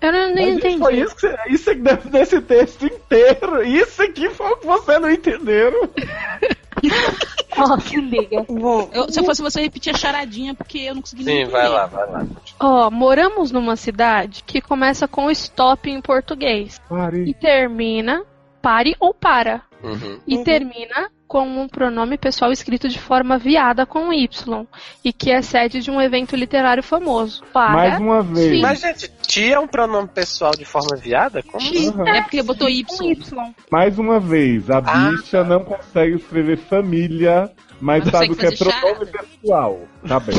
eu 0.00 0.12
não, 0.12 0.34
nem 0.34 0.46
Mas 0.46 0.56
entendi. 0.58 0.78
Foi 0.78 0.94
isso 1.00 1.14
que 1.16 1.20
você, 1.22 1.36
isso 1.48 1.64
que 1.70 1.80
deve 1.80 2.08
desse 2.10 2.40
texto 2.42 2.86
inteiro. 2.86 3.62
Isso 3.64 4.02
aqui 4.02 4.28
foi 4.30 4.46
o 4.52 4.56
que 4.58 4.66
você 4.66 4.98
não 4.98 5.10
entenderam. 5.10 5.88
Ó, 7.58 7.78
se 7.80 7.96
liga. 8.00 8.44
Bom, 8.48 8.88
Eu- 8.92 9.10
se 9.10 9.18
eu 9.18 9.24
fosse 9.24 9.40
você, 9.42 9.58
eu 9.58 9.62
repetia 9.64 9.92
a 9.92 9.96
charadinha, 9.96 10.54
porque 10.54 10.78
eu 10.78 10.94
não 10.94 11.00
consegui 11.00 11.24
nem 11.24 11.36
Sim, 11.36 11.40
entender. 11.42 11.56
vai 11.58 11.68
lá, 11.68 11.86
vai 11.86 12.10
lá. 12.10 12.26
Ó, 12.60 12.90
moramos 12.90 13.50
numa 13.50 13.76
cidade 13.76 14.44
que 14.46 14.60
começa 14.60 15.08
com 15.08 15.30
stop 15.30 15.90
em 15.90 16.00
português 16.02 16.76
e 16.76 16.88
Pare. 16.88 17.34
termina 17.34 18.22
pare 18.66 18.96
ou 18.98 19.14
para. 19.14 19.62
Uhum. 19.80 20.18
E 20.26 20.36
Uhum. 20.38 20.42
termina 20.42 21.08
com 21.28 21.42
um 21.46 21.68
pronome 21.68 22.18
pessoal 22.18 22.50
escrito 22.50 22.88
de 22.88 22.98
forma 22.98 23.38
viada 23.38 23.86
com 23.86 24.12
Y. 24.12 24.66
E 25.04 25.12
que 25.12 25.30
é 25.30 25.40
sede 25.40 25.80
de 25.80 25.88
um 25.90 26.00
evento 26.00 26.34
literário 26.34 26.82
famoso. 26.82 27.44
Para. 27.52 27.72
Mais 27.72 28.00
uma 28.00 28.22
vez. 28.22 28.50
Sim. 28.56 28.62
Mas, 28.62 28.80
gente, 28.80 29.08
tia 29.22 29.54
é 29.54 29.58
um 29.60 29.68
pronome 29.68 30.08
pessoal 30.08 30.50
de 30.52 30.64
forma 30.64 30.96
viada? 30.96 31.42
Como 31.44 31.64
assim? 31.64 31.90
Aham. 31.90 32.08
É 32.08 32.22
porque 32.22 32.42
botou 32.42 32.68
Y. 32.68 32.84
Y. 33.12 33.54
Mais 33.70 33.98
uma 34.00 34.18
vez, 34.18 34.68
a 34.68 34.78
Ah. 34.78 35.10
bicha 35.10 35.44
não 35.44 35.62
consegue 35.64 36.16
escrever 36.16 36.56
família, 36.58 37.48
mas 37.80 38.04
Não 38.04 38.12
sabe 38.12 38.32
o 38.32 38.36
que 38.36 38.46
é 38.46 38.50
pronome 38.56 39.06
pessoal. 39.06 39.80
Tá 40.06 40.20
bem. 40.20 40.36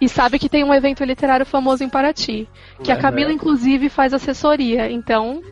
E 0.00 0.08
sabe 0.08 0.38
que 0.38 0.48
tem 0.48 0.64
um 0.64 0.74
evento 0.74 1.04
literário 1.04 1.46
famoso 1.46 1.82
em 1.84 1.88
Paraty. 1.88 2.48
Que 2.82 2.92
a 2.92 2.96
Camila, 2.96 3.32
inclusive, 3.32 3.88
faz 3.88 4.12
assessoria. 4.12 4.90
Então, 4.90 5.42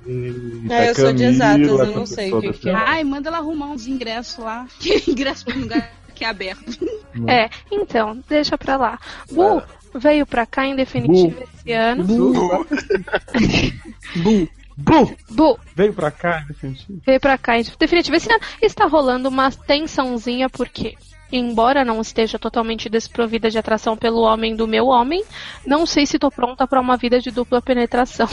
É, 0.70 0.90
eu 0.90 0.94
sou 0.94 1.12
de 1.12 1.24
exatas, 1.24 1.66
eu 1.68 1.86
não 1.86 2.06
sei 2.06 2.32
o 2.32 2.40
que 2.40 2.52
que 2.52 2.68
é. 2.68 2.74
Ai, 2.74 3.04
manda 3.04 3.28
ela 3.28 3.38
arrumar 3.38 3.66
uns 3.68 3.86
ingressos 3.86 4.44
lá. 4.44 4.66
Que 4.78 5.10
ingresso 5.10 5.44
pra 5.44 5.54
um 5.56 5.60
lugar 5.60 5.90
que 6.14 6.24
é 6.24 6.28
aberto. 6.28 6.78
é. 7.26 7.48
Então, 7.70 8.22
deixa 8.28 8.56
pra 8.58 8.76
lá. 8.76 8.98
Bu 9.30 9.62
veio 9.96 10.26
pra 10.26 10.44
cá 10.44 10.66
em 10.66 10.74
definitivo 10.74 11.40
esse 11.42 11.72
ano. 11.72 12.02
Bu! 12.04 12.32
Bu! 14.16 14.48
Bu 14.76 15.58
Veio 15.76 15.92
pra 15.92 16.10
cá, 16.10 16.40
em 16.42 16.46
definitivo. 16.48 17.00
veio 17.06 17.20
pra 17.20 17.38
cá 17.38 17.58
em 17.58 17.64
definitivo 17.78 18.16
esse. 18.16 18.28
Está 18.60 18.86
rolando 18.86 19.28
uma 19.28 19.50
tensãozinha, 19.50 20.48
porque. 20.50 20.94
Embora 21.32 21.84
não 21.84 22.00
esteja 22.00 22.38
totalmente 22.38 22.88
desprovida 22.88 23.50
de 23.50 23.58
atração 23.58 23.96
pelo 23.96 24.20
homem 24.20 24.54
do 24.54 24.68
meu 24.68 24.86
homem, 24.86 25.24
não 25.66 25.84
sei 25.84 26.06
se 26.06 26.16
tô 26.18 26.30
pronta 26.30 26.64
pra 26.64 26.80
uma 26.80 26.96
vida 26.96 27.18
de 27.18 27.32
dupla 27.32 27.60
penetração. 27.60 28.28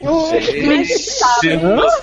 Ninguém 0.00 0.84
sabe. 0.86 1.58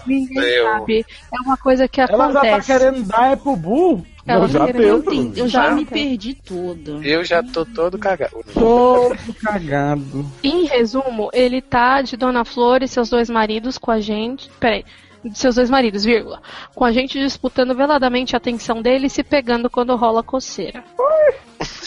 Ninguém 0.05 0.63
sabe. 0.63 1.05
É 1.33 1.41
uma 1.41 1.57
coisa 1.57 1.87
que 1.87 1.99
Ela 2.01 2.31
já 2.31 2.39
tá 2.41 2.47
acontece. 2.49 2.67
querendo 2.67 3.03
dar 3.03 3.31
é 3.31 3.35
pro 3.35 3.55
Bu. 3.55 4.05
Ela 4.26 4.47
já 4.47 4.65
deu. 4.67 5.03
Eu, 5.36 5.47
já 5.47 5.71
me 5.71 5.86
perdi 5.86 6.34
toda. 6.34 6.91
Eu 7.05 7.24
já 7.26 7.43
tô 7.43 7.65
todo 7.65 7.97
cagado. 7.97 8.38
Todo 8.53 9.34
cagado. 9.41 10.26
Em 10.41 10.65
resumo, 10.65 11.30
ele 11.34 11.61
tá 11.61 12.01
de 12.01 12.15
Dona 12.15 12.45
Flor 12.45 12.82
e 12.82 12.88
seus 12.88 13.09
dois 13.09 13.30
maridos 13.30 13.78
com 13.78 13.91
a 13.91 13.99
gente. 13.99 14.49
Peraí. 14.59 14.86
De 15.24 15.38
seus 15.38 15.55
dois 15.55 15.69
maridos, 15.69 16.03
vírgula. 16.03 16.41
Com 16.76 16.84
a 16.84 16.91
gente 16.91 17.17
disputando 17.19 17.74
veladamente 17.76 18.36
a 18.36 18.38
atenção 18.38 18.82
dele 18.82 19.07
e 19.07 19.09
se 19.09 19.24
pegando 19.24 19.69
quando 19.69 19.95
rola 19.95 20.21
coceira. 20.21 20.84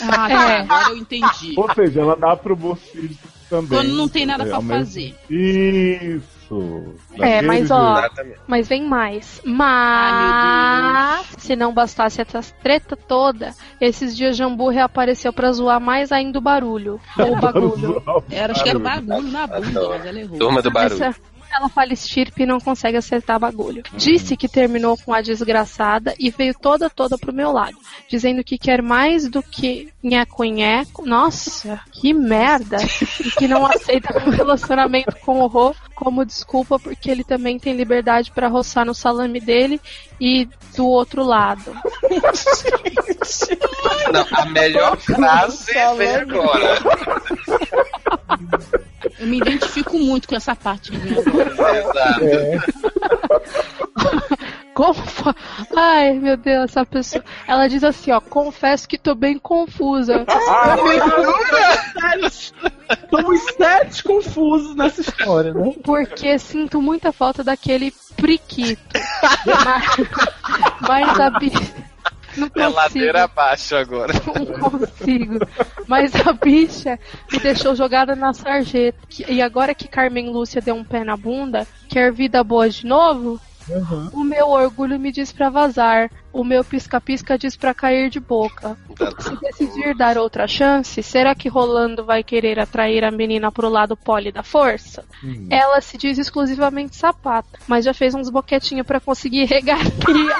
Ah, 0.02 0.28
tá, 0.28 0.60
agora 0.60 0.90
eu 0.90 0.96
entendi. 0.96 1.54
Ou 1.56 1.72
seja, 1.74 2.00
ela 2.00 2.16
dá 2.16 2.34
pro 2.36 2.56
bolsillo 2.56 3.14
também. 3.50 3.78
Quando 3.78 3.92
não 3.92 4.08
tem 4.08 4.24
nada 4.24 4.44
É, 4.44 4.48
pra 4.48 4.60
fazer. 4.62 5.14
Isso. 5.28 6.35
É, 7.14 7.18
Daquele 7.18 7.46
mas 7.46 7.70
ó. 7.70 7.98
Exatamente. 7.98 8.38
mas 8.46 8.68
vem 8.68 8.84
mais. 8.88 9.40
Ai, 9.44 9.52
Mas, 9.52 11.26
se 11.38 11.56
não 11.56 11.72
bastasse 11.72 12.20
essa 12.20 12.40
treta 12.62 12.96
toda, 12.96 13.52
esses 13.80 14.16
dias 14.16 14.36
Jambu 14.36 14.68
reapareceu 14.68 15.32
pra 15.32 15.52
zoar 15.52 15.80
mais 15.80 16.12
ainda 16.12 16.38
o 16.38 16.42
barulho. 16.42 17.00
Ou 17.18 17.32
o 17.36 17.40
bagulho. 17.40 18.02
Era, 18.30 18.52
acho 18.52 18.62
que 18.62 18.68
era 18.68 18.78
o 18.78 18.82
bagulho 18.82 19.22
na 19.30 19.46
bunda, 19.46 19.88
mas 19.88 20.06
ela 20.06 20.20
errou. 20.20 20.38
Turma 20.38 20.62
do 20.62 20.70
barulho. 20.70 21.02
Essa- 21.02 21.20
ela 21.56 21.68
fala 21.68 21.92
estirpe 21.92 22.42
e 22.42 22.46
não 22.46 22.60
consegue 22.60 22.96
acertar 22.96 23.38
bagulho. 23.38 23.82
Disse 23.94 24.36
que 24.36 24.48
terminou 24.48 24.96
com 24.96 25.12
a 25.12 25.20
desgraçada 25.20 26.14
e 26.18 26.30
veio 26.30 26.54
toda 26.54 26.90
toda 26.90 27.18
pro 27.18 27.32
meu 27.32 27.52
lado, 27.52 27.76
dizendo 28.08 28.44
que 28.44 28.58
quer 28.58 28.82
mais 28.82 29.28
do 29.28 29.42
que 29.42 29.92
nheco-nheco. 30.02 31.06
Nossa, 31.06 31.80
que 31.92 32.12
merda! 32.12 32.78
E 33.24 33.30
que 33.30 33.48
não 33.48 33.66
aceita 33.66 34.16
um 34.26 34.30
relacionamento 34.30 35.16
com 35.20 35.40
o 35.40 35.46
Rô 35.46 35.74
como 35.94 36.26
desculpa 36.26 36.78
porque 36.78 37.10
ele 37.10 37.24
também 37.24 37.58
tem 37.58 37.74
liberdade 37.74 38.30
pra 38.30 38.48
roçar 38.48 38.84
no 38.84 38.94
salame 38.94 39.40
dele 39.40 39.80
e 40.20 40.46
do 40.76 40.86
outro 40.86 41.24
lado. 41.24 41.74
Não, 44.12 44.26
a 44.30 44.46
melhor 44.46 44.96
frase 44.98 45.72
vem 45.96 46.16
agora. 46.16 46.78
Eu 49.18 49.26
me 49.26 49.38
identifico 49.38 49.98
muito 49.98 50.28
com 50.28 50.36
essa 50.36 50.54
parte 50.54 50.90
que 50.90 50.98
vem 50.98 51.18
agora. 51.18 51.45
Exato. 51.46 52.20
Confa... 54.76 55.34
Ai, 55.74 56.12
meu 56.12 56.36
Deus, 56.36 56.64
essa 56.70 56.84
pessoa. 56.84 57.24
Ela 57.48 57.66
diz 57.66 57.82
assim, 57.82 58.10
ó, 58.12 58.20
confesso 58.20 58.86
que 58.86 58.98
tô 58.98 59.14
bem 59.14 59.38
confusa. 59.38 60.26
Estamos 62.90 63.42
sete 63.56 64.04
confusos 64.04 64.76
nessa 64.76 65.00
história, 65.00 65.54
né? 65.54 65.72
Porque 65.82 66.38
sinto 66.38 66.82
muita 66.82 67.10
falta 67.10 67.42
daquele 67.42 67.90
priquito. 68.16 68.82
mas, 69.46 69.96
mas 70.86 71.20
a 71.20 71.30
Não 72.36 72.50
É 72.54 72.68
ladeira 72.68 73.24
abaixo 73.24 73.74
agora. 73.76 74.12
não 74.34 74.70
consigo. 74.70 75.38
Mas 75.86 76.12
a 76.26 76.32
bicha 76.32 76.98
me 77.32 77.38
deixou 77.38 77.74
jogada 77.74 78.14
na 78.14 78.32
sarjeta. 78.32 78.98
E 79.28 79.40
agora 79.40 79.74
que 79.74 79.88
Carmen 79.88 80.30
Lúcia 80.30 80.60
deu 80.60 80.74
um 80.74 80.84
pé 80.84 81.04
na 81.04 81.16
bunda, 81.16 81.66
quer 81.88 82.12
vida 82.12 82.42
boa 82.44 82.68
de 82.68 82.86
novo? 82.86 83.40
O 84.12 84.22
meu 84.22 84.48
orgulho 84.48 84.98
me 84.98 85.10
diz 85.10 85.32
pra 85.32 85.50
vazar. 85.50 86.10
O 86.32 86.44
meu 86.44 86.62
pisca-pisca 86.62 87.38
diz 87.38 87.56
pra 87.56 87.72
cair 87.72 88.10
de 88.10 88.20
boca. 88.20 88.76
Se 89.20 89.36
decidir 89.40 89.94
dar 89.96 90.18
outra 90.18 90.46
chance, 90.46 91.02
será 91.02 91.34
que 91.34 91.48
Rolando 91.48 92.04
vai 92.04 92.22
querer 92.22 92.58
atrair 92.60 93.02
a 93.04 93.10
menina 93.10 93.50
pro 93.50 93.68
lado 93.70 93.96
pole 93.96 94.30
da 94.30 94.42
força? 94.42 95.02
Ela 95.50 95.80
se 95.80 95.96
diz 95.96 96.18
exclusivamente 96.18 96.94
sapata, 96.94 97.58
mas 97.66 97.84
já 97.86 97.94
fez 97.94 98.14
uns 98.14 98.28
boquetinhos 98.28 98.86
pra 98.86 99.00
conseguir 99.00 99.44
regalia. 99.46 100.36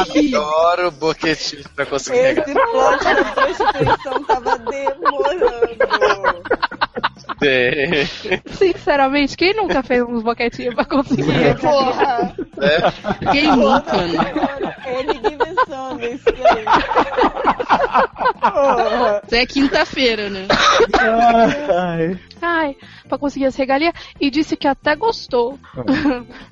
Adoro 0.00 0.90
boquetinho 0.90 1.64
pra 1.74 1.86
conseguir 1.86 2.18
Esse 2.18 2.42
pegar. 2.42 2.66
plot 2.66 3.04
da 3.04 3.24
prostituição 3.32 4.24
tava 4.24 4.58
demorando. 4.58 5.87
É, 7.42 8.04
Sinceramente, 8.50 9.36
quem 9.36 9.54
nunca 9.54 9.82
fez 9.82 10.02
uns 10.02 10.22
boquetinhos 10.22 10.74
pra 10.74 10.84
conseguir? 10.84 11.56
Porra, 11.60 12.34
né? 12.56 13.32
Quem 13.32 13.46
nunca, 13.56 13.96
né? 13.96 14.68
ele 14.86 15.14
diversão 15.18 16.00
isso. 16.00 16.28
Isso 19.26 19.34
é 19.34 19.46
quinta-feira, 19.46 20.30
né? 20.30 20.46
Ai. 20.98 22.18
Ai, 22.40 22.76
pra 23.08 23.18
conseguir 23.18 23.46
as 23.46 23.56
regalias. 23.56 23.92
E 24.20 24.30
disse 24.30 24.56
que 24.56 24.66
até 24.66 24.94
gostou. 24.94 25.58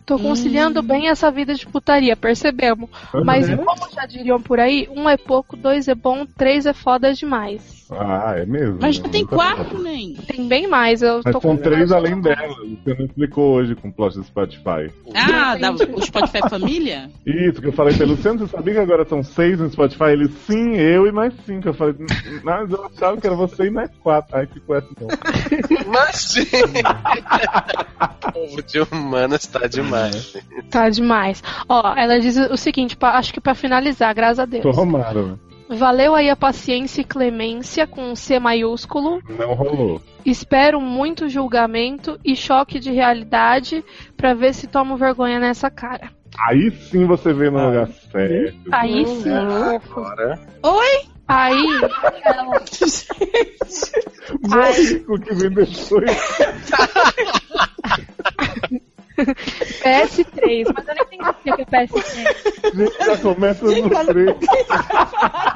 Tô 0.04 0.18
conciliando 0.18 0.82
bem 0.82 1.08
essa 1.08 1.30
vida 1.30 1.54
de 1.54 1.66
putaria, 1.66 2.16
percebemos. 2.16 2.90
Mas 3.24 3.48
como 3.48 3.90
já 3.92 4.06
diriam 4.06 4.40
por 4.40 4.60
aí, 4.60 4.88
um 4.90 5.08
é 5.08 5.16
pouco, 5.16 5.56
dois 5.56 5.88
é 5.88 5.94
bom, 5.94 6.26
três 6.26 6.66
é 6.66 6.72
foda 6.72 7.12
demais. 7.12 7.85
Ah, 7.90 8.34
é 8.36 8.44
mesmo. 8.46 8.78
Mas 8.80 8.98
né? 8.98 9.04
já 9.04 9.08
tem 9.10 9.22
Muita 9.22 9.36
quatro, 9.36 9.82
nem. 9.82 10.14
Tem 10.14 10.48
bem 10.48 10.66
mais, 10.66 11.02
eu 11.02 11.20
Mas 11.24 11.32
tô 11.34 11.40
são 11.40 11.56
com 11.56 11.62
três 11.62 11.92
além 11.92 12.20
dela. 12.20 12.36
Você 12.84 12.94
não 12.94 13.06
explicou 13.06 13.54
hoje 13.54 13.74
com 13.76 13.88
o 13.88 13.92
plot 13.92 14.16
do 14.18 14.24
Spotify. 14.24 14.90
Ah, 15.14 15.56
da, 15.56 15.70
o 15.70 16.02
Spotify 16.02 16.48
Família? 16.50 17.08
Isso, 17.24 17.60
que 17.60 17.68
eu 17.68 17.72
falei 17.72 17.96
pra 17.96 18.06
Luciano, 18.06 18.38
você 18.40 18.48
sabia 18.56 18.74
que 18.74 18.80
agora 18.80 19.04
são 19.04 19.22
seis 19.22 19.58
no 19.60 19.70
Spotify? 19.70 20.04
Ele, 20.10 20.28
sim, 20.46 20.74
eu 20.76 21.06
e 21.06 21.12
mais 21.12 21.32
cinco. 21.46 21.68
Eu 21.68 21.74
falei, 21.74 21.94
"Hum, 22.00 22.40
mas 22.42 22.70
eu 22.70 22.84
achava 22.86 23.20
que 23.20 23.26
era 23.26 23.36
você 23.36 23.66
e 23.66 23.70
mais 23.70 23.90
quatro. 24.02 24.36
Aí 24.36 24.46
ficou 24.46 24.74
essa 24.76 24.88
então. 24.90 25.06
Mas, 25.86 26.32
gente. 26.32 26.82
o 28.34 28.62
de 28.62 28.80
humanas 28.80 29.46
tá 29.46 29.66
demais. 29.66 30.36
Tá 30.70 30.88
demais. 30.88 31.42
Ó, 31.68 31.94
ela 31.96 32.18
diz 32.18 32.36
o 32.36 32.56
seguinte, 32.56 32.96
pa- 32.96 33.12
acho 33.18 33.32
que 33.32 33.40
pra 33.40 33.54
finalizar, 33.54 34.12
graças 34.14 34.40
a 34.40 34.44
Deus. 34.44 34.62
Tomara, 34.62 35.22
né? 35.22 35.34
Valeu 35.68 36.14
aí 36.14 36.30
a 36.30 36.36
paciência 36.36 37.00
e 37.00 37.04
clemência 37.04 37.86
com 37.86 38.14
C 38.14 38.38
maiúsculo. 38.38 39.20
Não 39.28 39.54
rolou. 39.54 40.00
Espero 40.24 40.80
muito 40.80 41.28
julgamento 41.28 42.18
e 42.24 42.36
choque 42.36 42.78
de 42.78 42.92
realidade 42.92 43.84
pra 44.16 44.34
ver 44.34 44.54
se 44.54 44.66
tomo 44.66 44.96
vergonha 44.96 45.38
nessa 45.40 45.70
cara. 45.70 46.10
Aí 46.38 46.70
sim 46.70 47.06
você 47.06 47.32
vê 47.32 47.50
no 47.50 47.66
lugar 47.66 47.88
certo. 47.88 48.58
Aí 48.72 49.06
sim. 49.06 49.30
Agora. 49.30 50.40
Aí 51.28 51.64
ela, 52.24 52.44
Mônico 54.48 55.20
que 55.20 55.34
vem 55.34 55.50
depois. 55.50 56.38
PS3, 59.16 60.72
mas 60.74 60.88
eu 60.88 60.94
não 60.94 61.02
entendi 61.04 61.30
o 61.30 61.34
que 61.42 61.50
é 61.50 61.64
PS3. 61.64 62.74
Gente, 62.74 63.04
já 63.04 63.16
começa 63.18 63.64
no 63.64 63.72
três. 64.04 64.36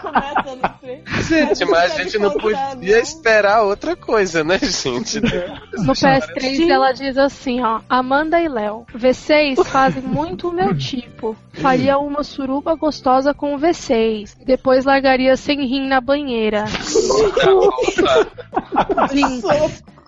Começa 0.00 0.56
no 0.56 0.68
trem. 0.80 1.02
Gente, 1.22 1.64
mas 1.66 1.92
a 1.92 2.02
gente 2.02 2.18
não 2.18 2.30
podia 2.32 2.98
esperar 3.00 3.62
outra 3.62 3.94
coisa, 3.94 4.42
né, 4.42 4.58
gente? 4.58 5.20
No 5.20 5.92
PS3 5.92 6.68
ela 6.68 6.92
diz 6.92 7.18
assim, 7.18 7.62
ó, 7.62 7.80
Amanda 7.88 8.40
e 8.40 8.48
Léo, 8.48 8.86
V6 8.94 9.64
fazem 9.64 10.02
muito 10.02 10.48
o 10.48 10.52
meu 10.52 10.76
tipo. 10.76 11.36
Faria 11.52 11.98
uma 11.98 12.22
suruba 12.22 12.74
gostosa 12.74 13.34
com 13.34 13.54
o 13.54 13.58
V6. 13.58 14.36
Depois 14.44 14.84
largaria 14.84 15.36
sem 15.36 15.66
rim 15.66 15.86
na 15.86 16.00
banheira. 16.00 16.66
Sim, 19.08 19.42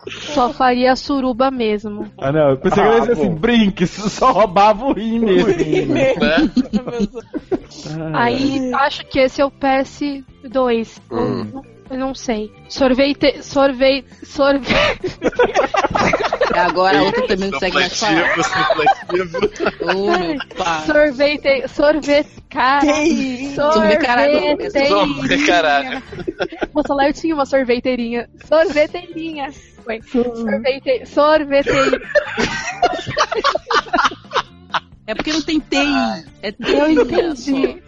só 0.09 0.53
faria 0.53 0.96
suruba 0.96 1.50
mesmo. 1.50 2.11
Ah, 2.18 2.32
não. 2.32 2.50
Eu 2.50 2.57
pensei 2.59 2.82
que 2.82 2.88
ele 2.88 2.94
ia 2.94 3.00
dizer 3.00 3.12
Ah, 3.12 3.14
assim: 3.14 3.34
brinque, 3.34 3.86
só 3.86 4.32
roubava 4.32 4.86
o 4.86 4.92
rim 4.92 5.20
mesmo. 5.20 5.48
Né? 5.94 6.50
Aí 8.14 8.72
acho 8.74 9.05
que 9.07 9.20
esse 9.20 9.40
é 9.40 9.44
o 9.44 9.50
PS2. 9.50 11.00
Hum. 11.11 11.62
Eu, 11.90 11.98
não 11.98 12.14
sei. 12.14 12.50
Sorvete. 12.68 13.42
Sorvete. 13.42 14.07
Sorvete. 14.24 15.18
Agora 16.55 16.98
a 16.98 17.03
outra 17.03 17.26
também 17.26 17.50
não 17.50 17.53
consegue 17.53 17.74
mais 17.74 18.00
falar. 18.00 18.34
Sorvete. 20.86 21.68
Sorvete. 21.68 22.28
Cara. 22.48 22.86
Sorvete, 23.55 23.98
caralho. 23.98 24.70
Sorvete, 24.88 25.46
caralho. 25.46 26.03
Moça 26.74 26.94
lá 26.94 27.09
eu 27.09 27.12
tinha 27.12 27.34
uma 27.34 27.46
sorveteirinha. 27.46 28.28
Sorveteirinha. 28.46 29.50
Foi. 29.85 30.01
Sorvete. 30.03 31.07
Sorveteirinha. 31.07 32.01
É 35.05 35.14
porque 35.16 35.32
não 35.32 35.42
tem 35.42 35.59
TI. 35.59 36.24
É 36.42 36.53
TI. 36.53 36.72
Eu 36.72 36.90
entendi. 36.90 37.82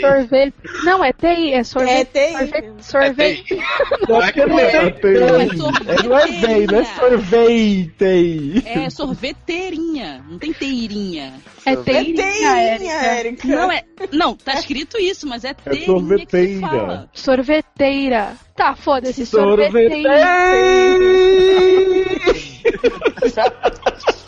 Sorvete. 0.00 0.54
Não, 0.84 1.02
é 1.04 1.12
TI, 1.12 1.52
é 1.52 1.56
É 1.58 1.64
sorvete. 1.64 2.10
TI. 2.12 2.32
Sorvete. 2.80 2.84
sorvete. 2.84 3.54
É, 3.54 4.06
Não, 4.08 4.22
é 4.22 4.28
é, 4.28 6.02
não 6.04 6.18
é 6.18 6.26
bem, 6.28 6.66
não 6.68 6.78
é 6.78 6.84
sorvete. 6.84 8.62
É 8.64 8.88
sorveteirinha. 8.90 10.24
Não 10.28 10.38
tem 10.38 10.52
teirinha. 10.52 11.34
É 11.66 11.72
É 11.72 11.76
TI, 11.76 12.14
teinha, 12.14 12.56
Érica. 13.02 13.48
Não, 13.48 13.72
é. 13.72 13.82
Não, 14.12 14.36
tá 14.36 14.54
escrito 14.54 14.96
isso, 14.96 15.26
mas 15.26 15.44
é 15.44 15.52
teirinha 15.52 15.80
que 15.80 15.86
se 15.86 15.90
sorveteira. 15.90 16.60
fala. 16.68 17.10
Sorveteira. 17.12 18.36
Tá, 18.54 18.76
foda-se. 18.76 19.26
Sorvete. 19.26 19.72
Sorveteira. 19.72 20.20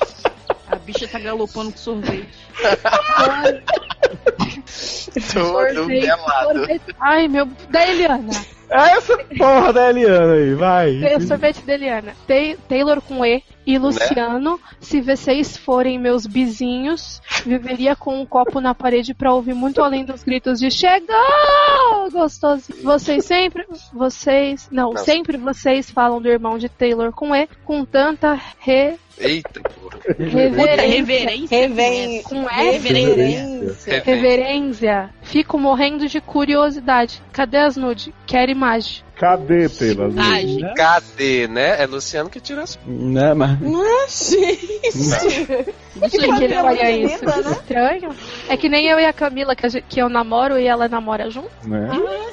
A 0.93 0.99
bicha 0.99 1.09
tá 1.09 1.18
galopando 1.18 1.72
com 1.72 1.78
sorvete. 1.78 2.28
Todo 5.32 5.74
Sorvete, 5.74 6.07
sorvete. 6.43 6.97
Ai, 7.01 7.28
meu. 7.28 7.47
Da 7.70 7.88
Eliana. 7.88 8.30
É 8.73 8.97
essa 8.97 9.16
porra 9.39 9.73
da 9.73 9.91
Eliana 9.91 10.33
aí, 10.35 10.55
vai. 10.55 11.20
Sorvete 11.20 11.62
da 11.62 11.75
Eliana. 11.75 12.14
Tem 12.27 12.57
Taylor 12.68 13.01
com 13.01 13.25
E 13.25 13.43
e 13.66 13.79
Luciano. 13.79 14.59
Se 14.81 15.01
vocês 15.01 15.57
forem 15.57 15.99
meus 15.99 16.27
vizinhos, 16.27 17.20
viveria 17.47 17.95
com 17.95 18.20
um 18.20 18.27
copo 18.27 18.61
na 18.61 18.75
parede 18.75 19.14
pra 19.14 19.33
ouvir 19.33 19.55
muito 19.55 19.83
além 19.83 20.05
dos 20.05 20.25
gritos 20.25 20.59
de 20.59 20.70
chegou! 20.70 22.11
Gostoso. 22.11 22.73
Vocês 22.83 23.25
sempre. 23.25 23.64
Vocês. 23.93 24.68
Não, 24.70 24.91
Não. 24.93 25.05
sempre 25.05 25.37
vocês 25.37 25.91
falam 25.91 26.20
do 26.20 26.29
irmão 26.29 26.59
de 26.59 26.68
Taylor 26.68 27.12
com 27.12 27.35
E 27.35 27.49
com 27.64 27.85
tanta 27.85 28.39
re, 28.59 28.95
Eita, 29.18 29.61
porra. 29.61 29.99
reverência. 30.16 30.87
Reverência. 30.87 31.59
Revém. 31.61 32.23
Com 32.23 32.43
E? 32.43 32.70
Reverência. 32.73 34.03
Reverência. 34.05 35.11
Fico 35.33 35.59
morrendo 35.59 36.07
de 36.09 36.20
curiosidade. 36.20 37.22
Cadê 37.33 37.57
as 37.57 37.74
nude? 37.74 38.14
Quero 38.26 38.51
imagem. 38.51 39.03
Cadê, 39.16 39.66
Taylor? 39.66 40.12
Ai, 40.18 40.59
Cadê, 40.76 41.49
né? 41.49 41.83
É 41.83 41.87
Luciano 41.87 42.28
que 42.28 42.39
tira 42.39 42.62
as. 42.64 42.78
Né, 42.87 43.33
mas... 43.33 43.59
Gente. 44.11 45.47
Por 45.99 46.11
que 46.11 46.18
que 46.18 46.45
ele 46.45 46.57
olha 46.57 46.80
é 46.83 46.97
isso? 46.99 47.24
né? 47.24 47.51
estranho. 47.51 48.14
É 48.47 48.57
que 48.59 48.68
nem 48.68 48.87
eu 48.89 49.01
e 49.01 49.07
a 49.07 49.12
Camila, 49.12 49.57
que, 49.57 49.64
a 49.64 49.68
gente- 49.70 49.87
que 49.89 50.03
eu 50.03 50.11
namoro 50.11 50.59
e 50.59 50.66
ela 50.66 50.87
namora 50.87 51.30
junto. 51.30 51.51
Né? 51.64 51.89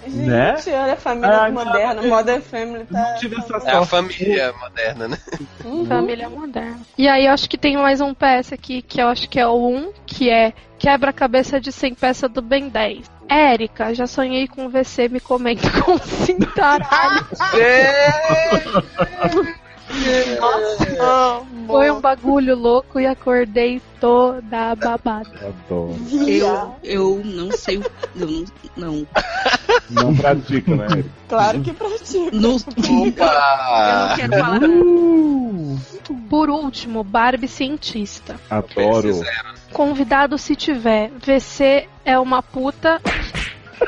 Né? 0.06 0.58
Gente, 0.58 0.76
olha 0.76 0.94
a 0.94 0.98
família 0.98 1.38
Ah, 1.46 1.52
moderna. 1.52 2.02
Modern 2.02 2.42
Family 2.42 2.86
tá. 2.86 3.18
É 3.66 3.72
a 3.72 3.86
família 3.86 4.54
moderna, 4.60 5.08
né? 5.08 5.18
Uhum. 5.64 5.86
Família 5.86 6.30
moderna. 6.30 6.82
E 6.98 7.08
aí 7.08 7.28
eu 7.28 7.32
acho 7.32 7.50
que 7.50 7.58
tem 7.58 7.78
mais 7.78 8.02
um 8.02 8.14
PS 8.14 8.52
aqui, 8.52 8.82
que 8.82 9.02
eu 9.02 9.08
acho 9.08 9.30
que 9.30 9.40
é 9.40 9.48
o 9.48 9.56
1, 9.70 9.94
que 10.06 10.30
é 10.30 10.54
Quebra-cabeça 10.80 11.60
de 11.60 11.72
100 11.72 11.94
peças 11.96 12.32
do 12.32 12.42
Ben 12.42 12.70
10. 12.70 13.12
Érica, 13.28 13.94
já 13.94 14.08
sonhei 14.08 14.48
com 14.48 14.70
VC, 14.70 15.08
me 15.10 15.20
comenta 15.20 15.70
com 15.84 15.98
cintaralho. 16.00 17.28
Foi 21.68 21.92
um 21.92 22.00
bagulho 22.00 22.56
louco 22.56 23.00
e 23.00 23.06
acordei 23.08 23.82
toda 24.00 24.76
babada. 24.76 25.54
Eu, 26.28 26.76
eu 26.84 27.22
não 27.24 27.52
sei. 27.52 27.78
o- 27.78 27.86
Eu 28.16 28.28
não. 28.28 28.46
Não. 28.78 29.08
Não 29.90 30.16
pratica, 30.16 30.76
né, 30.76 30.86
Eric? 30.92 31.10
Claro 31.28 31.62
que 31.62 31.74
pratica. 31.74 32.32
não 32.32 32.52
eu 32.52 33.08
Opa! 33.08 34.08
não 34.10 34.16
quero 34.16 34.34
falar. 34.40 34.60
Por 36.30 36.50
último, 36.50 37.04
Barbie 37.04 37.48
cientista. 37.48 38.40
Adoro. 38.50 39.22
Convidado 39.74 40.38
se 40.38 40.56
tiver. 40.56 41.12
VC 41.20 41.88
é 42.04 42.20
uma 42.20 42.42
puta. 42.42 43.00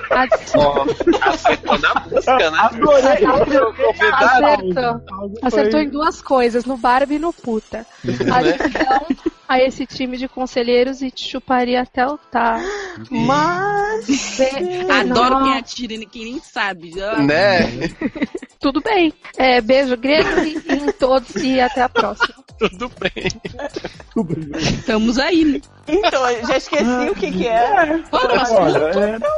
Acertou 0.09 1.77
na 1.77 1.93
música, 2.05 2.51
né? 2.51 2.57
Adorei. 2.59 3.25
Acertou. 4.11 5.01
Acertou 5.41 5.79
em 5.79 5.89
duas 5.89 6.21
coisas, 6.21 6.65
no 6.65 6.77
Barbie 6.77 7.15
e 7.15 7.19
no 7.19 7.33
puta. 7.33 7.85
Adicção 8.33 9.07
a 9.47 9.59
esse 9.61 9.85
time 9.85 10.17
de 10.17 10.27
conselheiros 10.29 11.01
e 11.01 11.11
te 11.11 11.27
chuparia 11.29 11.81
até 11.81 12.05
o 12.07 12.17
tá. 12.17 12.59
Mas. 13.09 14.39
Adoro 14.89 15.35
Não, 15.39 15.43
quem 15.43 15.57
atira 15.57 15.93
e 15.93 16.05
quem 16.05 16.23
nem 16.25 16.39
sabe. 16.39 16.91
Né? 16.95 17.89
Tudo 18.59 18.79
bem. 18.81 19.13
É, 19.37 19.59
beijo 19.59 19.97
grego 19.97 20.29
e- 20.41 20.73
em 20.73 20.91
todos 20.93 21.35
e 21.35 21.59
até 21.59 21.81
a 21.81 21.89
próxima. 21.89 22.35
Tudo 22.59 22.89
bem. 22.99 23.27
Estamos 24.59 25.17
aí, 25.17 25.43
né? 25.43 25.61
Então, 25.87 26.29
eu 26.29 26.45
já 26.47 26.57
esqueci 26.57 27.09
o 27.09 27.15
que 27.15 27.31
que 27.31 27.47
é. 27.47 27.53
É, 27.53 27.97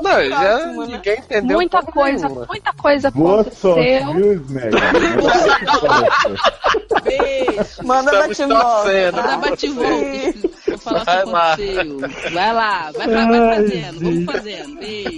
Não, 0.02 0.30
já 0.30 0.58
né? 0.68 0.86
ninguém 0.88 1.18
entendeu. 1.20 1.58
Muita 1.58 1.82
coisa, 1.82 2.28
nenhuma. 2.28 2.46
muita 2.48 2.74
coisa 2.74 3.08
aconteceu. 3.08 3.76
Beijo. 7.04 7.84
Manda 7.84 8.12
Estamos 8.12 8.38
bate 8.38 8.46
volta. 8.46 8.66
torcendo. 8.66 9.16
Dá 9.16 9.38
bate 9.38 9.70
volta. 9.70 10.54
Vou 10.68 10.78
falar 10.78 11.02
o 11.02 11.06
que 11.06 11.06
Vai 11.06 11.26
lá. 11.26 11.54
aconteceu. 11.54 12.32
Vai 12.32 12.54
lá, 12.54 12.92
vai, 12.92 13.08
vai, 13.08 13.28
vai 13.28 13.56
fazendo. 13.56 14.00
Vamos 14.00 14.26
fazendo. 14.26 14.76
Beijo. 14.80 15.10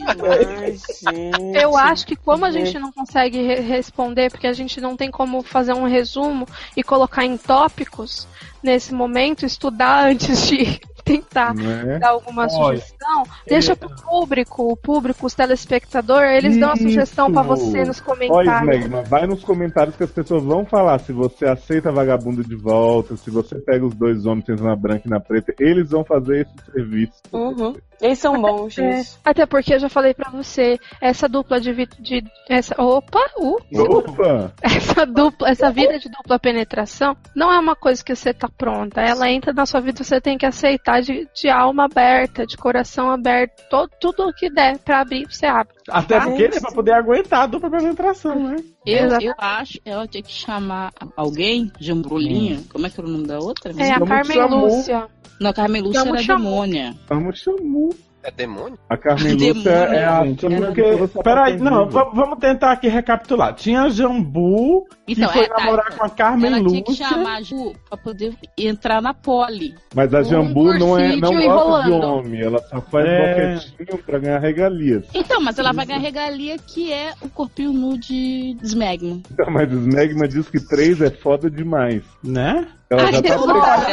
Ai, 0.61 0.71
gente. 0.71 1.57
Eu 1.61 1.77
acho 1.77 2.05
que 2.07 2.15
como 2.15 2.45
a 2.45 2.51
gente 2.51 2.77
não 2.79 2.91
consegue 2.91 3.41
re- 3.41 3.59
responder, 3.61 4.29
porque 4.31 4.47
a 4.47 4.53
gente 4.53 4.79
não 4.81 4.95
tem 4.95 5.09
como 5.11 5.41
fazer 5.41 5.73
um 5.73 5.85
resumo 5.87 6.47
e 6.75 6.83
colocar 6.83 7.25
em 7.25 7.37
tópicos 7.37 8.27
nesse 8.63 8.93
momento, 8.93 9.45
estudar 9.45 10.05
antes 10.09 10.47
de 10.47 10.79
tentar 11.05 11.53
Né? 11.53 11.99
dar 11.99 12.09
alguma 12.09 12.43
Olha, 12.43 12.49
sugestão, 12.79 13.23
deixa 13.47 13.75
pro 13.75 13.89
público, 13.95 14.71
o 14.71 14.75
público, 14.75 15.25
os 15.27 15.35
telespectadores, 15.35 16.31
eles 16.43 16.57
dão 16.57 16.71
a 16.71 16.75
sugestão 16.75 17.31
pra 17.31 17.43
você 17.43 17.85
nos 17.85 18.01
Olha, 18.01 18.05
comentários. 18.05 18.75
Snag, 18.85 18.89
mas 18.89 19.07
vai 19.09 19.27
nos 19.27 19.43
comentários 19.43 19.95
que 19.95 20.03
as 20.03 20.11
pessoas 20.11 20.43
vão 20.43 20.65
falar 20.65 20.99
se 20.99 21.13
você 21.13 21.45
aceita 21.45 21.91
vagabundo 21.91 22.43
de 22.43 22.55
volta, 22.55 23.15
se 23.15 23.29
você 23.29 23.55
pega 23.59 23.85
os 23.85 23.93
dois 23.93 24.25
homens, 24.25 24.45
na 24.61 24.75
branca 24.75 25.03
e 25.05 25.09
na 25.09 25.19
preta, 25.19 25.53
eles 25.59 25.91
vão 25.91 26.03
fazer 26.03 26.41
esse 26.41 26.71
serviço. 26.71 27.13
Uhum. 27.31 27.75
Eles 28.01 28.19
são 28.19 28.39
bons, 28.41 28.77
É, 28.77 28.97
gente. 28.97 29.17
até 29.23 29.45
porque 29.45 29.73
eu 29.73 29.79
já 29.79 29.87
falei 29.87 30.13
pra 30.13 30.29
você, 30.29 30.77
essa 30.99 31.29
dupla 31.29 31.61
de, 31.61 31.73
de 31.99 32.23
essa 32.49 32.75
opa, 32.81 33.19
uh, 33.39 33.57
Opa! 33.97 34.51
essa 34.61 35.05
dupla, 35.05 35.49
essa 35.49 35.71
vida 35.71 35.97
de 35.97 36.09
dupla 36.09 36.37
penetração 36.37 37.15
não 37.35 37.51
é 37.53 37.57
uma 37.59 37.75
coisa 37.75 38.03
que 38.03 38.13
você 38.15 38.33
tá 38.33 38.49
pronta. 38.49 38.99
Ela 39.01 39.29
entra 39.29 39.53
na 39.53 39.65
sua 39.65 39.79
vida, 39.79 40.03
você 40.03 40.19
tem 40.19 40.37
que 40.37 40.45
aceitar 40.45 40.94
de, 41.01 41.27
de 41.33 41.49
alma 41.49 41.85
aberta, 41.85 42.45
de 42.45 42.57
coração 42.57 43.09
aberto, 43.09 43.63
todo, 43.69 43.89
tudo 43.99 44.33
que 44.33 44.49
der 44.49 44.77
pra 44.79 45.01
abrir, 45.01 45.25
você 45.29 45.45
abre. 45.45 45.73
Até 45.89 46.19
porque 46.19 46.47
né, 46.47 46.59
pra 46.59 46.71
poder 46.71 46.93
aguentar 46.93 47.43
a 47.43 47.47
dupla 47.47 47.69
penetração, 47.69 48.35
né? 48.35 48.55
Eu, 48.85 49.09
eu 49.19 49.33
acho 49.37 49.79
ela 49.85 50.07
tinha 50.07 50.23
que 50.23 50.31
chamar 50.31 50.91
alguém, 51.15 51.71
Jambrolinha. 51.79 52.61
Como 52.71 52.85
é 52.85 52.89
que 52.89 52.99
era 52.99 53.07
o 53.07 53.11
nome 53.11 53.27
da 53.27 53.39
outra? 53.39 53.71
É 53.77 53.91
a 53.91 53.99
Carmen. 53.99 54.49
Lúcia. 54.49 55.07
Não, 55.39 55.53
Carmen 55.53 55.81
Lúcia 55.81 55.99
era 55.99 56.17
chamar. 56.19 56.39
demônia. 56.39 56.95
Vamos 57.07 57.39
chamar. 57.39 57.89
É 58.25 58.31
demônio? 58.31 58.77
A 58.89 58.97
Carmen 58.97 59.37
Demônio, 59.37 59.53
Lúcia 59.55 59.69
é 59.71 60.03
a 60.05 60.23
Gente, 60.25 60.47
porque, 60.49 60.81
Rosa 60.93 61.23
peraí, 61.23 61.57
não, 61.57 61.87
vamos 61.87 62.39
tentar 62.39 62.71
aqui 62.71 62.87
recapitular. 62.87 63.53
Tinha 63.53 63.87
Jambu, 63.89 64.87
Então, 65.07 65.27
que 65.27 65.33
foi 65.33 65.43
é, 65.45 65.47
tá, 65.47 65.57
namorar 65.59 65.85
então. 65.87 65.97
com 65.99 66.05
a 66.05 66.09
Carmen 66.09 66.47
Ela 66.47 66.57
tinha 66.67 66.79
Lúcia. 66.79 66.83
que 66.83 67.13
chamar 67.13 67.35
a 67.37 67.41
Ju 67.43 67.73
pra 67.87 67.97
poder 67.97 68.33
entrar 68.57 69.01
na 69.01 69.13
poli. 69.13 69.75
Mas 69.93 70.11
a 70.13 70.19
Um 70.21 70.23
Jambu 70.23 70.73
não, 70.79 70.97
é, 70.97 71.15
não 71.15 71.33
gosta 71.33 71.83
de 71.85 71.91
homem, 71.91 72.41
ela 72.41 72.57
só 72.63 72.81
faz 72.81 73.05
É. 73.05 73.53
boquetinho 73.55 74.03
pra 74.03 74.17
ganhar 74.19 74.39
regalias. 74.39 75.05
Então, 75.13 75.39
mas 75.39 75.59
ela 75.59 75.71
vai 75.71 75.85
ganhar 75.85 75.99
regalia 75.99 76.57
que 76.57 76.91
é 76.91 77.13
o 77.21 77.29
corpinho 77.29 77.71
nu 77.73 77.97
de 77.97 78.57
Smegma. 78.63 79.21
Então, 79.31 79.51
mas 79.51 79.71
o 79.71 79.75
Smegma 79.77 80.27
diz 80.27 80.49
que 80.49 80.59
três 80.59 80.99
é 80.99 81.11
foda 81.11 81.49
demais. 81.49 82.01
Né? 82.23 82.67
Ela 82.89 83.11
já 83.11 83.17
Ai, 83.17 83.21
tá 83.23 83.35
não. 83.37 83.43
preparada. 83.45 83.91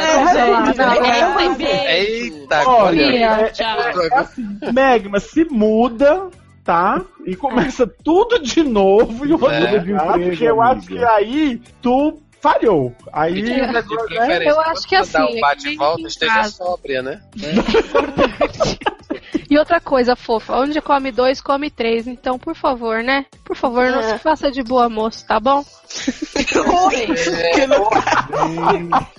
É, 1.07 1.35
tem 1.37 1.53
beijo. 1.55 1.83
Eita, 2.33 2.69
Olha, 2.69 3.01
é, 3.01 3.49
Tchau. 3.49 3.79
é 3.79 4.15
assim, 4.15 4.59
Megma 4.73 5.19
se 5.19 5.45
muda, 5.45 6.27
tá? 6.63 7.01
E 7.25 7.35
começa 7.35 7.87
tudo 7.87 8.39
de 8.39 8.63
novo 8.63 9.25
e 9.25 9.33
o 9.33 9.39
É. 9.49 9.59
outro 9.59 9.79
De 9.81 9.93
tá? 9.93 10.05
emprego, 10.05 10.29
Porque 10.29 10.43
eu 10.45 10.61
acho 10.61 10.87
que 10.87 11.03
aí 11.03 11.61
tu 11.81 12.19
falhou. 12.43 12.93
Aí 13.13 13.41
negócio 13.41 13.93
é. 13.93 14.05
preferência, 14.05 14.49
Eu 14.49 14.59
acho 14.59 14.85
que 14.87 14.95
assim, 14.97 15.17
um 15.17 15.23
é 15.23 15.27
que 15.31 15.39
bate-volta, 15.39 16.07
esteja 16.07 16.43
sóbria, 16.43 17.01
né? 17.01 17.21
E 19.49 19.57
outra 19.59 19.79
coisa, 19.79 20.15
fofa, 20.15 20.55
onde 20.57 20.81
come 20.81 21.11
dois, 21.11 21.39
come 21.39 21.69
três. 21.69 22.07
Então, 22.07 22.39
por 22.39 22.55
favor, 22.55 23.03
né? 23.03 23.25
Por 23.43 23.55
favor, 23.55 23.85
não 23.91 23.99
É. 23.99 24.13
se 24.13 24.17
faça 24.17 24.49
de 24.49 24.63
boa 24.63 24.89
moço, 24.89 25.25
tá 25.27 25.39
bom? 25.39 25.63
Que 26.43 27.67
no, 27.67 27.89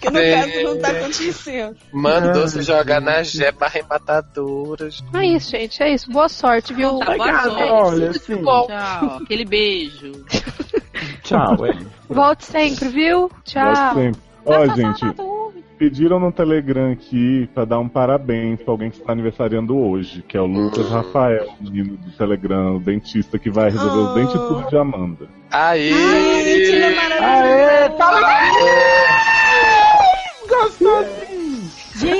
que 0.00 0.10
no 0.10 0.18
É. 0.18 0.34
caso 0.40 0.62
não 0.64 0.78
tá 0.80 0.88
acontecendo. 0.90 1.76
Mandou 1.92 2.48
se 2.48 2.62
jogar 2.62 3.00
na 3.00 3.22
jeba 3.22 3.66
arrebatadora. 3.66 4.88
É 5.14 5.26
isso, 5.26 5.50
gente, 5.52 5.80
é 5.82 5.94
isso. 5.94 6.10
Boa 6.10 6.28
sorte, 6.28 6.74
viu? 6.74 6.98
Tá, 6.98 7.04
boa 7.04 7.16
Obrigado, 7.16 7.50
sorte. 7.50 7.70
olha, 7.70 8.10
assim. 8.10 8.36
Bom. 8.36 8.66
Tchau. 8.66 9.18
Aquele 9.22 9.44
beijo. 9.44 10.24
Tchau, 11.24 11.66
é. 11.66 11.76
Volte 12.08 12.44
sempre, 12.44 12.88
viu? 12.88 13.30
Tchau. 13.44 13.66
Gosto 13.66 13.94
sempre. 13.94 14.20
Ó, 14.46 14.66
gente, 14.68 15.00
pediram 15.78 16.20
no 16.20 16.30
Telegram 16.30 16.92
aqui 16.92 17.48
pra 17.54 17.64
dar 17.64 17.78
um 17.78 17.88
parabéns 17.88 18.60
pra 18.62 18.72
alguém 18.72 18.90
que 18.90 18.98
está 18.98 19.12
aniversariando 19.12 19.76
hoje, 19.76 20.22
que 20.22 20.36
é 20.36 20.40
o 20.40 20.46
Lucas 20.46 20.88
Rafael, 20.90 21.46
menino 21.60 21.96
do 21.96 22.10
Telegram, 22.12 22.76
o 22.76 22.80
dentista 22.80 23.38
que 23.38 23.50
vai 23.50 23.70
resolver 23.70 23.98
os 24.00 24.10
Oh. 24.10 24.14
dentes 24.14 24.34
tudo 24.34 24.68
de 24.68 24.76
Amanda. 24.76 25.26
Aí! 25.50 25.90
Ai, 25.92 26.44
mentira 26.44 26.94
maravilhosa. 26.94 27.24
Aê! 27.24 27.88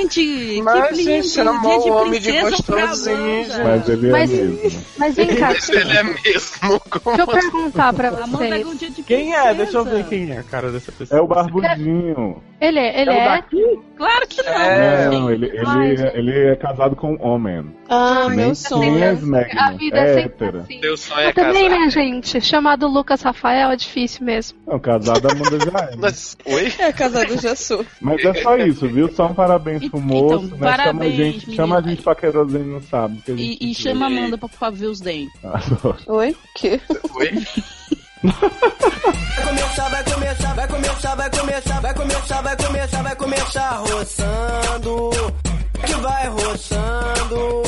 Gente, 0.09 0.61
Mas 0.61 0.97
que 0.97 1.03
lindo. 1.03 1.27
chamou 1.27 1.61
Dia 1.61 1.79
de 1.83 1.89
o 1.89 1.93
homem 1.93 2.19
de 2.21 2.31
gostosinho. 2.41 3.45
Mas 3.63 3.89
ele 3.89 4.07
é 4.07 4.11
Mas- 4.11 4.29
mesmo. 4.29 4.81
Mas 4.97 5.15
vem 5.15 5.27
cá, 5.35 5.51
Ele 5.69 5.97
é 5.97 6.03
mesmo. 6.03 6.81
deixa 7.05 7.21
eu 7.21 7.27
perguntar 7.27 7.93
pra 7.93 8.07
é 8.07 8.11
vocês. 8.11 8.67
um 8.67 8.75
dia 8.75 8.89
de 8.89 9.03
Quem 9.03 9.35
é? 9.35 9.53
Deixa 9.53 9.77
eu 9.77 9.85
ver 9.85 10.05
quem 10.05 10.31
é 10.31 10.37
a 10.39 10.43
cara 10.43 10.71
dessa 10.71 10.91
pessoa. 10.91 11.19
É 11.19 11.21
o 11.23 11.27
Barbudinho. 11.27 12.41
Ele 12.59 12.79
é, 12.79 13.01
ele 13.01 13.09
É 13.09 13.13
o 13.13 13.17
é. 13.17 13.25
daqui? 13.35 13.79
Claro 13.97 14.27
que 14.27 14.41
não. 14.43 14.51
É, 14.53 15.09
Não, 15.09 15.29
ele, 15.31 15.45
ele, 15.47 15.63
Ai, 15.65 15.97
gente. 15.97 16.17
ele 16.17 16.31
é 16.51 16.55
casado 16.55 16.95
com 16.95 17.13
um 17.13 17.21
homem. 17.25 17.65
Ah, 17.89 18.27
Nem 18.27 18.37
meu 18.37 18.45
quem 18.47 18.55
sonho. 18.55 18.97
é 19.03 19.09
A 19.09 19.13
Smegma. 19.13 19.71
vida 19.77 19.97
É 19.97 20.15
é 20.15 20.19
hétero. 20.21 20.59
assim. 20.59 20.79
Teu 20.79 20.97
sonho 20.97 21.19
é 21.19 21.25
Mas 21.25 21.35
também, 21.35 21.69
né, 21.69 21.89
gente? 21.89 22.39
Chamado 22.41 22.87
Lucas 22.87 23.21
Rafael 23.21 23.71
é 23.71 23.75
difícil 23.75 24.25
mesmo. 24.25 24.57
Não, 24.65 24.79
casado 24.79 25.27
a 25.27 25.31
Amanda 25.31 25.59
já 25.59 25.79
é. 25.79 25.91
né? 25.91 25.97
Mas, 25.99 26.37
oi? 26.45 26.73
É 26.79 26.91
casado 26.93 27.39
já 27.41 27.55
sou. 27.55 27.85
Mas 28.01 28.23
é 28.23 28.33
só 28.41 28.57
isso, 28.57 28.87
viu? 28.87 29.09
Só 29.13 29.27
um 29.27 29.33
parabéns 29.33 29.87
pro 29.89 29.99
Então, 29.99 30.01
moço, 30.01 30.45
né? 30.47 30.49
Chama 30.57 30.67
a 30.73 30.77
parabéns, 30.77 31.15
gente, 31.15 31.51
chama 31.55 31.77
a 31.77 31.81
gente 31.81 32.01
paqueroso, 32.01 32.55
ele 32.57 32.71
não 32.71 32.81
sabe. 32.81 33.21
que 33.21 33.31
a 33.31 33.35
E, 33.35 33.37
gente 33.37 33.69
e 33.71 33.75
chama 33.75 34.05
a 34.05 34.07
Amanda 34.07 34.37
pra, 34.37 34.47
pra 34.49 34.69
ver 34.69 34.87
os 34.87 34.99
dentes. 35.01 35.33
Adoro. 35.43 35.97
Oi? 36.07 36.35
Que? 36.55 36.81
Oi? 37.15 37.31
Vai 38.23 39.45
começar, 39.45 39.89
vai 39.89 40.03
começar, 40.03 40.53
vai 40.53 40.67
começar, 40.67 41.15
vai 41.15 41.29
começar, 41.29 41.81
vai 41.81 41.93
começar, 41.93 42.41
vai 42.41 42.55
começar, 42.57 43.03
vai 43.03 43.15
começar 43.15 43.69
roçando. 43.77 45.09
Que 45.85 45.93
vai 45.95 46.27
roçando. 46.29 47.63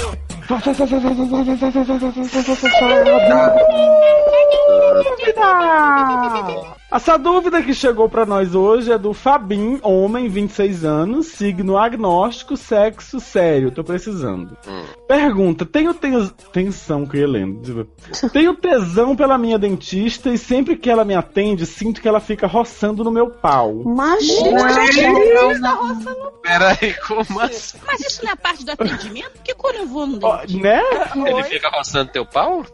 Essa 6.90 7.18
dúvida 7.18 7.62
que 7.62 7.74
chegou 7.74 8.08
pra 8.08 8.26
nós 8.26 8.56
hoje 8.56 8.92
é 8.94 8.98
do 8.98 9.14
Fabim, 9.14 9.78
homem, 9.84 10.30
26 10.30 10.86
anos, 10.86 11.28
signo 11.28 11.78
agnóstico, 11.78 12.56
sexo 12.56 13.20
sério. 13.20 13.72
Tô 13.72 13.84
precisando. 13.84 14.58
Hum. 14.66 14.84
Pergunta: 15.06 15.66
tenho 15.66 15.94
tes- 15.94 16.34
tensão 16.54 17.06
que 17.06 17.18
eu 17.18 17.28
lendo. 17.28 17.88
Tenho 18.32 18.56
tesão 18.56 19.16
pela 19.18 19.38
minha 19.38 19.60
dentista 19.60 20.30
e 20.30 20.38
sempre 20.38 20.78
que 20.78 20.90
ela 20.90 21.04
me 21.04 21.14
atende, 21.14 21.66
sinto 21.66 22.02
que 22.02 22.08
ela 22.08 22.22
fica 22.22 22.48
roçando 22.48 23.04
no 23.04 23.12
meu 23.12 23.30
pau. 23.32 23.82
Imagina! 23.86 24.62
Peraí, 26.42 26.94
como 27.06 27.40
assim? 27.42 27.78
Mas 27.86 28.00
isso 28.00 28.24
não 28.24 28.32
é 28.32 28.36
parte 28.36 28.64
do 28.66 28.72
atendimento? 28.72 29.32
Porque 29.32 29.54
quando 29.54 29.76
eu 29.78 29.88
vou 29.88 30.08
no 30.08 30.18
dentista. 30.20 30.58
né? 30.62 30.82
Ele 31.30 31.44
fica 31.44 31.70
roçando 31.70 32.12
teu 32.12 32.26
pau? 32.26 32.66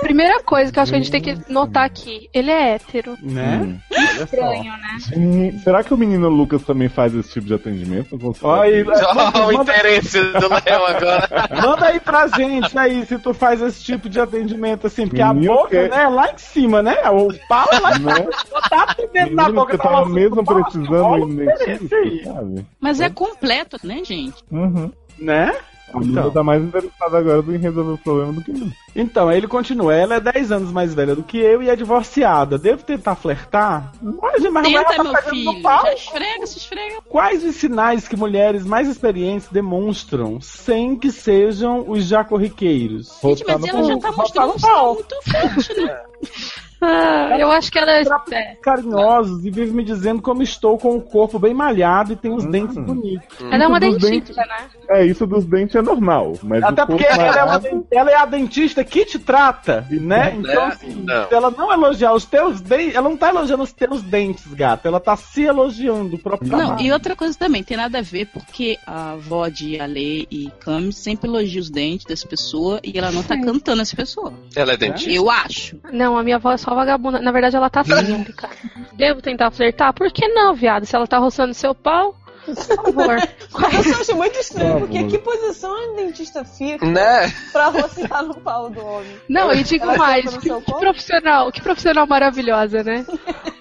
Primeira 0.00 0.42
coisa 0.42 0.70
que 0.70 0.78
eu 0.78 0.82
acho 0.82 0.92
que 0.92 0.96
a 0.96 1.00
gente 1.00 1.10
tem 1.10 1.22
que 1.22 1.50
notar 1.52 1.84
aqui: 1.86 2.28
ele 2.34 2.50
é 2.50 2.74
hétero. 2.74 3.16
Né? 3.22 3.45
Hum. 3.46 3.78
Olha 3.92 4.16
só. 4.16 4.24
Estranho, 4.24 4.72
né? 4.72 4.96
Gente, 5.00 5.58
será 5.60 5.82
que 5.84 5.92
o 5.92 5.96
menino 5.96 6.28
Lucas 6.28 6.62
também 6.62 6.88
faz 6.88 7.14
esse 7.14 7.30
tipo 7.32 7.46
de 7.46 7.54
atendimento? 7.54 8.16
Olha 8.42 8.84
o 8.84 9.52
manda, 9.52 9.54
interesse 9.72 10.20
do 10.20 10.48
Léo 10.48 10.86
agora. 10.86 11.28
manda 11.62 11.86
aí 11.86 12.00
pra 12.00 12.26
gente 12.28 12.76
aí 12.78 13.04
se 13.06 13.18
tu 13.18 13.32
faz 13.34 13.60
esse 13.60 13.82
tipo 13.82 14.08
de 14.08 14.20
atendimento 14.20 14.86
assim, 14.86 15.06
porque 15.06 15.22
a 15.22 15.32
Menino 15.34 15.54
boca, 15.54 15.68
que- 15.68 15.88
né, 15.88 16.02
é 16.02 16.08
lá 16.08 16.30
em 16.32 16.38
cima, 16.38 16.82
né? 16.82 16.96
O 17.10 17.28
pau 17.48 17.68
é 17.72 17.78
lá 17.78 17.90
em 17.90 17.94
cima. 17.94 18.14
Né? 18.14 18.26
Tá 18.70 18.82
atendendo 18.82 19.34
na 19.34 19.50
boca 19.50 19.76
tá 19.76 19.84
tava 19.84 19.96
roçando 19.98 20.14
mesmo 20.14 20.44
pau, 20.44 20.62
precisando 20.62 21.26
dentista, 21.36 21.96
aí, 21.96 22.24
sabe? 22.24 22.66
Mas 22.80 23.00
é 23.00 23.10
completo, 23.10 23.78
né, 23.84 24.02
gente? 24.04 24.36
Uhum. 24.50 24.90
Né? 25.18 25.54
A 25.96 26.02
Amanda 26.02 26.20
Então. 26.20 26.30
tá 26.30 26.42
mais 26.42 26.62
interessada 26.62 27.18
agora 27.18 27.42
em 27.48 27.58
resolver 27.58 27.92
o 27.92 27.98
problema 27.98 28.32
do 28.32 28.42
que 28.42 28.50
eu. 28.50 28.68
Então, 28.94 29.28
aí 29.28 29.36
ele 29.38 29.48
continua. 29.48 29.94
Ela 29.94 30.16
é 30.16 30.20
10 30.20 30.52
anos 30.52 30.72
mais 30.72 30.94
velha 30.94 31.14
do 31.14 31.22
que 31.22 31.38
eu 31.38 31.62
e 31.62 31.68
é 31.68 31.76
divorciada. 31.76 32.58
Devo 32.58 32.82
tentar 32.82 33.14
flertar? 33.14 33.92
Mas, 34.02 34.42
mas 34.50 34.72
ela 34.72 34.84
Tenta, 34.84 34.96
tá 34.96 35.02
meu 35.04 35.12
pegando 35.12 35.30
filho. 35.30 35.62
Já 35.62 35.94
esfrega, 35.94 36.46
se 36.46 36.58
esfrega. 36.58 36.96
Quais 37.08 37.44
os 37.44 37.56
sinais 37.56 38.08
que 38.08 38.16
mulheres 38.16 38.64
mais 38.64 38.88
experientes 38.88 39.48
demonstram 39.48 40.40
sem 40.40 40.96
que 40.96 41.10
sejam 41.10 41.84
os 41.88 42.04
já 42.04 42.24
corriqueiros? 42.24 43.18
Gente, 43.22 43.44
mas 43.46 43.64
ela 43.64 43.82
já 43.84 43.98
tá 43.98 44.12
mostrando 44.12 44.54
um 44.54 44.58
pau. 44.58 44.60
sinal 44.60 44.94
muito 44.94 45.16
forte, 45.30 45.80
né? 45.80 46.00
Ah, 46.80 47.36
eu 47.38 47.50
acho 47.50 47.72
que 47.72 47.78
ela 47.78 47.92
é. 47.92 48.04
é. 48.32 48.54
Carinhosos 48.62 49.44
e 49.44 49.50
vive 49.50 49.72
me 49.72 49.82
dizendo 49.82 50.20
como 50.20 50.42
estou 50.42 50.78
com 50.78 50.96
o 50.96 51.00
corpo 51.00 51.38
bem 51.38 51.54
malhado 51.54 52.12
e 52.12 52.16
tenho 52.16 52.34
os 52.34 52.44
dentes 52.44 52.76
bonitos. 52.76 53.26
Ela 53.50 53.64
é 53.64 53.66
uma 53.66 53.80
dentista, 53.80 54.34
né? 54.34 54.68
É, 54.88 55.04
isso 55.04 55.26
dos 55.26 55.44
dentes 55.44 55.74
é 55.74 55.82
normal. 55.82 56.34
Mas 56.42 56.62
Até 56.62 56.84
porque 56.84 57.04
ela 57.04 57.24
é, 57.24 57.44
uma, 57.44 57.84
ela 57.90 58.10
é 58.10 58.16
a 58.16 58.26
dentista 58.26 58.84
que 58.84 59.04
te 59.04 59.18
trata, 59.18 59.86
né? 59.90 60.34
Então, 60.36 60.64
assim, 60.64 61.02
Não. 61.02 61.28
se 61.28 61.34
ela 61.34 61.50
não 61.50 61.72
elogiar 61.72 62.12
os 62.12 62.24
teus 62.24 62.60
dentes, 62.60 62.94
ela 62.94 63.08
não 63.08 63.16
tá 63.16 63.30
elogiando 63.30 63.62
os 63.62 63.72
teus 63.72 64.02
dentes, 64.02 64.46
gata. 64.52 64.88
Ela 64.88 65.00
tá 65.00 65.16
se 65.16 65.42
elogiando 65.44 66.16
o 66.16 66.18
próprio 66.18 66.50
Não, 66.50 66.58
trabalho. 66.58 66.82
e 66.82 66.92
outra 66.92 67.16
coisa 67.16 67.36
também, 67.38 67.62
tem 67.62 67.76
nada 67.76 67.98
a 67.98 68.02
ver, 68.02 68.26
porque 68.26 68.78
a 68.86 69.12
avó 69.12 69.48
de 69.48 69.80
Ale 69.80 70.26
e 70.30 70.50
Cami 70.60 70.92
sempre 70.92 71.28
elogia 71.28 71.60
os 71.60 71.70
dentes 71.70 72.04
dessa 72.06 72.26
pessoa 72.26 72.80
e 72.82 72.98
ela 72.98 73.10
não 73.10 73.22
tá 73.22 73.38
cantando 73.40 73.82
essa 73.82 73.96
pessoa. 73.96 74.32
Ela 74.54 74.72
é 74.72 74.76
dentista? 74.76 75.10
Eu 75.10 75.30
acho. 75.30 75.78
Não, 75.92 76.16
a 76.18 76.22
minha 76.22 76.36
avó 76.36 76.52
é 76.52 76.56
só 76.56 76.65
vagabunda. 76.74 77.20
Na 77.20 77.30
verdade, 77.32 77.56
ela 77.56 77.70
tá 77.70 77.82
cínica. 77.84 78.48
Devo 78.94 79.20
tentar 79.22 79.50
flertar? 79.50 79.92
Por 79.92 80.10
que 80.12 80.26
não, 80.28 80.54
viado? 80.54 80.84
Se 80.86 80.94
ela 80.96 81.06
tá 81.06 81.18
roçando 81.18 81.52
seu 81.54 81.74
pau, 81.74 82.14
por 82.44 82.54
favor. 82.54 83.16
Eu 83.76 83.82
só 83.84 84.00
acho 84.00 84.16
muito 84.16 84.38
estranho, 84.38 84.72
Por 84.74 84.80
porque 84.80 84.96
favor. 84.98 85.10
que 85.10 85.18
posição 85.18 85.74
a 85.74 85.96
dentista 85.96 86.44
fica 86.44 86.86
Né? 86.86 87.32
pra 87.52 87.68
roçar 87.68 88.22
no 88.24 88.34
pau 88.36 88.70
do 88.70 88.84
homem? 88.84 89.16
Não, 89.28 89.52
e 89.52 89.62
digo 89.64 89.84
Ela 89.84 89.96
mais, 89.98 90.30
senta 90.30 90.54
no 90.54 90.60
que, 90.60 90.72
que 90.72 90.78
profissional, 90.78 91.50
que 91.52 91.60
profissional 91.60 92.06
maravilhosa, 92.06 92.82
né? 92.84 93.04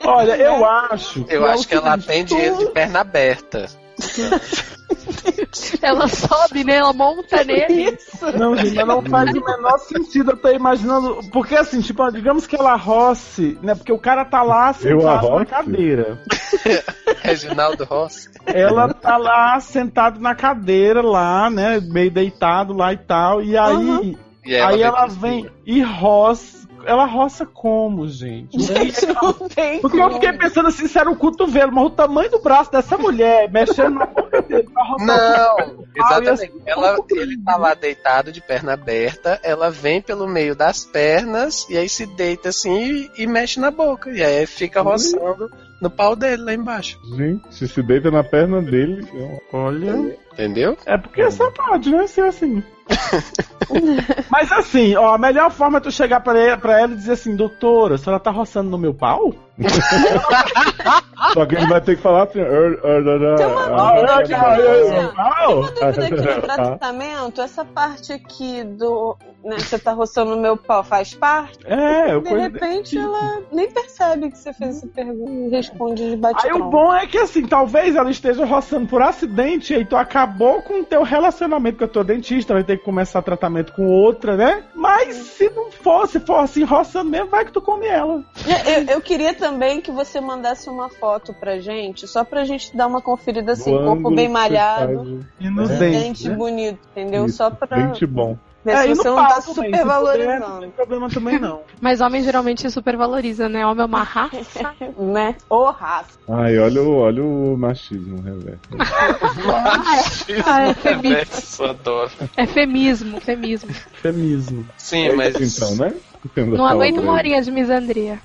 Olha, 0.04 0.36
eu 0.36 0.64
acho. 0.92 1.26
Eu 1.30 1.48
é 1.48 1.54
acho 1.54 1.68
que 1.68 1.74
ela 1.74 1.94
atende 1.94 2.36
ele 2.36 2.58
de 2.58 2.66
perna 2.72 3.00
aberta. 3.02 3.66
Ela 5.82 6.08
sobe, 6.08 6.64
né? 6.64 6.78
Ela 6.78 6.94
monta 6.94 7.44
nele. 7.44 7.98
Não, 8.38 8.56
gente, 8.56 8.76
mas 8.76 8.88
não 8.88 9.02
faz 9.04 9.32
o 9.32 9.44
menor 9.44 9.78
sentido. 9.80 10.32
Eu 10.32 10.38
tô 10.38 10.50
imaginando. 10.50 11.20
Porque 11.32 11.56
assim, 11.56 11.82
tipo, 11.82 12.10
digamos 12.12 12.48
que 12.48 12.56
ela 12.56 12.76
roce, 12.76 13.58
né? 13.62 13.76
Porque 13.76 13.92
o 13.92 14.00
cara 14.00 14.26
tá 14.26 14.42
lá 14.42 14.74
sentado 14.74 15.30
na 15.30 15.46
cadeira. 15.46 16.22
Reginaldo 17.22 17.84
Rossi. 17.86 18.30
Ela 18.46 18.94
tá 18.94 19.18
lá 19.18 19.60
sentado 19.60 20.20
na 20.20 20.36
cadeira 20.36 21.02
lá, 21.02 21.50
né? 21.50 21.80
Meio 21.80 22.12
deitado 22.12 22.74
lá 22.74 22.94
e 22.94 22.98
tal. 22.98 23.42
E 23.42 23.58
aí, 23.58 24.18
E 24.46 24.56
aí 24.56 24.82
ela 24.82 25.08
por 25.08 25.12
vem 25.12 25.50
e 25.66 25.82
roça. 25.82 26.65
Ela 26.86 27.06
roça 27.06 27.46
como, 27.46 28.08
gente? 28.08 28.60
Gente, 28.62 29.06
não 29.08 29.34
tem 29.50 29.82
Porque 29.82 29.98
eu 29.98 30.04
como. 30.04 30.14
fiquei 30.16 30.34
pensando 30.34 30.68
assim, 30.68 30.88
se 30.88 30.98
era 30.98 31.10
o 31.10 31.16
cotovelo, 31.16 31.72
mas 31.72 31.86
o 31.86 31.90
tamanho 31.90 32.30
do 32.30 32.40
braço 32.42 32.72
dessa 32.72 32.98
mulher, 32.98 33.52
mexendo 33.52 33.96
na 33.96 34.06
boca 34.06 34.42
dele 34.42 34.70
pra 34.74 34.84
roçar 34.84 35.08
Não, 35.08 35.60
eu 35.60 35.86
exatamente. 35.96 36.54
Ela, 36.66 36.98
ele 37.12 37.38
tá 37.44 37.58
lá 37.58 37.74
deitado 37.74 38.32
de 38.32 38.42
perna 38.42 38.74
aberta, 38.74 39.40
ela 39.44 39.70
vem 39.72 40.02
pelo 40.02 40.28
meio 40.28 40.56
das 40.56 40.86
pernas 40.86 41.68
e 41.70 41.78
aí 41.78 41.90
se 41.90 42.06
deita 42.06 42.50
assim 42.50 43.10
e, 43.18 43.24
e 43.24 43.28
mexe 43.28 43.60
na 43.60 43.72
boca. 43.72 44.10
E 44.12 44.24
aí 44.24 44.46
fica 44.46 44.82
roçando 44.82 45.50
no 45.82 45.90
pau 45.90 46.16
dele 46.16 46.44
lá 46.44 46.54
embaixo. 46.54 47.00
Gente, 47.16 47.68
se 47.68 47.82
deita 47.84 48.10
na 48.12 48.24
perna 48.24 48.62
dele. 48.62 49.08
eu- 49.14 49.42
Olha. 49.54 50.16
Entendeu? 50.34 50.78
É 50.86 50.98
porque 50.98 51.30
só 51.32 51.50
pode, 51.52 51.90
né? 51.90 52.06
Ser 52.08 52.26
assim. 52.26 52.62
Mas 54.30 54.52
assim, 54.52 54.96
ó, 54.96 55.14
a 55.14 55.18
melhor 55.18 55.52
forma 55.52 55.78
é 55.78 55.82
tu 55.82 55.92
chegar 55.92 56.20
pra 56.22 56.38
ela, 56.38 56.58
pra 56.58 56.80
ela 56.80 56.94
e 56.94 56.96
dizer 56.96 57.14
assim, 57.14 57.36
doutora, 57.36 57.96
a 57.96 57.98
senhora 57.98 58.22
tá 58.22 58.32
roçando 58.32 58.70
no 58.70 58.78
meu 58.78 58.94
pau? 58.94 59.34
Só 61.34 61.46
que 61.46 61.56
ele 61.56 61.68
vai 61.68 61.82
ter 61.82 61.96
que 61.96 62.02
falar 62.02 62.24
assim. 62.24 62.40
"Er, 62.40 62.48
er, 62.48 63.08
er, 63.08 63.22
er, 63.22 63.36
Tem 63.36 63.46
uma 63.46 63.66
dúvida 63.68 64.16
aqui, 64.16 64.34
ah, 64.34 64.56
Luciano. 64.56 65.14
ah, 65.18 65.46
no 65.52 66.42
tratamento, 66.42 67.42
essa 67.42 67.66
parte 67.66 68.14
aqui 68.14 68.64
do. 68.64 69.18
Né, 69.44 69.60
você 69.60 69.78
tá 69.78 69.92
roçando 69.92 70.36
no 70.36 70.42
meu 70.42 70.58
pau 70.58 70.84
faz 70.84 71.14
parte? 71.14 71.60
É, 71.66 72.14
eu 72.14 72.22
De 72.22 72.34
repente 72.34 72.98
ela 72.98 73.44
nem 73.52 73.70
percebe 73.70 74.32
que 74.32 74.40
você 74.40 74.52
fez 74.52 74.78
essa 74.78 74.88
pergunta 74.88 75.32
e 75.32 75.50
responde 75.50 76.10
de 76.10 76.16
bate 76.16 76.48
Aí 76.48 76.54
o 76.54 76.64
bom 76.68 76.92
é 76.92 77.06
que 77.06 77.20
assim, 77.20 77.46
talvez 77.46 77.96
ela 77.96 78.10
esteja 78.10 78.44
roçando 78.44 78.88
por 78.88 79.04
acidente 79.04 79.72
e 79.72 79.76
aí 79.76 79.86
tu 79.86 79.96
acabou 79.96 80.64
com 80.64 80.80
o 80.80 80.84
teu 80.84 81.04
relacionamento 81.04 81.78
com 81.78 81.86
a 81.86 81.88
tua 81.88 82.04
dentista, 82.04 82.56
vai 82.56 82.64
ter 82.64 82.80
que 82.80 82.84
começar 82.84 83.22
tratamento 83.22 83.72
com 83.74 83.86
outra, 83.86 84.36
né? 84.36 84.64
Mas 84.74 85.16
se 85.16 85.48
não 85.52 85.70
for, 85.70 86.08
se 86.08 86.20
for 86.20 86.40
assim, 86.40 86.64
roçando 86.64 87.12
mesmo, 87.12 87.28
vai 87.28 87.46
que 87.46 87.52
tu 87.52 87.62
come 87.62 87.86
ela. 87.86 88.24
Eu, 88.66 88.96
eu 88.96 89.02
queria 89.02 89.32
também 89.46 89.80
que 89.80 89.92
você 89.92 90.20
mandasse 90.20 90.68
uma 90.72 90.90
foto 90.90 91.32
pra 91.32 91.60
gente, 91.60 92.08
só 92.08 92.24
pra 92.24 92.44
gente 92.46 92.76
dar 92.76 92.88
uma 92.88 93.00
conferida 93.00 93.52
assim, 93.52 93.72
do 93.72 93.84
corpo 93.84 94.10
bem 94.10 94.28
malhado, 94.28 95.24
E 95.40 95.48
nos 95.52 95.70
É. 95.70 95.78
dente 95.78 96.28
né? 96.28 96.36
bonito, 96.36 96.80
entendeu? 96.92 97.26
Isso, 97.28 97.38
Só 97.38 97.52
pra 97.52 97.78
Dente 97.78 98.08
bom. 98.08 98.36
ver 98.64 98.72
É, 98.72 98.88
no 98.88 98.96
você 98.96 99.08
não 99.08 99.16
tá 99.28 99.40
super 99.42 99.70
Não 99.70 99.86
valorizando. 99.86 100.60
tem 100.62 100.72
problema 100.72 101.08
também 101.12 101.38
não. 101.38 101.62
Mas 101.80 102.02
homem 102.02 102.24
geralmente 102.24 102.68
supervaloriza, 102.72 103.48
né? 103.48 103.64
Homem 103.68 103.84
é 103.84 103.86
uma 103.86 104.02
raça. 104.02 104.74
Né? 104.98 105.36
Ô 105.48 105.66
raça. 105.70 106.18
Ai, 106.28 106.58
olha 106.58 106.82
o, 106.82 106.96
olha 106.98 107.24
o 107.24 107.56
machismo, 107.56 108.20
reverso. 108.24 108.60
Ah, 110.48 110.62
é 110.70 110.74
feminismo. 110.74 111.34
Isso, 111.38 111.64
adoro. 111.64 112.12
É 112.36 112.46
femismo, 112.48 113.22
femismo. 113.22 113.72
Feminismo. 114.02 114.66
Sim, 114.78 115.12
mas. 115.16 115.36
Então, 115.40 115.76
né? 115.76 115.94
Não 116.36 116.66
aguento 116.66 117.00
uma 117.02 117.14
horinha 117.14 117.40
de 117.42 117.52
misandria. 117.52 118.20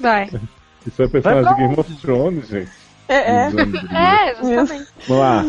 Vai. 0.00 0.30
Isso 0.86 1.02
é 1.02 1.08
personagem 1.08 1.54
de 1.54 1.60
Game 1.60 1.74
of 1.78 1.94
Thrones, 1.96 2.48
gente. 2.48 2.70
É, 3.08 3.16
é. 3.16 3.50
É, 3.92 4.34
justamente. 4.36 4.88
Vamos 5.06 5.22
lá. 5.22 5.44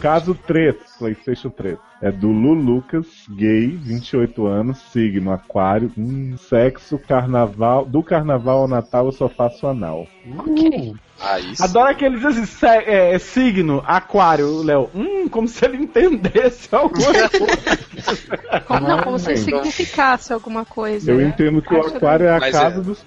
Caso 0.00 0.34
3, 0.34 0.76
PlayStation 0.98 1.50
3. 1.50 1.76
É 2.02 2.10
do 2.10 2.28
Lu 2.28 2.54
Lucas, 2.54 3.06
gay, 3.30 3.68
28 3.68 4.46
anos, 4.46 4.78
signo 4.92 5.32
aquário, 5.32 5.92
hum, 5.96 6.36
sexo, 6.36 6.98
carnaval. 6.98 7.84
Do 7.84 8.02
carnaval 8.02 8.60
ao 8.60 8.68
Natal 8.68 9.06
eu 9.06 9.12
só 9.12 9.28
faço 9.28 9.66
anal. 9.66 10.06
Ok. 10.38 10.94
Aí 11.20 11.54
sim. 11.54 11.62
Adoro 11.62 11.94
que 11.96 12.04
ele 12.04 12.16
diz 12.16 12.24
assim, 12.26 12.46
se- 12.46 12.66
é, 12.66 13.18
signo, 13.18 13.82
aquário, 13.86 14.62
Léo. 14.62 14.88
Hum, 14.94 15.28
como 15.28 15.46
se 15.46 15.64
ele 15.64 15.76
entendesse 15.76 16.68
alguma 16.74 17.04
coisa. 17.28 18.60
Como, 18.66 18.88
não, 18.88 19.02
como 19.02 19.18
se 19.18 19.30
Ai, 19.30 19.36
significasse 19.36 20.32
alguma 20.32 20.64
coisa. 20.64 21.10
Eu 21.10 21.18
né? 21.18 21.24
entendo 21.24 21.60
que 21.60 21.74
o 21.74 21.80
Acho 21.80 21.96
aquário 21.96 22.26
é 22.26 22.36
a 22.36 22.40
Mas 22.40 22.52
casa 22.52 22.78
é. 22.78 22.82
dos 22.82 23.04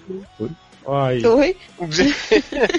Ai. 0.86 1.26
Oi? 1.26 1.56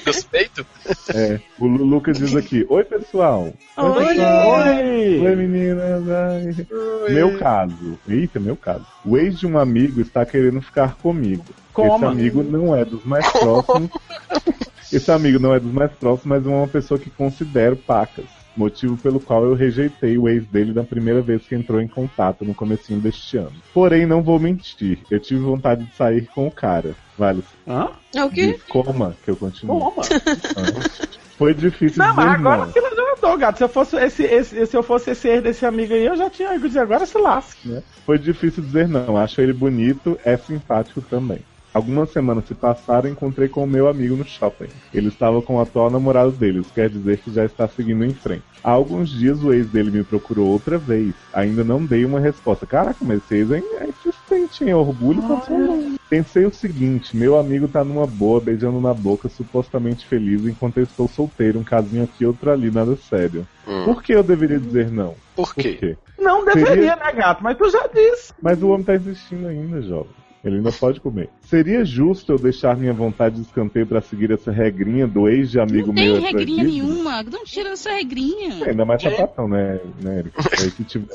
Dos 0.05 0.24
peitos? 0.30 0.66
É, 1.14 1.41
o 1.59 1.66
Lu 1.66 1.85
Lucas 1.85 2.18
diz 2.18 2.37
aqui: 2.37 2.64
Oi, 2.68 2.85
pessoal. 2.85 3.53
Oi, 3.78 4.07
pessoal. 4.07 4.51
oi. 4.66 5.20
Oi, 5.26 5.37
meninas. 5.37 6.03
Ai. 6.11 6.66
Meu 7.09 7.39
caso. 7.39 7.99
Eita, 8.07 8.39
meu 8.39 8.57
caso. 8.57 8.85
O 9.07 9.16
ex 9.16 9.39
de 9.39 9.47
um 9.47 9.59
amigo 9.59 10.01
está 10.03 10.24
querendo 10.26 10.61
ficar 10.61 10.97
comigo. 10.97 11.45
Esse 11.49 11.72
Coma. 11.72 12.09
amigo 12.11 12.43
não 12.43 12.76
é 12.76 12.85
dos 12.85 13.05
mais 13.05 13.26
próximos. 13.32 13.91
Esse 14.95 15.11
amigo 15.11 15.39
não 15.39 15.55
é 15.55 15.61
dos 15.61 15.73
mais 15.73 15.91
próximos, 15.93 16.39
mas 16.39 16.47
é 16.47 16.49
uma 16.57 16.69
pessoa 16.69 16.99
que 16.99 17.11
considero 17.11 17.77
pacas. 17.77 18.27
Motivo 18.57 18.97
pelo 18.97 19.19
qual 19.19 19.45
eu 19.45 19.55
rejeitei 19.55 20.17
o 20.17 20.29
ex 20.29 20.47
dele 20.47 20.73
na 20.73 20.85
primeira 20.85 21.21
vez 21.21 21.45
que 21.45 21.57
entrou 21.57 21.81
em 21.81 21.89
contato 21.89 22.45
no 22.45 22.55
comecinho 22.55 23.01
deste 23.01 23.37
ano. 23.37 23.53
Porém, 23.73 24.07
não 24.07 24.23
vou 24.23 24.39
mentir, 24.39 24.99
eu 25.11 25.19
tive 25.19 25.41
vontade 25.41 25.85
de 25.85 25.93
sair 25.97 26.29
com 26.29 26.47
o 26.47 26.51
cara. 26.53 26.95
Vale, 27.19 27.43
Hã? 27.67 27.91
É 28.15 28.25
o 28.25 28.31
quê? 28.31 28.57
coma 28.69 29.17
que 29.25 29.31
eu 29.33 29.37
continuo. 29.37 29.81
Toma. 29.81 30.03
Foi 31.37 31.53
difícil 31.53 31.99
Não, 32.01 32.15
mas 32.15 32.27
dizer 32.27 32.39
agora 32.39 32.67
não. 32.67 32.73
levantou, 32.73 33.37
gato. 33.39 33.57
Se 33.59 33.65
eu 33.65 33.69
fosse 33.69 33.97
esse, 33.97 34.23
esse- 34.23 34.67
se 34.67 34.77
eu 34.77 34.83
fosse 34.85 35.11
esse 35.11 35.27
ex 35.29 35.43
desse 35.43 35.67
amigo 35.67 35.93
aí, 35.93 36.07
eu 36.07 36.17
já 36.17 36.31
tinha 36.31 36.55
ido 36.55 36.69
dizer, 36.69 36.79
agora 36.81 37.05
se 37.07 37.19
lasque. 37.19 37.69
né? 37.69 37.83
Foi 38.07 38.19
difícil 38.19 38.63
dizer 38.63 38.89
não. 38.89 39.17
Acho 39.17 39.41
ele 39.41 39.53
bonito, 39.53 40.17
é 40.25 40.37
simpático 40.37 41.01
também. 41.03 41.41
Algumas 41.75 42.11
semanas 42.11 42.47
se 42.47 42.55
passaram 42.55 43.09
e 43.09 43.12
encontrei 43.12 43.49
com 43.49 43.64
o 43.64 43.66
meu 43.66 43.89
amigo 43.89 44.14
no 44.14 44.25
shopping. 44.25 44.68
Ele 44.95 45.09
estava 45.09 45.43
com 45.43 45.57
o 45.57 45.61
atual 45.61 45.91
namorado 45.91 46.31
dele, 46.31 46.61
isso 46.61 46.72
quer 46.72 46.89
dizer 46.89 47.18
que 47.18 47.33
já 47.33 47.45
está 47.45 47.66
seguindo 47.66 48.05
em 48.05 48.14
frente. 48.14 48.45
Há 48.62 48.70
alguns 48.70 49.11
dias 49.11 49.43
o 49.43 49.53
ex 49.53 49.66
dele 49.68 49.91
me 49.91 50.05
procurou 50.05 50.47
outra 50.47 50.79
vez. 50.79 51.12
Ainda 51.33 51.64
não 51.64 51.85
dei 51.85 52.05
uma 52.05 52.20
resposta. 52.20 52.64
Caraca, 52.64 52.99
mas 53.03 53.18
esse 53.25 53.35
ex 53.35 53.51
é 53.51 53.59
é 53.81 53.89
insistente, 53.89 54.64
hein? 54.64 54.72
Orgulho 54.75 55.20
com 55.22 55.41
seu 55.43 55.59
nome. 55.59 55.97
Pensei 56.09 56.45
o 56.47 56.53
seguinte: 56.55 57.16
meu 57.16 57.37
amigo 57.39 57.66
tá 57.66 57.83
numa 57.83 58.07
boa, 58.07 58.41
beijando 58.41 58.81
na 58.81 58.95
boca, 58.95 59.29
supostamente 59.29 60.07
feliz, 60.07 60.47
enquanto 60.47 60.77
eu 60.79 60.85
estou 60.85 61.09
solteiro, 61.09 61.59
um 61.59 61.64
casinho 61.64 62.05
aqui, 62.05 62.25
outro 62.25 62.51
ali, 62.53 62.70
nada 62.70 62.95
sério. 62.97 63.47
Hum. 63.66 63.85
Por 63.85 64.03
que 64.03 64.12
eu 64.14 64.22
deveria 64.22 64.61
dizer 64.61 64.91
não? 64.91 65.14
Por 65.35 65.53
Por 65.53 65.55
quê? 65.57 65.75
quê? 65.81 65.97
Não 66.18 66.45
Seria- 66.45 66.64
deveria, 66.64 66.97
né, 66.97 67.12
gato? 67.12 67.43
Mas 67.43 67.59
tu 67.59 67.68
já 67.68 67.87
disse. 67.89 68.33
Mas 68.41 68.62
o 68.62 68.68
homem 68.68 68.85
tá 68.85 68.95
existindo 68.95 69.49
ainda, 69.49 69.83
jovem. 69.83 70.12
Ele 70.45 70.57
ainda 70.57 70.71
pode 70.73 71.01
comer. 71.01 71.31
Seria 71.41 71.85
justo 71.85 72.33
eu 72.33 72.39
deixar 72.39 72.77
minha 72.77 72.93
vontade 72.93 73.37
de 73.37 73.43
escanteio 73.43 73.87
pra 73.87 74.03
seguir 74.03 74.31
essa 74.31 74.53
regrinha 74.53 75.07
do 75.07 75.27
ex 75.29 75.51
de 75.51 75.59
amigo 75.59 75.87
Não 75.87 75.95
meu? 75.95 76.21
tem 76.21 76.23
regrinha 76.33 76.65
nenhuma. 76.65 77.23
Não 77.23 77.45
tira 77.45 77.71
essa 77.71 77.91
regrinha. 77.93 78.63
É, 78.67 78.71
ainda 78.71 78.85
mais 78.85 79.01
sapatão, 79.03 79.49
né, 79.49 79.81
né, 80.03 80.19
Eric? 80.19 80.37
Aí 80.61 80.71
que 80.71 80.85
tipo, 80.85 81.07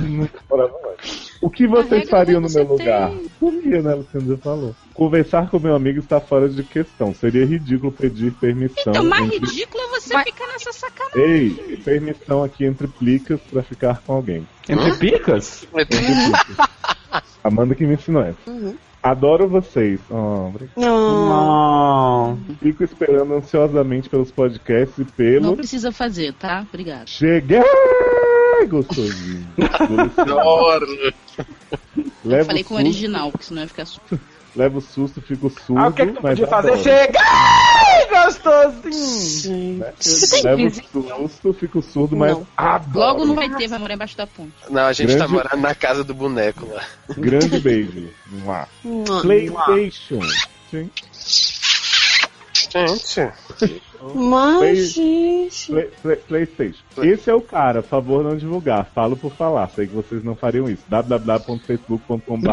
não 0.00 0.28
morava 0.48 0.74
mais. 0.82 1.28
O 1.42 1.50
que 1.50 1.66
vocês 1.66 2.08
fariam 2.08 2.40
não 2.40 2.48
no 2.48 2.54
meu 2.54 2.64
lugar? 2.66 3.12
Comia, 3.38 3.82
né, 3.82 3.94
Luciano 3.94 4.26
já 4.28 4.36
falou. 4.38 4.74
Conversar 4.94 5.50
com 5.50 5.58
meu 5.60 5.74
amigo 5.76 5.98
está 6.00 6.18
fora 6.20 6.48
de 6.48 6.62
questão. 6.64 7.14
Seria 7.14 7.44
ridículo 7.44 7.92
pedir 7.92 8.32
permissão. 8.32 8.84
Então, 8.92 9.04
mais 9.04 9.26
entre- 9.26 9.38
ridículo 9.50 9.82
é 9.84 10.00
você 10.00 10.14
Mas- 10.14 10.24
ficar 10.24 10.46
nessa 10.48 10.72
sacanagem. 10.72 11.22
Ei, 11.68 11.76
permissão 11.84 12.42
aqui 12.42 12.64
entre 12.64 12.88
plicas 12.88 13.38
pra 13.52 13.62
ficar 13.62 14.00
com 14.04 14.14
alguém. 14.14 14.48
Entre 14.68 14.94
picas? 14.96 15.66
Amanda 17.44 17.74
que 17.74 17.86
me 17.86 17.94
ensinou 17.94 18.22
essa. 18.22 18.50
Uhum. 18.50 18.76
Adoro 19.02 19.48
vocês. 19.48 20.00
Oh. 20.10 20.50
Não. 20.76 21.28
Não. 21.28 22.38
Fico 22.60 22.82
esperando 22.82 23.34
ansiosamente 23.34 24.08
pelos 24.08 24.30
podcasts 24.32 24.98
e 24.98 25.02
Não 25.02 25.06
pelo. 25.12 25.56
precisa 25.56 25.92
fazer, 25.92 26.32
tá? 26.34 26.66
Obrigado. 26.68 27.08
Cheguei! 27.08 27.62
Gostosinho. 28.68 29.46
Adoro. 30.16 30.86
Leva 32.24 32.44
Falei 32.46 32.64
com 32.64 32.74
o 32.74 32.78
susto, 32.78 32.88
original, 32.88 33.30
porque 33.30 33.46
senão 33.46 33.62
ia 33.62 33.68
ficar 33.68 33.86
su... 33.86 34.00
Leva 34.56 34.78
o 34.78 34.80
susto, 34.80 35.20
fico 35.22 35.48
surdo. 35.48 35.80
Ah, 35.80 35.88
o 35.88 35.92
que, 35.92 36.06
que 36.06 36.12
tu 36.12 36.20
mas 36.20 36.32
podia 36.38 36.46
fazer? 36.48 36.68
adoro. 36.70 36.82
Chega! 36.82 37.20
Gostosinho! 38.28 39.78
Né? 39.78 39.92
Você 39.98 40.42
tem 40.42 40.52
o 40.54 40.56
vizinho? 40.56 41.28
susto, 41.28 41.52
fico 41.54 41.80
surdo, 41.82 42.16
mas 42.16 42.32
Não. 42.32 42.46
adoro. 42.56 42.98
Logo 42.98 43.24
não 43.24 43.34
vai 43.34 43.48
ter, 43.56 43.68
vai 43.68 43.78
morar 43.78 43.94
embaixo 43.94 44.16
da 44.16 44.26
ponte. 44.26 44.52
Não, 44.70 44.82
a 44.82 44.92
gente 44.92 45.06
Grande- 45.08 45.22
tá 45.22 45.28
morando 45.28 45.60
na 45.62 45.74
casa 45.74 46.04
do 46.04 46.14
boneco 46.14 46.66
lá. 46.72 46.84
Grande 47.16 47.58
beijo. 47.60 48.08
Mua. 48.26 48.68
Não. 48.84 49.22
PlayStation. 49.22 50.20
Sim. 50.70 50.90
Gente. 52.70 53.32
Mas, 54.14 54.92
gente. 54.92 55.72
Play- 55.72 55.90
Play- 56.02 56.16
PlayStation. 56.16 56.82
Esse 57.02 57.30
é 57.30 57.34
o 57.34 57.40
cara, 57.40 57.82
por 57.82 57.88
favor 57.88 58.22
não 58.22 58.36
divulgar. 58.36 58.86
Falo 58.94 59.16
por 59.16 59.32
falar, 59.32 59.68
sei 59.70 59.86
que 59.86 59.94
vocês 59.94 60.22
não 60.22 60.34
fariam 60.36 60.68
isso. 60.68 60.82
www.facebook.com.br 60.88 62.48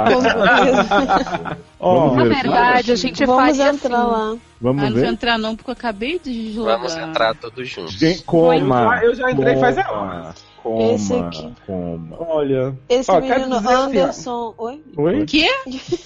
Vamos 1.79 2.15
Na 2.17 2.23
ver. 2.23 2.29
verdade, 2.35 2.91
a 2.91 2.95
gente 2.95 3.25
Vamos 3.25 3.43
faria 3.57 3.69
entrar 3.73 3.97
assim. 4.01 4.11
lá. 4.11 4.37
Vamos 4.61 4.83
ah, 4.83 4.89
não 4.89 4.95
ver? 4.95 5.05
entrar 5.07 5.37
não, 5.37 5.55
porque 5.55 5.69
eu 5.69 5.73
acabei 5.73 6.17
de 6.19 6.47
deslogar. 6.47 6.77
Vamos 6.77 6.95
entrar 6.95 7.35
todos 7.35 7.69
juntos. 7.69 7.93
Gente, 7.93 8.23
coma. 8.23 9.01
Eu 9.03 9.13
já 9.13 9.31
entrei 9.31 9.57
faz 9.57 9.75
coma, 9.75 10.01
horas. 10.01 10.45
Coma, 10.63 10.93
Esse 10.93 11.13
aqui. 11.13 11.53
coma. 11.67 12.15
olha. 12.19 12.75
Esse 12.89 13.11
Ó, 13.11 13.21
menino 13.21 13.55
assim. 13.55 13.73
Anderson. 13.73 14.53
Oi? 14.57 14.81
Oi? 14.97 15.21
O 15.21 15.25
quê? 15.25 15.47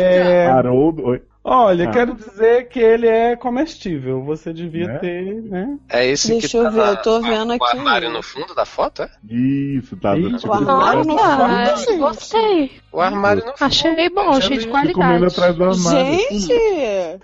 É, 0.00 0.46
Haroldo, 0.46 1.04
oi. 1.06 1.22
Olha, 1.50 1.88
Ah. 1.88 1.92
quero 1.92 2.14
dizer 2.14 2.68
que 2.68 2.78
ele 2.78 3.06
é 3.08 3.36
comestível. 3.36 4.22
Você 4.24 4.52
devia 4.52 4.86
Né? 4.88 4.98
ter, 4.98 5.42
né? 5.42 5.78
É 5.88 6.06
esse 6.06 6.28
Deixa 6.28 6.48
que 6.48 6.56
eu 6.56 6.64
tá 6.64 6.70
ver, 6.70 6.80
eu 6.80 6.86
na- 6.86 6.96
tô 6.96 7.20
vendo 7.20 7.50
o 7.50 7.52
aqui. 7.54 7.76
armário 7.76 8.10
no 8.10 8.22
fundo 8.22 8.54
da 8.54 8.64
foto, 8.64 9.02
é? 9.02 9.10
Isso, 9.28 9.96
tá. 9.96 10.14
Tipo, 10.14 10.48
o 10.48 10.52
armário 10.52 11.04
no 11.04 11.18
Ah, 11.18 11.66
fundo, 11.66 11.76
gente. 11.84 11.98
gostei. 11.98 12.70
O 12.98 13.00
armário 13.00 13.42
fundo. 13.42 13.54
Achei 13.60 14.10
bom, 14.10 14.30
achei 14.30 14.58
de 14.58 14.66
qualidade. 14.66 15.24
atrás 15.24 15.54
do 15.54 15.64
armário. 15.64 16.18
Gente! 16.18 16.48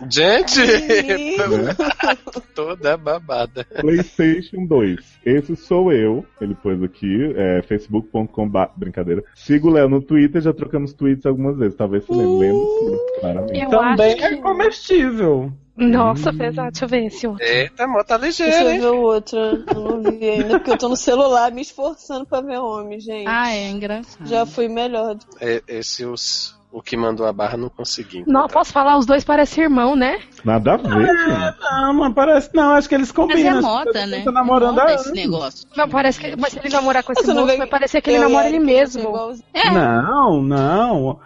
Gente! 0.08 0.60
Menino. 0.60 1.74
Toda 2.54 2.96
babada. 2.96 3.66
PlayStation 3.80 4.66
2. 4.66 5.18
Esse 5.26 5.56
sou 5.56 5.92
eu. 5.92 6.24
Ele 6.40 6.54
pôs 6.54 6.80
aqui, 6.80 7.34
é, 7.36 7.60
facebook.com. 7.62 8.48
Brincadeira. 8.76 9.24
Sigo 9.34 9.68
o 9.68 9.72
Léo 9.72 9.88
no 9.88 10.00
Twitter, 10.00 10.40
já 10.40 10.52
trocamos 10.52 10.92
tweets 10.92 11.26
algumas 11.26 11.56
vezes. 11.56 11.74
Talvez 11.76 12.06
você 12.06 12.14
lembre. 12.14 12.64
Sim, 12.64 13.20
claramente. 13.20 13.60
Eu 13.60 13.70
Também 13.70 14.12
acho 14.12 14.24
é 14.26 14.36
comestível. 14.36 15.52
Nossa, 15.76 16.32
pesado. 16.32 16.70
Deixa 16.70 16.84
eu 16.84 16.88
ver 16.88 17.06
esse 17.06 17.26
outro. 17.26 17.44
Eita, 17.44 17.86
mó 17.86 18.02
tá 18.04 18.16
Deixa 18.16 18.44
ligeiro, 18.44 18.66
eu 18.68 18.72
hein? 18.72 18.80
ver 18.80 18.86
o 18.86 19.00
outro. 19.02 19.36
Eu 19.38 19.64
não 19.80 20.02
vi 20.02 20.28
ainda, 20.30 20.58
porque 20.58 20.70
eu 20.70 20.78
tô 20.78 20.88
no 20.88 20.96
celular 20.96 21.50
me 21.50 21.62
esforçando 21.62 22.24
pra 22.24 22.40
ver 22.40 22.58
homem, 22.58 23.00
gente. 23.00 23.26
Ah, 23.26 23.50
é 23.52 23.68
engraçado. 23.70 24.26
Já 24.26 24.46
fui 24.46 24.68
melhor. 24.68 25.16
É, 25.40 25.60
esse 25.66 26.04
os, 26.04 26.56
o 26.70 26.80
que 26.80 26.96
mandou 26.96 27.26
a 27.26 27.32
barra 27.32 27.56
não 27.56 27.68
consegui. 27.68 28.22
Não, 28.26 28.46
posso 28.46 28.72
falar? 28.72 28.96
Os 28.96 29.04
dois 29.04 29.24
parecem 29.24 29.64
irmão, 29.64 29.96
né? 29.96 30.20
Nada 30.44 30.74
a 30.74 30.76
ver, 30.76 31.06
gente. 31.06 31.60
Não, 31.60 31.94
mas 31.94 32.14
parece. 32.14 32.50
Não, 32.54 32.72
acho 32.74 32.88
que 32.88 32.94
eles 32.94 33.08
Mas 33.08 33.16
combinam. 33.16 33.40
é 33.46 33.50
Acho 33.50 33.60
que 33.60 33.64
moda, 33.66 34.06
né? 34.06 34.22
Tá 34.24 34.30
namorando 34.32 34.78
é 34.78 34.82
moda 34.82 34.94
esse 34.94 35.10
negócio. 35.12 35.66
Mas 35.76 35.90
parece 35.90 36.20
que. 36.20 36.36
Mas 36.36 36.52
se 36.52 36.58
ele 36.60 36.68
namorar 36.68 37.02
com 37.02 37.12
esse 37.12 37.26
não 37.26 37.44
moço, 37.46 37.56
vai 37.58 37.66
parecer 37.66 38.00
que 38.00 38.10
ele 38.10 38.18
eu 38.18 38.22
namora 38.22 38.46
ele 38.48 38.60
mesmo. 38.60 39.02
igualzinhos. 39.02 39.44
É. 39.52 39.70
Não, 39.72 40.40
não. 40.40 41.18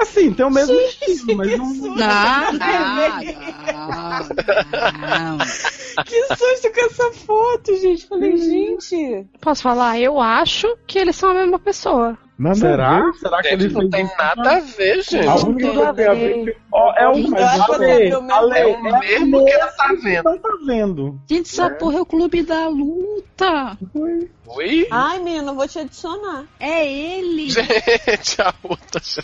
Assim, 0.00 0.32
tem 0.32 0.44
o 0.44 0.50
mesmo 0.50 0.74
estilo, 0.74 1.36
mas 1.38 1.56
não. 1.58 1.66
Não, 1.74 1.94
não, 1.94 3.08
não. 5.38 5.38
Que 6.04 6.24
susto 6.34 6.72
com 6.72 6.80
essa 6.86 7.12
foto, 7.12 7.76
gente. 7.80 8.06
Falei, 8.08 8.36
gente. 8.36 9.26
Posso 9.40 9.62
falar? 9.62 9.96
Eu 10.00 10.20
acho 10.20 10.76
que 10.88 10.98
eles 10.98 11.14
são 11.14 11.30
a 11.30 11.34
mesma 11.34 11.56
pessoa. 11.58 12.18
Nada 12.36 12.56
Será? 12.56 13.00
ver. 13.04 13.12
Será 13.14 13.40
que 13.42 13.48
eles 13.48 13.72
não 13.72 13.88
tem 13.88 14.04
nada 14.18 14.56
a 14.56 14.58
ver, 14.58 15.02
gente. 15.04 15.18
A 15.28 15.36
Não 15.36 15.44
única 15.50 15.66
tem 15.68 15.74
coisa 15.76 15.90
a 15.90 15.92
que 15.92 15.96
tem 15.96 16.06
a 16.08 16.14
ver. 16.14 16.56
Ó, 16.72 16.92
é 16.96 17.02
é 17.04 17.08
o 17.08 17.14
mesmo- 17.14 17.36
é 17.36 18.40
o 18.40 18.52
é 18.52 18.98
mesmo 18.98 19.44
que 19.44 19.52
ela 19.52 19.66
tá 19.68 19.94
vendo. 20.02 20.22
Tá 20.24 20.48
vendo. 20.66 21.20
Gente, 21.30 21.48
essa 21.52 21.70
porra 21.70 21.98
é 21.98 22.00
o 22.00 22.06
clube 22.06 22.42
da 22.42 22.66
luta. 22.66 23.78
Oi? 24.46 24.86
Ai, 24.90 25.20
menino, 25.20 25.50
eu 25.50 25.54
vou 25.54 25.66
te 25.66 25.78
adicionar. 25.78 26.44
É 26.60 26.86
ele. 26.86 27.48
Gente, 27.50 28.42
a 28.42 28.54
outra 28.62 29.00
já 29.02 29.22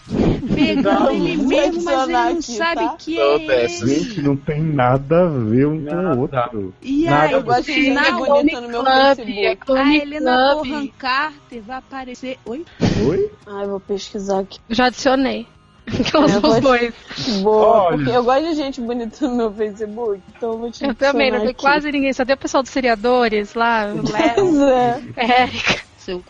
Pegou 0.55 0.93
Não, 0.93 1.11
ele 1.11 1.37
mesmo, 1.37 1.83
mas 1.85 2.03
ele 2.05 2.13
não 2.13 2.33
aqui, 2.33 2.57
sabe 2.57 2.81
tá? 2.81 2.97
que 2.99 3.17
Tô 3.17 3.37
é 3.37 3.39
dessa. 3.47 3.87
Gente, 3.87 4.23
não 4.23 4.37
tem 4.37 4.63
nada 4.63 5.25
a 5.25 5.29
ver 5.29 5.67
um 5.67 5.85
com 5.85 5.95
o 5.95 6.21
outro. 6.21 6.75
E 6.81 7.05
Nada 7.05 7.25
aí, 7.27 7.33
Eu 7.33 7.43
gosto 7.43 7.65
de 7.73 7.91
na 7.91 8.13
bonita 8.13 8.61
no 8.63 8.69
meu 8.69 8.83
Club, 8.83 9.17
Facebook. 9.17 9.45
é 9.45 9.51
a 9.51 9.57
Clone 9.57 10.01
Helena. 10.01 10.55
Bonham 10.55 10.87
Carter 10.99 11.63
vai 11.63 11.77
aparecer. 11.77 12.39
Oi? 12.47 12.65
Oi? 13.07 13.31
Ai, 13.47 13.67
vou 13.67 13.81
pesquisar 13.81 14.41
aqui. 14.41 14.59
Já 14.71 14.87
adicionei. 14.87 15.47
Que 15.87 16.03
eu 16.17 16.23
É, 16.23 16.25
uso 16.27 16.41
vou- 16.41 16.51
os 16.53 16.61
dois. 16.61 16.95
Boa, 17.43 17.67
Olha. 17.67 17.97
porque 17.97 18.11
eu 18.11 18.25
gosto 18.25 18.43
de 18.45 18.55
gente 18.55 18.81
bonita 18.81 19.27
no 19.29 19.37
meu 19.37 19.53
Facebook, 19.53 20.21
então 20.37 20.53
eu 20.53 20.59
vou 20.59 20.71
te 20.71 20.85
Eu 20.85 20.95
também, 20.95 21.31
não 21.31 21.41
vi 21.47 21.55
quase 21.55 21.91
ninguém. 21.91 22.13
Só 22.13 22.25
tem 22.25 22.35
o 22.35 22.39
pessoal 22.39 22.63
dos 22.63 22.71
seriadores 22.73 23.55
lá, 23.55 23.87
o 23.93 24.03
Léo, 24.13 24.35
Pois 24.37 24.59
é. 24.61 25.03
Érica. 25.17 25.81
seu. 25.99 26.23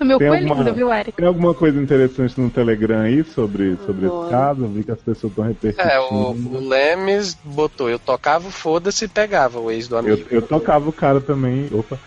O 0.00 0.04
meu 0.04 0.16
Tem 0.18 0.28
é 0.28 0.30
alguma- 0.38 0.54
lindo, 0.62 0.74
viu, 0.74 0.92
Eric? 0.94 1.10
Tem 1.16 1.26
alguma 1.26 1.52
coisa 1.52 1.80
interessante 1.82 2.40
no 2.40 2.48
Telegram 2.48 3.00
aí 3.00 3.24
sobre, 3.24 3.76
sobre 3.84 4.06
esse 4.06 4.30
caso? 4.30 4.62
Eu 4.62 4.68
vi 4.68 4.84
que 4.84 4.92
as 4.92 5.00
pessoas 5.00 5.32
estão 5.32 5.44
repercutindo. 5.44 5.90
É, 5.92 5.98
o, 5.98 6.30
o 6.30 6.68
Lemes 6.68 7.36
botou, 7.42 7.90
eu 7.90 7.98
tocava 7.98 8.48
foda-se 8.48 9.06
e 9.06 9.08
pegava 9.08 9.58
o 9.58 9.72
ex 9.72 9.88
do 9.88 9.96
eu, 9.96 9.98
amigo. 9.98 10.28
eu 10.30 10.40
tocava 10.40 10.88
o 10.88 10.92
cara 10.92 11.20
também. 11.20 11.68
Opa. 11.72 11.98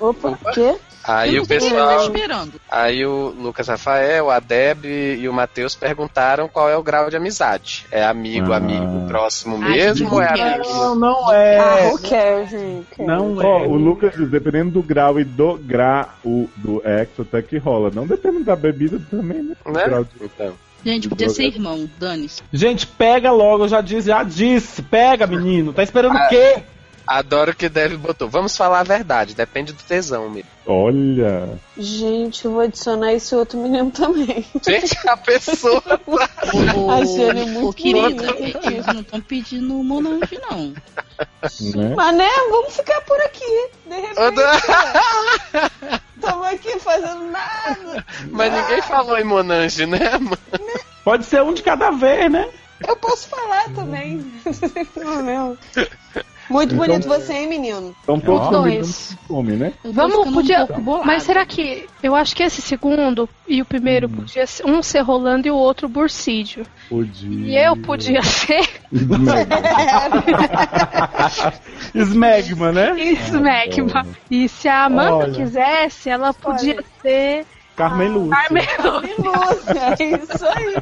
Opa, 0.00 0.28
o 0.30 0.36
quê? 0.52 0.76
Aí 1.06 1.30
Eu 1.36 1.42
o 1.42 1.42
não 1.42 1.46
pessoal, 1.46 2.00
esperando. 2.06 2.52
aí 2.70 3.06
o 3.06 3.34
Lucas 3.38 3.68
Rafael, 3.68 4.30
a 4.30 4.40
Deb 4.40 4.84
e 4.86 5.28
o 5.28 5.32
Matheus 5.32 5.74
perguntaram 5.74 6.48
qual 6.48 6.68
é 6.68 6.76
o 6.76 6.82
grau 6.82 7.08
de 7.10 7.16
amizade. 7.16 7.86
É 7.90 8.04
amigo, 8.04 8.52
Ah. 8.52 8.56
amigo 8.56 9.06
próximo 9.06 9.58
Ai, 9.62 9.72
mesmo 9.72 10.12
ou 10.12 10.20
é 10.22 10.28
amigo? 10.28 10.68
Não, 10.68 10.94
não 10.94 11.32
é. 11.32 11.58
Ah, 11.58 11.88
who 11.90 11.98
cares, 12.02 12.50
gente? 12.50 12.86
Não 13.02 13.36
Ó, 13.36 13.64
é. 13.64 13.66
o 13.66 13.74
Lucas 13.74 14.14
diz, 14.16 14.28
dependendo 14.30 14.70
do 14.72 14.82
grau 14.82 15.20
e 15.20 15.24
do 15.24 15.56
grau 15.58 16.08
do 16.24 16.82
ex, 16.84 17.08
até 17.20 17.42
que 17.42 17.58
rola. 17.58 17.90
Não 17.94 18.06
depende 18.06 18.42
da 18.42 18.56
bebida 18.56 19.00
também, 19.10 19.42
né? 19.42 19.54
Né? 19.66 19.84
grau 19.84 20.04
de- 20.04 20.10
Então. 20.24 20.52
Gente, 20.84 21.08
podia 21.08 21.28
ser 21.28 21.44
irmão, 21.46 21.88
dane-se. 21.98 22.42
Gente, 22.52 22.86
pega 22.86 23.32
logo, 23.32 23.64
eu 23.64 23.68
já 23.68 23.80
disse, 23.80 24.06
já 24.08 24.22
disse. 24.22 24.82
Pega, 24.82 25.26
menino. 25.26 25.72
Tá 25.72 25.82
esperando 25.82 26.14
o 26.16 26.28
quê? 26.28 26.62
Adoro 27.06 27.54
que 27.54 27.68
Deb 27.68 27.96
botou. 27.96 28.28
Vamos 28.28 28.56
falar 28.56 28.80
a 28.80 28.84
verdade, 28.84 29.34
depende 29.34 29.72
do 29.72 29.82
tesão 29.82 30.28
mesmo. 30.28 30.50
Olha. 30.66 31.58
Gente, 31.78 32.44
eu 32.44 32.52
vou 32.52 32.60
adicionar 32.60 33.12
esse 33.12 33.34
outro 33.34 33.58
menino 33.58 33.90
também. 33.92 34.44
Gente, 34.64 34.96
a 35.08 35.16
pessoa. 35.16 35.82
Ô, 36.06 36.80
ô, 36.80 36.90
Achei 36.90 37.28
ele 37.28 37.46
muito 37.46 37.68
ô, 37.68 37.72
querida, 37.72 38.32
bonito. 38.32 38.66
eles 38.66 38.86
não 38.86 39.00
estão 39.00 39.20
pedindo 39.20 39.74
monange, 39.74 40.40
não. 40.50 40.74
Né? 41.74 41.94
Mas 41.94 42.16
né, 42.16 42.28
vamos 42.50 42.76
ficar 42.76 43.00
por 43.02 43.20
aqui. 43.20 43.68
De 43.86 43.94
repente, 43.94 44.20
estamos 46.16 46.46
aqui 46.46 46.78
fazendo 46.80 47.30
nada. 47.30 48.04
Mas 48.30 48.52
ninguém 48.52 48.82
falou 48.82 49.16
em 49.16 49.24
Monange, 49.24 49.86
né, 49.86 50.10
mano? 50.18 50.38
Pode 51.04 51.24
ser 51.24 51.42
um 51.42 51.54
de 51.54 51.62
cada 51.62 51.90
vez, 51.90 52.30
né? 52.30 52.48
Eu 52.86 52.96
posso 52.96 53.28
falar 53.28 53.72
também. 53.74 54.24
Não, 54.96 55.22
não. 55.22 55.58
Muito 56.48 56.74
Então- 56.74 56.86
bonito 56.86 57.08
você, 57.08 57.32
hein, 57.32 57.48
menino? 57.48 57.94
Então 58.02 58.20
todos 58.20 58.48
dois. 58.50 59.16
come, 59.26 59.52
né? 59.56 59.72
Vamos, 59.84 60.32
podia. 60.32 60.64
um. 60.64 61.04
Mas 61.04 61.24
será 61.24 61.44
que. 61.44 61.86
Eu 62.02 62.14
acho 62.14 62.36
que 62.36 62.42
esse 62.42 62.62
segundo 62.62 63.28
e 63.48 63.60
o 63.60 63.64
primeiro 63.64 64.08
podia 64.08 64.46
ser 64.46 64.64
um 64.66 64.80
ser 64.82 65.00
rolando 65.00 65.48
e 65.48 65.50
o 65.50 65.56
outro 65.56 65.88
bursídio. 65.88 66.64
Podia. 66.88 67.48
E 67.48 67.56
eu 67.66 67.76
podia 67.76 68.22
ser 68.24 68.64
Smegma, 71.94 72.72
né? 72.72 72.94
Smegma. 73.26 74.06
E 74.30 74.48
se 74.48 74.68
a 74.68 74.84
Amanda 74.84 75.14
Olha. 75.16 75.32
quisesse, 75.32 76.08
ela 76.10 76.32
podia 76.32 76.82
ser 77.02 77.44
Carmen 77.76 78.08
Lúcia. 78.08 78.36
Carmen 78.36 78.66
Lúcia, 79.18 79.96
é 79.98 80.04
isso 80.16 80.46
aí. 80.46 80.76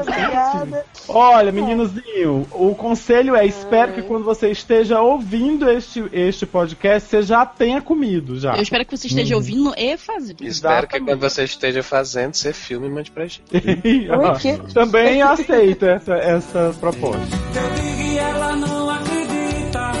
Obrigada. 0.00 0.84
Olha, 1.08 1.50
meninozinho, 1.50 2.46
o 2.52 2.74
conselho 2.74 3.34
é: 3.34 3.46
espero 3.46 3.94
que 3.94 4.02
quando 4.02 4.24
você 4.24 4.50
esteja 4.50 5.00
ouvindo 5.00 5.70
este, 5.70 6.04
este 6.12 6.44
podcast, 6.44 7.08
você 7.08 7.22
já 7.22 7.46
tenha 7.46 7.80
comido 7.80 8.38
já. 8.38 8.56
Eu 8.56 8.62
espero 8.62 8.84
que 8.84 8.96
você 8.96 9.06
esteja 9.06 9.34
ouvindo 9.34 9.72
e 9.76 9.96
fazendo. 9.96 10.44
Espero 10.44 10.86
que 10.86 11.00
quando 11.00 11.20
você 11.20 11.44
esteja 11.44 11.82
fazendo, 11.82 12.34
você 12.34 12.52
filme 12.52 12.86
e 12.86 12.90
mande 12.90 13.10
pra 13.10 13.24
gente. 13.24 13.42
Oi? 13.54 14.72
Também 14.74 15.22
aceito 15.22 15.86
essa, 15.86 16.14
essa 16.14 16.76
proposta. 16.78 17.18
Eu 17.54 17.70
digo 17.82 18.02
e 18.02 18.18
ela 18.18 18.56
não 18.56 18.90
acredita, 18.90 19.92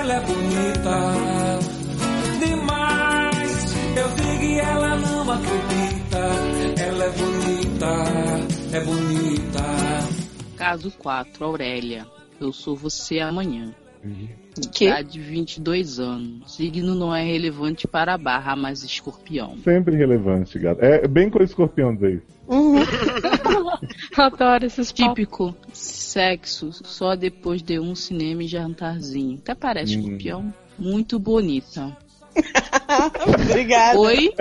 ela 0.00 0.14
é 0.14 0.20
bonita 0.20 1.15
é 8.76 8.80
bonita. 8.80 9.60
Caso 10.56 10.90
4, 10.90 11.44
Aurélia. 11.44 12.06
Eu 12.38 12.52
sou 12.52 12.76
você 12.76 13.20
amanhã. 13.20 13.74
Que? 14.72 14.84
Idade 14.88 15.18
22 15.18 15.98
anos. 15.98 16.54
Signo 16.54 16.94
não 16.94 17.14
é 17.14 17.24
relevante 17.24 17.88
para 17.88 18.12
a 18.12 18.18
barra, 18.18 18.54
mas 18.54 18.82
escorpião. 18.84 19.56
Sempre 19.64 19.96
relevante, 19.96 20.58
gato. 20.58 20.82
É 20.82 21.08
bem 21.08 21.30
com 21.30 21.42
escorpião 21.42 21.94
dizer 21.94 22.16
isso. 22.16 22.36
Adoro 24.20 24.66
esses. 24.66 24.92
Típico 24.92 25.56
sexo 25.72 26.70
só 26.72 27.16
depois 27.16 27.62
de 27.62 27.80
um 27.80 27.94
cinema 27.94 28.44
e 28.44 28.46
jantarzinho. 28.46 29.38
Até 29.38 29.54
parece 29.54 29.96
Hum. 29.96 30.00
escorpião. 30.00 30.54
Muito 30.78 31.18
bonita. 31.18 31.96
Obrigada. 33.26 33.98
Oi? 33.98 34.34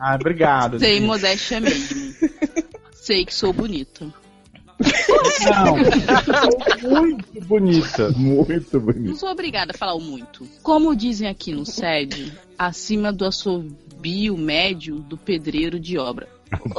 Ah, 0.00 0.14
obrigado. 0.14 0.78
Sem 0.78 0.94
gente. 0.94 1.06
modéstia 1.06 1.60
mesmo. 1.60 2.14
Sei 3.00 3.24
que 3.24 3.34
sou 3.34 3.52
bonita. 3.52 4.06
Não. 5.44 5.76
Muito 7.02 7.40
bonita. 7.46 8.10
Muito 8.16 8.72
Não 8.78 8.80
bonito. 8.86 9.16
sou 9.16 9.30
obrigada 9.30 9.72
a 9.74 9.78
falar 9.78 9.94
o 9.94 10.00
muito. 10.00 10.46
Como 10.62 10.94
dizem 10.94 11.28
aqui 11.28 11.52
no 11.52 11.64
SED, 11.66 12.32
acima 12.58 13.12
do 13.12 13.24
assobio 13.26 14.36
médio 14.36 14.96
do 14.96 15.16
pedreiro 15.16 15.78
de 15.78 15.98
obra. 15.98 16.28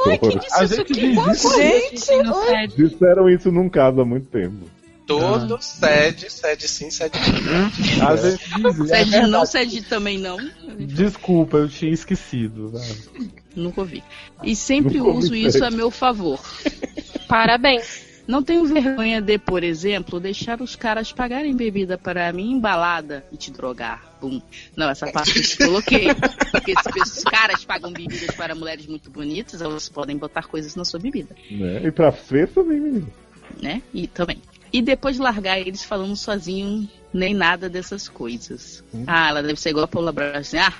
Oi, 0.05 0.17
quem 0.17 0.37
disse 0.37 0.59
A 0.59 0.63
isso 0.63 0.75
gente 0.75 0.91
aqui? 0.91 1.09
diz 1.13 1.27
isso. 1.27 1.55
Gente, 1.57 2.11
oi. 2.11 2.45
SED. 2.47 2.75
Disseram 2.89 3.29
isso 3.29 3.51
num 3.51 3.69
caso 3.69 4.01
há 4.01 4.05
muito 4.05 4.27
tempo. 4.27 4.65
Todo 5.19 5.61
sede, 5.61 6.29
sede 6.31 6.67
sim, 6.67 6.89
sede 6.91 7.17
não. 7.99 8.07
A 8.07 8.15
gente 8.15 8.43
diz 8.55 8.79
isso. 8.79 8.93
É 8.93 9.27
não. 9.27 9.45
SED 9.45 9.81
também 9.83 10.17
não. 10.17 10.37
Desculpa, 10.79 11.57
eu 11.57 11.69
tinha 11.69 11.91
esquecido. 11.91 12.71
né? 12.71 12.81
Nunca 13.55 13.81
ouvi. 13.81 14.03
E 14.43 14.55
sempre 14.55 14.97
Nunca 14.99 15.11
uso 15.11 15.35
isso 15.35 15.63
a 15.63 15.69
meu 15.71 15.91
favor. 15.91 16.39
Parabéns. 17.27 18.09
Não 18.27 18.41
tenho 18.43 18.63
vergonha 18.65 19.19
de, 19.19 19.37
por 19.39 19.63
exemplo, 19.63 20.19
deixar 20.19 20.61
os 20.61 20.75
caras 20.75 21.11
pagarem 21.11 21.55
bebida 21.55 21.97
para 21.97 22.31
mim 22.31 22.51
embalada 22.51 23.25
e 23.31 23.35
te 23.35 23.51
drogar. 23.51 24.15
Bum. 24.21 24.39
Não, 24.77 24.89
essa 24.89 25.11
parte 25.11 25.35
eu 25.37 25.43
te 25.43 25.57
coloquei. 25.57 26.07
Porque 26.51 26.73
se 26.73 27.01
os 27.01 27.23
caras 27.23 27.65
pagam 27.65 27.91
bebidas 27.91 28.33
para 28.35 28.53
mulheres 28.55 28.85
muito 28.85 29.09
bonitas, 29.09 29.59
elas 29.61 29.89
podem 29.89 30.15
botar 30.17 30.43
coisas 30.43 30.75
na 30.75 30.85
sua 30.85 30.99
bebida, 30.99 31.35
Né? 31.49 31.81
E 31.87 31.91
pra 31.91 32.11
fez 32.11 32.49
também, 32.51 32.79
menino. 32.79 33.11
né? 33.61 33.81
E 33.93 34.07
também. 34.07 34.37
E 34.71 34.81
depois 34.81 35.17
largar 35.17 35.59
eles 35.59 35.83
falando 35.83 36.15
sozinho, 36.15 36.87
nem 37.13 37.33
nada 37.33 37.69
dessas 37.69 38.07
coisas. 38.07 38.83
Ah, 39.05 39.29
ela 39.29 39.43
deve 39.43 39.59
ser 39.59 39.69
igual 39.69 39.85
a 39.85 39.87
Paula 39.87 40.11
Braga, 40.11 40.39
assim, 40.39 40.57
ah. 40.57 40.73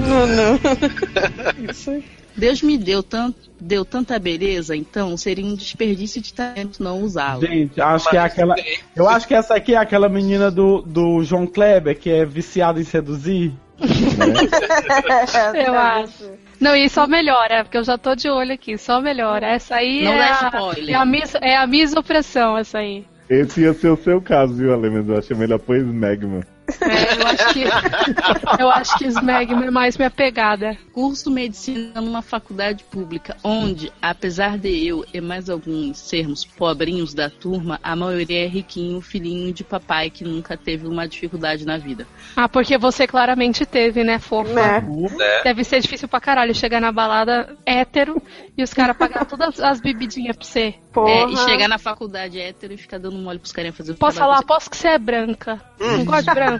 Não, 0.00 0.26
não. 0.26 1.70
Isso 1.70 1.90
aí. 1.90 2.04
Deus 2.38 2.62
me 2.62 2.78
deu, 2.78 3.02
tanto, 3.02 3.36
deu 3.60 3.84
tanta 3.84 4.16
beleza, 4.16 4.76
então 4.76 5.16
seria 5.16 5.44
um 5.44 5.56
desperdício 5.56 6.22
de 6.22 6.32
talento 6.32 6.80
não 6.80 7.02
usá-la. 7.02 7.44
Gente, 7.44 7.80
acho 7.80 8.08
que 8.08 8.16
é 8.16 8.20
aquela. 8.20 8.54
Eu 8.94 9.08
acho 9.08 9.26
que 9.26 9.34
essa 9.34 9.56
aqui 9.56 9.74
é 9.74 9.76
aquela 9.76 10.08
menina 10.08 10.48
do, 10.48 10.80
do 10.82 11.24
João 11.24 11.48
Kleber, 11.48 11.98
que 11.98 12.08
é 12.08 12.24
viciada 12.24 12.80
em 12.80 12.84
seduzir. 12.84 13.52
Eu 15.66 15.74
acho. 15.74 16.32
Não, 16.60 16.74
e 16.74 16.88
só 16.88 17.06
melhora, 17.06 17.62
porque 17.62 17.78
eu 17.78 17.84
já 17.84 17.96
tô 17.96 18.16
de 18.16 18.28
olho 18.28 18.52
aqui, 18.52 18.76
só 18.76 19.00
melhora. 19.00 19.46
Essa 19.46 19.76
aí 19.76 20.02
Não 20.02 20.12
é, 20.12 20.28
a, 20.28 20.50
spoiler. 20.52 20.90
é, 20.90 20.94
a 20.94 21.04
mis, 21.04 21.34
é 21.40 21.56
a 21.56 21.66
misopressão, 21.66 22.58
essa 22.58 22.78
aí. 22.78 23.04
Esse 23.30 23.60
ia 23.60 23.72
ser 23.72 23.90
o 23.90 23.96
seu 23.96 24.20
caso, 24.20 24.54
viu, 24.54 24.74
Ale? 24.74 24.90
Mas 24.90 25.08
eu 25.08 25.16
achei 25.16 25.36
melhor 25.36 25.60
pôr 25.60 25.76
Smegma. 25.76 26.40
É, 26.80 27.20
eu 27.20 27.26
acho 27.26 27.52
que. 27.52 27.64
eu 28.60 28.70
acho 28.70 28.98
que 28.98 29.06
Smegma 29.06 29.66
é 29.66 29.70
mais 29.70 29.96
minha 29.96 30.10
pegada. 30.10 30.76
curso 30.92 31.30
medicina 31.30 32.00
numa 32.00 32.22
faculdade 32.22 32.84
pública, 32.84 33.36
onde, 33.42 33.92
apesar 34.02 34.58
de 34.58 34.86
eu 34.86 35.04
e 35.12 35.20
mais 35.20 35.48
alguns 35.48 35.98
sermos 35.98 36.44
pobrinhos 36.44 37.14
da 37.14 37.30
turma, 37.30 37.80
a 37.82 37.96
maioria 37.96 38.44
é 38.44 38.46
riquinho, 38.46 39.00
filhinho 39.00 39.52
de 39.52 39.64
papai 39.64 40.10
que 40.10 40.24
nunca 40.24 40.56
teve 40.56 40.86
uma 40.86 41.06
dificuldade 41.06 41.64
na 41.64 41.78
vida. 41.78 42.06
Ah, 42.36 42.48
porque 42.48 42.76
você 42.76 43.06
claramente 43.06 43.64
teve, 43.64 44.04
né, 44.04 44.18
fofa? 44.18 44.80
Né? 44.80 45.42
Deve 45.44 45.64
ser 45.64 45.80
difícil 45.80 46.08
pra 46.08 46.20
caralho 46.20 46.54
chegar 46.54 46.80
na 46.80 46.92
balada 46.92 47.56
hétero 47.64 48.20
e 48.56 48.62
os 48.62 48.74
caras 48.74 48.96
pagar 48.96 49.24
todas 49.26 49.60
as 49.60 49.80
bebidinhas 49.80 50.36
pra 50.36 50.44
você. 50.44 50.74
É, 51.06 51.24
e 51.26 51.36
chegar 51.36 51.68
na 51.68 51.78
faculdade 51.78 52.40
hétero 52.40 52.72
e 52.72 52.76
ficar 52.76 52.98
dando 52.98 53.16
mole 53.18 53.38
pros 53.38 53.52
caras 53.52 53.76
fazer 53.76 53.92
o 53.92 53.94
Posso 53.94 54.18
falar? 54.18 54.42
Posso 54.42 54.68
que 54.68 54.76
você 54.76 54.88
é 54.88 54.98
branca. 54.98 55.60
Não 55.78 56.04
gosto 56.04 56.28
de 56.28 56.34
branca. 56.34 56.57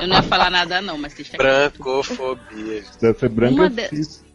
Eu 0.00 0.06
não 0.08 0.16
ia 0.16 0.22
falar 0.22 0.50
nada 0.50 0.80
não, 0.80 0.98
mas 0.98 1.14
deixa. 1.14 1.36
Brancofobia. 1.36 2.82
Deve 3.00 3.18
ser 3.18 3.28
branca 3.28 3.54
Uma 3.54 3.70
de- 3.70 3.88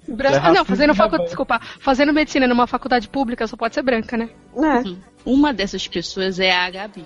branca. 0.07 0.37
É 0.37 0.39
Ah, 0.39 0.53
não, 0.53 0.65
fazendo 0.65 0.93
faculdade. 0.93 1.11
também. 1.11 1.25
Desculpa. 1.27 1.61
Fazendo 1.79 2.13
medicina 2.13 2.47
numa 2.47 2.67
faculdade 2.67 3.07
pública 3.09 3.47
só 3.47 3.57
pode 3.57 3.73
ser 3.73 3.81
branca, 3.81 4.15
né? 4.17 4.29
Né? 4.55 4.83
Uma 5.25 5.53
dessas 5.53 5.87
pessoas 5.87 6.39
é 6.39 6.51
a 6.51 6.69
Gabi. 6.69 7.05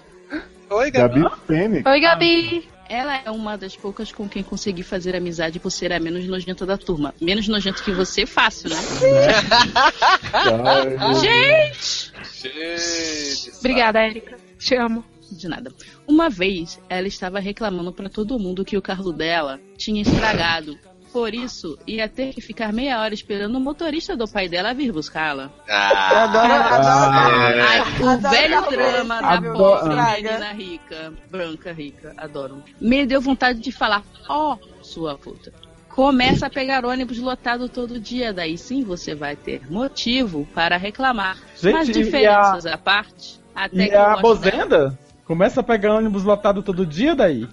Oi, 0.69 0.91
Gabi. 0.91 1.21
Gabi 1.21 1.35
Fênix. 1.47 1.85
Oi, 1.85 1.99
Gabi. 1.99 2.69
Ela 2.91 3.17
é 3.23 3.29
uma 3.29 3.55
das 3.55 3.75
poucas 3.75 4.11
com 4.11 4.27
quem 4.27 4.41
consegui 4.41 4.81
fazer 4.81 5.15
amizade 5.15 5.59
por 5.59 5.69
ser 5.69 5.93
a 5.93 5.99
menos 5.99 6.25
nojenta 6.27 6.65
da 6.65 6.75
turma. 6.75 7.13
Menos 7.21 7.47
nojento 7.47 7.83
que 7.83 7.91
você, 7.91 8.25
fácil, 8.25 8.71
né? 8.71 8.75
Gente! 11.21 12.11
Gente, 12.33 13.51
Obrigada, 13.59 14.03
Erika. 14.05 14.37
Te 14.57 14.75
amo. 14.75 15.05
De 15.31 15.47
nada. 15.47 15.71
Uma 16.07 16.29
vez, 16.29 16.79
ela 16.89 17.07
estava 17.07 17.39
reclamando 17.39 17.91
pra 17.91 18.09
todo 18.09 18.39
mundo 18.39 18.65
que 18.65 18.77
o 18.77 18.81
carro 18.81 19.11
dela 19.11 19.59
tinha 19.77 20.01
estragado. 20.01 20.77
Por 21.11 21.33
isso, 21.33 21.77
ia 21.87 22.07
ter 22.07 22.33
que 22.33 22.41
ficar 22.41 22.71
meia 22.71 23.01
hora 23.01 23.13
esperando 23.13 23.55
o 23.55 23.59
motorista 23.59 24.15
do 24.15 24.27
pai 24.27 24.47
dela 24.47 24.73
vir 24.75 24.91
buscá-la. 24.91 25.49
Ah, 25.67 26.23
Adoro, 26.23 26.53
adoro. 26.53 27.63
Ai, 27.67 27.79
o 27.79 28.09
Adoro 28.09 28.29
velho 28.29 28.69
drama 28.69 29.19
da 29.21 29.41
pobre 29.41 29.95
menina 29.95 30.51
rica, 30.53 31.13
branca 31.31 31.71
rica, 31.73 32.13
adoro. 32.15 32.63
Me 32.79 33.07
deu 33.07 33.19
vontade 33.19 33.59
de 33.59 33.71
falar, 33.71 34.03
ó, 34.27 34.57
sua 34.83 35.17
puta. 35.17 35.51
Começa 35.89 36.45
a 36.45 36.49
pegar 36.49 36.85
ônibus 36.85 37.17
lotado 37.17 37.67
todo 37.67 37.99
dia, 37.99 38.31
daí 38.31 38.55
sim 38.55 38.83
você 38.83 39.15
vai 39.15 39.35
ter 39.35 39.69
motivo 39.69 40.47
para 40.53 40.77
reclamar. 40.77 41.37
Gente, 41.59 41.73
Mas 41.73 41.87
diferenças 41.89 42.67
à 42.67 42.77
parte, 42.77 43.39
até 43.55 43.85
E 43.85 43.89
que 43.89 43.95
a. 43.95 44.17
Bozenda? 44.17 44.97
Começa 45.29 45.59
a 45.59 45.63
pegar 45.63 45.93
ônibus 45.93 46.23
lotado 46.23 46.63
todo 46.63 46.83
dia 46.87 47.13
daí? 47.15 47.47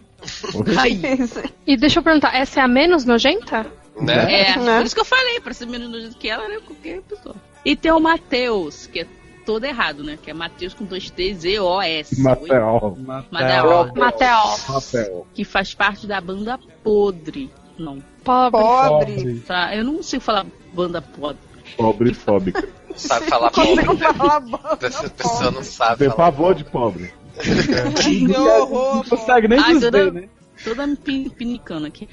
Ai, 0.78 0.98
E 1.66 1.76
deixa 1.76 1.98
eu 1.98 2.02
perguntar, 2.02 2.34
essa 2.34 2.60
é 2.60 2.62
a 2.62 2.66
menos 2.68 3.04
nojenta? 3.04 3.66
né? 4.00 4.48
É, 4.52 4.56
Né? 4.58 4.78
por 4.78 4.86
isso 4.86 4.94
que 4.94 5.00
eu 5.02 5.04
falei, 5.04 5.40
pra 5.40 5.52
ser 5.52 5.66
menos 5.66 5.90
nojento 5.90 6.16
que 6.16 6.26
ela, 6.26 6.48
né? 6.48 6.56
Qualquer 6.66 7.02
pessoa. 7.02 7.34
E 7.62 7.76
tem 7.76 7.92
o 7.92 8.00
Matheus, 8.00 8.86
que 8.86 9.00
é 9.00 9.06
todo 9.44 9.64
errado, 9.64 10.02
né? 10.02 10.18
Que 10.22 10.30
é 10.30 10.34
Matheus 10.34 10.72
com 10.72 10.86
dois 10.86 11.10
T, 11.10 11.34
Z, 11.34 11.60
O, 11.60 11.82
S. 11.82 12.18
Matheus. 12.18 12.96
Matel. 13.30 13.92
Matel. 13.94 15.26
Que 15.34 15.44
faz 15.44 15.74
parte 15.74 16.06
da 16.06 16.18
banda 16.18 16.58
Podre. 16.82 17.50
Não, 17.78 18.02
Pobre. 18.24 18.58
Pobre. 18.62 19.40
tá? 19.46 19.76
Eu 19.76 19.84
não 19.84 20.02
sei 20.02 20.18
falar 20.18 20.46
banda 20.72 21.02
Podre. 21.02 21.42
Pobre 21.76 22.14
fóbica. 22.14 22.66
Sabe 22.96 23.26
falar 23.26 23.50
pobre. 23.50 23.84
Não 23.84 23.98
fala 24.14 24.40
boca. 24.40 24.86
Essa 24.86 25.10
pessoa 25.10 25.50
não 25.50 25.62
sabe 25.62 25.98
Tem 25.98 26.08
falar. 26.08 26.32
pavor 26.32 26.54
de 26.54 26.64
pobre. 26.64 27.12
Que 27.40 28.32
horror, 28.36 28.96
Não 28.96 29.04
consegue 29.04 29.48
nem 29.48 29.62
dizer, 29.62 29.90
toda- 29.90 30.10
né? 30.10 30.28
Toda 30.64 30.86
me 30.86 30.96
pin- 30.96 31.28
pinicando 31.28 31.86
aqui. 31.86 32.08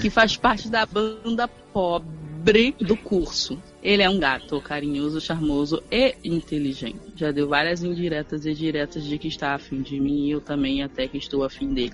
Que 0.00 0.08
faz 0.08 0.34
parte 0.36 0.68
da 0.68 0.86
banda 0.86 1.46
Pobre 1.72 2.74
do 2.80 2.96
curso. 2.96 3.58
Ele 3.82 4.02
é 4.02 4.08
um 4.08 4.18
gato 4.18 4.58
carinhoso, 4.62 5.20
charmoso 5.20 5.82
e 5.90 6.14
inteligente. 6.24 6.98
Já 7.14 7.30
deu 7.30 7.46
várias 7.48 7.82
indiretas 7.84 8.46
e 8.46 8.54
diretas 8.54 9.04
de 9.04 9.18
que 9.18 9.28
está 9.28 9.54
afim 9.54 9.82
de 9.82 10.00
mim 10.00 10.26
e 10.26 10.30
eu 10.30 10.40
também 10.40 10.82
até 10.82 11.06
que 11.06 11.18
estou 11.18 11.44
afim 11.44 11.74
dele. 11.74 11.92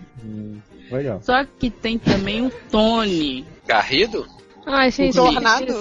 Legal. 0.91 1.21
Só 1.23 1.45
que 1.45 1.69
tem 1.69 1.99
também 1.99 2.47
o 2.47 2.53
Tony, 2.71 3.45
Garrido? 3.67 4.25
Ai, 4.65 4.91
gente. 4.93 5.15
Tornado? 5.17 5.75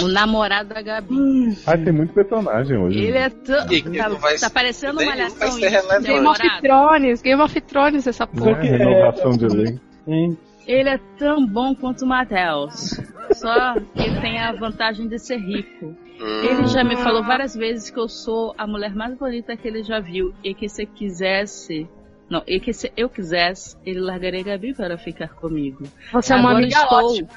O 0.00 0.08
namorado 0.08 0.70
da 0.70 0.80
Gabi. 0.82 1.56
Ah, 1.66 1.76
tem 1.76 1.92
muito 1.92 2.12
personagem 2.14 2.76
hoje. 2.78 2.98
Ele 2.98 3.12
né? 3.12 3.24
é 3.26 3.28
tão. 3.30 3.66
Tá, 3.96 4.08
não 4.08 4.18
vai- 4.18 4.38
tá 4.38 4.48
parecendo 4.50 5.00
uma 5.02 5.12
relevante. 5.12 5.60
Game 6.02 6.26
of. 6.26 6.60
Thrones, 6.62 7.22
Game 7.22 7.42
of 7.42 7.60
Thrones 7.62 8.06
essa 8.06 8.24
Né? 8.26 8.30
porra. 8.38 8.60
Renovação 8.60 9.30
de 9.32 9.46
lei. 9.46 9.78
Sim. 10.04 10.36
Ele 10.66 10.88
é 10.88 11.00
tão 11.18 11.44
bom 11.46 11.74
quanto 11.74 12.04
o 12.04 12.08
Matheus. 12.08 13.00
Só 13.32 13.74
que 13.74 14.02
ele 14.02 14.20
tem 14.20 14.38
a 14.38 14.52
vantagem 14.52 15.08
de 15.08 15.18
ser 15.18 15.38
rico. 15.38 15.96
Ele 16.20 16.66
já 16.68 16.84
me 16.84 16.96
falou 16.96 17.22
várias 17.24 17.54
vezes 17.54 17.90
que 17.90 17.98
eu 17.98 18.08
sou 18.08 18.54
a 18.56 18.64
mulher 18.66 18.94
mais 18.94 19.14
bonita 19.16 19.56
que 19.56 19.66
ele 19.66 19.82
já 19.82 19.98
viu. 19.98 20.32
E 20.44 20.54
que 20.54 20.68
se 20.68 20.86
quisesse. 20.86 21.88
Não, 22.30 22.42
e 22.46 22.60
que 22.60 22.72
se 22.72 22.90
eu 22.96 23.08
quisesse, 23.10 23.76
ele 23.84 24.00
largaria 24.00 24.40
a 24.40 24.44
Gabi 24.44 24.72
para 24.72 24.96
ficar 24.96 25.28
comigo. 25.34 25.82
Você 26.12 26.32
é 26.32 26.36
uma 26.36 26.52
amiga 26.52 26.78
estou 26.78 27.10
ótima. 27.10 27.28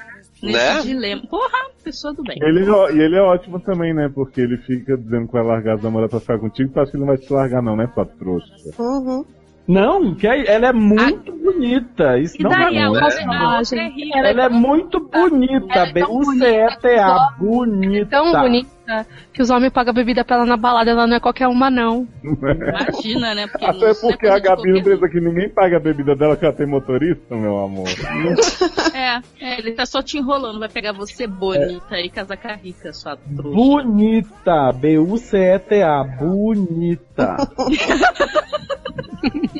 Nesse 0.42 0.52
Né? 0.58 0.82
dilema. 0.82 1.22
Porra, 1.28 1.70
pessoa 1.84 2.12
do 2.14 2.22
bem. 2.22 2.36
Ele, 2.40 2.60
é- 2.70 2.92
e 2.94 3.00
ele 3.00 3.16
é 3.16 3.22
ótimo 3.22 3.60
também, 3.60 3.94
né? 3.94 4.10
Porque 4.14 4.40
ele 4.40 4.56
fica 4.58 4.96
dizendo 4.96 5.26
que 5.26 5.32
vai 5.32 5.42
largar 5.44 5.76
as 5.76 5.82
namoradas 5.82 6.10
pra 6.10 6.20
ficar 6.20 6.38
contigo, 6.38 6.72
tu 6.72 6.80
acha 6.80 6.90
que 6.90 6.96
ele 6.96 7.04
não 7.04 7.14
vai 7.14 7.18
te 7.18 7.32
largar, 7.32 7.62
não, 7.62 7.76
né, 7.76 7.88
sua 7.94 8.04
trouxa? 8.06 8.46
Uhum. 8.78 9.24
Não, 9.68 10.14
que 10.14 10.28
é- 10.28 10.46
ela 10.54 10.68
é 10.68 10.72
muito 10.72 11.32
bonita. 11.32 12.16
Isso 12.18 12.36
E 12.38 12.42
não 12.44 12.50
daí 12.50 12.76
é 12.76 12.82
a 12.82 12.84
não. 12.84 12.92
outra, 12.92 13.06
a 13.06 13.58
outra 13.58 13.78
é. 13.80 13.92
Ela 14.30 14.44
é 14.44 14.48
muito 14.48 15.00
bonita, 15.00 15.74
Ela 15.74 15.88
é 15.88 15.92
bem. 15.92 16.04
CETA, 16.38 17.34
bonita. 17.38 18.06
Tão 18.10 18.32
bonita 18.42 18.68
que 19.32 19.42
os 19.42 19.50
homens 19.50 19.72
pagam 19.72 19.92
bebida 19.92 20.24
pra 20.24 20.36
ela 20.36 20.46
na 20.46 20.56
balada, 20.56 20.90
ela 20.90 21.06
não 21.06 21.16
é 21.16 21.20
qualquer 21.20 21.48
uma, 21.48 21.70
não. 21.70 22.06
Imagina, 22.22 23.34
né? 23.34 23.46
Porque 23.46 23.64
Até 23.64 23.90
é 23.90 23.94
porque 23.94 24.26
a 24.28 24.38
Gabi 24.38 24.72
não 24.72 24.82
pensa 24.82 25.08
que 25.08 25.20
ninguém 25.20 25.48
paga 25.48 25.76
a 25.76 25.80
bebida 25.80 26.14
dela 26.14 26.36
que 26.36 26.44
ela 26.44 26.54
tem 26.54 26.66
motorista, 26.66 27.34
meu 27.34 27.58
amor. 27.58 27.88
É, 28.94 29.20
é, 29.40 29.58
ele 29.58 29.72
tá 29.72 29.84
só 29.84 30.02
te 30.02 30.18
enrolando, 30.18 30.58
vai 30.58 30.68
pegar 30.68 30.92
você 30.92 31.26
bonita 31.26 32.00
e 32.00 32.08
casaca 32.08 32.54
rica, 32.54 32.92
sua 32.92 33.16
trouxa. 33.16 33.56
Bonita, 33.56 34.72
B-U-C-E-T-A, 34.72 36.04
bonita. 36.04 37.36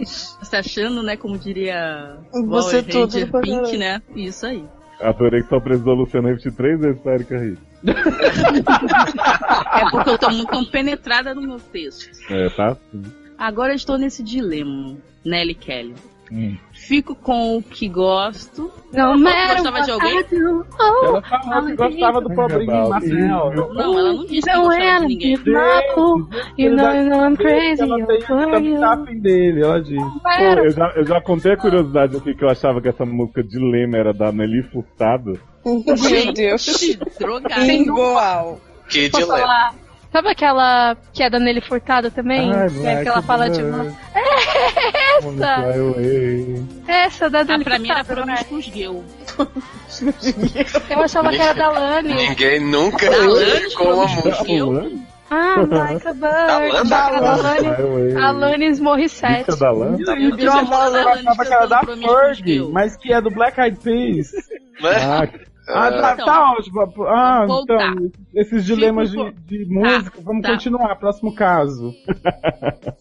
Você 0.05 0.51
tá 0.51 0.59
achando, 0.61 1.03
né, 1.03 1.17
como 1.17 1.39
diria 1.39 2.19
Você 2.33 2.83
Power 2.83 3.09
tudo 3.09 3.13
Ranger 3.13 3.41
Pink, 3.41 3.77
né? 3.77 4.01
Isso 4.15 4.47
aí. 4.47 4.65
Adorei 5.01 5.43
que 5.43 5.49
só 5.49 5.61
precisou 5.61 5.93
a 5.93 5.97
Luciana 5.97 6.29
repetir 6.29 6.53
três 6.53 6.81
vezes 6.81 7.01
pra 7.01 7.15
Erika 7.15 7.39
rir. 7.39 7.59
É 9.75 9.91
porque 9.91 10.11
eu 10.11 10.19
tô 10.19 10.31
muito 10.31 10.49
compenetrada 10.49 11.35
no 11.35 11.43
meu 11.43 11.61
texto. 11.61 12.11
É, 12.31 12.49
tá? 12.51 12.77
Agora 13.39 13.73
eu 13.73 13.77
estou 13.77 13.99
nesse 13.99 14.23
dilema, 14.23 14.97
Nelly 15.25 15.55
Kelly. 15.55 15.95
Hum. 16.33 16.57
Fico 16.87 17.17
com 17.17 17.57
o 17.57 17.63
que 17.63 17.89
gosto. 17.89 18.71
Não, 18.93 19.21
Gostava 19.21 19.81
de 19.83 19.91
alguém? 19.91 20.25
Ela 21.03 21.23
falou 21.23 21.67
que 21.67 21.77
gostava 21.77 22.21
do 22.21 22.35
pobrinho 22.35 22.89
Marcel. 22.89 23.53
Não, 23.55 23.81
ela 23.81 24.13
não 24.13 24.25
disse 24.27 24.49
que 24.49 24.57
Não 24.57 24.63
gostava 24.63 25.01
de 25.01 25.07
ninguém. 25.07 25.33
You 25.33 26.77
know, 26.77 26.95
you 26.95 27.09
know 27.09 27.27
I'm 27.27 27.37
crazy 27.37 27.83
Ela 27.83 28.07
tem 28.07 28.85
afim 28.85 29.19
dele, 29.21 29.65
ó, 29.65 29.79
gente. 29.79 29.97
Pô, 29.97 30.31
eu, 30.65 30.71
já, 30.71 30.93
eu 30.95 31.05
já 31.05 31.21
contei 31.21 31.53
a 31.53 31.57
curiosidade 31.57 32.17
aqui 32.17 32.35
que 32.35 32.45
eu 32.45 32.49
achava 32.49 32.81
que 32.81 32.89
essa 32.89 33.05
música 33.05 33.43
Dilema 33.43 33.99
era 33.99 34.13
da 34.13 34.31
Nelly 34.31 34.63
Furtado. 34.71 35.41
Meu 35.65 36.33
Deus. 36.33 36.97
Drogada. 37.19 37.67
Igual. 37.67 38.61
Que 38.89 39.09
dilema. 39.09 39.86
Sabe 40.17 40.31
aquela 40.31 40.97
que 41.13 41.23
é 41.23 41.29
da 41.29 41.39
Nelly 41.39 41.61
Furtado 41.61 42.11
também? 42.11 42.51
Ai, 42.51 42.71
Que 42.71 42.87
é 42.87 43.03
que 43.03 43.09
ela 43.09 43.21
Black 43.21 43.21
fala 43.21 43.51
de 43.51 43.63
uma. 43.63 43.85
É 44.15 45.19
essa! 45.19 45.65
Essa 46.89 47.29
da 47.29 47.41
Ah, 47.41 47.45
Nelly 47.45 47.65
pra 47.65 47.79
mim 47.79 47.91
era 47.91 48.03
Furtado, 48.03 48.27
né? 48.27 48.37
Promiscuous 48.49 48.65
Girl. 48.65 49.01
Eu 50.89 51.01
achava 51.03 51.29
que 51.29 51.39
era 51.39 51.53
da 51.53 51.69
Lani. 51.69 52.15
Ninguém 52.15 52.61
nunca 52.61 53.05
uma 53.05 54.07
Promiscuous 54.07 54.43
música. 54.47 54.91
Ah, 55.31 55.57
a 55.61 55.67
Da 55.67 56.15
bird. 56.15 56.89
Da 56.89 57.83
away. 57.83 58.17
Alanis 58.17 58.81
Morissette. 58.81 59.51
Música 59.51 59.57
da 59.57 59.71
Lana? 59.71 59.99
E 60.01 60.43
Eu 60.43 60.51
achava 60.51 60.99
Alanis 61.01 61.37
que 61.37 61.53
era 61.53 61.67
da 61.67 61.81
Ferg, 61.83 62.71
mas 62.73 62.97
que 62.97 63.13
é 63.13 63.21
do 63.21 63.29
Black 63.29 63.61
Eyed 63.61 63.77
Peas. 63.81 64.33
Né? 64.81 64.97
Ah, 64.97 65.29
Ah, 65.69 65.91
tá, 65.91 66.13
Então, 66.15 66.27
tá 66.27 66.53
ótimo. 66.53 66.81
Ah, 67.09 67.41
então, 67.43 67.47
voltar. 67.47 67.95
esses 68.35 68.65
dilemas 68.65 69.11
Fico 69.11 69.33
de, 69.33 69.59
de 69.59 69.65
música, 69.73 70.21
vamos 70.23 70.43
tá. 70.43 70.53
continuar, 70.53 70.95
próximo 70.97 71.35
caso. 71.35 71.93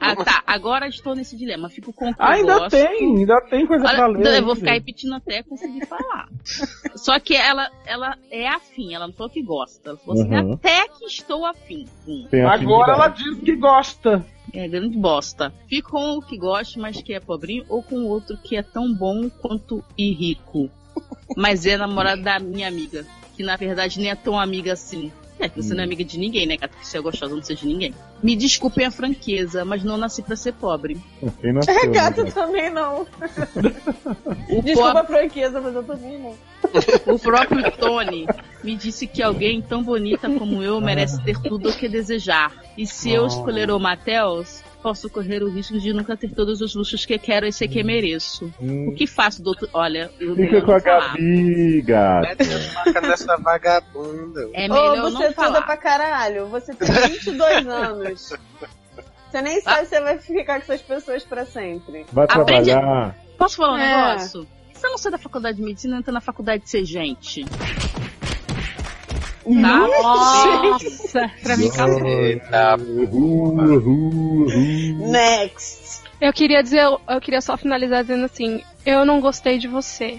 Ah, 0.00 0.16
tá. 0.16 0.42
Agora 0.46 0.88
estou 0.88 1.14
nesse 1.14 1.36
dilema. 1.36 1.68
Fico 1.68 1.92
com 1.92 2.10
o 2.10 2.14
que 2.14 2.20
Ah, 2.22 2.30
ainda 2.32 2.58
gosto. 2.58 2.70
tem, 2.70 3.18
ainda 3.18 3.40
tem 3.42 3.66
coisa 3.66 3.84
Olha, 3.86 3.96
pra 3.96 4.06
ler. 4.08 4.38
eu 4.38 4.44
vou 4.44 4.56
ficar 4.56 4.72
repetindo 4.72 5.14
até 5.14 5.42
conseguir 5.42 5.86
falar. 5.86 6.28
Só 6.96 7.18
que 7.20 7.36
ela, 7.36 7.68
ela 7.86 8.16
é 8.30 8.48
afim, 8.48 8.94
ela 8.94 9.06
não 9.06 9.14
falou 9.14 9.30
que 9.30 9.42
gosta. 9.42 9.90
Ela 9.90 9.98
falou 9.98 10.20
assim, 10.22 10.34
Uhum. 10.34 10.52
até 10.54 10.88
que 10.88 11.04
estou 11.06 11.46
afim. 11.46 11.86
Hum, 12.06 12.26
tem 12.30 12.42
Agora 12.44 12.92
ela 12.94 13.08
diz 13.08 13.38
que 13.40 13.54
gosta. 13.56 14.24
é 14.52 14.66
grande 14.68 14.96
bosta. 14.98 15.52
Fico 15.68 15.90
com 15.92 16.16
o 16.18 16.22
que 16.22 16.36
gosta, 16.36 16.80
mas 16.80 17.00
que 17.00 17.12
é 17.14 17.20
pobrinho, 17.20 17.64
ou 17.68 17.82
com 17.82 17.96
o 17.96 18.08
outro 18.08 18.36
que 18.38 18.56
é 18.56 18.62
tão 18.62 18.92
bom 18.92 19.28
quanto 19.30 19.84
e 19.96 20.12
rico. 20.12 20.68
Mas 21.36 21.66
é 21.66 21.76
namorado 21.76 22.22
da 22.22 22.38
minha 22.38 22.68
amiga. 22.68 23.04
Que 23.36 23.42
na 23.42 23.56
verdade 23.56 24.00
nem 24.00 24.10
é 24.10 24.14
tão 24.14 24.38
amiga 24.38 24.72
assim. 24.72 25.12
É, 25.40 25.48
que 25.48 25.62
você 25.62 25.72
não 25.72 25.82
é 25.82 25.84
amiga 25.84 26.02
de 26.02 26.18
ninguém, 26.18 26.46
né, 26.46 26.56
gata? 26.56 26.76
Que 26.76 26.84
você 26.84 26.98
é 26.98 27.00
gostosa, 27.00 27.32
não 27.32 27.42
seja 27.44 27.60
de 27.60 27.68
ninguém. 27.68 27.94
Me 28.20 28.34
desculpem 28.34 28.84
a 28.84 28.90
franqueza, 28.90 29.64
mas 29.64 29.84
não 29.84 29.96
nasci 29.96 30.20
pra 30.20 30.34
ser 30.34 30.52
pobre. 30.54 31.00
Quem 31.40 31.52
nasceu, 31.52 31.74
É 31.74 31.86
né, 31.86 31.92
gato 31.92 32.16
cara? 32.16 32.32
também 32.32 32.70
não. 32.70 33.06
O 34.50 34.62
Desculpa 34.62 35.00
a 35.00 35.04
franqueza, 35.04 35.60
mas 35.60 35.74
eu 35.74 35.84
também 35.84 36.18
não. 36.18 36.34
O 37.14 37.18
próprio 37.20 37.70
Tony 37.72 38.26
me 38.64 38.74
disse 38.74 39.06
que 39.06 39.22
alguém 39.22 39.62
tão 39.62 39.82
bonita 39.82 40.28
como 40.28 40.60
eu 40.62 40.80
merece 40.80 41.22
ter 41.22 41.38
tudo 41.40 41.68
o 41.68 41.72
que 41.72 41.88
desejar. 41.88 42.52
E 42.76 42.84
se 42.86 43.10
eu 43.12 43.24
escolher 43.26 43.70
o 43.70 43.78
Matheus, 43.78 44.62
posso 44.82 45.08
correr 45.10 45.42
o 45.42 45.50
risco 45.50 45.78
de 45.78 45.92
nunca 45.92 46.16
ter 46.16 46.30
todos 46.32 46.60
os 46.60 46.74
luxos 46.74 47.04
que 47.04 47.18
quero 47.18 47.46
e 47.46 47.52
sei 47.52 47.68
que 47.68 47.82
mereço. 47.82 48.52
O 48.60 48.94
que 48.94 49.06
faço, 49.06 49.42
doutor? 49.42 49.68
Olha, 49.72 50.10
eu 50.20 50.34
Fica 50.36 50.62
com 50.62 50.72
a. 50.72 50.78
Gabi, 50.78 51.82
gato. 51.82 52.38
Mete 52.86 53.00
nessa 53.02 53.36
vagabunda. 53.36 54.48
É 54.54 54.66
Ô, 54.70 54.72
melhor 54.74 55.10
você 55.10 55.24
não 55.26 55.32
falar. 55.32 55.62
pra 55.62 55.76
caralho. 55.76 56.46
Você 56.46 56.74
tem 56.74 56.88
22 56.88 57.66
anos. 57.68 58.32
Você 59.30 59.42
nem 59.42 59.60
sabe 59.60 59.84
se 59.84 59.90
você 59.90 60.00
vai 60.00 60.18
ficar 60.18 60.54
com 60.60 60.72
essas 60.72 60.80
pessoas 60.82 61.22
pra 61.24 61.44
sempre. 61.44 62.06
Vai 62.12 62.24
Aprende- 62.30 62.70
trabalhar. 62.70 63.14
Posso 63.36 63.56
falar 63.56 63.74
um 63.74 63.78
É. 63.78 63.96
negócio? 64.08 64.46
Se 64.72 64.86
eu 64.86 64.90
não 64.90 64.98
sair 64.98 65.12
da 65.12 65.18
faculdade 65.18 65.56
de 65.58 65.62
medicina, 65.62 65.98
entra 65.98 66.12
na 66.12 66.20
faculdade 66.20 66.62
de 66.62 66.70
ser 66.70 66.84
gente. 66.84 67.44
Tá? 69.62 69.88
Nossa, 70.02 71.30
pra 71.42 71.56
mim 71.56 71.68
acabou. 71.68 73.54
Next. 75.10 76.02
Eu 76.20 76.32
queria 76.32 76.62
dizer, 76.62 76.82
eu 76.82 77.20
queria 77.20 77.40
só 77.40 77.56
finalizar 77.56 78.02
dizendo 78.02 78.24
assim, 78.24 78.60
eu 78.84 79.04
não 79.04 79.20
gostei 79.20 79.56
de 79.58 79.68
você. 79.68 80.18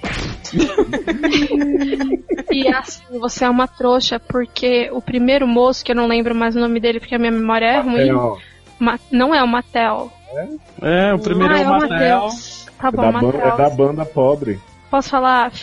e 2.52 2.68
assim, 2.70 3.20
você 3.20 3.46
é 3.46 3.50
uma 3.50 3.68
trouxa, 3.68 4.20
porque 4.20 4.90
o 4.94 5.02
primeiro 5.02 5.46
moço, 5.48 5.84
que 5.84 5.92
eu 5.92 5.96
não 5.96 6.08
lembro 6.08 6.34
mais 6.34 6.56
o 6.56 6.60
nome 6.60 6.80
dele 6.80 7.00
porque 7.00 7.16
a 7.16 7.20
minha 7.20 7.32
memória 7.32 7.66
é 7.66 7.80
ruim, 7.82 8.12
Ma- 8.80 9.00
não 9.12 9.36
é 9.36 9.44
o 9.44 9.48
Matel. 9.48 10.12
É, 10.82 11.14
o 11.14 11.20
primeiro 11.20 11.54
ah, 11.54 11.60
é 11.60 11.68
o 11.68 11.70
Matel. 11.80 12.30
Tá 12.80 12.88
É 12.88 12.92
bom, 12.92 13.02
da, 13.02 13.12
ban- 13.12 13.22
Matel. 13.22 13.42
é 13.42 13.58
da 13.58 13.70
banda 13.70 14.06
pobre. 14.06 14.60
Posso 14.90 15.10
falar? 15.10 15.52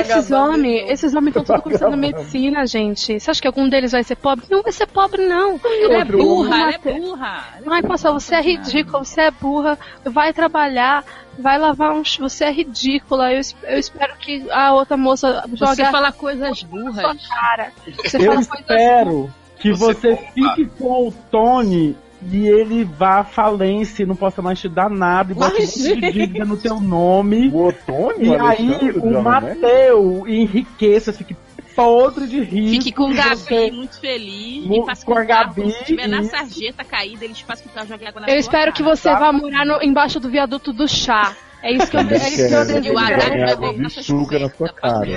Esses 0.00 0.30
homens, 0.30 0.90
esses 0.90 1.14
homens 1.14 1.36
estão 1.36 1.44
tudo 1.44 1.62
cursando 1.62 1.96
medicina, 1.96 2.66
gente. 2.66 3.20
Você 3.20 3.30
acha 3.30 3.40
que 3.40 3.46
algum 3.46 3.68
deles 3.68 3.92
vai 3.92 4.02
ser 4.02 4.16
pobre? 4.16 4.44
Não 4.50 4.62
vai 4.62 4.72
ser 4.72 4.86
pobre, 4.86 5.26
não. 5.26 5.60
Ele 5.64 5.82
é 5.82 5.84
Ela 5.84 6.02
é 6.02 6.04
burro, 6.04 6.44
burra, 6.44 6.60
ela 6.60 6.70
é 6.72 6.78
burra. 6.78 7.44
Ai, 7.66 7.82
poxa, 7.82 8.10
você 8.12 8.34
é 8.34 8.40
ridícula, 8.40 9.04
você 9.04 9.20
é 9.22 9.30
burra, 9.30 9.78
vai 10.04 10.32
trabalhar, 10.32 11.04
vai 11.38 11.58
lavar 11.58 11.92
um. 11.92 12.02
Você 12.02 12.44
é 12.44 12.50
ridícula. 12.50 13.32
Eu, 13.32 13.40
eu 13.64 13.78
espero 13.78 14.16
que 14.16 14.50
a 14.50 14.72
outra 14.72 14.96
moça 14.96 15.44
jogue 15.52 15.76
Você 15.76 15.84
fala 15.86 16.12
coisas 16.12 16.62
burras. 16.62 17.26
cara. 17.28 17.72
Você 18.04 18.16
Eu 18.16 18.32
fala 18.32 18.34
coisas 18.34 18.58
espero 18.60 19.34
que 19.60 19.72
Você 19.72 19.94
você, 19.94 20.16
fique 20.34 20.66
com 20.78 21.08
o 21.08 21.12
Tony 21.30 21.96
e 22.30 22.46
ele 22.46 22.84
vá 22.84 23.20
à 23.20 23.24
falência 23.24 24.02
e 24.02 24.06
não 24.06 24.14
possa 24.16 24.40
mais 24.42 24.60
te 24.60 24.68
dar 24.68 24.88
nada 24.90 25.32
e 25.32 25.34
bote 25.34 25.56
um 25.56 25.60
monte 25.60 25.78
de 25.82 26.12
dívida 26.12 26.44
no 26.44 26.56
teu 26.56 26.80
nome. 26.80 27.48
O 27.48 27.66
Otônio, 27.68 28.24
E 28.24 28.28
o 28.28 28.44
aí 28.46 28.90
o? 28.96 29.22
Mateu 29.22 30.24
enriqueça, 30.28 31.12
fique 31.12 31.36
podre 31.74 32.26
de 32.26 32.40
rir. 32.42 32.68
Fique 32.68 32.92
com 32.92 33.10
o 33.10 33.14
Gabi, 33.14 33.36
Você- 33.36 33.70
muito 33.70 33.98
feliz. 33.98 34.66
Mu- 34.66 34.82
e 34.82 34.86
faça 34.86 35.06
com 35.06 35.12
com 35.14 35.18
a 35.18 35.24
Gabi, 35.24 35.62
Se 35.72 35.78
estiver 35.80 36.06
na 36.06 36.22
sarjeta 36.24 36.84
caída, 36.84 37.24
eles 37.24 37.40
fazem 37.40 37.64
com 37.64 37.70
que 37.70 37.74
o 37.74 37.78
carro 37.78 37.88
jogue 37.88 38.06
água 38.06 38.20
na 38.20 38.28
Eu 38.28 38.36
espero 38.38 38.64
cara. 38.64 38.72
que 38.72 38.82
você 38.82 39.08
vá 39.10 39.32
morar 39.32 39.64
no- 39.64 39.82
embaixo 39.82 40.20
do 40.20 40.28
viaduto 40.28 40.70
do 40.72 40.86
chá. 40.86 41.34
É 41.62 41.72
isso 41.72 41.90
que 41.90 41.96
eu, 41.96 42.00
é 42.00 42.14
isso 42.16 42.48
que 42.48 42.54
eu 42.54 42.64
desejo. 42.66 42.88
E 42.88 42.90
o 42.90 42.98
Haddad 42.98 43.24
vai 43.38 43.54
roubar 43.54 43.82
na 43.82 43.88
sua 43.88 44.02
cobertas. 44.04 44.72
cara. 44.72 45.08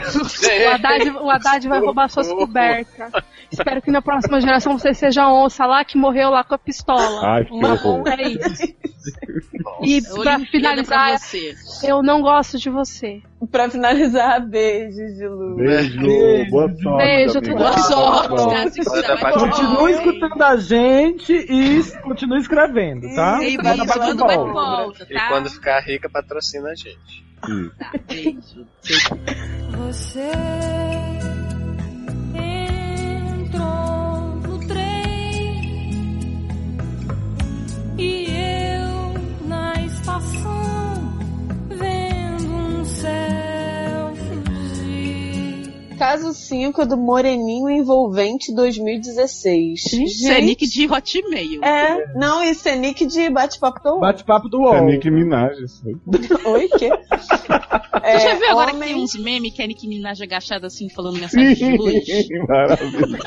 O 0.65 0.73
Haddad, 0.73 1.09
o 1.09 1.29
Haddad 1.29 1.67
vai 1.67 1.79
roubar 1.79 2.09
suas 2.09 2.27
cobertas. 2.31 3.11
Espero 3.51 3.81
que 3.81 3.91
na 3.91 4.01
próxima 4.01 4.39
geração 4.39 4.77
você 4.77 4.93
seja 4.93 5.23
a 5.23 5.33
onça 5.33 5.65
lá 5.65 5.83
que 5.83 5.97
morreu 5.97 6.29
lá 6.29 6.43
com 6.43 6.55
a 6.55 6.57
pistola. 6.57 7.21
Ai, 7.25 7.45
que 7.45 7.53
horror. 7.53 8.03
É 8.07 8.27
isso. 8.29 8.75
E 9.81 10.01
pra 10.01 10.35
Olimpíada 10.35 10.45
finalizar, 10.45 11.19
pra 11.19 11.89
eu 11.89 12.01
não 12.03 12.21
gosto 12.21 12.57
de 12.57 12.69
você. 12.69 13.21
Pra 13.51 13.69
finalizar, 13.69 14.39
beijos 14.47 15.15
de 15.17 15.27
luz. 15.27 15.57
Beijo, 15.57 15.99
Beijo. 16.01 16.51
boa 16.51 16.73
sorte. 16.81 17.05
Beijo, 17.05 17.37
amiga. 17.37 17.53
tudo 17.53 17.57
Boa 17.57 17.71
bom. 17.71 17.77
sorte, 17.77 18.79
embora. 18.79 19.33
Continue 19.39 19.91
escutando 19.91 20.41
a 20.41 20.55
gente 20.57 21.33
e 21.33 21.83
continue 22.01 22.39
escrevendo, 22.39 23.13
tá? 23.13 23.43
E 23.43 23.57
pra 23.57 23.75
quando 23.75 23.85
vai 24.25 24.37
volta. 24.37 24.53
volta, 24.53 25.05
E 25.09 25.13
tá? 25.13 25.27
quando 25.27 25.49
ficar 25.49 25.79
rica, 25.81 26.09
patrocina 26.09 26.69
a 26.69 26.75
gente. 26.75 27.25
Tá, 27.77 27.91
beijo. 28.07 28.65
Você 29.77 30.31
entrou 32.33 34.35
no 34.47 34.57
trem 34.67 35.89
e 37.97 38.27
eu 38.31 39.13
na 39.47 39.73
estação 39.85 40.64
vendo 42.95 43.01
um 43.01 43.01
céu 43.01 43.11
fugir. 43.11 43.54
Caso 45.97 46.33
5 46.33 46.85
do 46.85 46.97
Moreninho 46.97 47.69
Envolvente 47.69 48.53
2016. 48.53 49.93
Isso 49.93 50.27
é 50.31 50.41
nick 50.41 50.67
de 50.67 50.85
hotmail. 50.91 51.63
É, 51.63 52.13
não, 52.15 52.43
isso 52.43 52.67
é 52.67 52.75
nick 52.75 53.05
de 53.05 53.29
bate-papo 53.29 53.81
do 53.81 53.89
UOL. 53.91 53.99
Bate-papo 54.01 54.49
do 54.49 54.57
É 54.57 54.59
UOL. 54.79 54.85
Nick 54.85 55.09
Minaj, 55.09 55.57
isso 55.63 55.81
aí. 55.87 55.95
Oi, 56.45 56.67
quê? 56.77 56.89
Você 58.05 58.19
já 58.19 58.35
viu 58.35 58.49
agora 58.51 58.69
que 58.69 58.75
homem- 58.75 58.93
tem 58.93 59.03
uns 59.03 59.15
memes 59.15 59.51
que 59.53 59.63
a 59.63 59.67
Nicki 59.67 59.87
Minaj 59.87 60.21
agachada 60.21 60.67
assim, 60.67 60.87
falando 60.89 61.17
mensagem 61.19 61.55
de 61.55 61.75
luz? 61.75 62.05
Sim, 62.05 62.37
maravilha. 62.47 63.17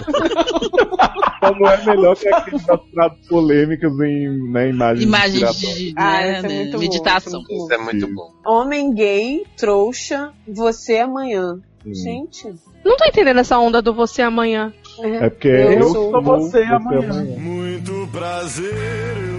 Não 1.42 1.68
é 1.68 1.84
melhor 1.84 2.14
que 2.16 2.28
aqueles 2.28 2.64
das 2.64 2.80
frases 2.92 3.26
polêmicas 3.28 3.90
em 3.98 4.52
né, 4.52 4.68
imagens 4.68 5.02
Imagens 5.04 5.42
inspiratórias. 5.42 5.78
de 5.78 5.94
Ah, 5.96 6.20
né, 6.20 6.38
é 6.38 6.42
né, 6.42 6.48
muito 6.48 6.72
bom, 6.72 6.78
meditação. 6.78 7.42
isso 7.50 7.50
é 7.50 7.56
muito 7.56 7.64
Isso 7.64 7.72
é 7.72 7.78
muito 7.78 8.06
Sim. 8.06 8.14
bom. 8.14 8.30
Homem 8.46 8.94
gay, 8.94 9.42
trouxa, 9.56 10.32
você 10.46 10.98
amanhã. 10.98 11.60
Gente. 11.86 12.52
Não 12.84 12.96
tô 12.96 13.04
entendendo 13.04 13.38
essa 13.40 13.58
onda 13.58 13.80
do 13.80 13.94
você 13.94 14.20
amanhã. 14.22 14.72
É 15.00 15.30
porque 15.30 15.48
Eu 15.48 15.72
eu, 15.72 15.82
sou 15.84 16.10
sou 16.12 16.22
você 16.22 16.62
amanhã. 16.64 17.24
Muito 17.38 18.08
prazer, 18.12 18.74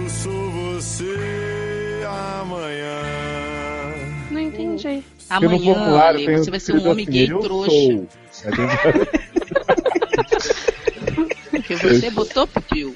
eu 0.02 0.08
sou 0.08 0.50
você 0.50 2.00
amanhã. 2.40 3.00
Não 4.30 4.40
entendi. 4.40 5.02
Porque 5.28 5.46
no 5.46 5.54
Amanhã, 5.54 5.74
vocabulário 5.74 6.20
Ale, 6.26 6.38
você 6.38 6.50
vai 6.50 6.60
ser 6.60 6.74
um 6.74 6.88
homem 6.90 7.04
assim, 7.04 7.12
gay 7.12 7.30
eu 7.30 7.38
trouxa. 7.40 7.70
sou. 7.70 8.06
Porque 11.50 11.76
você 11.76 12.10
botou 12.10 12.46
pio. 12.46 12.94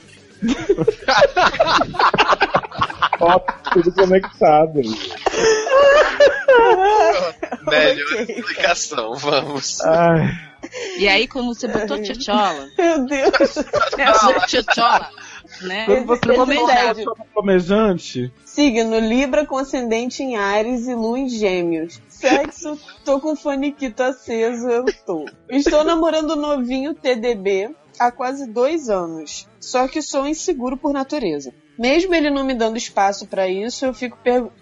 Ó, 3.21 3.39
tudo 3.73 3.93
conectado. 3.93 4.81
Melhor 7.67 8.21
explicação, 8.29 9.15
vamos. 9.15 9.81
Ai, 9.83 10.31
E 10.99 11.09
aí, 11.09 11.27
quando 11.29 11.55
você 11.55 11.69
botou 11.69 12.01
tchotchola, 12.03 12.69
Meu 12.77 13.07
Deus. 13.07 13.33
tchotchola, 14.47 15.11
né? 15.63 15.87
Quando 15.87 16.07
você 16.07 16.33
botou 16.37 16.71
é 16.71 16.93
Signo 18.45 18.99
Libra 18.99 19.47
com 19.47 19.57
ascendente 19.57 20.23
em 20.23 20.37
Ares 20.37 20.87
e 20.87 20.95
Lua 20.95 21.19
em 21.19 21.29
Gêmeos. 21.29 22.01
Sexo, 22.25 22.79
tô 23.05 23.21
com 23.21 23.37
faniquito 23.37 24.03
aceso, 24.03 24.67
eu 24.67 24.87
tô. 25.05 25.27
Estou 25.51 25.85
namorando 25.85 26.31
o 26.31 26.37
novinho 26.37 26.95
TDB 26.95 27.75
há 27.99 28.11
quase 28.11 28.51
dois 28.51 28.89
anos. 28.89 29.47
Só 29.61 29.87
que 29.87 30.01
sou 30.01 30.27
inseguro 30.27 30.77
por 30.79 30.95
natureza. 30.95 31.53
Mesmo 31.79 32.15
ele 32.15 32.31
não 32.31 32.45
me 32.45 32.55
dando 32.55 32.79
espaço 32.79 33.27
pra 33.27 33.47
isso, 33.47 33.85
eu 33.85 33.93
fico 33.93 34.17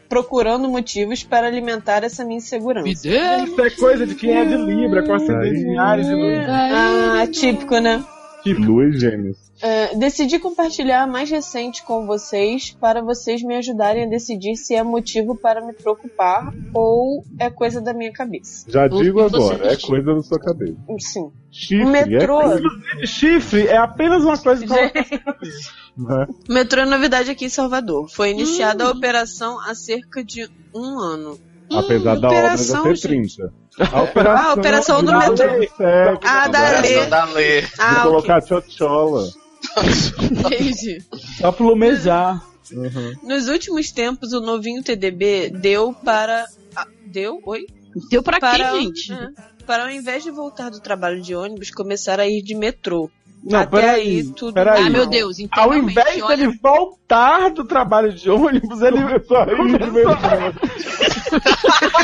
procurando 0.08 0.68
motivos 0.68 1.22
para 1.22 1.46
alimentar 1.46 2.02
essa 2.02 2.24
minha 2.24 2.38
insegurança. 2.38 2.88
Me 2.88 2.94
dê. 2.94 3.44
isso 3.44 3.60
é 3.60 3.70
coisa 3.70 4.06
de 4.06 4.14
quem 4.16 4.36
é 4.36 4.44
de 4.44 4.56
Libra, 4.56 5.06
com 5.06 5.14
ascendente 5.14 5.60
em 5.60 5.78
Ares 5.78 6.06
de 6.06 6.14
luz. 6.14 6.38
Ah, 6.48 7.26
típico, 7.30 7.78
né? 7.78 8.02
Lua 8.46 8.86
e 8.86 8.92
Gêmeos. 8.98 9.38
É, 9.60 9.94
decidi 9.94 10.38
compartilhar 10.38 11.02
a 11.02 11.06
mais 11.06 11.30
recente 11.30 11.84
com 11.84 12.04
vocês 12.06 12.76
para 12.80 13.00
vocês 13.00 13.42
me 13.42 13.54
ajudarem 13.56 14.04
a 14.04 14.08
decidir 14.08 14.56
se 14.56 14.74
é 14.74 14.82
motivo 14.82 15.36
para 15.36 15.64
me 15.64 15.72
preocupar 15.72 16.52
ou 16.74 17.24
é 17.38 17.48
coisa 17.48 17.80
da 17.80 17.94
minha 17.94 18.12
cabeça. 18.12 18.68
Já 18.68 18.86
O 18.86 19.02
digo 19.02 19.20
que 19.20 19.36
agora, 19.36 19.72
é 19.72 19.76
coisa 19.76 20.14
da 20.14 20.22
sua 20.22 20.40
cabeça. 20.40 20.76
Sim. 20.98 21.30
Chifre 21.50 21.84
O 21.84 21.88
metrô. 21.88 22.40
é 22.40 22.48
coisa, 22.48 22.68
Chifre 23.06 23.66
é 23.68 23.76
apenas 23.76 24.24
uma 24.24 24.36
coisa 24.38 24.66
que 24.66 24.72
né? 24.72 26.26
O 26.48 26.52
metrô 26.52 26.80
é 26.80 26.86
novidade 26.86 27.30
aqui 27.30 27.44
em 27.44 27.50
Salvador. 27.50 28.08
Foi 28.10 28.30
iniciada 28.30 28.84
a 28.84 28.90
operação 28.90 29.60
há 29.60 29.74
cerca 29.74 30.24
de 30.24 30.48
um 30.74 30.98
ano. 30.98 31.38
Apesar 31.70 32.16
da 32.16 32.28
obra 32.28 32.56
já 32.56 32.80
operação, 32.80 32.82
ter 32.84 32.96
gente. 32.96 33.36
30. 33.76 33.96
A 33.96 34.02
operação, 34.02 34.36
Ah, 34.44 34.50
a 34.50 34.54
operação 34.54 35.02
do 35.02 35.12
de 35.12 35.18
metrô. 35.18 35.34
2007, 35.36 36.20
Ah, 36.24 36.48
da 36.48 36.80
Lê. 36.80 37.06
da 37.06 37.24
Lê. 37.26 37.60
De 37.62 37.68
Ah, 37.78 37.92
ok. 37.92 38.02
colocar 38.02 38.42
tchotchola. 38.42 39.28
Entendi. 40.20 41.02
só 41.40 41.52
plumejar. 41.52 42.42
Uhum. 42.72 43.12
Nos 43.22 43.48
últimos 43.48 43.90
tempos, 43.90 44.32
o 44.32 44.40
novinho 44.40 44.82
TDB 44.82 45.50
deu 45.50 45.92
para. 46.04 46.46
ah, 46.74 46.86
Deu? 47.06 47.40
Oi? 47.44 47.66
Deu 48.10 48.22
pra 48.22 48.40
para, 48.40 48.70
quem, 48.72 48.82
gente? 48.86 49.12
É. 49.12 49.28
para 49.66 49.82
ao 49.84 49.90
invés 49.90 50.22
de 50.22 50.30
voltar 50.30 50.70
do 50.70 50.80
trabalho 50.80 51.20
de 51.20 51.34
ônibus, 51.34 51.70
começar 51.70 52.18
a 52.18 52.26
ir 52.26 52.40
de 52.42 52.54
metrô. 52.54 53.10
Não, 53.44 53.58
Até 53.58 53.80
peraí, 53.80 54.00
aí, 54.18 54.24
tudo. 54.34 54.52
peraí. 54.54 54.86
Ah, 54.86 54.90
meu 54.90 55.04
Deus. 55.06 55.40
Então, 55.40 55.64
Ao 55.64 55.74
invés 55.74 56.22
olha... 56.22 56.36
dele 56.36 56.56
voltar 56.62 57.50
do 57.50 57.64
trabalho 57.64 58.12
de 58.12 58.30
ônibus, 58.30 58.80
ele 58.80 58.98
Só. 59.26 59.44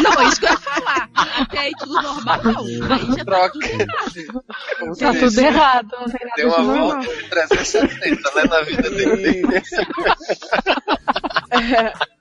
Não, 0.02 0.20
é 0.20 0.24
isso 0.26 0.40
que 0.40 0.46
eu 0.46 0.50
ia 0.50 0.56
falar. 0.58 1.08
Até 1.14 1.58
aí 1.58 1.70
tudo 1.78 1.92
normal. 1.92 2.40
Aí 2.90 3.06
já 3.06 3.16
tá 3.16 3.24
Troca. 3.24 3.52
tudo 3.52 3.66
errado. 3.70 4.42
Tá 4.98 5.14
tudo 5.14 5.38
errado, 5.40 5.88
não 5.92 6.06
tem 6.06 6.26
nada 6.26 6.32
Deu 6.36 6.48
de 6.48 6.54
uma 6.54 6.62
normal. 6.64 6.90
volta 7.02 7.14
de 7.14 7.28
360, 7.30 8.34
né, 8.34 8.42
na 8.44 8.60
vida 8.62 8.90
dele. 8.90 9.42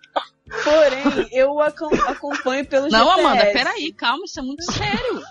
Porém, 0.63 1.27
eu 1.31 1.59
acom- 1.61 1.93
acompanho 2.07 2.65
pelo 2.65 2.87
Não, 2.89 3.05
GPS. 3.05 3.19
Amanda, 3.19 3.45
peraí, 3.51 3.91
calma, 3.93 4.23
isso 4.25 4.39
é 4.39 4.43
muito 4.43 4.63
sério. 4.71 5.21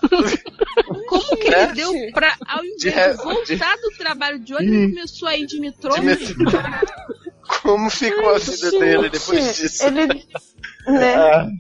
Como 1.08 1.36
que 1.36 1.46
ele 1.48 1.66
deu 1.74 1.92
pra, 2.12 2.36
ao 2.46 2.64
invés 2.64 3.16
De 3.16 3.22
voltar 3.22 3.76
do 3.76 3.90
trabalho 3.96 4.38
de 4.38 4.54
ônibus, 4.54 4.74
ele 4.76 4.88
começou 4.94 5.28
a 5.28 5.36
ir 5.36 5.46
de 5.46 5.58
metrô? 5.60 5.94
De 5.94 6.00
metrô. 6.02 6.34
Como 7.62 7.88
ficou 7.90 8.34
a 8.34 8.38
vida 8.38 8.70
dele 8.70 9.08
depois 9.08 9.44
Gente, 9.44 9.62
disso? 9.62 9.86
Ele. 9.86 10.24
Né? 10.86 11.50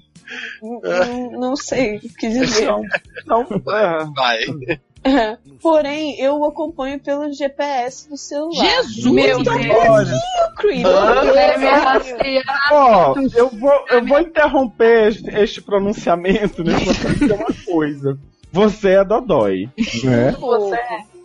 N- 0.62 0.80
n- 0.82 1.38
Não 1.38 1.56
sei 1.56 1.96
o 1.96 2.00
que 2.00 2.28
dizer. 2.28 2.68
Então, 3.22 3.46
Vai. 4.14 4.40
É. 5.06 5.38
Porém, 5.62 6.20
eu 6.20 6.38
o 6.38 6.44
acompanho 6.44 7.00
pelo 7.00 7.32
GPS 7.32 8.08
do 8.08 8.16
celular. 8.16 8.64
Jesus! 8.64 9.04
Meu 9.06 9.36
Muito 9.36 9.50
Deus. 9.50 10.08
Rastrear. 11.64 12.68
ó, 12.72 13.14
eu 13.34 13.48
vou, 13.48 13.84
eu 13.90 14.04
vou 14.04 14.20
interromper 14.20 15.16
este, 15.40 15.62
pronunciamento, 15.62 16.62
né? 16.62 16.74
Pra 17.00 17.12
dizer 17.12 17.32
uma 17.34 17.64
coisa. 17.64 18.18
Você 18.52 18.90
é 18.90 19.04
Dodói. 19.04 19.68
Né? 20.04 20.34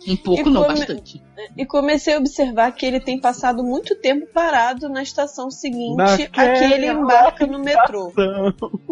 Um 0.08 0.16
pouco, 0.16 0.50
não, 0.50 0.62
bastante. 0.62 1.22
E 1.56 1.64
comecei 1.64 2.14
a 2.14 2.18
observar 2.18 2.72
que 2.72 2.84
ele 2.84 3.00
tem 3.00 3.20
passado 3.20 3.62
muito 3.62 3.94
tempo 3.96 4.26
parado 4.32 4.88
na 4.88 5.02
estação 5.02 5.50
seguinte 5.50 6.00
a 6.32 6.52
que 6.52 6.64
ele 6.64 6.88
embarca 6.88 7.46
no 7.46 7.58
metrô. 7.58 8.12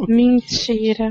Mentira. 0.09 1.11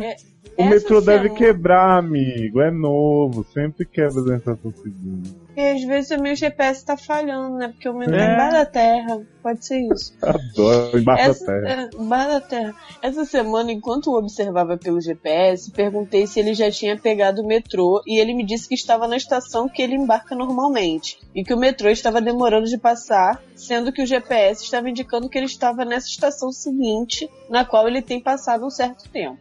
O 0.60 0.64
Essa 0.64 0.72
metrô 0.72 1.00
deve 1.00 1.30
quebrar, 1.30 1.98
amigo. 1.98 2.60
É 2.60 2.70
novo, 2.70 3.46
sempre 3.54 3.86
quebra 3.86 4.22
na 4.24 4.36
estação 4.36 4.74
seguinte. 4.74 5.34
E 5.56 5.62
às 5.62 5.82
vezes 5.86 6.12
o 6.12 6.22
meu 6.22 6.36
GPS 6.36 6.86
tá 6.86 6.98
falhando, 6.98 7.56
né? 7.56 7.70
Porque 7.70 7.88
o 7.88 7.94
meu 7.94 8.10
É. 8.14 8.34
embaixo 8.34 8.52
da 8.58 8.66
terra. 8.66 9.22
Pode 9.42 9.66
ser 9.66 9.80
isso. 9.80 10.14
Adoro, 10.22 11.00
embaixo 11.00 11.30
Essa, 11.30 11.46
da 11.46 11.62
terra. 11.62 11.82
é, 11.82 12.02
embaixo 12.02 12.30
da 12.30 12.42
terra. 12.42 12.76
Essa 13.02 13.24
semana, 13.24 13.72
enquanto 13.72 14.08
eu 14.10 14.16
observava 14.16 14.78
pelo 14.78 15.00
GPS, 15.00 15.72
perguntei 15.72 16.28
se 16.28 16.42
ele 16.42 16.54
já 16.54 16.70
tinha 16.70 16.98
pegado 16.98 17.42
o 17.42 17.48
metrô 17.48 18.02
e 18.06 18.20
ele 18.20 18.34
me 18.34 18.46
disse 18.46 18.68
que 18.68 18.76
estava 18.76 19.08
na 19.08 19.16
estação 19.16 19.70
que 19.70 19.82
ele 19.82 19.96
embarca 19.96 20.36
normalmente 20.36 21.20
e 21.34 21.42
que 21.42 21.54
o 21.54 21.58
metrô 21.58 21.90
estava 21.90 22.20
demorando 22.20 22.66
de 22.68 22.78
passar, 22.78 23.42
sendo 23.56 23.94
que 23.94 24.04
o 24.04 24.06
GPS 24.06 24.62
estava 24.62 24.90
indicando 24.90 25.30
que 25.30 25.38
ele 25.38 25.46
estava 25.46 25.86
nessa 25.86 26.08
estação 26.08 26.52
seguinte, 26.52 27.30
na 27.50 27.64
qual 27.64 27.88
ele 27.88 28.02
tem 28.02 28.20
passado 28.20 28.66
um 28.66 28.70
certo 28.70 29.08
tempo. 29.10 29.38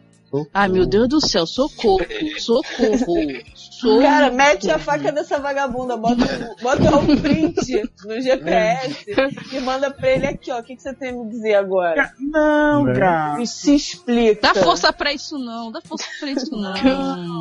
Ai, 0.53 0.67
meu 0.69 0.85
Deus 0.85 1.07
do 1.09 1.19
céu, 1.25 1.45
socorro, 1.47 2.05
socorro, 2.37 2.97
socorro. 2.97 4.01
Cara, 4.01 4.29
mete 4.31 4.69
a 4.69 4.77
faca 4.77 5.11
dessa 5.11 5.39
vagabunda, 5.39 5.95
bota, 5.95 6.23
um- 6.25 6.63
bota 6.63 6.97
um 6.97 7.15
print 7.17 7.81
no 8.05 8.21
GPS 8.21 9.05
e 9.53 9.59
manda 9.61 9.89
pra 9.89 10.09
ele 10.11 10.27
aqui, 10.27 10.51
ó. 10.51 10.59
O 10.59 10.63
que, 10.63 10.75
que 10.75 10.81
você 10.81 10.93
tem 10.93 11.09
a 11.09 11.13
me 11.13 11.29
dizer 11.29 11.55
agora? 11.55 12.11
Não, 12.19 12.83
Né? 12.83 12.99
cara. 12.99 13.41
E 13.41 13.47
se 13.47 13.73
explica. 13.75 14.41
Dá 14.53 14.53
força 14.53 14.91
pra 14.91 15.13
isso 15.13 15.37
não, 15.37 15.71
dá 15.71 15.79
força 15.81 16.05
pra 16.19 16.29
isso 16.29 16.51
não. 16.51 16.75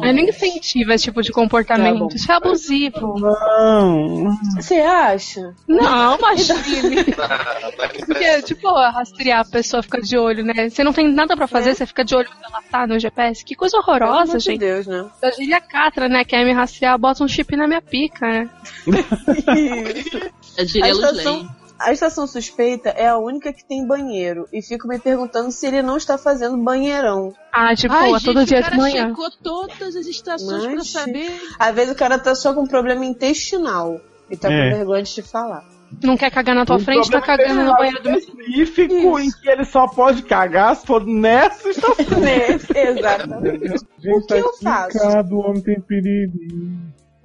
Eu 0.05 0.15
nem 0.15 0.28
incentivo 0.28 0.93
esse 0.93 1.05
tipo 1.05 1.20
de 1.23 1.32
comportamento. 1.32 1.98
Tá 1.98 2.05
bom. 2.05 2.09
Isso 2.15 2.31
é 2.32 2.35
abusivo. 2.36 3.19
Não. 3.19 4.39
Você 4.56 4.77
acha? 4.77 5.55
Não, 5.66 6.16
imagine. 6.19 7.05
Porque, 8.06 8.43
tipo, 8.43 8.73
rastrear 8.73 9.40
a 9.40 9.44
pessoa 9.44 9.82
fica 9.82 10.01
de 10.01 10.16
olho, 10.16 10.44
né? 10.44 10.69
Você 10.70 10.85
não 10.85 10.93
tem 10.93 11.12
nada 11.12 11.36
pra 11.36 11.47
fazer, 11.47 11.74
você 11.74 11.85
fica 11.86 12.05
de 12.05 12.15
olho 12.15 12.28
onde 12.31 12.44
ela 12.44 12.62
tá 12.70 12.78
no 12.87 12.99
GPS. 12.99 13.45
Que 13.45 13.55
coisa 13.55 13.77
É. 13.79 13.83
Pelo 13.83 13.99
horrorosa, 14.07 14.39
gente. 14.39 14.59
Deus, 14.59 14.87
né? 14.87 15.07
Eu 15.23 15.31
diria 15.33 15.61
Catra, 15.61 16.09
né? 16.09 16.25
Quer 16.25 16.45
me 16.45 16.53
rastrear, 16.53 16.99
bota 16.99 17.25
um 17.25 17.29
chip 17.29 17.57
na 17.57 17.67
minha 17.67 17.83
pica, 17.83 18.27
né? 18.27 18.51
É 20.57 20.63
A 20.63 20.65
diria 20.65 20.93
Luz 20.95 21.05
estação, 21.11 21.49
a 21.79 21.93
estação 21.93 22.27
suspeita 22.27 22.89
é 22.91 23.07
a 23.09 23.17
única 23.19 23.53
que 23.53 23.65
tem 23.65 23.87
banheiro. 23.87 24.49
E 24.53 24.61
fico 24.63 24.89
me 24.89 24.99
perguntando 24.99 25.51
se 25.53 25.67
ele 25.67 25.83
não 25.83 25.97
está 25.97 26.19
fazendo 26.19 26.57
banheirão. 26.57 27.33
Ah, 27.53 27.75
tipo, 27.75 27.95
Ai, 27.95 28.13
é 28.15 28.21
todo 28.21 28.41
gente, 28.41 28.49
dia 28.49 28.61
o 28.61 28.71
de 28.71 28.77
manhã. 28.77 29.09
checou 29.09 29.31
todas 29.43 29.95
as 29.97 30.07
estações 30.07 30.65
pra 30.65 30.75
Mas, 30.75 30.91
saber. 30.91 31.41
Às 31.59 31.75
vezes 31.75 31.93
o 31.93 31.97
cara 31.97 32.19
tá 32.19 32.35
só 32.35 32.53
com 32.53 32.67
problema 32.67 33.05
intestinal. 33.05 34.01
E 34.31 34.37
tá 34.37 34.53
É. 34.53 34.71
com 34.71 34.77
vergonha 34.77 35.03
de 35.05 35.15
te 35.15 35.23
falar. 35.23 35.65
Não 36.02 36.16
quer 36.16 36.31
cagar 36.31 36.55
na 36.55 36.65
tua 36.66 36.77
Um 36.77 36.81
frente, 36.81 37.10
tá 37.10 37.20
problema 37.20 37.44
cagando 37.47 37.65
no 37.70 37.77
banheiro 37.77 38.02
do 38.02 38.10
meu. 38.10 38.19
específico 38.19 39.19
em 39.19 39.31
que 39.31 39.48
ele 39.48 39.65
só 39.65 39.86
pode 39.89 40.23
cagar 40.23 40.77
se 40.77 40.86
for 40.86 41.05
nessa 41.06 41.69
estação. 41.69 42.05
Exatamente. 42.74 43.69
Gente, 43.98 44.16
O 44.16 44.20
que 44.20 44.27
tá 44.27 44.39
eu 44.39 44.52
faço? 44.62 44.97
explicado, 44.97 45.36
o 45.36 45.40
homem 45.40 45.62
tem 45.62 45.81
perigo. 45.81 46.32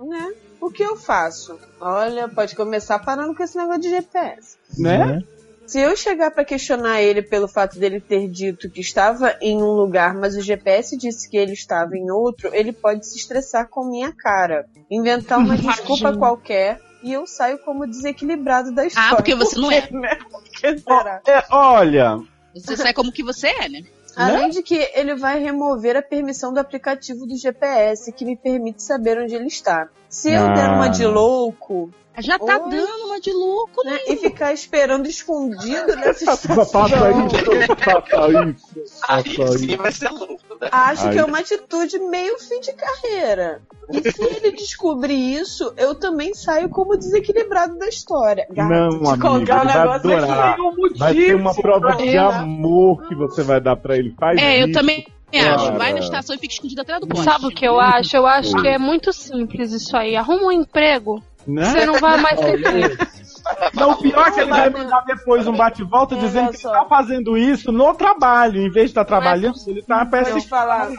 né? 0.08 0.32
O 0.62 0.70
que 0.70 0.84
eu 0.84 0.96
faço? 0.96 1.60
Olha, 1.80 2.28
pode 2.30 2.56
começar 2.56 2.98
parando 3.00 3.36
com 3.36 3.44
esse 3.44 3.58
negócio 3.58 3.82
de 3.82 3.90
GPS. 3.90 4.58
Né? 4.78 5.22
Se 5.68 5.80
eu 5.80 5.96
chegar 5.96 6.32
pra 6.32 6.44
questionar 6.46 7.02
ele 7.02 7.22
pelo 7.22 7.48
fato 7.48 7.78
dele 7.80 8.00
ter 8.00 8.28
dito 8.30 8.70
que 8.70 8.82
estava 8.82 9.36
em 9.42 9.58
um 9.62 9.72
lugar, 9.72 10.14
mas 10.14 10.36
o 10.36 10.42
GPS 10.42 10.98
disse 10.98 11.30
que 11.30 11.38
ele 11.38 11.54
estava 11.54 11.96
em 11.98 12.10
outro, 12.12 12.50
ele 12.54 12.72
pode 12.74 13.06
se 13.08 13.18
estressar 13.18 13.68
com 13.70 13.86
minha 13.90 14.12
cara, 14.14 14.66
inventar 14.90 15.38
uma 15.40 15.58
desculpa 15.58 16.16
qualquer 16.18 16.80
e 17.04 17.12
eu 17.14 17.28
saio 17.28 17.60
como 17.60 17.86
desequilibrado 17.86 18.72
da 18.72 18.86
história. 18.86 19.12
Ah, 19.12 19.16
porque 19.16 19.36
você 19.36 19.60
não 19.60 19.72
é. 19.72 19.88
Né? 19.92 20.18
Por 20.32 20.44
que 20.44 20.78
será? 20.80 21.22
É, 21.28 21.44
olha, 21.52 22.20
Você 22.56 22.78
sai 22.78 22.94
como 22.94 23.12
que 23.12 23.24
você 23.24 23.48
é, 23.48 23.70
né? 23.70 23.84
Além 24.16 24.50
de 24.52 24.62
que 24.62 24.76
ele 24.94 25.16
vai 25.16 25.40
remover 25.40 25.98
a 25.98 26.02
permissão 26.02 26.54
do 26.54 26.60
aplicativo 26.60 27.26
do 27.26 27.36
GPS, 27.36 28.12
que 28.14 28.24
me 28.24 28.38
permite 28.38 28.84
saber 28.84 29.18
onde 29.20 29.34
ele 29.34 29.48
está. 29.48 29.90
Se 30.08 30.32
eu 30.32 30.54
der 30.54 30.70
Ah. 30.70 30.74
uma 30.76 30.88
de 30.88 31.04
louco, 31.06 31.90
Já 32.20 32.38
tá 32.38 32.62
Oi. 32.64 32.70
dando 32.70 33.06
uma 33.06 33.20
de 33.20 33.32
louco, 33.32 33.84
né? 33.86 34.00
e 34.08 34.16
ficar 34.18 34.54
esperando 34.54 35.08
escondido 35.08 35.96
nessa 35.96 36.26
Faça 36.26 36.48
estação, 36.52 36.64
isso, 36.64 36.72
faça 36.72 38.44
isso. 38.50 39.02
Faça 39.08 39.56
isso. 39.66 39.78
vai 39.78 39.92
ser 39.92 40.10
louco, 40.10 40.40
né? 40.62 40.70
acho 40.72 41.08
Aí. 41.08 41.14
que 41.14 41.20
é 41.20 41.26
uma 41.26 41.40
atitude 41.40 42.00
meio 42.00 42.38
fim 42.40 42.60
de 42.62 42.74
carreira. 42.74 43.62
E 43.92 44.12
se 44.12 44.24
ele 44.24 44.52
descobrir 44.52 45.36
isso, 45.36 45.74
eu 45.78 45.94
também 45.96 46.34
saio 46.34 46.70
como 46.70 46.96
desequilibrado 46.98 47.78
da 47.78 47.88
história. 47.88 48.48
Gato, 48.50 48.70
Não, 48.70 49.10
amigo, 49.12 49.28
um 49.28 49.38
ele 49.38 49.46
vai 49.46 49.66
negócio 49.66 49.94
aqui. 49.94 50.14
adorar. 50.14 50.60
um. 50.60 50.98
Vai 50.98 51.14
ter 51.16 51.36
uma 51.36 51.54
prova 51.54 51.96
de 51.98 52.08
Eu- 52.16 52.30
amor 52.30 53.08
que 53.08 53.16
você 53.16 53.44
vai 53.44 53.60
dar 53.60 53.76
pra 53.76 53.98
ele. 53.98 54.14
Faz 54.20 54.40
É, 54.42 54.62
eu 54.62 54.68
isso. 54.68 54.74
também 54.80 55.06
acho. 55.34 55.74
Vai 55.74 55.94
na 55.94 56.00
estação 56.00 56.36
e 56.36 56.40
fica 56.40 56.54
escondido 56.54 56.82
atrás 56.82 57.02
do 57.02 57.08
poste. 57.08 57.26
Sabe 57.26 57.48
o 57.48 57.50
que 57.50 57.66
eu 57.68 57.80
acho? 57.80 58.16
Eu 58.16 58.26
acho 58.26 58.56
que 58.62 58.68
é 58.68 58.78
muito 58.78 59.12
simples 59.12 59.72
isso 59.74 59.98
aí. 59.98 60.16
Arruma 60.16 60.44
um 60.46 60.52
emprego, 60.52 61.22
Né? 61.48 61.66
você 61.66 61.86
não 61.86 62.00
vai 62.00 62.18
mais 62.22 62.40
ter. 62.40 62.98
Não, 63.74 63.92
o 63.92 63.98
pior 63.98 64.28
é 64.28 64.32
que 64.32 64.40
ele 64.40 64.50
vai 64.50 64.70
mandar 64.70 65.02
depois 65.06 65.48
um 65.48 65.56
bate-volta 65.56 66.16
Olha 66.16 66.26
dizendo 66.26 66.52
que 66.52 66.66
ele 66.66 66.74
tá 66.74 66.86
fazendo 66.86 67.38
isso 67.38 67.72
no 67.72 67.94
trabalho. 67.94 68.62
Em 68.62 68.70
vez 68.70 68.86
de 68.86 68.92
estar 68.92 69.06
trabalhando, 69.06 69.56
ele 69.68 69.82
tá 69.82 70.06
falar. 70.48 70.90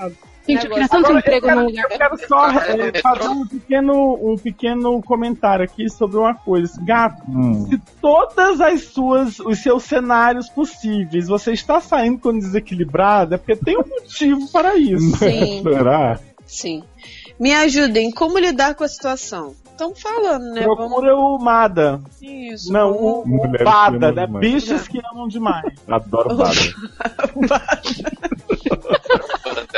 Gente, 0.46 0.66
eu 0.66 0.72
queria 0.72 0.88
tanto 0.88 1.06
Agora, 1.06 1.18
emprego 1.20 1.46
eu 1.46 1.48
quero, 1.48 1.60
num 1.60 1.66
lugar. 1.68 1.84
eu 1.90 1.98
quero 1.98 2.28
só 2.28 2.50
é, 2.50 3.00
fazer 3.00 3.28
um 3.28 3.46
pequeno, 3.46 4.32
um 4.32 4.36
pequeno 4.36 5.02
comentário 5.02 5.64
aqui 5.64 5.88
sobre 5.88 6.18
uma 6.18 6.34
coisa. 6.34 6.70
Gato, 6.82 7.22
Hum. 7.26 7.66
se 7.66 7.78
todas 8.00 8.60
as 8.60 8.82
suas, 8.88 9.40
os 9.40 9.62
seus 9.62 9.84
cenários 9.84 10.50
possíveis 10.50 11.28
você 11.28 11.52
está 11.52 11.80
saindo 11.80 12.18
com 12.18 12.38
desequilibrado, 12.38 13.34
é 13.34 13.38
porque 13.38 13.56
tem 13.56 13.78
um 13.78 13.88
motivo 13.88 14.52
para 14.52 14.76
isso. 14.76 15.16
Sim, 15.16 15.62
Será? 15.64 16.20
sim. 16.44 16.84
Me 17.40 17.52
ajudem, 17.54 18.10
como 18.10 18.38
lidar 18.38 18.74
com 18.74 18.84
a 18.84 18.88
situação? 18.88 19.54
Estamos 19.74 20.00
falando, 20.00 20.52
né? 20.52 20.62
Vamos... 20.62 20.76
Procura 20.76 21.16
o 21.16 21.36
Mada. 21.36 22.00
Isso. 22.22 22.72
Não, 22.72 22.92
vamos- 22.94 23.26
o, 23.26 23.44
o 23.60 23.64
Bada, 23.64 24.12
né? 24.12 24.24
demais. 24.26 24.40
Bichos 24.52 24.86
que 24.86 25.00
amam 25.12 25.26
demais. 25.26 25.64
Adoro 25.88 26.36
bada. 26.36 26.54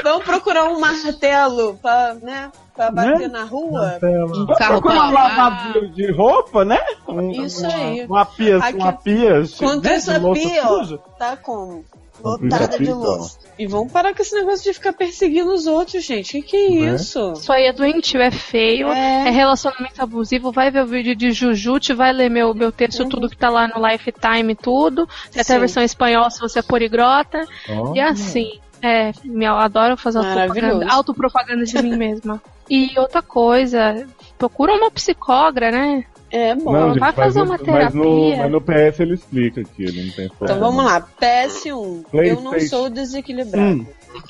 Vamos 0.03 0.25
procurar 0.25 0.65
um 0.65 0.79
martelo 0.79 1.77
pra, 1.81 2.15
né, 2.15 2.53
pra 2.75 2.91
bater 2.91 3.21
Né? 3.21 3.29
na 3.29 3.45
rua? 3.45 3.99
Um 4.03 4.47
carro 4.55 4.81
Procura 4.83 4.95
um 4.95 5.11
pra 5.13 5.23
lavador 5.23 5.89
de 5.89 6.13
roupa, 6.13 6.65
né? 6.65 6.79
Um- 7.09 7.31
Isso 7.31 7.65
uma, 7.65 7.75
aí. 7.75 8.07
Uma 8.07 8.25
pia, 8.27 8.59
Aqui- 8.59 8.77
uma 8.79 8.93
pia. 8.93 9.43
Quanto 9.59 9.85
né, 9.85 9.95
essa 9.95 10.21
pia, 10.21 10.63
ó, 10.69 10.97
tá 11.19 11.37
como? 11.39 11.85
Lotada 12.23 12.69
de 12.69 12.79
pia, 12.79 12.95
louça. 12.95 13.39
E 13.59 13.67
vamos 13.67 13.93
parar 13.93 14.15
com 14.15 14.21
esse 14.23 14.35
negócio 14.35 14.65
de 14.65 14.73
ficar 14.75 14.93
perseguindo 14.93 15.53
os 15.53 15.67
outros, 15.67 16.05
gente. 16.05 16.43
Que 16.43 16.43
que 16.43 16.79
é 16.79 16.81
Né? 16.91 16.95
isso? 16.97 17.33
Isso 17.33 17.53
aí 17.53 17.65
é 17.67 17.73
doentio, 17.73 18.21
é 18.21 18.31
feio, 18.31 18.89
É. 18.89 19.29
é, 19.29 19.31
relacionamento 19.31 20.03
abusivo. 20.03 20.53
Vai 20.53 20.71
ver 20.71 20.83
o 20.83 20.87
vídeo 20.87 21.15
de 21.15 21.31
Jujute, 21.33 21.93
vai 21.95 22.13
ler 22.13 22.31
meu, 22.31 22.55
meu 22.55 22.73
texto, 22.73 23.09
tudo 23.09 23.29
que 23.29 23.37
tá 23.37 23.49
lá 23.49 23.69
no 23.69 23.87
Lifetime, 23.87 24.55
tudo. 24.55 25.09
Tem 25.31 25.41
até 25.43 25.55
a 25.57 25.59
versão 25.59 25.83
espanhol 25.83 26.31
se 26.31 26.41
você 26.41 26.59
é 26.59 26.63
poligrota. 26.63 27.43
Ó. 27.69 27.95
E 27.95 28.01
assim, 28.01 28.59
é, 28.83 29.13
eu 29.25 29.55
adoro 29.55 29.97
fazer 29.97 30.19
autopropaganda, 30.19 30.87
autopropaganda 30.93 31.65
de 31.65 31.83
mim 31.83 31.97
mesma. 31.97 32.43
E 32.69 32.99
outra 32.99 33.23
coisa, 33.23 34.07
procura 34.37 34.75
uma 34.75 34.91
psicóloga, 34.91 35.71
né? 35.71 36.05
É 36.31 36.55
bom. 36.55 36.73
Não, 36.73 36.89
gente, 36.91 36.99
vai 37.01 37.13
fazer 37.13 37.39
no- 37.41 37.45
uma 37.45 37.59
Mas 37.59 37.95
no, 37.95 38.03
terapia. 38.03 38.37
mas 38.39 38.51
no 38.51 38.61
PS 38.61 39.01
ele 39.03 39.15
explica 39.15 39.61
aqui, 39.61 39.83
ele 39.85 40.05
não 40.07 40.13
tem 40.13 40.31
Então 40.43 40.59
vamos 40.61 40.85
lá. 40.85 41.01
PS1. 41.21 42.05
Eu 42.13 42.41
não 42.41 42.59
sou 42.61 42.91
desequilibrado. 42.91 43.83
Hum. 43.83 43.87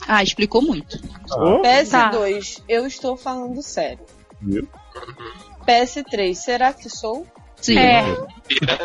Ah, 0.07 0.23
explicou 0.23 0.61
muito. 0.63 0.99
Oh, 1.33 1.63
PS2. 1.63 2.63
Eu 2.69 2.87
estou 2.87 3.17
falando 3.17 3.63
sério. 3.63 4.01
Viu? 4.43 4.69
PS3. 5.67 6.35
Será 6.35 6.73
que 6.73 6.89
sou? 6.89 7.27
Sim. 7.61 7.79
É, 7.79 8.03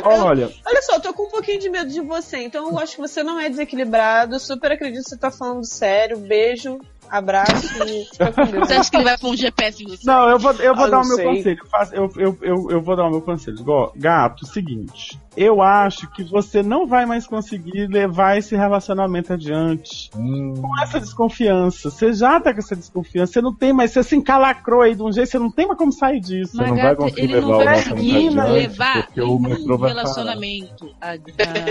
Olha, 0.04 0.50
Olha 0.66 0.82
só, 0.82 0.94
eu 0.96 1.02
tô 1.02 1.14
com 1.14 1.24
um 1.24 1.30
pouquinho 1.30 1.60
de 1.60 1.70
medo 1.70 1.92
de 1.92 2.00
você, 2.02 2.38
então 2.38 2.70
eu 2.70 2.80
acho 2.80 2.96
que 2.96 3.02
você 3.02 3.22
não 3.22 3.40
é 3.40 3.50
desequilibrado. 3.50 4.40
Super 4.40 4.72
acredito 4.72 5.04
que 5.04 5.10
você 5.10 5.18
tá 5.18 5.30
falando 5.30 5.66
sério. 5.66 6.18
Beijo. 6.18 6.80
Abraço 7.12 7.68
e 7.86 8.06
fica 8.06 8.32
com 8.32 8.46
Deus. 8.52 8.68
Você 8.68 8.74
acha 8.74 8.90
que 8.90 8.96
ele 8.98 9.04
vai 9.04 9.18
pôr 9.18 9.32
um 9.32 9.36
GPS 9.38 9.84
em 9.84 9.88
você? 9.88 10.08
Não, 10.08 10.30
eu 10.30 10.40
vou, 10.40 10.54
eu 10.54 10.74
vou 10.74 10.86
Ah, 10.86 10.90
dar 10.90 11.00
o 11.02 11.08
meu 11.08 11.18
sei. 11.18 11.26
conselho. 11.26 11.60
Eu, 11.62 11.70
faço- 11.70 11.94
eu, 11.96 12.12
eu, 12.16 12.38
eu, 12.42 12.72
eu 12.72 12.82
vou 12.82 12.96
dar 12.96 13.06
o 13.06 13.10
meu 13.12 13.22
conselho. 13.22 13.58
Gato, 13.98 14.46
seguinte. 14.46 15.20
Eu 15.38 15.62
acho 15.62 16.12
que 16.12 16.24
você 16.26 16.62
não 16.62 16.86
vai 16.86 17.06
mais 17.06 17.26
conseguir 17.26 17.88
levar 17.88 18.38
esse 18.38 18.54
relacionamento 18.56 19.32
adiante 19.32 20.10
com 20.12 20.82
essa 20.84 21.00
desconfiança. 21.00 21.90
Você 21.90 22.12
já 22.12 22.38
tá 22.40 22.52
com 22.54 22.60
essa 22.60 22.76
desconfiança. 22.76 23.34
Você 23.34 23.42
não 23.42 23.54
tem 23.56 23.72
mais. 23.72 23.92
Você 23.92 24.04
se 24.04 24.16
encalacrou 24.16 24.82
aí 24.82 24.94
de 24.94 25.02
um 25.02 25.12
jeito, 25.12 25.30
você 25.32 25.40
não 25.40 25.50
tem 25.50 25.66
mais 25.68 25.78
como 25.78 25.92
sair 25.94 26.20
disso. 26.20 26.58
Você 26.58 26.66
não 26.66 26.76
vai 26.76 26.96
conseguir 26.96 27.22
ele 27.22 27.34
levar 27.36 27.48
não 27.48 27.54
o 27.54 27.58
vai 27.64 27.66
relacionamento 27.66 27.96
conseguir 27.96 28.28
adiante, 28.28 28.52
levar 28.52 29.08
nenhum 29.16 29.78
relacionamento 29.78 30.96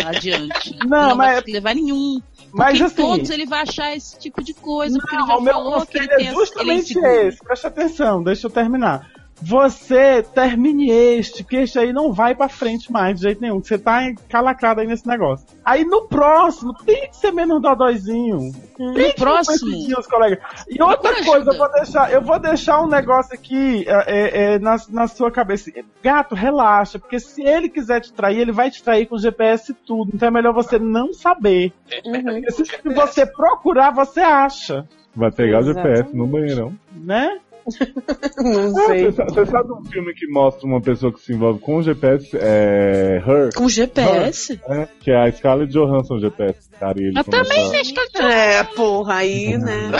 adiante. 0.06 0.76
Não, 0.86 1.08
vai 1.08 1.14
mas- 1.16 1.34
conseguir 1.34 1.52
levar 1.52 1.74
nenhum. 1.74 2.20
Mas 2.52 2.78
Porque 2.78 2.82
assim- 3.02 3.02
todos 3.10 3.30
ele 3.30 3.46
vai 3.46 3.62
achar 3.62 3.94
esse 3.96 4.18
tipo 4.18 4.42
de 4.42 4.54
coisa, 4.54 4.98
porque 4.98 5.14
ele 5.14 5.20
Não, 5.22 5.28
já 5.28 5.36
o 5.36 5.40
meu 5.42 5.52
falou 5.54 5.86
que 5.86 5.98
ele 5.98 6.08
é 6.12 6.22
é 6.24 6.32
justamente 6.32 6.98
esse. 6.98 7.38
Presta 7.44 7.68
atenção, 7.68 8.22
deixa 8.22 8.46
eu 8.46 8.50
terminar. 8.50 9.06
Você 9.42 10.22
termine 10.22 10.90
este, 10.90 11.44
que 11.44 11.56
este 11.56 11.78
aí 11.78 11.92
não 11.92 12.12
vai 12.12 12.34
pra 12.34 12.48
frente 12.48 12.90
mais 12.90 13.16
de 13.16 13.22
jeito 13.22 13.40
nenhum. 13.40 13.60
que 13.60 13.68
Você 13.68 13.78
tá 13.78 14.04
encalacrado 14.04 14.80
aí 14.80 14.86
nesse 14.86 15.06
negócio. 15.06 15.46
Aí 15.64 15.84
no 15.84 16.08
próximo, 16.08 16.74
tem 16.84 17.08
que 17.08 17.16
ser 17.16 17.32
menos 17.32 17.60
dodóizinho. 17.60 18.52
Tem 18.76 18.94
que 18.94 19.02
ser 19.02 19.14
próximo? 19.14 19.98
os 19.98 20.06
colegas. 20.06 20.38
E 20.68 20.82
outra 20.82 21.24
coisa, 21.24 21.50
eu 21.50 21.58
vou 21.58 21.72
deixar, 21.72 22.12
eu 22.12 22.22
vou 22.22 22.38
deixar 22.38 22.82
um 22.82 22.88
negócio 22.88 23.34
aqui 23.34 23.84
é, 23.86 24.04
é, 24.06 24.42
é, 24.54 24.58
na, 24.58 24.76
na 24.88 25.06
sua 25.06 25.30
cabeça. 25.30 25.70
Gato, 26.02 26.34
relaxa, 26.34 26.98
porque 26.98 27.20
se 27.20 27.42
ele 27.42 27.68
quiser 27.68 28.00
te 28.00 28.12
trair, 28.12 28.38
ele 28.38 28.52
vai 28.52 28.70
te 28.70 28.82
trair 28.82 29.06
com 29.06 29.18
GPS 29.18 29.72
e 29.72 29.74
tudo. 29.74 30.12
Então 30.14 30.28
é 30.28 30.30
melhor 30.30 30.52
você 30.52 30.78
não 30.78 31.12
saber. 31.12 31.72
Uhum. 32.04 32.22
Porque 32.22 32.50
se 32.52 32.64
se 32.64 32.94
você 32.94 33.26
procurar, 33.26 33.90
você 33.90 34.20
acha. 34.20 34.86
Vai 35.14 35.30
pegar 35.30 35.60
o 35.60 35.62
GPS 35.62 36.14
no 36.14 36.26
banheirão. 36.26 36.72
Né? 36.92 37.38
Não 38.38 38.76
Ah, 38.78 38.86
sei. 38.86 39.04
Você 39.04 39.12
sa- 39.12 39.24
você 39.24 39.46
sabe 39.46 39.72
um 39.72 39.84
filme 39.84 40.14
que 40.14 40.26
mostra 40.28 40.66
uma 40.66 40.80
pessoa 40.80 41.12
que 41.12 41.20
se 41.20 41.32
envolve 41.32 41.60
com 41.60 41.76
o 41.76 41.82
GPS? 41.82 42.36
É. 42.36 43.22
Her. 43.26 43.54
Com 43.54 43.68
GPS? 43.68 44.60
É, 44.68 44.88
que 45.00 45.10
é 45.10 45.16
a 45.16 45.30
Scarlett 45.32 45.72
Johansson 45.72 46.18
GPS, 46.18 46.68
cara. 46.78 46.98
Ele 46.98 47.18
Eu 47.18 47.24
também 47.24 47.68
sei 47.70 47.82
que 47.82 48.18
É, 48.22 48.62
porra, 48.64 49.14
aí, 49.16 49.56
né? 49.58 49.90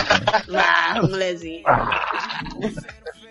Ah, 0.53 1.01
molezinha. 1.01 1.63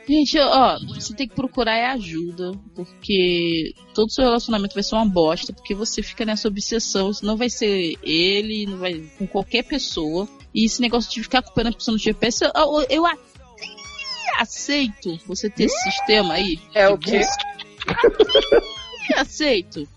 Gente, 0.08 0.38
ó, 0.40 0.76
você 0.88 1.14
tem 1.14 1.28
que 1.28 1.34
procurar 1.36 1.76
é 1.76 1.86
ajuda, 1.92 2.50
porque 2.74 3.72
todo 3.94 4.10
seu 4.10 4.24
relacionamento 4.24 4.74
vai 4.74 4.82
ser 4.82 4.96
uma 4.96 5.06
bosta, 5.08 5.52
porque 5.52 5.72
você 5.72 6.02
fica 6.02 6.24
nessa 6.24 6.48
obsessão, 6.48 7.12
não 7.22 7.36
vai 7.36 7.48
ser 7.48 7.94
ele, 8.02 8.66
não 8.66 8.78
vai 8.78 9.04
com 9.18 9.26
qualquer 9.26 9.62
pessoa. 9.62 10.26
E 10.52 10.64
esse 10.66 10.80
negócio 10.80 11.08
de 11.12 11.22
ficar 11.22 11.42
culpando 11.42 11.68
a 11.68 11.72
pessoa 11.72 11.92
no 11.92 11.98
GPS, 11.98 12.44
eu, 12.44 12.50
eu, 12.56 12.86
eu 12.90 13.06
até 14.32 14.42
aceito 14.42 15.18
você 15.26 15.48
ter 15.50 15.64
esse 15.64 15.82
sistema 15.82 16.34
aí. 16.34 16.58
É 16.74 16.88
o 16.88 16.96
quê? 16.98 17.20
Eu 19.10 19.18
aceito 19.20 19.88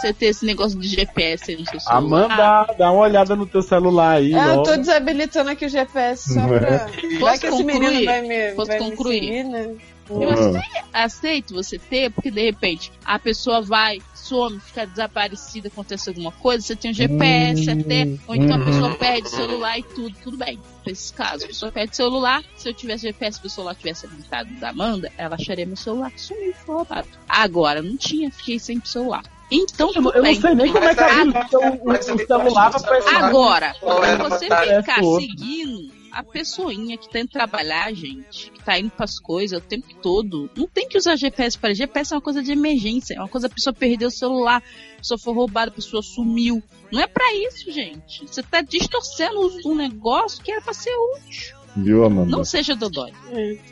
você 0.00 0.12
ter 0.12 0.26
esse 0.26 0.44
negócio 0.44 0.78
de 0.78 0.88
GPS 0.88 1.50
aí 1.50 1.56
no 1.58 1.66
seu 1.66 1.80
celular. 1.80 1.98
Amanda, 2.28 2.74
dá 2.78 2.90
uma 2.90 3.02
olhada 3.02 3.36
no 3.36 3.46
teu 3.46 3.62
celular 3.62 4.16
aí. 4.16 4.34
Ah, 4.34 4.54
eu 4.54 4.62
tô 4.62 4.76
desabilitando 4.76 5.50
aqui 5.50 5.66
o 5.66 5.68
GPS 5.68 6.34
só 6.34 6.40
é? 6.40 6.58
pra. 6.58 6.76
Vai 6.78 7.18
Posso 7.18 7.40
que 7.40 7.46
esse 7.46 7.64
menino 7.64 7.84
concluir? 7.86 8.04
vai 8.06 8.22
me, 8.22 8.52
Posso 8.54 8.68
vai 8.68 8.78
concluir? 8.78 9.20
me 9.20 9.26
seguir, 9.26 9.44
né? 9.44 9.74
Eu 10.10 10.30
Ah. 10.30 10.32
ace- 10.32 10.62
aceito 10.92 11.54
você 11.54 11.78
ter, 11.78 12.10
porque 12.10 12.30
de 12.30 12.42
repente 12.42 12.90
a 13.04 13.18
pessoa 13.18 13.62
vai, 13.62 13.98
some, 14.30 14.60
fica 14.60 14.86
desaparecida, 14.86 15.66
acontece 15.66 16.08
alguma 16.08 16.30
coisa, 16.30 16.64
você 16.64 16.76
tem 16.76 16.92
um 16.92 16.94
GPS 16.94 17.68
até, 17.68 18.06
ou 18.28 18.34
então 18.36 18.62
a 18.62 18.64
pessoa 18.64 18.94
perde 18.94 19.26
o 19.26 19.30
celular 19.30 19.78
e 19.78 19.82
tudo, 19.82 20.14
tudo 20.22 20.36
bem. 20.36 20.60
Nesses 20.86 21.10
casos, 21.10 21.44
a 21.44 21.46
pessoa 21.48 21.72
perde 21.72 21.92
o 21.92 21.96
celular, 21.96 22.44
se 22.56 22.68
eu 22.68 22.72
tivesse 22.72 23.08
GPS 23.08 23.40
e 23.42 23.46
o 23.46 23.50
celular 23.50 23.74
tivesse 23.74 24.06
habilitado 24.06 24.48
da 24.60 24.70
Amanda, 24.70 25.10
ela 25.18 25.34
acharia 25.34 25.66
meu 25.66 25.76
celular 25.76 26.12
que 26.12 26.20
sumiu, 26.20 26.54
foi 26.64 26.76
roubado. 26.76 27.08
Agora, 27.28 27.82
não 27.82 27.96
tinha, 27.96 28.30
fiquei 28.30 28.60
sem 28.60 28.80
celular. 28.84 29.24
Então, 29.50 29.90
Eu, 29.96 30.12
eu 30.12 30.22
não 30.22 30.34
sei 30.40 30.54
nem 30.54 30.72
como 30.72 30.84
é 30.84 30.94
que 30.94 31.02
habilita 31.02 31.58
o, 31.58 31.90
o, 31.90 32.26
celular 32.26 32.70
pra. 32.70 33.26
Agora, 33.26 33.66
é 33.66 34.12
a 34.12 34.16
pra 34.16 34.28
você 34.28 34.48
vantagem? 34.48 34.80
ficar 34.80 35.02
outro. 35.02 35.26
seguindo 35.26 35.99
a 36.12 36.22
pessoinha 36.22 36.96
que 36.96 37.08
tá 37.08 37.20
indo 37.20 37.30
trabalhar, 37.30 37.92
gente, 37.94 38.50
que 38.50 38.62
tá 38.62 38.78
indo 38.78 38.90
pras 38.90 39.18
coisas 39.18 39.58
o 39.58 39.64
tempo 39.64 39.94
todo, 40.02 40.50
não 40.56 40.66
tem 40.66 40.88
que 40.88 40.98
usar 40.98 41.16
GPS 41.16 41.58
para 41.58 41.74
GPS 41.74 42.12
é 42.12 42.16
uma 42.16 42.22
coisa 42.22 42.42
de 42.42 42.52
emergência, 42.52 43.14
é 43.14 43.18
uma 43.18 43.28
coisa 43.28 43.46
a 43.46 43.50
pessoa 43.50 43.74
perdeu 43.74 44.08
o 44.08 44.12
celular, 44.12 44.62
a 44.94 44.96
pessoa 44.98 45.18
foi 45.18 45.34
roubada, 45.34 45.70
a 45.70 45.74
pessoa 45.74 46.02
sumiu. 46.02 46.62
Não 46.90 47.00
é 47.00 47.06
pra 47.06 47.32
isso, 47.34 47.70
gente. 47.70 48.26
Você 48.26 48.42
tá 48.42 48.60
distorcendo 48.60 49.40
um 49.64 49.74
negócio 49.74 50.42
que 50.42 50.50
era 50.50 50.60
pra 50.60 50.74
ser 50.74 50.94
útil. 51.16 51.59
Viu, 51.76 52.04
Amanda? 52.04 52.30
Não 52.30 52.44
seja 52.44 52.74
dodói. 52.74 53.12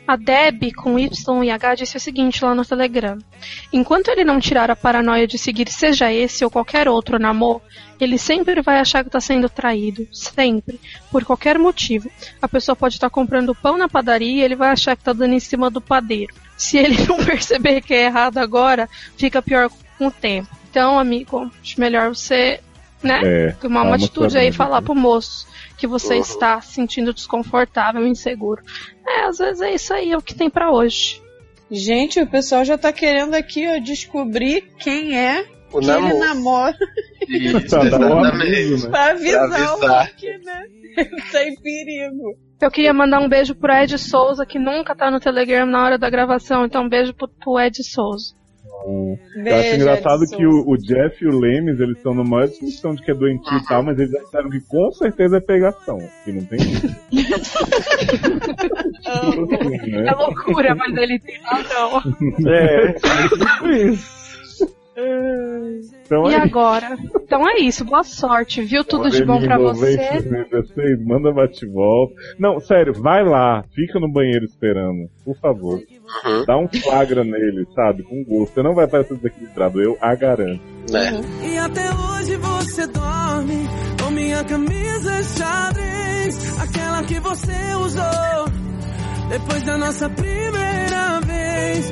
A 0.07 0.15
Deb, 0.15 0.71
com 0.73 0.97
Y 0.97 1.43
e 1.43 1.51
H, 1.51 1.75
disse 1.75 1.97
o 1.97 1.99
seguinte 1.99 2.43
lá 2.43 2.55
no 2.55 2.65
Telegram. 2.65 3.17
Enquanto 3.73 4.09
ele 4.09 4.23
não 4.23 4.39
tirar 4.39 4.71
a 4.71 4.75
paranoia 4.75 5.27
de 5.27 5.37
seguir 5.37 5.69
seja 5.69 6.11
esse 6.11 6.43
ou 6.43 6.49
qualquer 6.49 6.87
outro 6.87 7.19
namoro, 7.19 7.61
ele 7.99 8.17
sempre 8.17 8.61
vai 8.61 8.79
achar 8.79 9.03
que 9.03 9.09
está 9.09 9.19
sendo 9.19 9.49
traído. 9.49 10.07
Sempre. 10.13 10.79
Por 11.11 11.25
qualquer 11.25 11.59
motivo. 11.59 12.09
A 12.41 12.47
pessoa 12.47 12.75
pode 12.75 12.95
estar 12.95 13.09
comprando 13.09 13.53
pão 13.53 13.77
na 13.77 13.89
padaria 13.89 14.41
e 14.41 14.41
ele 14.41 14.55
vai 14.55 14.69
achar 14.69 14.95
que 14.95 15.01
está 15.01 15.11
dando 15.11 15.33
em 15.33 15.39
cima 15.39 15.69
do 15.69 15.81
padeiro. 15.81 16.33
Se 16.57 16.77
ele 16.77 17.03
não 17.05 17.17
perceber 17.17 17.81
que 17.81 17.93
é 17.93 18.05
errado 18.05 18.37
agora, 18.37 18.89
fica 19.17 19.41
pior 19.41 19.69
com 19.97 20.07
o 20.07 20.11
tempo. 20.11 20.47
Então, 20.69 20.97
amigo, 20.97 21.51
acho 21.61 21.79
melhor 21.79 22.15
você, 22.15 22.61
né? 23.03 23.21
É, 23.23 23.51
tomar 23.59 23.83
uma 23.83 23.95
atitude 23.95 24.37
aí 24.37 24.49
e 24.49 24.53
falar 24.53 24.81
pro 24.81 24.95
moço 24.95 25.48
que 25.79 25.87
você 25.87 26.15
Uhum. 26.15 26.19
está 26.21 26.59
se 26.61 26.73
sentindo 26.73 27.13
desconfortável 27.13 28.05
e 28.05 28.09
inseguro. 28.09 28.61
É, 29.07 29.21
às 29.25 29.37
vezes 29.37 29.61
é 29.61 29.73
isso 29.73 29.93
aí, 29.93 30.11
é 30.11 30.17
o 30.17 30.21
que 30.21 30.35
tem 30.35 30.49
pra 30.49 30.71
hoje. 30.71 31.21
Gente, 31.71 32.19
o 32.19 32.27
pessoal 32.27 32.65
já 32.65 32.77
tá 32.77 32.91
querendo 32.91 33.33
aqui, 33.35 33.67
ó, 33.67 33.79
descobrir 33.79 34.61
quem 34.79 35.17
é 35.17 35.45
O 35.71 35.79
que 35.79 35.85
ele 35.85 35.87
namoro. 35.87 36.19
namora 36.19 36.77
Isso, 37.29 37.55
um 37.77 37.83
exatamente. 37.83 38.83
né? 38.83 38.89
pra 38.89 39.05
avisar, 39.11 39.47
Pra 39.49 39.53
avisar. 39.71 39.75
o 39.75 40.03
Luke, 40.09 40.37
né? 40.45 40.63
Ele 40.97 41.21
tá 41.31 41.43
em 41.43 41.55
perigo. 41.61 42.37
Eu 42.61 42.71
queria 42.71 42.93
mandar 42.93 43.19
um 43.21 43.29
beijo 43.29 43.55
pro 43.55 43.71
Ed 43.71 43.97
Souza, 43.97 44.45
que 44.45 44.59
nunca 44.59 44.93
tá 44.95 45.09
no 45.09 45.19
Telegram 45.19 45.65
na 45.65 45.81
hora 45.85 45.97
da 45.97 46.09
gravação, 46.09 46.65
então 46.65 46.83
um 46.83 46.89
beijo 46.89 47.13
pro, 47.13 47.27
pro 47.29 47.59
Ed 47.59 47.81
Souza. 47.83 48.33
Eu 48.85 49.55
acho 49.55 49.75
engraçado 49.75 50.23
Edson. 50.23 50.37
que 50.37 50.45
o, 50.45 50.69
o 50.69 50.77
Jeff 50.77 51.23
e 51.23 51.27
o 51.27 51.39
Lemes, 51.39 51.79
eles 51.79 51.97
estão 51.97 52.13
numa 52.13 52.29
maior 52.29 52.47
discussão 52.47 52.93
de 52.95 53.01
que 53.03 53.11
é 53.11 53.13
doentio 53.13 53.57
e 53.57 53.65
tal, 53.65 53.83
mas 53.83 53.97
eles 53.99 54.11
disseram 54.11 54.49
que 54.49 54.59
com 54.61 54.91
certeza 54.91 55.37
é 55.37 55.41
pegação. 55.41 55.99
Que 56.23 56.31
não 56.31 56.45
tem 56.45 56.59
isso. 56.59 56.87
É 59.09 60.11
loucura, 60.11 60.75
mas 60.75 60.95
ele 60.95 61.19
tem 61.19 61.39
razão. 61.41 62.01
É, 62.47 62.93
tipo 62.93 63.67
isso. 63.69 64.18
Então 66.05 66.29
E 66.29 66.33
é 66.33 66.37
agora? 66.37 66.97
Então 67.23 67.41
é 67.47 67.59
isso, 67.59 67.85
boa 67.85 68.03
sorte, 68.03 68.61
viu? 68.61 68.83
Tudo 68.83 69.09
de 69.09 69.23
bom 69.23 69.39
pra 69.39 69.57
você. 69.57 69.95
16, 69.97 71.05
manda 71.05 71.31
bate-volta. 71.31 72.13
Não, 72.39 72.59
sério, 72.59 72.93
vai 72.93 73.23
lá, 73.23 73.63
fica 73.73 73.99
no 73.99 74.11
banheiro 74.11 74.45
esperando, 74.45 75.09
por 75.23 75.35
favor. 75.39 75.75
Uhum. 75.77 76.45
Dá 76.45 76.57
um 76.57 76.67
flagra 76.67 77.23
nele, 77.23 77.65
sabe? 77.75 78.03
Com 78.03 78.23
gosto. 78.23 78.53
Você 78.55 78.63
não 78.63 78.73
vai 78.73 78.87
parecer 78.87 79.15
desequilibrado, 79.15 79.81
eu 79.81 79.97
a 80.01 80.15
garanto. 80.15 80.61
né? 80.91 81.21
E 81.43 81.57
até 81.57 81.87
hoje 81.93 82.35
você 82.37 82.87
dorme 82.87 83.67
com 84.03 84.09
minha 84.11 84.43
camisa 84.43 85.23
xadrez, 85.23 86.59
aquela 86.61 87.03
que 87.03 87.19
você 87.19 87.75
usou 87.79 88.49
depois 89.29 89.63
da 89.63 89.77
nossa 89.77 90.09
primeira 90.09 91.21
vez. 91.21 91.89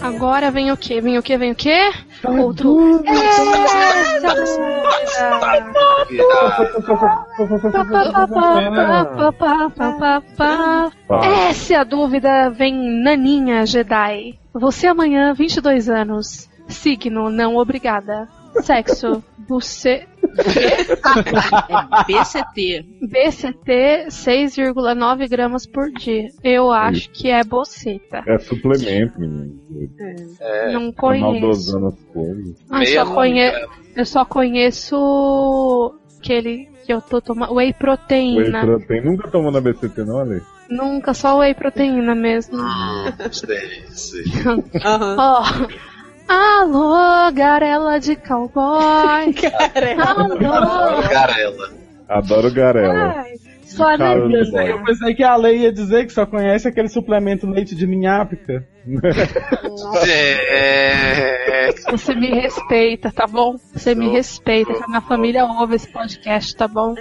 Agora 0.00 0.50
vem 0.50 0.70
o 0.70 0.76
que? 0.76 1.00
Vem 1.00 1.18
o 1.18 1.22
que? 1.22 1.36
Vem 1.36 1.52
o 1.52 1.54
que? 1.54 1.92
Outro. 2.24 3.02
Essa 3.04 3.44
dúvida. 10.34 11.50
Essa 11.50 11.74
é 11.74 11.76
a 11.76 11.84
dúvida, 11.84 12.50
vem 12.50 13.02
Naninha 13.02 13.66
Jedi. 13.66 14.38
Você 14.54 14.86
amanhã, 14.86 15.34
22 15.34 15.88
anos. 15.88 16.48
Signo, 16.68 17.30
não 17.30 17.56
obrigada. 17.56 18.28
Sexo, 18.62 19.22
você. 19.48 20.06
É 20.38 22.04
BCT. 22.06 22.84
BCT 23.08 24.06
6,9 24.08 25.28
gramas 25.28 25.66
por 25.66 25.90
dia. 25.92 26.28
Eu 26.42 26.70
acho 26.70 27.10
que 27.10 27.28
é 27.30 27.42
boceta. 27.44 28.22
É 28.26 28.38
suplemento, 28.38 29.18
menino. 29.20 29.58
É, 30.40 30.72
Não 30.72 30.92
Tá 30.92 31.00
conheço. 31.00 31.24
maldosando 31.30 31.86
as 31.88 31.98
coisas. 32.12 32.54
Ah, 32.70 32.84
só 32.84 33.06
conhe... 33.14 33.52
Eu 33.96 34.04
só 34.04 34.24
conheço 34.26 35.94
aquele 36.18 36.68
que 36.84 36.92
eu 36.92 37.00
tô 37.00 37.20
tomando. 37.20 37.54
Whey 37.54 37.72
Whey 37.72 37.72
proteína. 37.80 38.62
Nunca 39.02 39.28
tomou 39.30 39.50
na 39.50 39.60
BCT, 39.60 40.04
não, 40.04 40.18
Ale? 40.18 40.42
Nunca, 40.68 41.14
só 41.14 41.38
whey 41.38 41.54
proteína 41.54 42.14
mesmo. 42.14 42.58
Hum, 42.58 43.12
sei, 43.32 43.84
sei. 43.88 44.24
Aham. 44.84 45.66
Alô, 46.28 47.30
garela 47.32 47.98
de 48.00 48.16
cowboy. 48.16 49.32
Cara, 49.34 50.02
Alô. 50.10 51.08
Garela. 51.08 51.70
Adoro 52.08 52.52
garela. 52.52 53.14
Ai, 53.18 53.34
Só 53.64 53.94
a 53.94 53.98
Cara, 53.98 54.20
anemia. 54.24 54.44
do 54.44 54.50
boy. 54.50 54.70
Eu 54.70 54.84
pensei 54.84 55.14
que 55.14 55.22
a 55.22 55.36
lei 55.36 55.58
ia 55.58 55.72
dizer 55.72 56.06
que 56.06 56.12
só 56.12 56.26
conhece 56.26 56.66
aquele 56.68 56.88
suplemento 56.88 57.46
leite 57.48 57.74
de 57.74 57.86
ninhápica. 57.86 58.66
É, 60.06 61.72
Você 61.90 62.14
me 62.14 62.28
respeita, 62.30 63.10
tá 63.12 63.26
bom? 63.26 63.56
Você 63.72 63.94
me 63.94 64.08
respeita, 64.08 64.72
que 64.74 64.82
a 64.84 64.88
minha 64.88 65.00
família 65.00 65.44
ouve 65.44 65.76
esse 65.76 65.88
podcast, 65.88 66.54
tá 66.56 66.66
bom? 66.68 66.94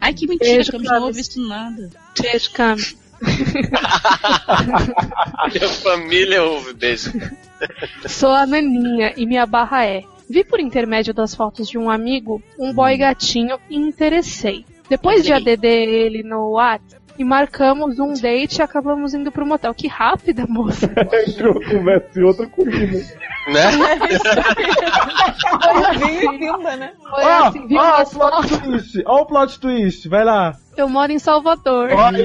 Ai, 0.00 0.12
que 0.14 0.26
mentira, 0.26 0.54
Beijo, 0.56 0.70
que 0.72 0.76
eu 0.76 0.82
não 0.82 1.06
ouvi 1.06 1.20
isso 1.20 1.40
nada. 1.48 1.88
Beijo, 2.20 2.52
Cami. 2.52 2.82
minha 5.52 5.68
família 5.68 6.42
ouve, 6.42 6.72
beijo. 6.72 7.12
Sou 8.06 8.30
a 8.30 8.46
Naninha 8.46 9.12
e 9.16 9.26
minha 9.26 9.46
barra 9.46 9.84
é. 9.84 10.02
Vi 10.28 10.44
por 10.44 10.60
intermédio 10.60 11.12
das 11.12 11.34
fotos 11.34 11.68
de 11.68 11.76
um 11.76 11.90
amigo 11.90 12.42
um 12.58 12.72
boy 12.72 12.96
gatinho 12.96 13.58
e 13.68 13.76
interessei. 13.76 14.64
Depois 14.88 15.24
de 15.24 15.32
ADD 15.32 15.64
ele 15.64 16.22
no 16.22 16.52
WhatsApp 16.52 17.00
e 17.18 17.24
marcamos 17.24 17.98
um 17.98 18.14
date 18.14 18.58
e 18.58 18.62
acabamos 18.62 19.12
indo 19.12 19.30
pro 19.30 19.44
motel. 19.44 19.74
Que 19.74 19.86
rápida, 19.86 20.46
moça. 20.48 20.90
Entrou 21.28 21.54
conversa 21.54 22.18
e 22.18 22.22
outra 22.22 22.46
comida. 22.46 23.04
Né? 23.48 23.62
Foi 25.62 25.98
vinho 25.98 26.34
e 26.34 26.38
pimba, 26.38 26.76
né? 26.76 26.92
Foi 26.98 27.24
Ó, 27.24 27.44
assim, 27.44 27.66
viu 27.66 27.78
ó 27.78 28.02
o 28.02 28.06
plot 28.06 28.60
twist, 28.60 29.02
ó 29.04 29.22
o 29.22 29.26
plot 29.26 29.60
twist, 29.60 30.08
vai 30.08 30.24
lá. 30.24 30.56
Eu 30.80 30.88
moro 30.88 31.12
em 31.12 31.18
Salvador. 31.18 31.90
Olha, 31.92 32.24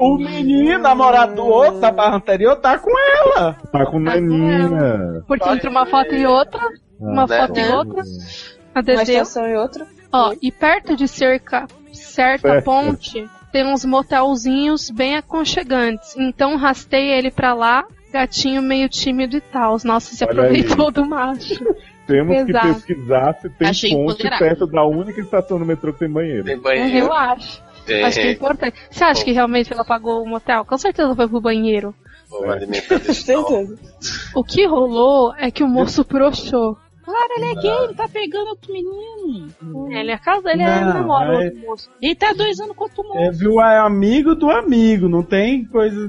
o 0.00 0.16
menino, 0.18 0.78
namorado 0.78 1.34
do 1.34 1.44
outro, 1.44 1.80
da 1.80 1.90
barra 1.90 2.16
anterior, 2.16 2.56
tá 2.56 2.78
com 2.78 2.90
ela. 2.98 3.56
Tá 3.72 3.84
com 3.86 3.98
naninha. 3.98 5.22
Porque 5.26 5.48
entre 5.48 5.68
uma 5.68 5.84
foto 5.86 6.14
e 6.14 6.24
outra, 6.26 6.60
uma 7.00 7.26
né? 7.26 7.38
foto 7.46 7.58
e 7.58 7.68
outra, 7.72 8.02
Uma 8.02 8.80
ADD. 8.80 8.92
estação 9.12 9.46
e 9.48 9.56
outra. 9.56 9.86
Ó, 10.12 10.34
e 10.40 10.50
perto 10.52 10.94
de 10.96 11.08
cerca, 11.08 11.66
certa 11.92 12.48
Certo. 12.50 12.64
ponte, 12.64 13.28
tem 13.50 13.66
uns 13.66 13.84
motelzinhos 13.84 14.90
bem 14.90 15.16
aconchegantes. 15.16 16.14
Então 16.16 16.56
rastei 16.56 17.10
ele 17.10 17.30
pra 17.30 17.54
lá, 17.54 17.84
gatinho 18.12 18.62
meio 18.62 18.88
tímido 18.88 19.36
e 19.36 19.40
tal. 19.40 19.76
Nossa, 19.84 20.14
se 20.14 20.22
Olha 20.24 20.32
aproveitou 20.32 20.86
aí. 20.88 20.92
do 20.92 21.04
macho. 21.06 21.64
Temos 22.06 22.44
que 22.44 22.50
Exato. 22.50 22.66
pesquisar 22.74 23.34
se 23.40 23.48
tem 23.48 23.68
Achei 23.68 23.90
ponte 23.94 24.28
perto 24.38 24.66
da 24.66 24.84
única 24.84 25.20
estação 25.20 25.56
do 25.58 25.64
metrô 25.64 25.92
que 25.92 26.00
tem 26.00 26.10
banheiro. 26.10 26.44
Tem 26.44 26.58
banheiro. 26.58 27.06
Eu 27.06 27.12
acho. 27.12 27.62
Acho 28.04 28.20
que 28.20 28.26
é 28.26 28.28
É, 28.28 28.32
importante. 28.32 28.76
Você 28.90 29.04
acha 29.04 29.24
que 29.24 29.32
realmente 29.32 29.72
ela 29.72 29.84
pagou 29.84 30.22
o 30.22 30.28
motel? 30.28 30.64
Com 30.64 30.78
certeza 30.78 31.14
foi 31.14 31.28
pro 31.28 31.40
banheiro. 31.40 31.94
O 34.34 34.42
que 34.42 34.66
rolou 34.66 35.34
é 35.36 35.50
que 35.50 35.62
o 35.62 35.68
moço 35.68 36.04
broxou. 36.04 36.76
Claro, 37.04 37.28
ele 37.36 37.46
é 37.46 37.54
gay, 37.56 37.84
ele 37.84 37.94
tá 37.94 38.08
pegando 38.08 38.48
outro 38.50 38.72
menino. 38.72 39.48
Ele 39.90 40.12
é 40.12 40.18
casado, 40.18 40.48
ele 40.48 40.62
é 40.62 40.80
Não, 40.80 40.94
namora 40.94 41.42
é- 41.42 41.46
outro 41.46 41.60
moço. 41.66 41.90
Ele 42.00 42.14
tá 42.14 42.32
dois 42.32 42.60
anos 42.60 42.76
com 42.76 42.84
outro 42.84 43.02
moço. 43.02 43.18
É, 43.18 43.30
viu? 43.32 43.60
É 43.60 43.78
amigo 43.78 44.34
do 44.36 44.48
amigo, 44.50 45.08
não 45.08 45.22
tem 45.22 45.64
coisa. 45.64 46.08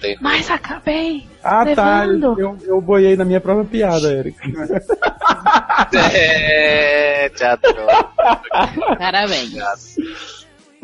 Tem- 0.00 0.16
Mas 0.20 0.50
acabei. 0.50 1.26
Ah, 1.42 1.64
tá. 1.74 2.04
Levando. 2.04 2.40
Eu, 2.40 2.58
eu 2.66 2.80
boiei 2.80 3.14
na 3.14 3.24
minha 3.26 3.40
própria 3.40 3.66
piada, 3.66 4.10
Eric. 4.12 4.36
É, 6.14 7.28
teatro. 7.30 7.74
Parabéns. 8.98 9.96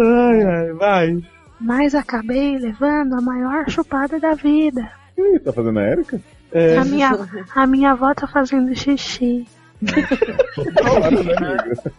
Ai, 0.01 0.43
ai, 0.43 0.73
vai. 0.73 1.25
Mas 1.61 1.95
acabei 1.95 2.59
levando 2.59 3.15
a 3.15 3.21
maior 3.21 3.69
chupada 3.69 4.19
da 4.19 4.35
vida. 4.35 4.91
Ih, 5.19 5.39
tá 5.41 5.53
fazendo 5.53 5.79
a 5.79 5.83
Erika? 5.83 6.21
É, 6.53 6.79
A 6.79 6.85
minha, 6.85 7.11
a 7.55 7.67
minha 7.67 7.91
avó 7.93 8.15
tá 8.15 8.27
fazendo 8.27 8.75
xixi. 8.75 9.47
Claro, 10.77 11.11
né, 11.25 11.45
amiga? 11.47 11.93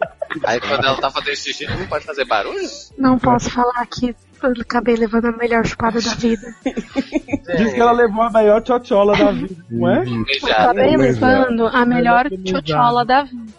Aí 0.46 0.60
quando 0.60 0.86
ela 0.86 0.98
tá 1.00 1.10
fazendo 1.12 1.36
xixi, 1.36 1.66
não 1.68 1.88
pode 1.88 2.06
fazer 2.06 2.26
barulho? 2.26 2.60
Não 2.98 3.18
posso 3.20 3.50
falar 3.52 3.86
que 3.86 4.16
eu 4.48 4.54
acabei 4.62 4.96
levando 4.96 5.26
a 5.26 5.32
melhor 5.32 5.66
chupada 5.66 6.00
da 6.02 6.14
vida. 6.16 6.54
diz 6.66 7.74
que 7.74 7.80
ela 7.80 7.92
levou 7.92 8.24
a 8.24 8.30
maior 8.30 8.62
tchotchola 8.62 9.16
da 9.18 9.32
vida, 9.32 9.56
não 9.70 9.90
é? 9.90 10.06
Já. 10.40 10.58
Acabei 10.58 10.96
Exato. 10.96 11.02
levando 11.02 11.68
a 11.68 11.86
melhor 11.86 12.30
tchotchola 12.30 13.06
da 13.06 13.24
vida. 13.24 13.52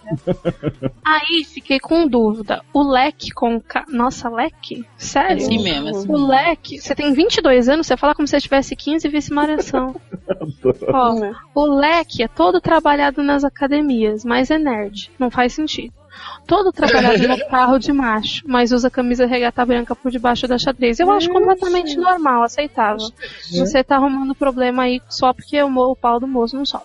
Aí 1.04 1.44
fiquei 1.44 1.78
com 1.78 2.06
dúvida. 2.06 2.62
O 2.72 2.82
leque 2.82 3.30
com. 3.30 3.60
Ca... 3.60 3.84
Nossa, 3.88 4.28
leque? 4.28 4.84
Sério? 4.96 5.36
Assim 5.36 5.62
mesmo, 5.62 5.88
assim. 5.88 6.08
O 6.10 6.26
leque, 6.26 6.80
você 6.80 6.94
tem 6.94 7.12
22 7.12 7.68
anos, 7.68 7.86
você 7.86 7.96
fala 7.96 8.14
como 8.14 8.26
se 8.26 8.32
você 8.32 8.40
tivesse 8.40 8.76
15 8.76 9.06
e 9.06 9.10
visse 9.10 9.32
uma. 9.32 9.42
Ó, 10.92 11.14
o 11.54 11.66
leque 11.66 12.22
é 12.22 12.28
todo 12.28 12.60
trabalhado 12.60 13.22
nas 13.22 13.44
academias, 13.44 14.24
mas 14.24 14.50
é 14.50 14.58
nerd. 14.58 15.10
Não 15.18 15.30
faz 15.30 15.52
sentido. 15.52 15.92
Todo 16.46 16.72
trabalhado 16.72 17.26
no 17.26 17.38
carro 17.48 17.78
de 17.78 17.92
macho, 17.92 18.42
mas 18.46 18.72
usa 18.72 18.90
camisa 18.90 19.26
regata 19.26 19.64
branca 19.64 19.94
por 19.94 20.10
debaixo 20.10 20.46
da 20.46 20.58
xadrez. 20.58 20.98
Eu 21.00 21.10
acho 21.10 21.28
completamente 21.30 21.96
normal, 21.96 22.42
aceitável. 22.42 23.08
Você 23.50 23.82
tá 23.82 23.96
arrumando 23.96 24.34
problema 24.34 24.84
aí 24.84 25.00
só 25.08 25.32
porque 25.32 25.62
o, 25.62 25.68
o 25.68 25.96
pau 25.96 26.18
do 26.20 26.26
moço 26.26 26.56
não 26.56 26.66
sobe. 26.66 26.84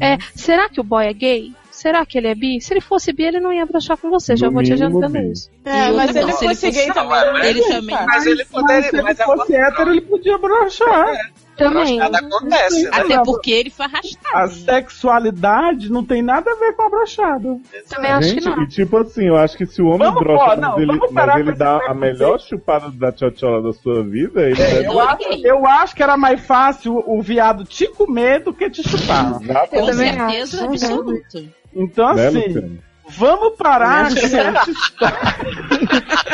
É, 0.00 0.18
será 0.34 0.68
que 0.68 0.80
o 0.80 0.84
boy 0.84 1.06
é 1.06 1.12
gay? 1.12 1.52
Será 1.70 2.06
que 2.06 2.16
ele 2.16 2.28
é 2.28 2.34
bi? 2.34 2.60
Se 2.60 2.72
ele 2.72 2.80
fosse 2.80 3.12
bi, 3.12 3.24
ele 3.24 3.40
não 3.40 3.52
ia 3.52 3.66
brochar 3.66 3.96
com 3.96 4.08
você, 4.08 4.36
já 4.36 4.46
No 4.46 4.52
vou 4.52 4.62
te 4.62 4.72
adiantando 4.72 5.18
isso. 5.18 5.50
É, 5.64 5.90
mas 5.90 6.14
ele 6.14 6.26
não, 6.26 6.32
se 6.32 6.44
ele 6.44 6.54
fosse 6.54 6.70
gay 6.70 6.92
também. 6.92 7.46
Ele. 7.46 7.60
Mas 8.06 8.26
ele 8.26 8.36
Mas 8.36 8.48
poderia. 8.48 8.90
se 8.90 8.96
ele 8.96 9.02
Mas 9.02 9.18
fosse 9.18 9.54
hétero, 9.56 9.90
ele 9.90 10.00
podia 10.00 10.38
brochar. 10.38 11.32
Também. 11.56 12.00
acontece, 12.00 12.84
né? 12.84 12.90
Até 12.92 13.22
porque 13.22 13.50
ele 13.50 13.70
foi 13.70 13.86
A 13.86 13.88
arrastado. 13.88 14.52
sexualidade 14.52 15.90
não 15.90 16.04
tem 16.04 16.22
nada 16.22 16.50
a 16.50 16.54
ver 16.56 16.74
com 16.74 16.82
a 16.82 16.88
brochada. 16.90 17.58
Também 17.88 18.10
acho 18.10 18.34
que 18.34 18.40
Gente, 18.40 18.56
não. 18.56 18.62
e 18.62 18.68
tipo 18.68 18.96
assim, 18.96 19.26
eu 19.26 19.36
acho 19.36 19.56
que 19.56 19.66
se 19.66 19.80
o 19.80 19.86
homem 19.86 19.98
Vamos, 20.08 20.22
brocha, 20.22 20.44
ó, 20.52 20.56
não, 20.56 20.72
mas 20.72 20.80
ele, 20.88 21.00
mas 21.10 21.36
ele 21.40 21.52
dá 21.52 21.78
a 21.88 21.94
melhor 21.94 22.40
chupada 22.40 22.90
da 22.90 23.12
tchotchola 23.12 23.62
da 23.62 23.72
sua 23.72 24.02
vida, 24.02 24.42
ele 24.42 24.56
deve... 24.56 24.86
Eu 24.86 25.00
acho, 25.00 25.22
eu 25.44 25.66
acho 25.66 25.94
que 25.94 26.02
era 26.02 26.16
mais 26.16 26.40
fácil 26.44 27.02
o 27.06 27.22
viado 27.22 27.64
te 27.64 27.86
comer 27.88 28.40
do 28.42 28.52
que 28.52 28.68
te 28.70 28.82
chupar. 28.88 29.34
Com 29.34 29.44
certeza 29.44 30.04
acho. 30.24 30.64
absoluta. 30.64 31.44
Então, 31.74 32.14
né, 32.14 32.26
assim, 32.28 32.46
Luciano? 32.46 32.78
vamos 33.08 33.56
parar 33.56 34.08
com 34.10 34.18
esse 34.18 34.36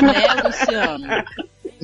Né, 0.02 0.26
Luciano? 0.44 1.06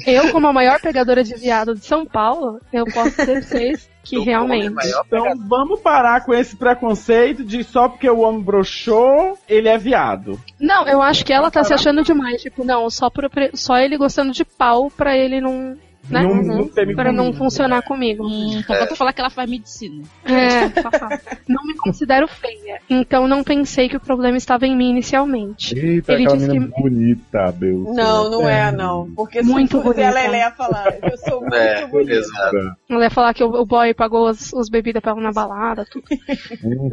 Eu, 0.07 0.31
como 0.31 0.47
a 0.47 0.53
maior 0.53 0.81
pegadora 0.81 1.25
de 1.25 1.35
viado 1.35 1.75
de 1.75 1.85
São 1.85 2.07
Paulo, 2.07 2.61
eu 2.73 2.85
posso 2.85 3.11
dizer 3.11 3.41
pra 3.41 3.43
vocês 3.43 3.91
que 4.05 4.17
Eu 4.17 4.23
realmente. 4.23 4.73
Então 5.07 5.25
vamos 5.49 5.81
parar 5.81 6.25
com 6.25 6.33
esse 6.33 6.57
preconceito 6.57 7.45
de 7.45 7.65
só 7.65 7.89
porque 7.89 8.09
o 8.09 8.21
homem 8.21 8.41
broxou, 8.41 9.37
ele 9.49 9.69
é 9.69 9.77
viado. 9.77 10.41
Não, 10.61 10.87
eu 10.87 11.03
acho 11.03 11.25
que 11.25 11.33
ela 11.33 11.51
tá 11.51 11.65
se 11.65 11.75
achando 11.75 12.03
demais. 12.03 12.41
Tipo, 12.41 12.65
não, 12.65 12.89
só, 12.89 13.11
por, 13.11 13.29
só 13.55 13.77
ele 13.79 13.97
gostando 13.99 14.33
de 14.33 14.45
pau 14.45 14.91
pra 14.91 15.17
ele 15.17 15.41
não. 15.41 15.77
Né? 16.11 16.23
Não, 16.23 16.35
não 16.43 16.69
tem 16.69 16.95
Pra 16.95 17.13
não 17.13 17.33
funcionar 17.33 17.83
comigo. 17.83 18.25
Hum, 18.27 18.63
só 18.67 18.75
falta 18.75 18.95
falar 18.97 19.13
que 19.13 19.21
ela 19.21 19.31
faz 19.31 19.49
medicina. 19.51 20.03
É. 20.25 20.67
Não 21.49 21.65
me 21.65 21.75
considero 21.77 22.27
feia. 22.29 22.81
Então 22.91 23.27
não 23.29 23.43
pensei 23.45 23.89
que 23.89 23.97
o 23.97 24.01
problema 24.01 24.37
estava 24.37 24.67
em 24.67 24.77
mim 24.77 24.91
inicialmente. 24.91 25.77
Eita, 25.79 26.13
Ele 26.13 26.23
aquela 26.25 26.37
disse 26.39 26.49
menina 26.51 26.73
bonita, 26.77 27.53
Bel. 27.53 27.95
Não, 27.95 28.31
não 28.31 28.49
é, 28.49 28.71
não. 28.73 29.11
Porque 29.15 29.43
Muito 29.43 29.77
se 29.79 29.83
fosse 29.83 29.95
bonita. 30.01 30.01
ela, 30.03 30.21
ela 30.21 30.37
ia 30.37 30.51
falar. 30.51 30.95
Eu 31.03 31.17
sou 31.19 31.41
muito 31.47 31.55
É, 31.55 31.87
bonita. 31.87 32.13
exato. 32.13 32.57
Ela 32.91 33.05
ia 33.05 33.11
falar 33.11 33.33
que 33.35 33.45
o, 33.45 33.49
o 33.49 33.65
boy 33.65 33.95
pagou 33.95 34.27
as, 34.27 34.53
as 34.55 34.69
bebidas 34.69 35.01
pra 35.03 35.13
ela 35.13 35.21
na 35.21 35.33
balada, 35.33 35.85
tudo. 35.91 36.05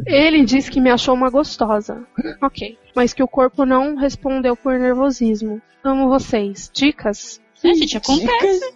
Ele 0.06 0.44
disse 0.44 0.70
que 0.70 0.80
me 0.80 0.90
achou 0.90 1.14
uma 1.14 1.30
gostosa. 1.30 2.04
Ok. 2.42 2.78
Mas 2.94 3.12
que 3.12 3.22
o 3.22 3.28
corpo 3.28 3.64
não 3.64 3.96
respondeu 3.96 4.56
por 4.56 4.78
nervosismo. 4.78 5.60
Amo 5.82 6.08
vocês. 6.08 6.70
Dicas? 6.72 7.40
É, 7.62 7.74
gente, 7.74 7.96
acontece. 7.96 8.74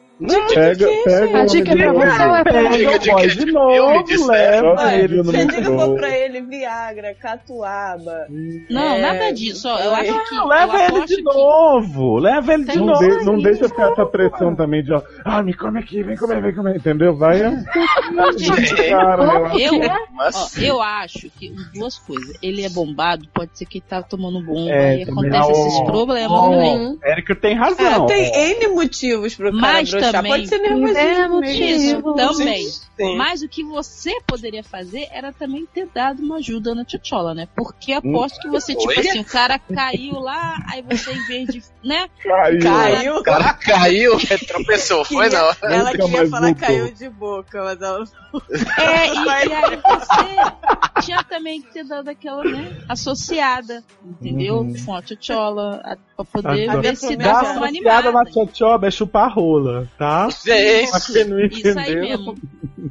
Pega, 0.52 0.86
pega 1.04 1.38
A 1.38 1.42
o 1.42 1.46
dica 1.46 1.72
é 1.72 1.76
pra 1.76 1.92
de 1.92 1.92
você 1.92 2.22
é 2.22 2.42
pra 2.42 2.44
Pega 2.44 2.90
o 2.90 3.14
boy 3.14 3.28
de 3.28 3.46
novo, 3.52 4.02
disseram. 4.04 4.68
leva 4.70 4.82
Olha, 4.82 4.94
ele 4.96 5.16
no 5.18 5.22
não 5.24 5.32
Se 5.32 5.46
dica 5.46 5.64
for 5.64 5.94
pra 5.96 6.18
ele, 6.18 6.40
Viagra, 6.42 7.14
Catuaba. 7.14 8.26
Não, 8.68 8.94
É, 8.94 9.00
nada 9.00 9.30
disso. 9.32 9.68
Ó, 9.68 9.78
eu 9.78 9.94
é. 9.94 10.00
acho 10.00 10.28
que. 10.28 10.34
Não, 10.34 10.48
leva 10.48 10.72
eu 10.76 10.80
ele 10.80 10.86
aposto 10.96 11.06
de 11.08 11.16
que- 11.16 11.22
novo. 11.22 12.18
Leva 12.18 12.54
ele 12.54 12.64
de 12.64 12.78
Não, 12.78 12.86
novo. 12.86 13.18
de- 13.18 13.24
não 13.24 13.38
deixa 13.38 13.68
ficar 13.68 13.92
essa 13.92 14.06
pressão 14.06 14.56
também 14.56 14.82
de, 14.82 14.92
ó, 14.92 15.00
ah, 15.24 15.40
me 15.42 15.54
come 15.54 15.78
aqui, 15.78 16.02
vem 16.02 16.16
comer, 16.16 16.42
vem 16.42 16.54
comer, 16.54 16.76
entendeu? 16.76 17.16
Vai, 17.16 17.38
ó. 17.46 17.52
cara, 18.88 19.24
relaxa. 19.24 19.58
Eu, 19.60 19.78
Mas 20.14 20.34
ó, 20.58 20.60
eu 20.60 20.82
acho 20.82 21.30
que 21.38 21.52
duas 21.74 21.98
coisas. 21.98 22.36
Ele 22.42 22.64
é 22.64 22.68
bombado, 22.68 23.26
pode 23.32 23.56
ser 23.56 23.66
que 23.66 23.78
ele 23.78 23.84
tá 23.88 24.02
tomando 24.02 24.42
bomba 24.44 24.70
É, 24.70 24.98
e 24.98 25.02
acontece 25.04 25.52
esses 25.52 25.80
problemas. 25.82 26.98
Érica 27.04 27.34
tem 27.36 27.52
É, 27.52 27.54
razão. 27.54 28.06
tem 28.06 28.32
N 28.58 28.68
motivos 28.68 29.34
pro 29.36 29.50
cara 29.52 29.60
Mas 29.60 29.90
também- 30.12 30.32
pode 30.32 30.48
ser 30.48 30.58
nervosismo. 30.58 31.44
É 31.44 31.52
Isso, 31.70 31.94
motivo. 32.00 32.14
também. 32.14 32.66
Sim. 32.98 33.16
Mas 33.16 33.42
o 33.42 33.48
que 33.48 33.62
você 33.62 34.18
poderia 34.26 34.64
fazer 34.64 35.06
era 35.12 35.32
também 35.32 35.64
ter 35.72 35.86
dado 35.94 36.20
uma 36.20 36.36
ajuda 36.38 36.74
na 36.74 36.84
tchotchola, 36.84 37.32
né? 37.34 37.46
Porque 37.54 37.92
aposto 37.92 38.40
que 38.40 38.48
você, 38.48 38.74
tipo 38.74 38.88
Oi? 38.88 38.98
assim, 38.98 39.20
o 39.20 39.24
cara 39.24 39.58
caiu 39.58 40.18
lá, 40.18 40.56
aí 40.68 40.82
você 40.82 41.12
em 41.12 41.26
vez 41.26 41.48
de, 41.48 41.62
né? 41.84 42.08
Caiu. 42.22 42.60
Caiu. 42.60 43.16
O 43.18 43.22
cara 43.22 43.52
caiu, 43.54 44.18
tropeçou, 44.48 45.04
foi 45.04 45.28
não. 45.28 45.48
Ela 45.62 45.78
Nunca 45.78 45.90
queria 45.98 46.28
falar 46.28 46.46
voltou. 46.48 46.66
caiu 46.66 46.92
de 46.92 47.08
boca, 47.08 47.62
mas 47.62 47.80
ela 47.80 48.04
É, 48.78 49.06
e, 49.06 49.14
e 49.24 49.28
aí 49.30 49.76
você 49.76 51.02
tinha 51.02 51.22
também 51.22 51.62
que 51.62 51.72
ter 51.72 51.84
dado 51.84 52.08
aquela, 52.08 52.42
né, 52.44 52.76
associada, 52.88 53.82
entendeu? 54.04 54.58
Uhum. 54.58 54.74
Com 54.84 54.94
a 54.96 55.02
tchotchola, 55.02 55.80
a- 55.84 55.96
pra 56.16 56.24
poder 56.24 56.68
Adoro. 56.68 56.82
ver 56.82 56.96
se 56.96 57.16
Dá 57.16 57.24
uma 57.30 57.40
associada 57.40 57.60
na 57.60 57.66
animada. 57.68 58.24
tchotchoba 58.30 58.88
é 58.88 58.90
chupar 58.90 59.32
rola, 59.32 59.88
tá? 59.98 60.28
Gente, 60.30 60.90
Pra 60.90 61.00
quem 61.00 61.24
não 61.24 61.40
Isso 61.40 61.78
aí 61.78 61.90
entendeu. 61.92 62.00
mesmo. 62.02 62.34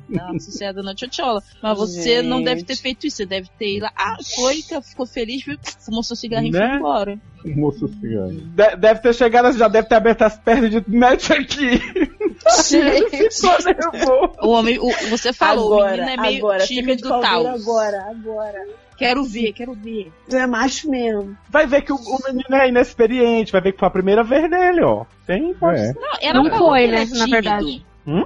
Uma 0.09 0.35
associada 0.35 0.83
na 0.83 0.93
tchotchola. 0.93 1.41
Mas 1.63 1.77
você 1.77 2.21
não 2.21 2.41
deve 2.41 2.63
ter 2.63 2.75
feito 2.75 3.07
isso. 3.07 3.17
Você 3.17 3.25
deve 3.25 3.47
ter 3.57 3.77
ido 3.77 3.83
lá. 3.85 3.91
Ah, 3.95 4.17
foi, 4.35 4.61
que 4.61 4.81
ficou 4.81 5.05
feliz, 5.05 5.43
viu? 5.45 5.57
fumou 5.79 6.03
seu 6.03 6.15
cigarrinho 6.15 6.55
e 6.55 6.59
Né? 6.59 6.67
foi 6.67 6.77
embora. 6.77 7.19
Moço 7.45 7.87
cigarro. 7.87 8.31
De- 8.31 8.75
deve 8.75 8.99
ter 9.01 9.13
chegado, 9.15 9.57
já 9.57 9.67
deve 9.67 9.87
ter 9.87 9.95
aberto 9.95 10.21
as 10.23 10.37
pernas 10.37 10.69
de 10.69 10.83
mete 10.87 11.31
aqui. 11.33 11.79
Ficou 12.67 13.57
nervoso. 13.65 14.31
O 14.41 14.49
homem, 14.49 14.77
o- 14.79 14.91
você 15.09 15.31
falou, 15.33 15.69
o 15.71 15.73
agora, 15.75 15.91
menino 15.91 16.09
é 16.09 16.17
meio 16.21 16.37
agora, 16.39 16.65
tímido 16.65 17.07
tal. 17.09 17.43
duro 17.43 17.55
agora, 17.55 18.05
agora. 18.09 18.65
Quero 18.97 19.23
ver, 19.23 19.53
quero 19.53 19.73
ver. 19.73 20.11
Tu 20.29 20.35
é 20.35 20.47
macho 20.47 20.89
mesmo. 20.89 21.37
Vai 21.49 21.67
ver 21.67 21.81
que 21.83 21.91
o, 21.93 21.95
o 21.95 22.17
menino 22.27 22.55
é 22.55 22.67
inexperiente, 22.69 23.51
vai 23.51 23.61
ver 23.61 23.73
que 23.73 23.79
foi 23.79 23.87
a 23.87 23.91
primeira 23.91 24.23
vez 24.23 24.49
dele, 24.49 24.81
ó. 24.81 25.05
Tem, 25.25 25.53
pode 25.53 25.79
É. 25.79 25.93
Não, 25.93 26.11
ela 26.21 26.43
Não 26.43 26.57
foi, 26.57 26.87
né, 26.87 27.05
na 27.11 27.25
verdade. 27.25 27.85
Hum? 28.07 28.25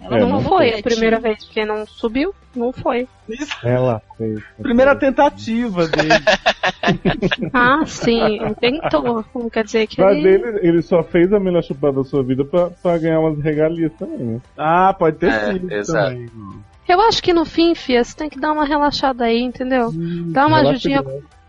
Ela 0.00 0.18
É, 0.18 0.24
Não 0.24 0.42
que 0.42 0.48
foi 0.48 0.78
a 0.78 0.82
primeira 0.82 1.20
vez, 1.20 1.44
porque 1.44 1.64
não 1.64 1.86
subiu. 1.86 2.34
Não 2.54 2.72
foi. 2.72 3.08
Ela 3.64 4.02
fez. 4.18 4.40
Primeira 4.60 4.94
tentativa 4.94 5.86
dele. 5.88 6.08
Ah, 7.54 7.82
sim, 7.86 8.38
tentou. 8.60 9.24
Não 9.34 9.48
quer 9.48 9.64
dizer 9.64 9.86
que 9.86 10.00
Mas 10.00 10.16
ele... 10.16 10.28
ele, 10.28 10.58
ele 10.68 10.82
só 10.82 11.02
fez 11.02 11.32
a 11.32 11.38
melhor 11.40 11.62
chupada 11.62 11.94
da 11.98 12.04
sua 12.04 12.22
vida 12.22 12.44
pra, 12.44 12.70
pra 12.70 12.98
ganhar 12.98 13.20
umas 13.20 13.38
regalias 13.38 13.92
também, 13.98 14.18
né? 14.18 14.40
Ah, 14.56 14.92
pode 14.92 15.18
ter 15.18 15.30
É, 15.30 15.52
sido 15.52 15.72
exato. 15.72 16.10
também. 16.10 16.30
Eu 16.88 17.00
acho 17.00 17.22
que 17.22 17.32
no 17.32 17.44
fim, 17.44 17.74
Fia, 17.74 18.02
você 18.02 18.16
tem 18.16 18.28
que 18.28 18.40
dar 18.40 18.52
uma 18.52 18.64
relaxada 18.64 19.24
aí, 19.24 19.40
entendeu? 19.40 19.90
Dá 20.32 20.46
uma 20.46 20.60
ajudinha, 20.60 21.02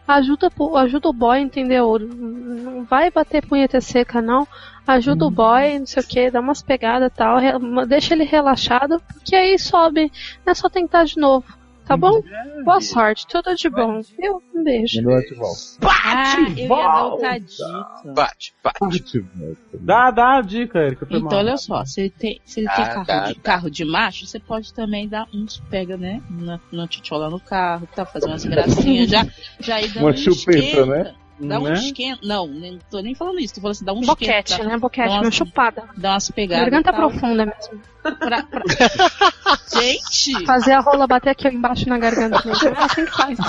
ajuda, 0.08 0.52
ajuda 0.76 1.10
o 1.10 1.14
boy, 1.14 1.40
entendeu? 1.40 1.98
Não 2.00 2.84
vai 2.84 3.10
bater 3.10 3.46
punheta 3.46 3.82
seca, 3.82 4.22
não. 4.22 4.48
Ajuda 4.86 5.26
o 5.26 5.32
boy, 5.32 5.80
não 5.80 5.86
sei 5.86 6.04
o 6.04 6.08
que, 6.08 6.32
dá 6.32 6.40
umas 6.40 6.62
pegadas 6.62 7.12
e 7.12 7.16
tal, 7.16 7.40
deixa 7.88 8.14
ele 8.14 8.26
relaxado, 8.26 9.02
porque 9.14 9.36
aí 9.36 9.58
sobe. 9.58 10.12
Não 10.46 10.52
é 10.52 10.54
só 10.54 10.70
tentar 10.70 11.06
de 11.06 11.18
novo, 11.18 11.46
tá 11.86 11.98
bom? 11.98 12.22
Boa 12.64 12.80
sorte, 12.82 13.26
tudo 13.28 13.54
de 13.56 13.70
bom. 13.70 14.02
Eu, 14.18 14.42
um 14.54 14.64
beijo. 14.64 14.98
Melhor 14.98 15.22
te 15.24 15.34
volta. 15.36 15.60
Ah, 15.82 16.36
eu 16.58 16.58
ia 16.58 16.68
dar 16.68 17.06
outra 17.06 17.38
dica. 17.40 18.14
bate, 18.14 18.54
bate. 18.64 19.00
Te 19.04 19.20
volta. 19.20 19.58
Dá, 19.80 20.12
dá 20.12 20.38
a 20.38 20.42
dica, 20.42 20.80
Erika. 20.80 21.06
Então, 21.10 21.22
mal. 21.22 21.34
olha 21.40 21.58
só, 21.58 21.84
se 21.86 22.02
ele 22.02 22.10
tem, 22.12 22.42
se 22.46 22.60
ele 22.62 22.70
tem 22.70 22.86
Ah, 22.86 22.90
carro, 22.90 23.06
tá, 23.06 23.26
de, 23.28 23.36
tá. 23.36 23.42
carro 23.42 23.72
de 23.72 23.86
macho, 23.86 24.26
você 24.28 24.40
pode 24.40 24.74
também 24.74 25.08
dar 25.08 25.28
uns 25.34 25.60
pega, 25.70 25.98
né? 25.98 26.22
Na, 26.30 26.60
na 26.72 26.88
tchotchola 26.88 27.30
no 27.30 27.40
carro, 27.40 27.88
tá? 27.96 28.06
Fazer 28.06 28.28
umas 28.28 28.46
gracinhas, 28.46 29.10
já, 29.10 29.26
já 29.60 29.82
ir 29.82 29.90
dando 29.90 30.04
Uma 30.06 30.12
um 30.12 30.18
chupeta, 30.18 30.60
esquenta. 30.60 30.86
né? 30.86 31.16
Dá 31.40 31.60
um 31.60 31.64
Né? 31.64 31.74
esquenta. 31.74 32.20
Não, 32.24 32.48
nem 32.48 32.80
tô 32.92 33.00
nem 33.00 33.16
falando 33.16 33.40
isso, 33.40 33.56
tô 33.56 33.62
falando 33.62 33.72
assim, 33.76 33.86
dá 33.86 33.94
um 33.94 34.02
Boquete, 34.02 34.52
esquenta. 34.54 34.70
né? 34.70 34.78
Boquete, 34.78 35.10
uma 35.10 35.32
chupada. 35.32 35.84
Dá 35.98 36.12
umas 36.12 36.30
pegadas. 36.32 36.64
Garganta 36.70 36.94
profunda 36.94 37.46
mesmo. 37.46 37.82
pra- 38.02 38.44
pra- 38.44 38.64
Gente! 39.74 40.46
Fazer 40.46 40.74
a 40.74 40.80
rola 40.82 41.08
bater 41.08 41.30
aqui 41.32 41.48
embaixo 41.48 41.88
na 41.90 41.98
garganta 41.98 42.42
mesmo. 42.46 42.70
É 42.74 42.84
assim 42.84 43.06
que 43.06 43.12
faz. 43.12 43.40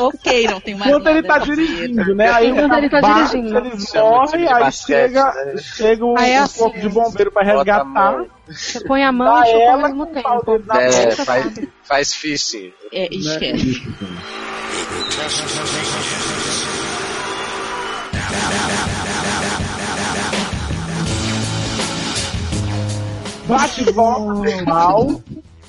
ok, 0.00 0.46
não 0.48 0.60
tem 0.60 0.74
mais 0.74 0.90
Quando 0.92 1.08
ele 1.08 1.22
tá 1.22 1.38
dirigindo, 1.38 2.14
né? 2.14 2.30
Aí 2.30 2.52
Quando 2.52 2.74
ele 2.74 2.90
tá 2.90 3.00
bate, 3.00 3.30
dirigindo. 3.30 3.58
Ele 3.58 3.70
morre, 3.94 4.48
aí 4.48 4.60
basquete, 4.60 4.86
chega, 5.08 5.24
né? 5.32 5.56
chega 5.58 6.04
um, 6.04 6.18
Aí 6.18 6.32
é 6.32 6.40
um 6.40 6.44
assim. 6.44 6.58
corpo 6.58 6.80
de 6.80 6.88
bombeiro 6.88 7.32
pra 7.32 7.42
resgatar. 7.44 8.24
Você 8.46 8.80
põe 8.84 9.02
a 9.02 9.10
mão 9.12 9.42
e 9.42 9.46
chupa 9.46 9.56
ao 9.56 9.62
ela 9.70 9.88
mesmo 9.88 10.06
tempo. 10.06 10.62
É, 10.78 11.10
faz, 11.12 11.60
faz 11.82 12.14
fisting. 12.14 12.72
É, 12.92 13.08
esquece. 13.14 13.82
Bate 23.46 23.92
mal. 23.92 25.22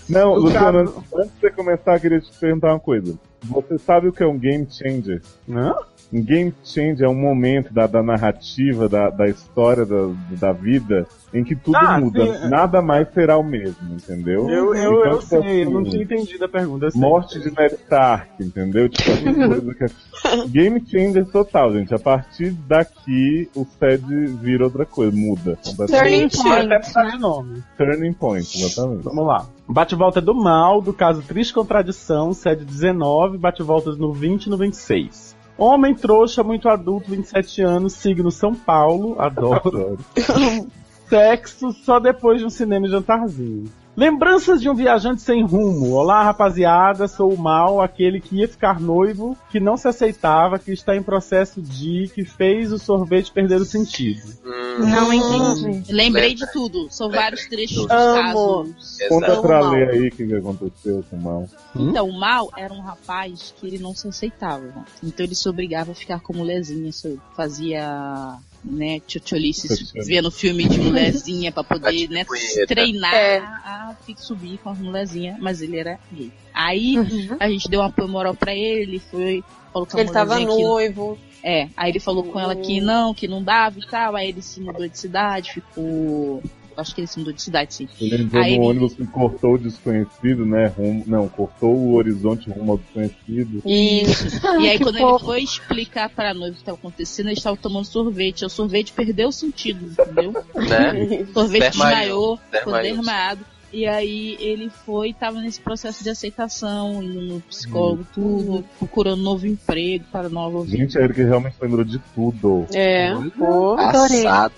Não, 0.07 0.31
O 0.33 0.35
Luciano, 0.39 0.91
cara- 0.91 1.03
antes 1.23 1.33
de 1.33 1.39
você 1.41 1.51
começar, 1.51 1.95
eu 1.95 1.99
queria 1.99 2.19
te 2.21 2.31
perguntar 2.39 2.69
uma 2.73 2.79
coisa. 2.79 3.17
Você 3.43 3.77
sabe 3.79 4.07
o 4.07 4.13
que 4.13 4.23
é 4.23 4.27
um 4.27 4.37
game 4.37 4.67
changer? 4.69 5.21
Não? 5.47 5.75
Um 6.15 6.23
game 6.23 6.53
changer 6.63 7.03
é 7.05 7.09
um 7.09 7.13
momento 7.13 7.73
da, 7.73 7.85
da 7.87 8.01
narrativa, 8.01 8.87
da, 8.87 9.09
da 9.09 9.27
história 9.27 9.85
da, 9.85 10.07
da 10.39 10.53
vida, 10.53 11.05
em 11.33 11.43
que 11.43 11.57
tudo 11.57 11.75
Ah, 11.75 11.99
muda. 11.99 12.39
sim. 12.39 12.47
Nada 12.47 12.81
mais 12.81 13.11
será 13.13 13.37
o 13.37 13.43
mesmo, 13.43 13.75
entendeu? 13.93 14.49
Eu, 14.49 14.73
eu, 14.73 14.99
Então, 14.99 15.11
eu 15.11 15.19
tipo 15.19 15.21
sei, 15.23 15.63
eu 15.65 15.69
não 15.71 15.81
assim, 15.81 15.89
tinha 15.89 16.03
entendido 16.03 16.45
a 16.45 16.47
pergunta. 16.47 16.87
Morte 16.95 17.37
de 17.41 17.51
Ned 17.51 17.73
Stark, 17.75 18.31
entendeu? 18.41 18.87
Tipo, 18.87 19.11
coisas 19.35 19.75
que 19.75 19.83
é... 19.83 20.47
Game 20.47 20.81
changer 20.87 21.25
total, 21.25 21.73
gente. 21.73 21.93
A 21.93 21.99
partir 21.99 22.51
daqui, 22.65 23.49
o 23.53 23.65
SED 23.77 24.05
vira 24.41 24.63
outra 24.63 24.85
coisa, 24.85 25.13
muda. 25.13 25.59
Turning 25.87 26.29
point, 26.29 26.73
Até 26.73 27.17
nome. 27.17 27.61
Turning 27.77 28.13
point, 28.13 28.47
exatamente. 28.63 29.03
Vamos 29.03 29.27
lá. 29.27 29.45
Bate-volta 29.67 30.21
do 30.21 30.33
mal, 30.33 30.81
do 30.81 30.93
caso 30.93 31.21
Triste 31.23 31.53
Contradição, 31.53 32.31
sede 32.31 32.63
19, 32.63 33.37
bate-voltas 33.37 33.97
no 33.97 34.13
20 34.13 34.45
e 34.45 34.49
no 34.49 34.57
26. 34.57 35.34
Homem 35.57 35.95
trouxa, 35.95 36.43
muito 36.43 36.67
adulto, 36.67 37.11
27 37.11 37.61
anos, 37.61 37.93
signo 37.93 38.29
São 38.29 38.53
Paulo, 38.53 39.15
adoro. 39.19 39.97
Sexo 41.07 41.71
só 41.71 41.99
depois 41.99 42.39
de 42.39 42.45
um 42.45 42.49
cinema 42.49 42.87
e 42.87 42.89
jantarzinho. 42.89 43.71
Lembranças 43.95 44.59
de 44.59 44.69
um 44.69 44.75
viajante 44.75 45.21
sem 45.21 45.41
rumo. 45.45 45.91
Olá, 45.91 46.21
rapaziada, 46.21 47.07
sou 47.07 47.33
o 47.33 47.37
mal, 47.37 47.81
aquele 47.81 48.19
que 48.19 48.37
ia 48.37 48.47
ficar 48.47 48.77
noivo, 48.77 49.37
que 49.49 49.57
não 49.57 49.77
se 49.77 49.87
aceitava, 49.87 50.59
que 50.59 50.73
está 50.73 50.95
em 50.97 51.01
processo 51.01 51.61
de, 51.61 52.11
que 52.13 52.25
fez 52.25 52.73
o 52.73 52.77
sorvete 52.77 53.31
perder 53.31 53.61
o 53.61 53.65
sentido. 53.65 54.21
Hum, 54.45 54.85
Não 54.85 55.13
entendi. 55.13 55.93
Lembrei 55.93 56.33
de 56.33 56.45
tudo. 56.51 56.87
São 56.91 57.09
vários 57.09 57.45
trechos 57.47 57.83
dos 57.83 57.91
Amo. 57.91 58.21
casos. 58.21 58.97
Conta 59.07 59.27
exato. 59.27 59.41
pra 59.41 59.69
ler 59.69 59.89
aí 59.89 60.07
o 60.09 60.11
que, 60.11 60.27
que 60.27 60.35
aconteceu 60.35 61.05
com 61.09 61.15
o 61.15 61.21
mal. 61.21 61.49
Então, 61.73 62.09
o 62.09 62.19
Mal 62.19 62.51
era 62.57 62.73
um 62.73 62.81
rapaz 62.81 63.53
que 63.57 63.65
ele 63.65 63.77
não 63.79 63.95
se 63.95 64.09
aceitava. 64.09 64.85
Então 65.01 65.25
ele 65.25 65.35
se 65.35 65.47
obrigava 65.47 65.93
a 65.93 65.95
ficar 65.95 66.19
com 66.19 66.33
mulherzinha. 66.33 66.91
Fazia, 67.35 68.35
né, 68.65 68.99
tchotcholices, 69.01 69.91
vendo 70.05 70.31
filme 70.31 70.67
de 70.67 70.79
mulherzinha 70.79 71.51
pra 71.51 71.63
poder, 71.63 72.09
né, 72.09 72.25
treinar 72.67 73.13
É. 73.13 73.37
a, 73.39 73.95
subir 74.17 74.57
com 74.57 74.69
as 74.69 74.79
mulherzinhas. 74.79 75.37
Mas 75.39 75.61
ele 75.61 75.77
era 75.77 75.99
gay. 76.11 76.31
Aí 76.53 76.97
Uhum. 76.97 77.37
a 77.39 77.49
gente 77.49 77.69
deu 77.69 77.81
um 77.81 77.83
apoio 77.83 78.07
moral 78.07 78.33
pra 78.35 78.53
ele, 78.55 78.81
ele 78.83 78.99
foi, 78.99 79.43
falou 79.71 79.85
com 79.87 79.97
a 79.97 80.01
Ele 80.01 80.11
tava 80.11 80.37
que 80.37 80.45
noivo. 80.45 81.17
É, 81.43 81.69
aí 81.77 81.91
ele 81.91 81.99
falou 81.99 82.23
com 82.23 82.39
ela 82.39 82.55
que 82.55 82.81
não, 82.81 83.13
que 83.13 83.27
não 83.27 83.43
dava 83.43 83.77
e 83.77 83.85
tal, 83.85 84.15
aí 84.15 84.29
ele 84.29 84.41
se 84.41 84.59
mudou 84.59 84.87
de 84.87 84.97
cidade, 84.97 85.51
ficou. 85.53 86.41
Acho 86.77 86.93
que 86.93 87.01
ele 87.01 87.07
se 87.07 87.17
mudou 87.19 87.33
de 87.33 87.41
cidade, 87.41 87.73
sim. 87.73 87.87
Ele 88.01 88.23
entrou 88.23 88.43
Aí 88.43 88.57
no 88.57 88.63
ele- 88.63 88.69
ônibus 88.69 88.93
que 88.95 89.05
cortou 89.07 89.53
o 89.53 89.57
desconhecido, 89.57 90.45
né? 90.45 90.67
Rumo, 90.67 91.03
não, 91.07 91.27
cortou 91.29 91.73
o 91.75 91.93
horizonte 91.95 92.49
rumo 92.49 92.73
ao 92.73 92.77
desconhecido. 92.77 93.61
Isso. 93.65 94.25
E 94.61 94.69
aí 94.69 94.77
quando 94.79 94.95
ele 94.97 95.05
fofo. 95.05 95.25
foi 95.25 95.41
explicar 95.41 96.09
pra 96.09 96.33
noiva 96.33 96.51
o 96.51 96.53
que 96.55 96.61
estava 96.61 96.77
acontecendo, 96.77 97.27
ele 97.27 97.37
estava 97.37 97.55
tomando 97.57 97.85
sorvete. 97.85 98.41
E 98.41 98.45
o 98.45 98.49
sorvete 98.49 98.91
perdeu 98.93 99.29
o 99.29 99.31
sentido, 99.31 99.85
entendeu? 99.85 100.33
Né? 100.33 101.23
O 101.29 101.33
sorvete 101.33 101.63
Desmaiou. 101.71 102.37
ficou 102.51 102.73
Desmaiou. 102.81 103.37
E 103.75 103.85
aí 103.85 104.37
ele 104.39 104.69
foi, 104.69 105.11
tava 105.11 105.41
nesse 105.41 105.59
processo 105.59 106.01
de 106.01 106.09
aceitação, 106.09 107.03
indo 107.03 107.19
no 107.19 107.41
psicólogo, 107.41 108.07
tudo, 108.13 108.63
procurando 108.79 109.21
novo 109.21 109.45
emprego 109.45 110.05
para 110.09 110.29
nova 110.29 110.63
vida. 110.63 110.77
Gente, 110.77 110.97
a 110.97 111.01
Erika 111.01 111.25
realmente 111.25 111.55
lembrou 111.61 111.83
de 111.83 111.99
tudo. 112.15 112.65
É, 112.73 113.13
pô. 113.37 113.75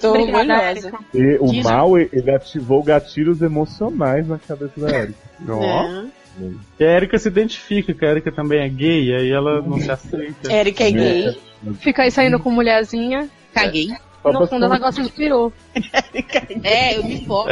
Orgulhosa. 0.03 0.88
Erika. 0.88 0.99
E 1.15 1.38
o 1.41 1.52
Diz- 1.52 1.64
mal, 1.65 1.98
ele 1.98 2.30
ativou 2.30 2.84
gatilhos 2.84 3.41
emocionais 3.41 4.27
na 4.27 4.38
cabeça 4.38 4.80
da 4.80 4.95
Erika. 4.95 5.19
Ó. 5.49 5.64
É. 5.64 6.06
E 6.80 6.84
a 6.85 6.91
Erika 6.91 7.18
se 7.18 7.27
identifica, 7.27 7.95
que 7.95 8.06
a 8.06 8.11
Erika 8.11 8.31
também 8.31 8.60
é 8.60 8.69
gay, 8.69 9.15
aí 9.15 9.31
ela 9.31 9.64
não 9.64 9.80
se 9.80 9.89
aceita. 9.89 10.52
Érica 10.52 10.84
é 10.84 10.91
gay. 10.91 11.38
Fica 11.80 12.03
aí 12.03 12.11
saindo 12.11 12.39
com 12.39 12.52
mulherzinha. 12.52 13.27
Caguei. 13.52 13.89
Só 14.31 14.39
No 14.39 14.47
fundo 14.47 14.65
ela 14.65 14.77
gosta 14.79 15.01
de 15.01 15.11
peru. 15.11 15.51
É, 16.63 16.97
eu 16.97 17.03
me 17.03 17.25
forço, 17.25 17.49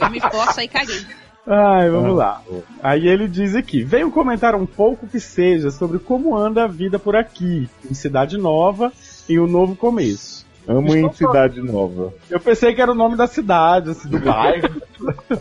eu 0.00 0.10
me 0.10 0.20
forço 0.20 0.60
aí 0.60 0.68
caguei. 0.68 1.04
Ai, 1.46 1.88
vamos 1.90 2.16
lá. 2.16 2.42
Aí 2.82 3.06
ele 3.06 3.28
diz 3.28 3.54
aqui: 3.54 3.82
venho 3.84 4.10
comentar 4.10 4.54
um 4.54 4.66
pouco 4.66 5.06
que 5.06 5.20
seja 5.20 5.70
sobre 5.70 5.98
como 5.98 6.36
anda 6.36 6.64
a 6.64 6.66
vida 6.66 6.98
por 6.98 7.14
aqui, 7.14 7.68
em 7.88 7.94
Cidade 7.94 8.36
Nova, 8.36 8.92
e 9.28 9.38
um 9.38 9.46
novo 9.46 9.76
começo. 9.76 10.44
Amo 10.66 10.96
em 10.96 11.12
Cidade 11.12 11.62
Nova. 11.62 12.12
Eu 12.28 12.40
pensei 12.40 12.74
que 12.74 12.82
era 12.82 12.90
o 12.90 12.94
nome 12.94 13.16
da 13.16 13.28
cidade, 13.28 13.90
assim, 13.90 14.08
do 14.08 14.18
bairro. 14.18 14.82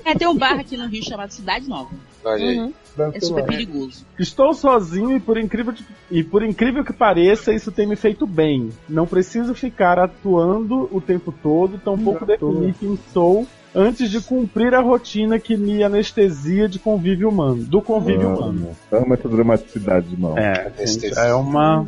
É, 0.06 0.14
tem 0.14 0.28
um 0.28 0.38
bar 0.38 0.60
aqui 0.60 0.78
no 0.78 0.88
Rio 0.88 1.04
chamado 1.04 1.32
Cidade 1.32 1.68
Nova. 1.68 1.90
Olha 2.26 2.46
aí. 2.46 2.60
Uhum. 2.60 2.74
É 3.14 3.20
super 3.20 3.46
perigoso. 3.46 4.06
Estou 4.18 4.54
sozinho 4.54 5.16
e 5.16 5.20
por, 5.20 5.38
incrível, 5.38 5.74
e 6.10 6.24
por 6.24 6.44
incrível 6.44 6.84
que 6.84 6.94
pareça, 6.94 7.54
isso 7.54 7.72
tem 7.72 7.86
me 7.86 7.96
feito 7.96 8.26
bem. 8.26 8.70
Não 8.88 9.06
preciso 9.06 9.54
ficar 9.54 10.00
atuando 10.00 10.90
o 10.92 11.02
tempo 11.02 11.34
todo, 11.44 11.78
tampouco 11.78 12.26
definir 12.26 12.74
quem 12.76 12.98
sou 13.12 13.46
antes 13.76 14.10
de 14.10 14.22
cumprir 14.22 14.74
a 14.74 14.80
rotina 14.80 15.38
que 15.38 15.58
me 15.58 15.84
anestesia 15.84 16.70
de 16.70 16.80
convívio 16.80 17.28
humano, 17.28 17.64
do 17.64 17.82
convívio 17.82 18.30
humano. 18.30 18.70
Amo 18.90 19.14
essa 19.14 19.28
dramaticidade 19.28 20.08
de 20.08 20.18
mão. 20.18 20.38
É, 20.38 20.72
gente, 20.86 21.08
é 21.20 21.34
uma. 21.34 21.86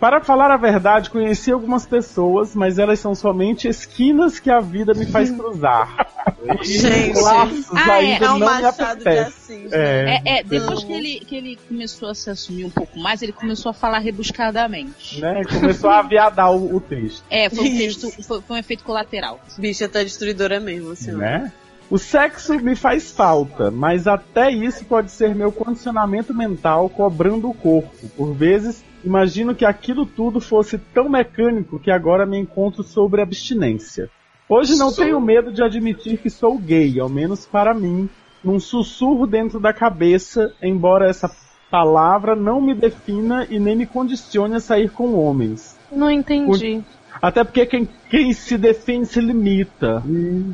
Para 0.00 0.20
falar 0.20 0.50
a 0.50 0.56
verdade, 0.56 1.10
conheci 1.10 1.50
algumas 1.50 1.84
pessoas, 1.84 2.54
mas 2.54 2.78
elas 2.78 3.00
são 3.00 3.14
somente 3.16 3.66
esquinas 3.66 4.38
que 4.38 4.48
a 4.48 4.60
vida 4.60 4.94
me 4.94 5.06
faz 5.06 5.30
cruzar. 5.30 6.06
Gente, 6.62 7.18
Laços 7.20 7.66
Ah, 7.74 8.00
é, 8.02 8.12
ainda 8.12 8.26
é 8.26 8.30
um 8.30 8.38
não 8.38 8.54
me 8.54 8.58
de 8.58 8.64
apetece. 8.66 9.20
Assis. 9.20 9.72
É, 9.72 10.22
É, 10.24 10.38
é, 10.38 10.42
depois 10.44 10.84
que 10.84 10.92
ele, 10.92 11.20
que 11.20 11.34
ele 11.36 11.58
começou 11.68 12.08
a 12.08 12.14
se 12.14 12.30
assumir 12.30 12.64
um 12.64 12.70
pouco 12.70 12.96
mais, 12.98 13.22
ele 13.22 13.32
começou 13.32 13.70
a 13.70 13.74
falar 13.74 13.98
rebuscadamente. 13.98 15.20
né? 15.20 15.42
Começou 15.44 15.90
a 15.90 15.98
aviadar 15.98 16.52
o, 16.52 16.76
o 16.76 16.80
texto. 16.80 17.24
É, 17.28 17.50
foi 17.50 17.68
um, 17.68 17.76
texto, 17.76 18.10
foi, 18.22 18.40
foi 18.40 18.56
um 18.56 18.58
efeito 18.58 18.84
colateral. 18.84 19.40
Bicha 19.58 19.88
tá 19.88 20.02
destruidora 20.02 20.60
mesmo, 20.60 20.92
assim. 20.92 21.12
né? 21.12 21.52
O 21.90 21.96
sexo 21.96 22.54
me 22.58 22.76
faz 22.76 23.10
falta, 23.10 23.70
mas 23.70 24.06
até 24.06 24.50
isso 24.50 24.84
pode 24.84 25.10
ser 25.10 25.34
meu 25.34 25.50
condicionamento 25.50 26.34
mental 26.34 26.88
cobrando 26.90 27.48
o 27.48 27.54
corpo. 27.54 28.08
Por 28.14 28.34
vezes, 28.34 28.84
imagino 29.02 29.54
que 29.54 29.64
aquilo 29.64 30.04
tudo 30.04 30.38
fosse 30.38 30.76
tão 30.76 31.08
mecânico 31.08 31.78
que 31.78 31.90
agora 31.90 32.26
me 32.26 32.38
encontro 32.38 32.82
sobre 32.82 33.22
abstinência. 33.22 34.10
Hoje 34.46 34.76
não 34.76 34.90
Sou- 34.90 35.04
tenho 35.04 35.20
medo 35.20 35.50
de 35.50 35.62
admitir 35.62 36.18
que 36.18 36.28
sou 36.28 36.58
gay, 36.58 37.00
ao 37.00 37.08
menos 37.08 37.46
para 37.46 37.72
mim, 37.72 38.08
num 38.44 38.60
sussurro 38.60 39.26
dentro 39.26 39.58
da 39.58 39.72
cabeça, 39.72 40.52
embora 40.62 41.08
essa 41.08 41.30
palavra 41.70 42.34
não 42.36 42.60
me 42.60 42.74
defina 42.74 43.46
e 43.48 43.58
nem 43.58 43.76
me 43.76 43.86
condicione 43.86 44.54
a 44.56 44.60
sair 44.60 44.90
com 44.90 45.14
homens. 45.14 45.78
Não 45.90 46.10
entendi. 46.10 46.82
Até 47.20 47.42
porque 47.44 47.66
quem, 47.66 47.88
quem 48.10 48.32
se 48.32 48.56
defende 48.56 49.06
se 49.06 49.20
limita. 49.20 50.02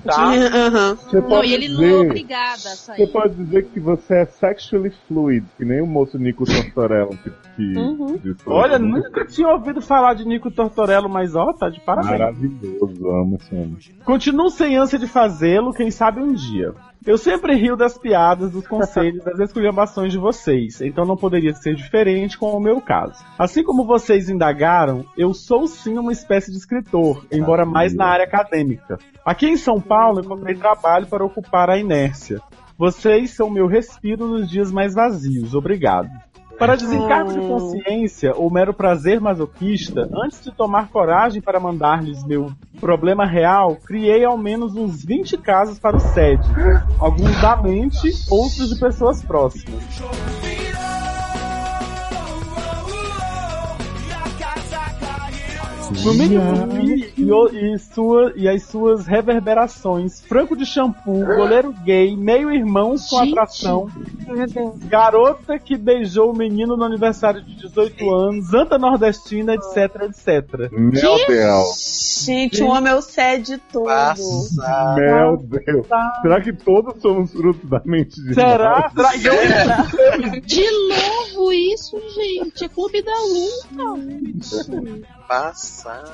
Tá? 0.05 0.33
Aham. 0.35 0.95
Você 0.97 1.21
Não, 1.21 1.29
pode 1.29 1.49
e 1.49 1.55
ele 1.55 1.69
não 1.69 1.83
é 1.83 1.87
dizer- 1.87 2.07
obrigado 2.07 2.53
a 2.55 2.57
Você 2.59 2.69
sair. 2.77 3.07
pode 3.09 3.35
dizer 3.35 3.65
que 3.67 3.81
você 3.81 4.15
é 4.15 4.25
sexually 4.27 4.93
fluid, 5.07 5.45
que 5.57 5.65
nem 5.65 5.83
o 5.83 5.87
moço 5.87 6.19
Nico 6.19 6.45
Tortorello 6.45 7.11
que, 7.19 7.31
que 7.57 7.79
Uhum. 7.79 8.19
Olha, 8.47 8.79
nunca 8.79 9.25
tinha 9.27 9.49
ouvido 9.49 9.81
falar 9.81 10.15
de 10.15 10.25
Nico 10.27 10.51
Tortorello, 10.51 11.09
mas 11.09 11.35
ó, 11.35 11.53
tá 11.53 11.69
de 11.69 11.81
parabéns. 11.81 12.19
Maravilhoso, 12.19 13.11
amo 13.11 13.37
esse 13.41 13.55
homem. 13.55 13.77
Continuo 14.05 14.51
sem 14.51 14.77
ânsia 14.77 14.99
de 14.99 15.07
fazê-lo, 15.07 15.73
quem 15.73 15.91
sabe 15.91 16.21
um 16.21 16.33
dia. 16.33 16.73
Eu 17.07 17.19
sempre 17.19 17.55
rio 17.55 17.77
das 17.77 17.99
piadas, 17.99 18.51
dos 18.51 18.67
conselhos, 18.67 19.23
das 19.23 19.39
esculhambações 19.39 20.11
de 20.11 20.19
vocês, 20.19 20.81
então 20.81 21.05
não 21.05 21.19
poderia 21.19 21.53
ser 21.53 21.75
diferente 21.75 22.39
com 22.39 22.51
o 22.53 22.61
meu 22.61 22.81
caso. 22.81 23.23
Assim 23.39 23.63
como 23.63 23.85
vocês 23.85 24.31
indagaram, 24.31 25.05
eu 25.15 25.35
sou 25.35 25.67
sim 25.67 25.99
uma 25.99 26.13
espécie 26.13 26.51
de 26.51 26.57
escritor, 26.57 27.27
embora 27.31 27.67
mais 27.67 27.95
na 27.95 28.07
área 28.07 28.25
acadêmica. 28.25 28.99
Aqui 29.23 29.47
em 29.47 29.57
São 29.59 29.79
Paulo, 29.79 30.21
encontrei 30.21 30.55
trabalho 30.55 31.07
para 31.07 31.23
ocupar 31.23 31.69
a 31.69 31.77
inércia. 31.77 32.41
Vocês 32.79 33.33
são 33.33 33.51
meu 33.51 33.67
respiro 33.67 34.27
nos 34.27 34.49
dias 34.49 34.73
mais 34.73 34.95
vazios, 34.95 35.55
obrigado. 35.55 36.09
Para 36.59 36.77
desencargo 36.77 37.33
de 37.33 37.41
consciência 37.41 38.35
ou 38.35 38.51
mero 38.51 38.73
prazer 38.73 39.21
masoquista, 39.21 40.09
antes 40.15 40.43
de 40.43 40.53
tomar 40.53 40.89
coragem 40.89 41.43
para 41.43 41.59
mandar-lhes 41.59 42.25
meu 42.25 42.53
problema 42.81 43.27
real, 43.27 43.77
criei 43.77 44.25
ao 44.25 44.39
menos 44.39 44.77
uns 44.77 45.05
20 45.05 45.37
casos 45.39 45.79
para 45.79 45.97
o 45.97 46.01
SED. 46.01 46.43
Alguns 46.99 47.41
da 47.41 47.57
mente, 47.57 48.11
outros 48.31 48.71
de 48.71 48.79
pessoas 48.79 49.23
próximas. 49.23 49.83
No 56.03 56.13
mínimo, 56.15 56.67
vi 56.73 57.13
e, 57.17 57.31
o- 57.33 57.49
e 57.49 57.79
sua, 57.79 58.33
e 58.37 58.49
as 58.49 58.63
suas 58.65 59.07
reverberações. 59.07 60.21
Franco 60.23 60.57
de 60.57 60.67
shampoo, 60.67 61.25
goleiro 61.25 61.73
gay, 61.85 62.17
meio 62.17 62.51
irmãos 62.53 63.09
com 63.09 63.19
Gente. 63.19 63.31
atração. 63.33 63.89
Garota 64.89 65.59
que 65.59 65.77
beijou 65.77 66.33
o 66.33 66.37
menino 66.37 66.77
no 66.77 66.85
aniversário 66.85 67.43
de 67.43 67.55
18 67.57 68.11
anos, 68.13 68.53
anta 68.53 68.79
nordestina, 68.79 69.55
etc, 69.55 70.03
etc. 70.03 70.71
Meu 70.73 71.27
Deus. 71.27 72.23
Gente, 72.25 72.63
o 72.63 72.69
homem 72.69 72.93
é 72.93 72.97
o 72.97 73.03
sede 73.03 73.59
todo. 73.73 73.85
Passar. 73.85 74.95
Meu 74.97 75.37
Deus. 75.37 75.87
Será 76.23 76.41
que 76.41 76.53
todos 76.53 77.01
somos 77.01 77.33
frutos 77.33 77.69
da 77.69 77.81
mente 77.85 78.21
de 78.23 78.35
Será? 78.35 78.91
Será 78.95 79.13
que 79.13 79.27
eu- 79.29 80.41
De 80.41 80.65
novo 80.89 81.53
isso, 81.53 81.99
gente. 82.15 82.65
É 82.65 82.69
clube 82.69 83.03
da 83.03 83.13
luta. 83.13 85.05
Passar. 85.27 86.05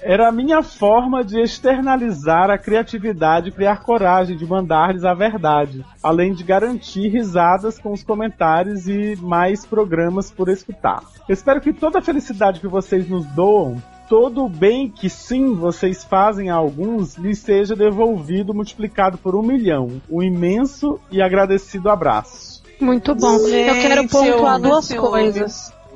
Era 0.00 0.28
a 0.28 0.32
minha 0.32 0.62
forma 0.62 1.24
de 1.24 1.40
externalizar 1.40 2.50
a 2.50 2.58
criatividade 2.58 3.48
e 3.48 3.52
criar 3.52 3.82
coragem 3.82 4.36
de 4.36 4.46
mandar-lhes 4.46 5.04
a 5.04 5.12
verdade, 5.12 5.84
além 6.02 6.32
de 6.32 6.44
garantir 6.44 7.08
risadas 7.08 7.78
com 7.78 7.92
os 7.92 8.04
comentários 8.04 8.86
e 8.88 9.16
mais 9.16 9.66
programas 9.66 10.30
por 10.30 10.48
escutar. 10.48 11.02
Espero 11.28 11.60
que 11.60 11.72
toda 11.72 11.98
a 11.98 12.02
felicidade 12.02 12.60
que 12.60 12.68
vocês 12.68 13.08
nos 13.08 13.26
doam, 13.26 13.82
todo 14.08 14.44
o 14.44 14.48
bem 14.48 14.88
que 14.88 15.10
sim 15.10 15.54
vocês 15.54 16.04
fazem 16.04 16.48
a 16.48 16.54
alguns, 16.54 17.16
lhes 17.16 17.38
seja 17.38 17.74
devolvido 17.74 18.54
multiplicado 18.54 19.18
por 19.18 19.34
um 19.34 19.42
milhão. 19.42 20.00
Um 20.08 20.22
imenso 20.22 21.00
e 21.10 21.20
agradecido 21.20 21.90
abraço. 21.90 22.62
Muito 22.80 23.14
bom. 23.14 23.34
eu 23.34 23.48
Gente, 23.48 23.80
quero 23.80 24.02
eu 24.02 24.08
pontuar 24.08 24.54
amo 24.54 24.68
duas 24.68 24.84
esse 24.84 24.96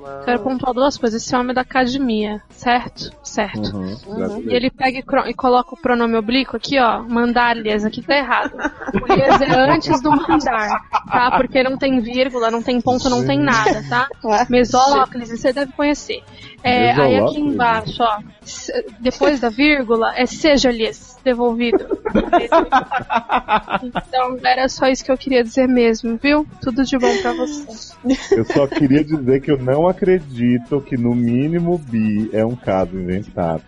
coisas. 0.03 0.25
Quero 0.25 0.43
pontuar 0.43 0.75
duas 0.75 0.97
coisas. 0.97 1.23
Esse 1.23 1.35
homem 1.35 1.51
é 1.51 1.55
da 1.55 1.61
academia, 1.63 2.43
certo? 2.51 3.11
Certo. 3.23 3.77
Uhum, 3.77 4.43
E 4.47 4.55
ele 4.55 4.71
pega 4.71 4.99
e, 4.99 5.31
e 5.31 5.35
coloca 5.35 5.75
o 5.75 5.81
pronome 5.81 6.17
oblíquo 6.17 6.57
aqui, 6.57 6.79
ó. 6.79 7.03
Mandar-lhes, 7.03 7.85
aqui 7.85 8.03
tá 8.03 8.17
errado. 8.17 8.53
O 8.55 9.13
é 9.13 9.71
antes 9.73 10.01
do 10.03 10.11
mandar, 10.11 10.81
tá? 11.11 11.31
Porque 11.39 11.63
não 11.63 11.77
tem 11.77 12.01
vírgula, 12.01 12.51
não 12.51 12.63
tem 12.63 12.81
ponto, 12.81 13.09
não 13.09 13.25
tem 13.25 13.39
nada, 13.39 13.83
tá? 13.89 14.09
Mesóclise, 14.49 15.37
você 15.39 15.53
deve 15.53 15.73
conhecer. 15.73 16.23
É, 16.65 16.93
aí 16.93 17.17
aqui 17.17 17.41
embaixo, 17.41 18.03
ó. 18.03 18.19
se- 18.43 18.85
Depois 19.01 19.41
da 19.41 19.49
vírgula, 19.49 20.13
é 20.17 20.27
seja-lhes 20.27 21.17
devolvido. 21.25 21.85
Então, 23.83 24.39
era 24.45 24.69
só 24.69 24.87
isso 24.87 25.05
que 25.05 25.11
eu 25.11 25.17
queria 25.19 25.43
dizer 25.43 25.67
mesmo, 25.67 26.17
viu? 26.23 26.47
Tudo 26.61 26.85
de 26.85 26.99
bom 26.99 27.17
pra 27.21 27.33
você. 27.33 27.95
Eu 28.37 28.45
só 28.45 28.67
queria 28.67 29.03
dizer 29.05 29.41
que 29.41 29.51
eu 29.51 29.59
não 29.59 29.87
acredito 29.89 30.81
que 30.81 30.97
no 30.97 31.15
mínimo 31.15 31.79
bi 31.79 32.31
é 32.33 32.45
um 32.45 32.55
caso 32.57 32.97
inventado 32.97 33.63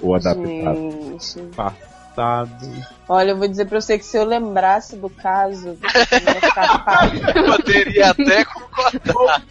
ou 0.00 0.14
adaptado. 0.14 0.78
Gente. 1.20 1.38
Passado. 2.22 2.66
Olha, 3.08 3.30
eu 3.30 3.36
vou 3.38 3.48
dizer 3.48 3.66
pra 3.66 3.80
você 3.80 3.96
que 3.96 4.04
se 4.04 4.18
eu 4.18 4.24
lembrasse 4.24 4.96
do 4.96 5.08
caso, 5.08 5.68
eu 5.68 5.78
pálida. 6.84 7.32
Poderia 7.56 8.10
até 8.10 8.44
concordar. 8.44 9.42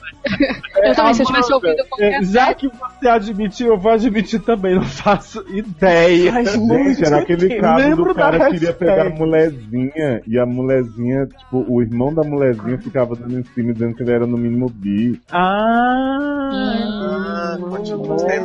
Eu 0.84 0.94
também, 0.94 1.14
se 1.14 1.22
eu 1.24 1.26
tivesse 1.26 1.54
ouvido 1.54 1.80
É, 1.80 1.84
qualquer 1.86 2.24
já 2.26 2.54
que 2.54 2.68
você 2.68 3.08
admitiu, 3.08 3.68
eu 3.68 3.78
vou 3.80 3.94
admitir 3.94 4.42
também, 4.42 4.76
não 4.76 4.84
faço 4.84 5.44
ideia. 5.50 6.44
Gente, 6.44 7.04
era 7.04 7.20
aquele 7.20 7.60
caso 7.60 7.96
do 7.96 8.14
cara 8.14 8.46
que 8.46 8.52
queria 8.52 8.74
pegar 8.74 9.08
a 9.08 9.10
molezinha 9.10 10.22
e 10.28 10.38
a 10.38 10.46
molezinha, 10.46 11.26
tipo, 11.26 11.66
o 11.68 11.82
irmão 11.82 12.14
da 12.14 12.24
molezinha 12.24 12.78
ficava 12.78 13.16
dando 13.16 13.40
em 13.40 13.44
cima 13.44 13.74
dizendo 13.74 13.96
que 13.96 14.04
ele 14.04 14.12
era 14.12 14.28
no 14.28 14.38
mínimo 14.38 14.70
bi. 14.70 15.20
Ah, 15.32 16.52
Ah, 17.00 17.58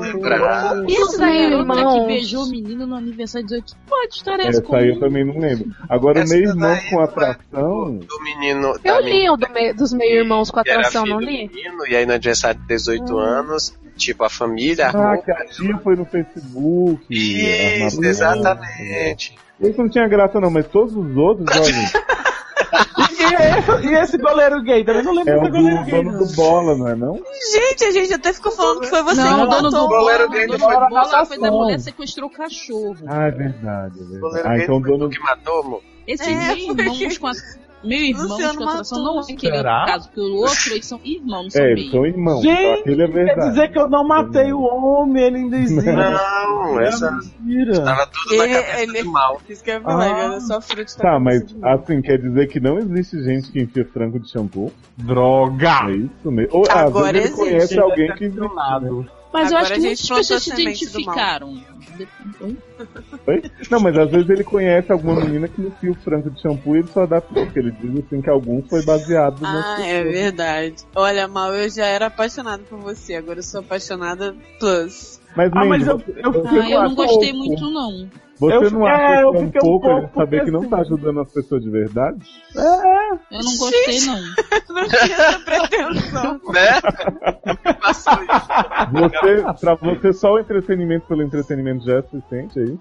lembrar. 0.00 0.84
Isso 0.88 1.18
daí, 1.18 1.50
garota 1.50 1.80
irmão. 1.80 2.00
que 2.00 2.06
beijou 2.06 2.44
o 2.44 2.48
menino 2.48 2.86
no 2.86 2.94
aniversário 2.96 3.46
de 3.46 3.54
18. 3.60 3.76
Pode 3.88 4.11
estar 4.16 4.38
essa 4.40 4.60
Essa 4.62 4.76
aí 4.76 4.88
eu 4.90 5.00
também 5.00 5.24
não 5.24 5.38
lembro. 5.38 5.66
Agora, 5.88 6.18
o 6.20 6.22
Essa 6.22 6.34
meu 6.34 6.48
irmão 6.48 6.70
daí 6.70 6.90
com 6.90 7.00
é 7.00 7.04
atração. 7.04 7.96
Do 7.98 8.22
menino. 8.22 8.74
Eu 8.84 9.00
li 9.00 9.28
o 9.30 9.36
do 9.36 9.48
meio- 9.50 9.74
dos 9.74 9.92
meio-irmãos 9.92 10.50
com 10.50 10.62
que 10.62 10.70
atração, 10.70 11.04
não 11.06 11.18
do 11.18 11.24
li? 11.24 11.48
menino, 11.52 11.86
e 11.86 11.96
aí 11.96 12.04
no 12.06 12.12
aniversário 12.12 12.60
de 12.60 12.66
18 12.66 13.18
anos, 13.18 13.74
tipo, 13.96 14.24
a 14.24 14.30
família 14.30 14.88
Ah, 14.88 15.16
que 15.18 15.30
a 15.30 15.44
tia 15.46 15.76
foi 15.78 15.96
no 15.96 16.04
Facebook. 16.04 17.02
Isso, 17.10 18.04
exatamente. 18.04 19.34
Esse 19.60 19.78
não 19.78 19.88
tinha 19.88 20.08
graça, 20.08 20.40
não, 20.40 20.50
mas 20.50 20.66
todos 20.66 20.94
os 20.96 21.16
outros, 21.16 21.46
olha, 21.56 21.64
e, 22.72 23.34
esse, 23.34 23.86
e 23.88 23.94
esse 23.94 24.18
goleiro 24.18 24.62
gay? 24.62 24.84
Também 24.84 25.02
não 25.02 25.12
lembro 25.14 25.32
é 25.32 25.36
o 25.36 25.40
do 25.42 25.50
goleiro 25.50 25.78
do 25.78 25.84
gay. 25.84 26.02
dono 26.04 26.18
do 26.18 26.32
bola, 26.34 26.76
não 26.76 26.88
é 26.88 26.94
não? 26.96 27.14
Gente, 27.52 27.84
a 27.84 27.90
gente 27.90 28.14
até 28.14 28.32
ficou 28.32 28.52
falando 28.52 28.80
que 28.80 28.86
foi 28.88 29.02
você 29.02 29.20
Não, 29.20 29.26
que 29.28 29.34
o 29.34 29.46
dono 29.46 29.62
botou 29.70 29.70
do 29.70 29.84
o 29.84 29.88
goleiro 29.88 30.30
gay 30.30 30.44
o 30.44 30.48
dono 30.48 30.58
foi 30.60 30.74
do 30.74 30.80
na 30.80 30.88
bolo 30.88 31.26
foi 31.26 31.38
da 31.38 31.50
mulher 31.50 31.76
que 31.76 31.82
sequestrou 31.82 32.28
o 32.28 32.32
cachorro. 32.32 32.96
Ah, 33.06 33.26
é 33.26 33.30
verdade, 33.30 33.98
é 33.98 34.02
O 34.02 34.06
verdade. 34.08 34.20
goleiro 34.20 34.48
Ah, 34.48 34.52
gay 34.54 34.62
então 34.64 34.76
o 34.76 34.80
foi 34.82 34.90
dono. 34.90 35.10
que 35.10 35.18
matou, 35.20 35.60
amor? 35.60 35.82
Esses 36.06 36.26
É, 36.26 36.54
meio 36.54 36.66
porque- 36.74 37.18
com 37.18 37.26
a... 37.28 37.32
Meu 37.84 37.98
irmão 37.98 38.22
Luciano 38.28 38.52
de 38.52 38.58
constelação 38.58 38.98
matou. 38.98 39.14
não 39.14 39.20
é 39.20 39.32
aquele 39.32 39.56
Será? 39.56 39.84
caso, 39.86 40.08
porque 40.08 40.20
o 40.20 40.34
outro, 40.36 40.72
eles 40.72 40.86
são 40.86 41.00
irmãos, 41.04 41.42
não 41.44 41.50
são 41.50 41.62
É, 41.62 41.66
eles 41.72 41.80
meio. 41.80 41.90
são 41.90 42.06
irmãos. 42.06 42.42
Gente, 42.42 43.00
é 43.02 43.08
quer 43.24 43.34
dizer 43.40 43.72
que 43.72 43.78
eu 43.78 43.88
não 43.88 44.06
matei 44.06 44.52
o 44.52 44.60
homem, 44.62 45.22
ele 45.24 45.36
ainda 45.38 45.56
existe. 45.58 45.90
Não, 45.90 46.80
é 46.80 46.88
essa 46.88 47.10
mentira. 47.10 47.82
tava 47.84 48.06
tudo 48.06 48.36
na 48.36 48.44
Ele- 48.44 48.54
cabeça 48.54 48.82
ele- 48.82 49.02
do 49.02 49.10
mal. 49.12 49.40
Isso 49.48 49.64
que 49.64 49.70
eu 49.70 49.74
ia 49.74 49.80
falar, 49.80 50.04
Ah. 50.14 50.24
ele 50.26 50.34
é 50.36 50.40
só 50.40 50.60
fruto 50.60 50.96
Tá, 50.96 51.18
mas 51.18 51.42
assim, 51.62 52.00
quer 52.02 52.18
dizer 52.18 52.46
que 52.48 52.60
não 52.60 52.78
existe 52.78 53.22
gente 53.22 53.50
que 53.50 53.60
enfia 53.60 53.84
frango 53.92 54.18
de 54.20 54.30
shampoo? 54.30 54.72
Droga! 54.96 55.88
É 55.90 55.96
isso 55.96 56.30
mesmo? 56.30 56.56
Ou 56.56 56.62
às 56.68 56.76
Agora 56.76 57.12
vezes 57.12 57.38
ele 57.38 57.56
existe. 57.56 57.74
conhece 57.74 57.80
alguém 57.80 58.14
que 58.14 58.24
existe, 58.24 58.40
né? 58.40 59.04
Mas 59.32 59.50
eu 59.50 59.56
Agora 59.56 59.62
acho 59.62 59.72
a 59.72 59.76
que 59.76 59.80
muitas 59.80 60.08
pessoas 60.08 60.42
se 60.42 60.50
identificaram. 60.62 61.54
Oi? 63.26 63.42
Não, 63.70 63.80
mas 63.80 63.96
às 63.96 64.10
vezes 64.10 64.28
ele 64.28 64.44
conhece 64.44 64.90
alguma 64.90 65.20
menina 65.20 65.48
que 65.48 65.62
enfia 65.62 65.90
o 65.92 65.94
frango 65.94 66.30
de 66.30 66.40
shampoo 66.40 66.76
e 66.76 66.80
ele 66.80 66.88
só 66.88 67.06
dá 67.06 67.20
porque 67.20 67.58
ele 67.58 67.70
diz 67.72 68.04
assim 68.04 68.20
que 68.20 68.28
alguns 68.28 68.68
foi 68.68 68.82
baseado 68.84 69.38
Ah, 69.44 69.78
nessa 69.78 69.86
é 69.86 70.02
verdade. 70.04 70.76
Olha, 70.94 71.28
Mal, 71.28 71.54
eu 71.54 71.70
já 71.70 71.86
era 71.86 72.06
apaixonada 72.06 72.62
por 72.68 72.78
você, 72.78 73.14
agora 73.14 73.38
eu 73.38 73.42
sou 73.42 73.60
apaixonada 73.60 74.34
plus. 74.58 75.21
Mas, 75.36 75.50
Ah, 75.54 75.64
mas 75.64 75.86
eu, 75.86 76.00
eu 76.16 76.32
você 76.32 76.58
Ah, 76.58 76.70
eu 76.70 76.82
não 76.82 76.94
gostei 76.94 77.32
um 77.32 77.36
muito, 77.36 77.70
não. 77.70 78.08
Você 78.38 78.56
Eu- 78.56 78.70
não 78.72 78.88
é, 78.88 78.92
acha 78.92 79.20
eu 79.22 79.30
que 79.30 79.36
é 79.36 79.40
um 79.40 79.44
um 79.44 79.50
pouco 79.50 79.86
pouco 79.86 79.98
ele 79.98 80.08
saber 80.14 80.44
que 80.44 80.50
não 80.50 80.64
tá 80.68 80.78
ajudando 80.78 81.20
as 81.20 81.30
pessoas 81.30 81.62
de 81.62 81.70
verdade? 81.70 82.18
Eu 82.56 83.40
não 83.44 83.56
gostei, 83.56 84.00
não. 84.00 84.18
Não 84.72 84.88
tinha 84.88 85.16
essa 85.16 85.38
pretensão. 85.40 86.40
Né? 86.52 87.74
Passou 87.80 88.14
isso. 88.14 88.90
Você, 88.92 89.44
pra 89.60 89.74
você 89.74 90.12
só 90.12 90.32
o 90.34 90.38
entretenimento 90.40 91.06
pelo 91.06 91.22
entretenimento 91.22 91.84
já 91.84 91.98
é 91.98 92.02
suficiente 92.02 92.58
aí? 92.58 92.78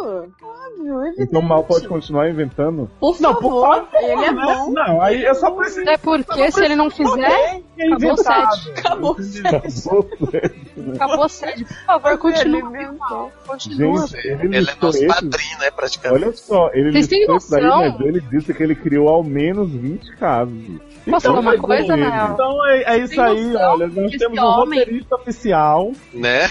Óbvio, 0.00 1.00
evidente. 1.06 1.22
Então 1.28 1.42
mal 1.42 1.64
pode 1.64 1.86
continuar 1.88 2.28
inventando? 2.30 2.90
Por 2.98 3.20
Não, 3.20 3.34
por 3.34 3.60
favor, 3.62 3.86
favor, 3.90 4.02
ele 4.10 4.24
é 4.24 4.32
né? 4.32 4.42
bom. 4.42 4.70
Não, 4.72 5.02
aí 5.02 5.24
eu 5.24 5.34
só 5.34 5.50
preciso. 5.50 5.82
Até 5.82 5.96
porque 5.98 6.50
se 6.52 6.64
ele 6.64 6.74
não 6.76 6.90
fizer, 6.90 7.60
acabou 7.78 8.12
o 8.12 8.16
sede. 8.16 8.70
Acabou. 8.78 9.16
Acabou, 9.16 10.08
velho. 10.30 10.54
Acabou 10.94 11.24
o 11.24 11.28
sede. 11.28 11.64
Por 11.64 11.74
favor, 11.86 12.18
continua. 12.18 12.58
Ele 12.60 12.68
mesmo. 12.70 12.92
pessoal. 12.98 13.32
Continua. 13.46 14.06
Gente, 14.06 14.26
ele 14.26 14.56
Ele 14.56 14.70
é 14.70 14.74
nosso 14.80 15.06
padrinho, 15.06 15.58
né, 15.60 15.70
praticamente. 15.70 16.24
Olha 16.24 16.32
só, 16.36 16.70
ele 16.72 16.92
Vocês 16.92 17.08
têm 17.08 17.22
isso 17.36 17.50
daí, 17.50 17.62
noção? 17.62 17.80
mas 17.98 18.00
ele 18.06 18.20
disse 18.20 18.54
que 18.54 18.62
ele 18.62 18.74
criou 18.74 19.08
ao 19.08 19.22
menos 19.22 19.70
20 19.70 20.16
casos. 20.16 20.54
Posso 20.64 21.06
Então, 21.06 21.20
falar 21.20 21.40
uma 21.40 21.50
mas 21.52 21.60
coisa, 21.60 21.94
Léo? 21.96 22.32
Então 22.32 22.66
é, 22.66 22.82
é 22.82 22.98
isso 22.98 23.20
aí, 23.20 23.44
noção 23.46 23.72
olha. 23.72 23.86
Nós 23.88 24.10
temos 24.12 24.38
um 24.38 24.44
homem- 24.44 24.78
roteirista 24.80 25.14
oficial. 25.16 25.92
Né? 26.12 26.48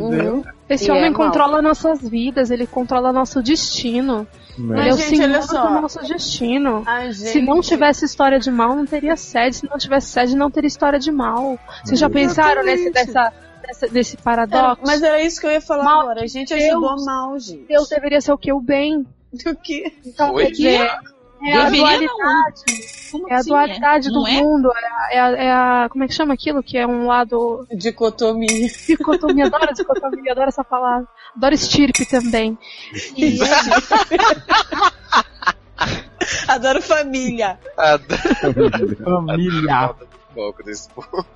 Entendeu? 0.00 0.44
Esse 0.74 0.86
E 0.86 0.90
é 0.90 0.92
homem 0.92 1.10
mal. 1.10 1.24
controla 1.24 1.60
nossas 1.62 2.00
vidas, 2.08 2.50
ele 2.50 2.66
controla 2.66 3.12
nosso 3.12 3.42
destino. 3.42 4.26
Né? 4.58 4.80
Ele 4.80 4.88
é 4.88 4.92
Mas, 4.92 4.94
o 4.94 4.98
gente, 4.98 5.16
senhor 5.16 5.46
do 5.46 5.80
nosso 5.80 6.00
destino. 6.06 6.84
Se 7.14 7.40
não 7.40 7.60
tivesse 7.60 8.04
história 8.04 8.38
de 8.38 8.50
mal, 8.50 8.74
não 8.76 8.84
teria 8.86 9.16
sede. 9.16 9.56
Se 9.56 9.68
não 9.68 9.78
tivesse 9.78 10.08
sede, 10.08 10.36
não 10.36 10.50
teria 10.50 10.68
história 10.68 10.98
de 10.98 11.10
mal. 11.10 11.58
Vocês 11.84 11.98
já 11.98 12.06
Exatamente. 12.06 12.28
pensaram 12.28 12.62
nesse, 12.64 12.90
dessa, 12.90 13.32
dessa- 13.66 13.88
desse 13.88 14.14
Era- 14.16 14.22
paradoxo? 14.22 14.82
mas 14.84 15.02
era 15.02 15.22
isso 15.22 15.40
que 15.40 15.46
eu 15.46 15.50
ia 15.50 15.60
falar 15.60 15.84
Mal 15.84 16.00
agora. 16.02 16.22
A 16.22 16.26
gente 16.26 16.54
Deus. 16.54 16.62
ajudou 16.62 17.04
mal, 17.04 17.38
gente. 17.38 17.64
Deus 17.66 17.88
deveria 17.88 18.20
ser 18.20 18.32
o 18.32 18.38
que? 18.38 18.52
O 18.52 18.60
bem. 18.60 19.06
Do 19.32 19.56
que? 19.56 19.90
Então, 20.04 20.34
Oi? 20.34 20.50
dizer, 20.50 20.90
é 21.44 21.54
a 21.56 21.64
Deveria 21.64 21.80
dualidade. 22.08 22.64
Como 23.10 23.28
É 23.28 23.34
a 23.34 23.36
assim, 23.38 23.48
dualidade 23.50 24.08
do 24.10 24.26
é? 24.26 24.40
mundo. 24.40 24.70
É 24.74 24.86
a, 24.86 25.10
é, 25.12 25.20
a, 25.20 25.28
é 25.44 25.52
a- 25.52 25.88
Como 25.90 26.02
é 26.04 26.08
que 26.08 26.14
chama 26.14 26.32
aquilo? 26.34 26.62
Que 26.62 26.78
é 26.78 26.86
um 26.86 27.06
lado. 27.06 27.66
Dicotomia. 27.74 28.70
Dicotomia. 28.86 29.46
Adoro 29.46 29.72
dicotomia, 29.74 30.32
adoro 30.32 30.48
essa 30.48 30.64
palavra. 30.64 31.06
Adoro 31.36 31.54
estirpe 31.54 32.06
também. 32.06 32.56
E 33.16 33.38
Adoro 36.48 36.80
família. 36.82 37.58
Família. 39.04 39.94
Pouco 40.34 40.62
desse 40.62 40.88
povo. 40.90 41.26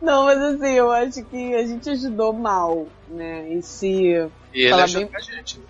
Não, 0.00 0.24
mas 0.24 0.38
assim, 0.38 0.72
eu 0.74 0.90
acho 0.90 1.24
que 1.24 1.54
a 1.54 1.66
gente 1.66 1.88
ajudou 1.90 2.32
mal, 2.32 2.86
né? 3.08 3.48
E 3.54 3.62
se. 3.62 3.88
E 4.52 4.62
ele 4.62 4.72
ajuda 4.74 5.06
bem- 5.06 5.16
a 5.16 5.20
gente. 5.20 5.60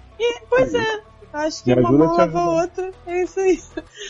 Pois 0.49 0.75
é. 0.75 1.01
Acho 1.35 1.65
que 1.65 1.73
uma 1.75 1.91
mão 1.91 2.11
a 2.11 2.13
te 2.13 2.19
lava 2.19 2.39
a 2.39 2.51
outra. 2.63 2.91
É 3.09 3.23
isso 3.25 3.41
aí. 3.41 3.59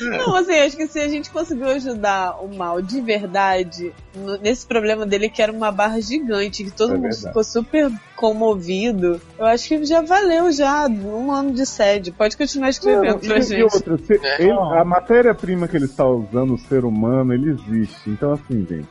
Não, 0.03 0.37
assim, 0.37 0.59
acho 0.59 0.77
que 0.77 0.87
se 0.87 1.01
a 1.01 1.09
gente 1.09 1.31
conseguiu 1.31 1.69
ajudar 1.69 2.37
o 2.45 2.55
mal 2.55 2.83
de 2.83 3.01
verdade, 3.01 3.95
no- 4.15 4.37
nesse 4.37 4.67
problema 4.67 5.07
dele 5.07 5.31
que 5.31 5.41
era 5.41 5.51
uma 5.51 5.73
barra 5.73 6.01
gigante, 6.03 6.63
que 6.65 6.71
todo 6.71 6.91
É 6.91 6.95
mundo 6.97 7.03
verdade. 7.05 7.27
ficou 7.29 7.43
super 7.43 7.91
comovido, 8.15 9.21
eu 9.39 9.47
acho 9.47 9.69
que 9.69 9.85
já 9.87 10.03
valeu 10.03 10.53
já 10.53 10.87
um 10.87 11.33
ano 11.33 11.53
de 11.53 11.65
sede. 11.65 12.13
Pode 12.13 12.37
continuar 12.37 12.69
escrevendo 12.69 13.19
pra 13.21 13.37
e, 13.37 13.41
e 13.41 13.43
gente. 13.43 13.63
outra, 13.63 13.97
se- 13.99 14.21
É. 14.23 14.43
ele- 14.43 14.51
a 14.53 14.85
matéria-prima 14.85 15.67
que 15.67 15.77
ele 15.77 15.87
está 15.87 16.07
usando, 16.07 16.55
o 16.55 16.59
ser 16.59 16.85
humano, 16.85 17.33
ele 17.33 17.51
existe. 17.53 18.11
Então, 18.11 18.33
assim, 18.35 18.67
gente, 18.69 18.89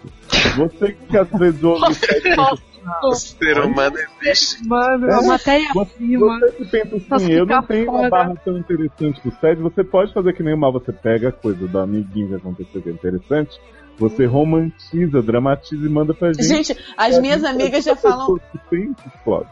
você 0.57 0.93
que 0.93 1.17
às 1.17 1.29
vezes 1.29 1.63
ouve 1.63 1.83
o 1.93 2.72
O 3.03 3.13
ser 3.13 3.59
humano 3.59 3.95
existe. 4.21 4.67
Mano, 4.67 5.09
É. 5.09 5.13
a 5.13 5.21
matéria-prima. 5.21 6.39
Você 6.39 6.51
que 6.51 6.65
pensa 6.65 6.95
Nossa, 6.95 7.15
assim, 7.15 7.33
eu 7.33 7.45
não 7.45 7.63
tenho 7.63 7.91
uma 7.91 8.09
barra 8.09 8.35
tão 8.43 8.57
interessante 8.57 9.21
pro 9.21 9.31
SED, 9.39 9.61
você 9.61 9.83
pode 9.83 10.13
fazer 10.13 10.33
que 10.33 10.43
nem 10.43 10.53
o 10.53 10.57
mal, 10.57 10.71
você 10.71 10.91
pega 10.91 11.29
a 11.29 11.31
coisa 11.31 11.67
do 11.67 11.79
amiguinho 11.79 12.29
que 12.29 12.35
aconteceu 12.35 12.81
que 12.81 12.89
é 12.89 12.91
interessante, 12.91 13.59
você 13.97 14.25
romantiza, 14.25 15.21
dramatiza 15.21 15.85
e 15.85 15.89
manda 15.89 16.13
pra 16.13 16.33
gente. 16.33 16.43
Gente, 16.43 16.77
as 16.97 17.19
minhas 17.19 17.43
amigas 17.43 17.83
já 17.83 17.95
falam. 17.95 18.39
Tem 18.69 18.93
plot. 19.23 19.47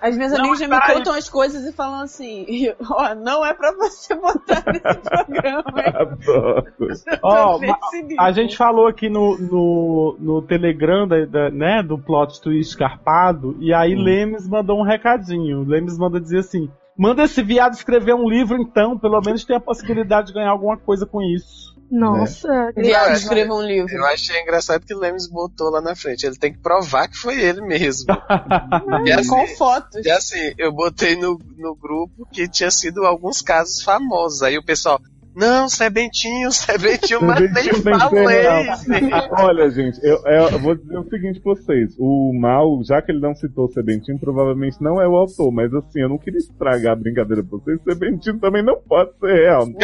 As 0.00 0.16
minhas 0.16 0.32
Não, 0.32 0.40
amigas 0.40 0.58
já 0.60 0.68
me 0.68 0.80
contam 0.94 1.14
as 1.14 1.28
coisas 1.28 1.64
e 1.64 1.72
falam 1.72 2.00
assim: 2.00 2.46
ó, 2.90 3.14
não 3.14 3.44
é 3.44 3.54
pra 3.54 3.72
você 3.72 4.14
botar 4.14 4.62
nesse 4.66 5.00
programa. 5.00 6.64
Ó, 7.22 7.58
nível. 7.58 7.76
A 8.18 8.32
gente 8.32 8.56
falou 8.56 8.86
aqui 8.86 9.08
no, 9.08 9.38
no, 9.38 10.16
no 10.18 10.42
Telegram 10.42 11.06
da, 11.08 11.24
da- 11.24 11.50
né, 11.50 11.82
do 11.82 11.98
plot 11.98 12.40
twist 12.40 12.70
escarpado, 12.70 13.56
e 13.60 13.72
aí 13.72 13.94
Hum. 13.96 14.02
Lemes 14.02 14.48
mandou 14.48 14.78
um 14.78 14.82
recadinho. 14.84 15.64
Lemes 15.64 15.98
manda 15.98 16.20
dizer 16.20 16.38
assim: 16.40 16.68
manda 16.96 17.24
esse 17.24 17.42
viado 17.42 17.74
escrever 17.74 18.14
um 18.14 18.28
livro, 18.28 18.60
então, 18.60 18.98
pelo 18.98 19.20
menos 19.20 19.44
tem 19.44 19.56
a 19.56 19.60
possibilidade 19.60 20.28
de 20.28 20.34
ganhar 20.34 20.50
alguma 20.50 20.76
coisa 20.76 21.06
com 21.06 21.22
isso. 21.22 21.75
Nossa, 21.90 22.72
Viado, 22.76 23.10
É. 23.10 23.12
escreva 23.14 23.54
um 23.54 23.62
livro. 23.62 23.92
Eu 23.94 24.04
achei 24.06 24.40
engraçado 24.40 24.84
que 24.84 24.94
o 24.94 24.98
Lemes 24.98 25.28
botou 25.28 25.70
lá 25.70 25.80
na 25.80 25.94
frente. 25.94 26.24
Ele 26.26 26.36
tem 26.36 26.52
que 26.52 26.58
provar 26.58 27.08
que 27.08 27.16
foi 27.16 27.40
ele 27.40 27.60
mesmo. 27.60 28.06
e, 29.06 29.12
assim, 29.12 29.28
Com 29.28 29.46
fotos. 29.48 30.04
e 30.04 30.10
assim, 30.10 30.52
eu 30.58 30.72
botei 30.72 31.16
no, 31.16 31.40
no 31.56 31.74
grupo 31.74 32.26
que 32.32 32.48
tinha 32.48 32.70
sido 32.70 33.04
alguns 33.04 33.40
casos 33.42 33.82
famosos. 33.82 34.42
Aí 34.42 34.58
o 34.58 34.64
pessoal, 34.64 35.00
não, 35.36 35.68
Sebentinho, 35.68 36.50
Sebentinho, 36.50 37.22
mas 37.22 37.40
nem 37.40 37.48
Sebentinho 37.48 37.82
tem 37.84 37.92
que 37.92 38.00
ser 38.00 38.08
falei. 38.08 38.40
real. 38.40 38.62
gente. 38.64 39.30
Olha, 39.30 39.70
gente, 39.70 40.00
eu, 40.02 40.16
eu 40.24 40.58
vou 40.58 40.74
dizer 40.74 40.98
o 40.98 41.08
seguinte 41.08 41.40
pra 41.40 41.54
vocês. 41.54 41.94
O 41.98 42.32
Mal, 42.38 42.82
já 42.84 43.00
que 43.02 43.12
ele 43.12 43.20
não 43.20 43.34
citou 43.34 43.66
o 43.66 43.72
Sebentinho, 43.72 44.18
provavelmente 44.18 44.76
não 44.80 45.00
é 45.00 45.06
o 45.06 45.14
autor, 45.14 45.52
mas 45.52 45.72
assim, 45.74 46.00
eu 46.00 46.08
não 46.08 46.18
queria 46.18 46.38
estragar 46.38 46.92
a 46.92 46.96
brincadeira 46.96 47.42
pra 47.44 47.58
vocês. 47.58 47.78
Sebentinho 47.84 48.38
também 48.40 48.62
não 48.62 48.76
pode 48.80 49.10
ser 49.18 49.34
real. 49.34 49.66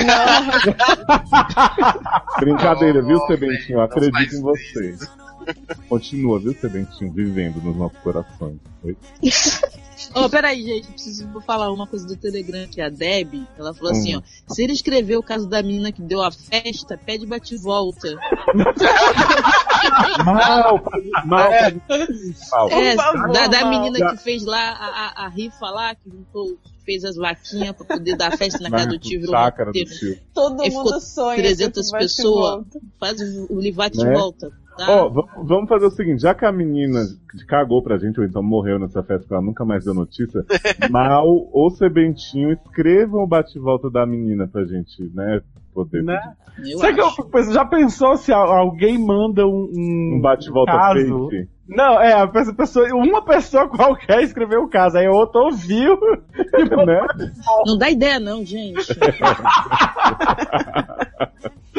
Brincadeira, 2.41 3.03
viu, 3.03 3.19
Oh, 3.23 3.27
velho, 3.37 3.53
não 3.71 3.83
acredito 3.83 4.35
em 4.37 4.41
você. 4.41 4.95
Continua, 5.89 6.39
viu, 6.39 6.55
Sebentinho, 6.55 7.13
vivendo 7.13 7.61
nos 7.63 7.77
nossos 7.77 7.99
corações. 7.99 8.57
Oi? 8.85 8.97
Ô, 10.15 10.29
peraí, 10.29 10.63
gente, 10.65 10.89
preciso 10.89 11.41
falar 11.43 11.71
uma 11.73 11.87
coisa 11.87 12.05
do 12.07 12.17
Telegram, 12.17 12.67
que 12.67 12.81
a 12.81 12.89
Deb, 12.89 13.47
ela 13.57 13.73
falou 13.73 13.93
Hum. 13.93 13.97
assim, 13.97 14.17
ó, 14.17 14.23
se 14.49 14.63
ele 14.63 14.73
escrever 14.73 15.17
o 15.17 15.23
caso 15.23 15.49
da 15.49 15.63
menina 15.63 15.93
que 15.93 16.03
deu 16.03 16.21
a 16.23 16.31
festa, 16.33 16.99
pede 16.99 17.25
bate-volta. 17.25 18.09
Mal, 20.25 20.83
mal, 21.25 21.25
mal. 21.27 21.53
É, 21.53 21.71
favor, 22.51 23.33
da, 23.33 23.47
da 23.47 23.61
Mal. 23.63 23.71
menina 23.71 23.99
Já- 23.99 24.11
que 24.11 24.17
fez 24.19 24.45
lá 24.45 24.71
a, 24.73 25.23
a, 25.23 25.27
a 25.27 25.29
rifa 25.29 25.71
lá, 25.71 25.95
que 25.95 26.11
juntou, 26.11 26.59
fez 26.85 27.05
as 27.05 27.17
vaquinhas 27.17 27.75
pra 27.77 27.85
poder 27.87 28.17
dar 28.17 28.37
festa 28.37 28.59
na 28.61 28.71
casa 28.71 28.87
do 28.89 28.99
tio, 28.99 29.21
virou 29.21 29.35
do. 29.35 30.21
Todo 30.35 30.63
Aí 30.63 30.71
mundo 30.71 31.01
sonha. 31.01 31.37
300 31.37 31.75
com 31.75 31.81
esse 31.81 31.93
bate 31.93 32.05
e 32.05 32.07
pessoas. 32.09 32.65
faz 32.99 33.21
o, 33.21 33.47
livate 33.61 33.99
Né? 33.99 34.13
volta. 34.13 34.51
Tá? 34.77 34.91
Ó, 34.91 35.09
vamos- 35.11 35.31
vamos 35.49 35.69
fazer 35.69 35.85
o 35.87 35.91
seguinte, 35.91 36.23
já 36.23 36.35
que 36.35 36.45
a 36.47 36.53
menina 36.53 37.01
cagou 37.47 37.83
pra 37.83 37.99
gente, 37.99 38.19
ou 38.19 38.27
então 38.27 38.43
morreu 38.43 38.79
nessa 38.79 39.03
festa 39.03 39.27
que 39.27 39.33
ela 39.35 39.43
nunca 39.43 39.65
mais 39.65 39.85
deu 39.85 39.93
notícia, 39.95 40.45
Mal 40.91 41.27
ou 41.53 41.71
Sebentinho, 41.71 42.53
escrevam 42.53 43.23
o 43.23 43.27
bate-volta 43.27 43.91
da 43.91 44.07
menina 44.07 44.49
pra 44.49 44.65
gente, 44.65 45.11
né? 45.15 45.41
Poder 45.75 46.03
Né? 46.03 46.21
Eu 46.67 46.79
Sabe 46.79 46.95
que 46.95 47.01
eu 47.01 47.25
pensando, 47.31 47.55
já 47.55 47.65
pensou 47.65 48.17
se 48.19 48.31
al- 48.31 48.53
alguém 48.53 48.99
manda 48.99 49.47
um, 49.47 49.71
um, 49.75 50.17
um 50.17 50.21
bate-volta 50.21 50.71
caso? 50.73 51.29
fake. 51.31 51.49
Não, 51.67 51.99
é, 51.99 52.13
a 52.13 52.27
pessoa, 52.27 52.87
uma 52.95 53.25
pessoa 53.25 53.67
qualquer 53.69 54.23
escreveu 54.23 54.63
o 54.65 54.69
caso, 54.69 54.99
aí 54.99 55.07
a 55.07 55.11
outra 55.11 55.41
ouviu 55.41 55.99
né? 56.87 57.07
Não 57.67 57.79
dá 57.79 57.89
ideia 57.91 58.21
não, 58.21 58.45
gente. 58.45 58.85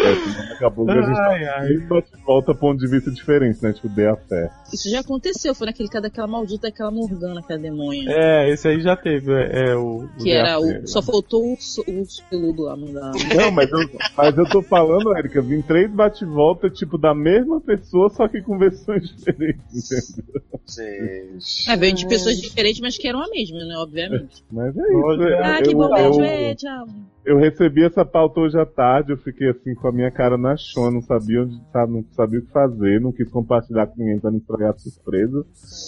É, 0.04 0.54
acabou 0.54 0.86
que 0.86 0.92
a 0.92 1.02
gente 1.02 1.20
Ai, 1.20 1.46
tá 1.46 1.56
ai. 1.58 1.66
três 1.68 1.88
bate-volta 1.88 2.54
ponto 2.56 2.80
de 2.80 2.88
vista 2.88 3.12
diferentes, 3.12 3.62
né? 3.62 3.74
Tipo, 3.74 3.90
dê 3.90 4.08
a 4.08 4.16
fé. 4.16 4.50
Isso 4.74 4.90
já 4.90 5.00
aconteceu, 5.00 5.54
foi 5.56 5.68
naquele 5.68 5.88
cara 5.90 6.02
daquela 6.04 6.28
maldita, 6.28 6.68
daquela 6.70 6.92
Morgana, 6.92 7.40
aquela 7.40 7.60
demônia. 7.60 8.04
É, 8.10 8.50
esse 8.50 8.68
aí 8.68 8.82
já 8.82 8.96
teve. 8.96 9.32
É, 9.32 9.70
é 9.70 9.76
o. 9.76 10.08
Que 10.22 10.32
era 10.32 10.60
DAP. 10.60 10.84
o. 10.84 10.88
Só 10.88 11.02
faltou 11.02 11.54
o, 11.54 11.58
su- 11.60 11.82
o 11.88 12.04
peludo 12.30 12.64
lá 12.64 12.76
mandar. 12.76 13.12
Não, 13.36 13.52
mas 13.52 13.70
eu, 13.72 13.80
mas 14.18 14.38
eu 14.38 14.46
tô 14.50 14.62
falando, 14.62 15.16
Érica, 15.16 15.42
vim 15.42 15.62
três 15.62 15.90
bate-volta, 15.92 16.70
tipo, 16.70 16.98
da 16.98 17.14
mesma 17.14 17.62
pessoa, 17.62 18.10
só 18.10 18.28
que 18.28 18.42
com 18.42 18.58
versões 18.58 19.08
diferentes, 19.16 19.92
entendeu? 19.92 20.42
Gente. 20.68 21.70
É, 21.70 21.76
veio 21.78 21.94
de 21.94 22.08
pessoas 22.08 22.40
diferentes, 22.42 22.80
mas 22.82 22.98
que 22.98 23.08
eram 23.08 23.22
a 23.22 23.28
mesma, 23.30 23.60
né? 23.66 23.76
Obviamente. 23.78 24.44
Mas 24.52 24.76
é 24.78 24.82
isso. 24.82 25.04
Olha, 25.06 25.40
Ah, 25.44 25.60
eu, 25.60 25.64
que 25.64 25.76
bom, 25.76 25.84
eu, 25.98 26.12
beijo, 26.18 26.22
é, 26.24 26.56
tchau. 26.56 26.88
Eu 27.26 27.38
recebi 27.38 27.84
essa 27.86 28.04
pauta 28.06 28.40
hoje 28.40 28.60
à 28.60 28.66
tarde, 28.66 29.12
eu 29.12 29.18
fiquei 29.18 29.50
assim 29.50 29.74
com 29.76 29.88
a 29.88 29.92
minha 29.92 30.12
cara 30.12 30.38
na 30.38 30.56
chão, 30.58 30.92
não 30.92 31.02
sabia 31.02 31.42
onde 31.44 31.62
sabe, 31.72 31.94
não 31.94 32.06
sabia 32.12 32.40
o 32.40 32.46
que 32.46 32.52
fazer, 32.52 33.00
não 33.02 33.12
quis 33.12 33.30
compartilhar 33.30 33.88
com 33.88 33.98
ninguém 34.00 34.20
pra 34.20 34.32
não 34.32 34.38
estragar 34.40 34.72
a 34.74 34.78
surpresa. 34.78 35.46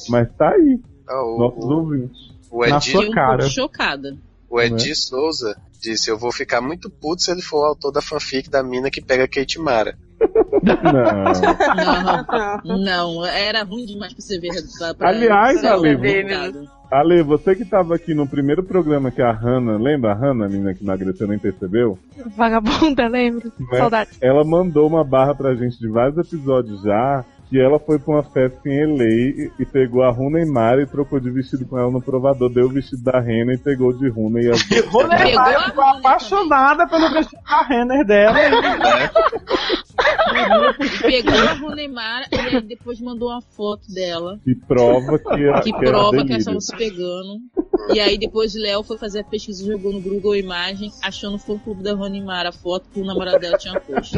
Mas 0.10 0.32
tá 0.36 0.50
aí, 0.52 0.80
Ah, 1.08 1.24
o, 1.24 1.38
nossos 1.38 1.66
o, 1.66 1.70
ouvintes. 1.72 2.18
o 2.52 2.60
Na 2.66 2.78
Edi, 2.78 2.92
sua 2.92 3.02
Fiquei 3.02 3.10
um 3.10 3.14
cara. 3.16 3.38
pouco 3.38 3.52
chocada. 3.52 4.18
o 4.50 4.62
Edi 4.62 4.96
Souza 4.96 5.56
disse: 5.82 6.10
Eu 6.10 6.18
vou 6.18 6.32
ficar 6.32 6.62
muito 6.62 6.90
puto 6.90 7.22
se 7.22 7.32
ele 7.32 7.42
for 7.42 7.60
o 7.62 7.66
autor 7.66 7.92
da 7.92 8.02
fanfic 8.02 8.50
da 8.50 8.64
mina 8.64 8.90
que 8.90 9.02
pega 9.02 9.28
Kate 9.28 9.60
Mara. 9.60 9.98
Não. 10.64 12.62
Não, 12.64 12.78
não, 12.78 13.26
era 13.26 13.64
ruim 13.64 13.86
demais 13.86 14.14
pra 14.14 14.22
você 14.22 14.40
ver. 14.40 14.50
Pra, 14.78 14.94
pra 14.94 15.10
Aliás, 15.10 15.60
pra- 15.62 15.74
Ale, 15.74 15.98
pra- 15.98 16.52
Ale, 16.92 17.24
você 17.24 17.56
que 17.56 17.66
tava 17.66 17.96
aqui 17.96 18.14
no 18.14 18.28
primeiro 18.28 18.64
programa 18.64 19.12
que 19.12 19.22
a 19.22 19.32
Hannah, 19.32 19.78
lembra 19.78 20.12
a 20.12 20.16
Hannah, 20.16 20.46
a 20.46 20.50
menina 20.50 20.74
que 20.74 20.84
emagreceu, 20.84 21.28
nem 21.28 21.40
percebeu? 21.40 21.98
Vagabunda, 22.38 23.08
lembro. 23.08 23.52
Né? 23.60 23.78
Saudades. 23.78 24.18
Ela 24.22 24.44
mandou 24.44 24.88
uma 24.88 25.04
barra 25.04 25.34
pra 25.36 25.56
gente 25.56 25.80
de 25.80 25.88
vários 25.90 26.18
episódios 26.18 26.82
já, 26.84 27.26
que 27.50 27.60
ela 27.60 27.80
foi 27.80 28.00
pra 28.00 28.16
uma 28.16 28.24
festa 28.24 28.60
em 28.68 28.86
LA 28.86 29.04
e, 29.06 29.52
e 29.60 29.66
pegou 29.66 30.04
a 30.04 30.12
Runa 30.12 30.40
e 30.40 30.46
Mara 30.46 30.82
e 30.82 30.88
trocou 30.88 31.20
de 31.20 31.30
vestido 31.30 31.66
com 31.66 31.78
ela 31.78 31.92
no 31.92 32.02
provador, 32.02 32.50
deu 32.50 32.66
o 32.66 32.70
vestido 32.70 33.04
da 33.04 33.20
Rena 33.20 33.54
e 33.54 33.58
pegou 33.58 33.94
de 33.94 34.10
Runa 34.10 34.42
e 34.42 34.50
as 34.50 34.64
duas. 34.68 34.86
Vou 34.86 35.08
Pegou 35.08 35.26
levar, 35.26 35.48
a 35.48 35.54
eu 35.54 35.62
ficou 35.62 35.84
apaixonada 35.84 36.88
pelo 36.88 37.12
vestido 37.12 37.42
da 37.44 37.62
Renner 37.64 38.06
dela. 38.06 38.36
Pegou 41.02 41.34
a 41.34 41.54
Runeimara 41.54 42.26
e 42.32 42.36
aí 42.36 42.62
depois 42.62 43.00
mandou 43.00 43.30
uma 43.30 43.42
foto 43.42 43.92
dela. 43.94 44.40
Que 44.44 44.56
prova 44.56 45.20
que, 45.20 45.50
a, 45.50 45.62
Que 45.62 45.72
que 45.72 45.80
prova 45.80 46.26
que 46.26 46.32
elas 46.32 46.40
estavam 46.40 46.62
se 46.62 46.76
pegando. 46.76 47.40
E 47.94 48.00
aí 48.00 48.18
depois 48.18 48.56
Léo 48.56 48.84
foi 48.84 48.98
fazer 48.98 49.20
a 49.20 49.24
pesquisa, 49.24 49.66
jogou 49.66 49.94
no 49.94 50.02
Google 50.02 50.36
Imagem, 50.36 50.92
achou 51.04 51.32
no 51.32 51.38
fã 51.38 51.58
clube 51.58 51.84
da 51.84 51.94
Runeimara 51.94 52.50
a 52.50 52.52
foto 52.52 52.90
que 52.92 53.00
o 53.00 53.06
namorado 53.06 53.40
dela 53.40 53.58
tinha 53.58 53.80
posto. 53.80 54.18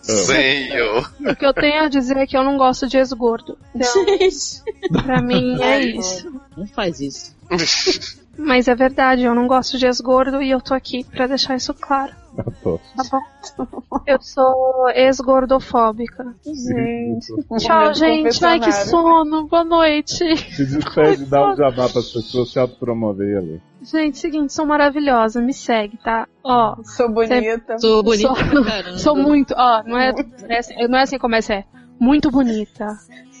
Senhor. 0.00 1.12
O 1.20 1.36
que 1.36 1.44
eu 1.46 1.52
tenho 1.52 1.82
a 1.84 1.88
dizer 1.88 2.16
é 2.16 2.26
que 2.26 2.36
eu 2.36 2.42
não 2.42 2.56
gosto 2.56 2.88
de 2.88 2.96
ex-gordo. 2.96 3.58
Então, 3.74 5.02
pra 5.02 5.20
mim 5.20 5.60
é 5.62 5.80
isso. 5.80 6.32
Não 6.56 6.66
faz 6.66 7.00
isso. 7.00 7.34
Mas 8.38 8.68
é 8.68 8.74
verdade, 8.74 9.22
eu 9.24 9.34
não 9.34 9.46
gosto 9.46 9.76
de 9.76 9.86
ex-gordo 9.86 10.40
e 10.42 10.50
eu 10.50 10.60
tô 10.60 10.72
aqui 10.74 11.04
pra 11.04 11.26
deixar 11.26 11.56
isso 11.56 11.74
claro. 11.74 12.12
Aposto. 12.38 12.80
Tá 13.56 13.64
bom? 13.64 13.80
Eu 14.06 14.20
sou 14.20 14.88
ex-gordofóbica. 14.94 16.34
Gente. 16.44 17.26
Tchau, 17.58 17.94
gente. 17.94 18.44
Ai, 18.44 18.60
que 18.60 18.70
sono. 18.72 19.46
Boa 19.46 19.64
noite. 19.64 20.36
Se 20.36 20.66
despede, 20.66 21.24
dá 21.24 21.52
um 21.52 21.56
jabá 21.56 21.88
pras 21.88 22.12
pessoas 22.12 22.50
se 22.52 22.58
autopromover 22.58 23.38
ali. 23.38 23.60
Gente, 23.82 24.18
seguinte, 24.18 24.52
sou 24.52 24.66
maravilhosa. 24.66 25.40
Me 25.40 25.52
segue, 25.54 25.96
tá? 25.98 26.28
Ó, 26.44 26.76
Sou 26.84 27.08
bonita. 27.08 27.78
Sou 27.78 28.02
bonita 28.02 28.28
Sou- 28.34 28.98
sou 28.98 29.16
muito. 29.16 29.54
Ó, 29.56 29.82
não 29.84 29.96
é, 29.98 30.12
é 30.48 30.58
assim- 30.58 30.86
não 30.88 30.98
é 30.98 31.02
assim 31.02 31.16
que 31.16 31.20
começa, 31.20 31.54
é 31.54 31.64
muito 32.00 32.30
bonita. 32.30 32.98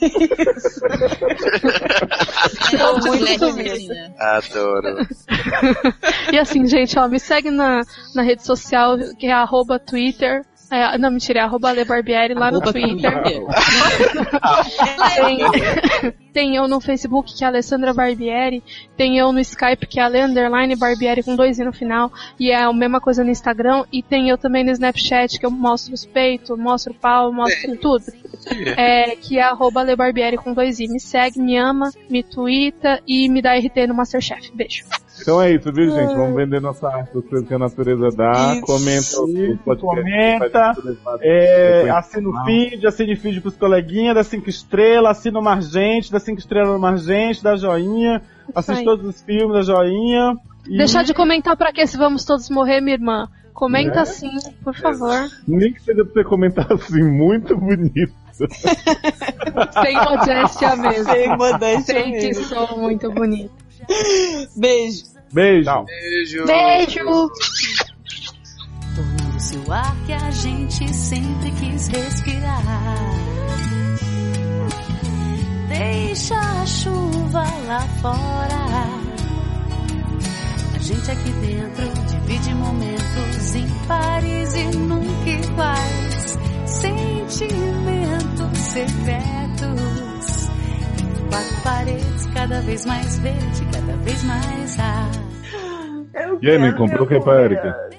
Sou 2.70 2.92
muito 3.00 3.18
muito 3.18 3.52
bonita. 3.52 4.14
Adoro. 4.18 5.06
E 6.32 6.38
assim, 6.38 6.66
gente, 6.66 6.98
ó, 6.98 7.08
me 7.08 7.18
segue 7.18 7.50
na, 7.50 7.80
na 8.14 8.22
rede 8.22 8.44
social, 8.44 8.96
que 9.18 9.26
é 9.26 9.32
arroba 9.32 9.78
Twitter. 9.78 10.44
É, 10.70 10.96
não, 10.98 11.10
mentira, 11.10 11.40
é 11.40 11.42
arroba 11.42 11.70
Ale 11.70 11.84
Barbieri 11.84 12.32
lá 12.32 12.50
no 12.50 12.60
Twitter. 12.60 13.22
Tem, 15.16 15.38
tem 16.32 16.56
eu 16.56 16.68
no 16.68 16.80
Facebook, 16.80 17.34
que 17.36 17.42
é 17.42 17.48
Alessandra 17.48 17.92
Barbieri. 17.92 18.62
Tem 18.96 19.18
eu 19.18 19.32
no 19.32 19.40
Skype, 19.40 19.84
que 19.86 19.98
é 19.98 20.02
Ale 20.04 20.22
Underline 20.22 20.76
Barbieri 20.76 21.24
com 21.24 21.34
dois 21.34 21.58
i 21.58 21.64
no 21.64 21.72
final. 21.72 22.12
E 22.38 22.52
é 22.52 22.62
a 22.62 22.72
mesma 22.72 23.00
coisa 23.00 23.24
no 23.24 23.30
Instagram. 23.30 23.84
E 23.92 24.00
tem 24.00 24.28
eu 24.28 24.38
também 24.38 24.62
no 24.62 24.70
Snapchat, 24.70 25.40
que 25.40 25.44
eu 25.44 25.50
mostro 25.50 25.92
os 25.92 26.06
peitos, 26.06 26.56
mostro 26.56 26.92
o 26.92 26.96
pau, 26.96 27.32
mostro 27.32 27.76
tudo. 27.76 28.04
É, 28.76 29.16
que 29.16 29.38
é 29.38 29.42
arroba 29.42 29.80
Ale 29.80 29.96
Barbieri 29.96 30.36
com 30.36 30.54
dois 30.54 30.78
i. 30.78 30.86
Me 30.86 31.00
segue, 31.00 31.40
me 31.40 31.56
ama, 31.56 31.90
me 32.08 32.22
twitta 32.22 33.02
e 33.06 33.28
me 33.28 33.42
dá 33.42 33.56
RT 33.56 33.88
no 33.88 33.94
Masterchef. 33.94 34.52
Beijo. 34.54 34.84
Então 35.20 35.40
é 35.42 35.52
isso, 35.52 35.72
viu, 35.72 35.90
gente? 35.90 36.14
Vamos 36.14 36.34
vender 36.36 36.60
nossa 36.60 36.88
arte, 36.88 37.12
coisas 37.12 37.46
que 37.46 37.54
a 37.54 37.58
natureza 37.58 38.08
dá. 38.16 38.54
Isso. 38.54 38.62
Comenta 38.62 39.20
o 39.52 39.58
podcast. 39.58 40.50
Comenta. 40.50 40.72
É, 41.22 41.90
assina 41.90 42.28
o 42.28 42.44
feed, 42.44 42.86
assina 42.86 43.12
o 43.12 43.16
feed 43.16 43.40
pros 43.40 43.56
coleguinhas, 43.56 44.14
dá 44.14 44.22
cinco 44.24 44.48
estrelas, 44.48 45.18
assina 45.18 45.38
o 45.38 45.42
Margente, 45.42 46.10
dá 46.12 46.18
cinco 46.20 46.38
estrelas 46.38 46.70
no 46.72 46.78
Margente, 46.78 47.42
dá 47.42 47.56
joinha, 47.56 48.22
assiste 48.54 48.80
aí. 48.80 48.84
todos 48.84 49.04
os 49.06 49.20
filmes, 49.22 49.52
dá 49.54 49.62
joinha. 49.74 50.36
E 50.66 50.76
Deixar 50.76 51.02
de 51.04 51.14
comentar 51.14 51.56
pra 51.56 51.72
que 51.72 51.86
se 51.86 51.96
vamos 51.96 52.24
todos 52.24 52.48
morrer, 52.50 52.80
minha 52.80 52.94
irmã. 52.96 53.28
Comenta 53.52 54.00
É? 54.00 54.04
sim, 54.04 54.30
por 54.64 54.74
favor. 54.74 55.28
Nem 55.46 55.72
que 55.72 55.82
seja 55.82 56.04
pra 56.04 56.12
você 56.14 56.24
comentar 56.24 56.72
assim, 56.72 57.02
muito 57.02 57.56
bonito. 57.56 58.12
Sem 59.82 59.96
modéstia 59.96 60.76
mesmo. 60.76 61.12
Sem 61.12 61.28
modéstia 61.36 61.94
Sei 61.94 62.04
que 62.04 62.10
mesmo. 62.28 62.44
sou 62.44 62.78
muito 62.78 63.10
bonita. 63.12 63.50
Beijo. 64.56 65.04
Beijo. 65.32 65.84
Beijo. 65.84 66.44
Beijo! 66.46 67.30
Tornando-se 68.94 69.56
o 69.58 69.72
ar 69.72 69.96
que 70.06 70.12
a 70.12 70.30
gente 70.30 70.92
sempre 70.92 71.50
quis 71.52 71.88
respirar. 71.88 72.62
Deixa 75.68 76.36
a 76.36 76.66
chuva 76.66 77.44
lá 77.66 77.80
fora. 78.02 78.88
A 80.74 80.78
gente 80.78 81.10
aqui 81.10 81.30
dentro 81.30 81.88
divide 82.08 82.54
momentos 82.54 83.54
ímpares 83.54 84.54
e 84.54 84.64
nunca 84.76 85.30
iguais. 85.30 86.38
Sentimentos 86.66 88.58
secretos. 88.58 89.89
Quatro 91.30 91.62
paredes, 91.62 92.26
cada 92.34 92.60
vez 92.60 92.84
mais 92.84 93.18
verde, 93.18 93.64
cada 93.72 93.96
vez 93.98 94.24
mais 94.24 94.78
ar. 94.80 95.10
Eu 96.12 96.38
E 96.42 96.50
aí, 96.50 96.58
me 96.58 96.72
comprou 96.76 97.04
o 97.04 97.08
que 97.08 97.20
pra 97.20 97.44
Erika? 97.44 97.90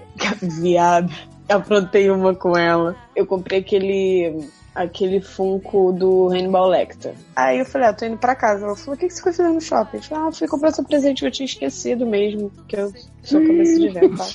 Viado. 0.61 1.11
Aprontei 1.47 2.09
uma 2.11 2.35
com 2.35 2.57
ela. 2.57 2.95
Eu 3.15 3.25
comprei 3.25 3.59
aquele. 3.59 4.45
aquele 4.75 5.21
Funko 5.21 5.93
do 5.93 6.27
Hannibal 6.27 6.67
Lecter. 6.67 7.13
Aí 7.35 7.59
eu 7.59 7.65
falei, 7.65 7.87
ah, 7.87 7.93
tô 7.93 8.05
indo 8.05 8.17
pra 8.17 8.35
casa. 8.35 8.65
Ela 8.65 8.75
falou, 8.75 8.95
o 8.95 8.97
que, 8.97 9.07
que 9.07 9.13
você 9.13 9.21
foi 9.21 9.33
fazer 9.33 9.49
no 9.49 9.61
shopping? 9.61 9.97
Eu 9.97 10.03
falei, 10.03 10.27
ah, 10.27 10.31
fui 10.31 10.47
comprar 10.47 10.71
seu 10.71 10.83
presente 10.83 11.21
que 11.21 11.27
eu 11.27 11.31
tinha 11.31 11.45
esquecido 11.45 12.05
mesmo. 12.05 12.51
Que 12.67 12.75
eu 12.75 12.93
sou 13.23 13.41
cabeça 13.41 13.79
de 13.79 13.89
vento, 13.95 14.17
tá? 14.17 14.25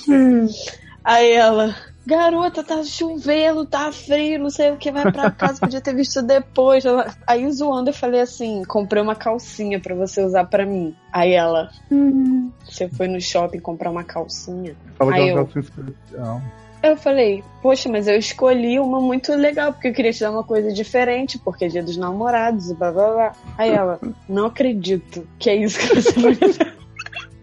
Aí 1.03 1.33
ela, 1.33 1.75
garota, 2.07 2.63
tá 2.63 2.81
chovendo, 2.83 3.65
tá 3.65 3.91
frio, 3.91 4.39
não 4.39 4.49
sei 4.49 4.71
o 4.71 4.77
que, 4.77 4.91
vai 4.91 5.11
pra 5.11 5.29
casa, 5.29 5.59
podia 5.59 5.81
ter 5.81 5.93
visto 5.93 6.21
depois. 6.21 6.85
Ela- 6.85 7.13
Aí 7.27 7.51
zoando 7.51 7.89
eu 7.89 7.93
falei 7.93 8.21
assim, 8.21 8.63
comprei 8.65 9.03
uma 9.03 9.13
calcinha 9.15 9.79
pra 9.79 9.93
você 9.93 10.23
usar 10.23 10.45
pra 10.45 10.65
mim. 10.65 10.95
Aí 11.11 11.33
ela, 11.33 11.69
hum, 11.91 12.49
você 12.65 12.87
foi 12.89 13.07
no 13.07 13.19
shopping 13.19 13.59
comprar 13.59 13.91
uma 13.91 14.03
calcinha? 14.05 14.75
Fala 14.97 15.11
que 15.13 15.19
Aí 15.19 15.29
é 15.29 15.33
uma 15.33 15.41
eu- 15.41 15.45
calcinha 15.45 15.61
especial. 15.63 16.41
Eu 16.83 16.95
falei, 16.95 17.43
poxa, 17.61 17.89
mas 17.89 18.07
eu 18.07 18.15
escolhi 18.17 18.79
uma 18.79 19.01
muito 19.01 19.33
legal, 19.33 19.73
porque 19.73 19.87
eu 19.89 19.93
queria 19.93 20.13
te 20.13 20.19
dar 20.21 20.29
uma 20.31 20.43
coisa 20.43 20.71
diferente, 20.71 21.37
porque 21.39 21.65
é 21.65 21.67
dia 21.67 21.83
dos 21.83 21.97
namorados 21.97 22.69
e 22.69 22.75
blá 22.75 22.91
blá 22.91 23.11
blá. 23.11 23.31
Aí 23.57 23.71
ela, 23.71 23.99
não 24.29 24.45
acredito 24.45 25.27
que 25.39 25.49
é 25.49 25.55
isso 25.55 25.79
que 25.79 25.95
você 26.01 26.19
vai 26.19 26.31
me 26.31 26.53
dar. 26.53 26.77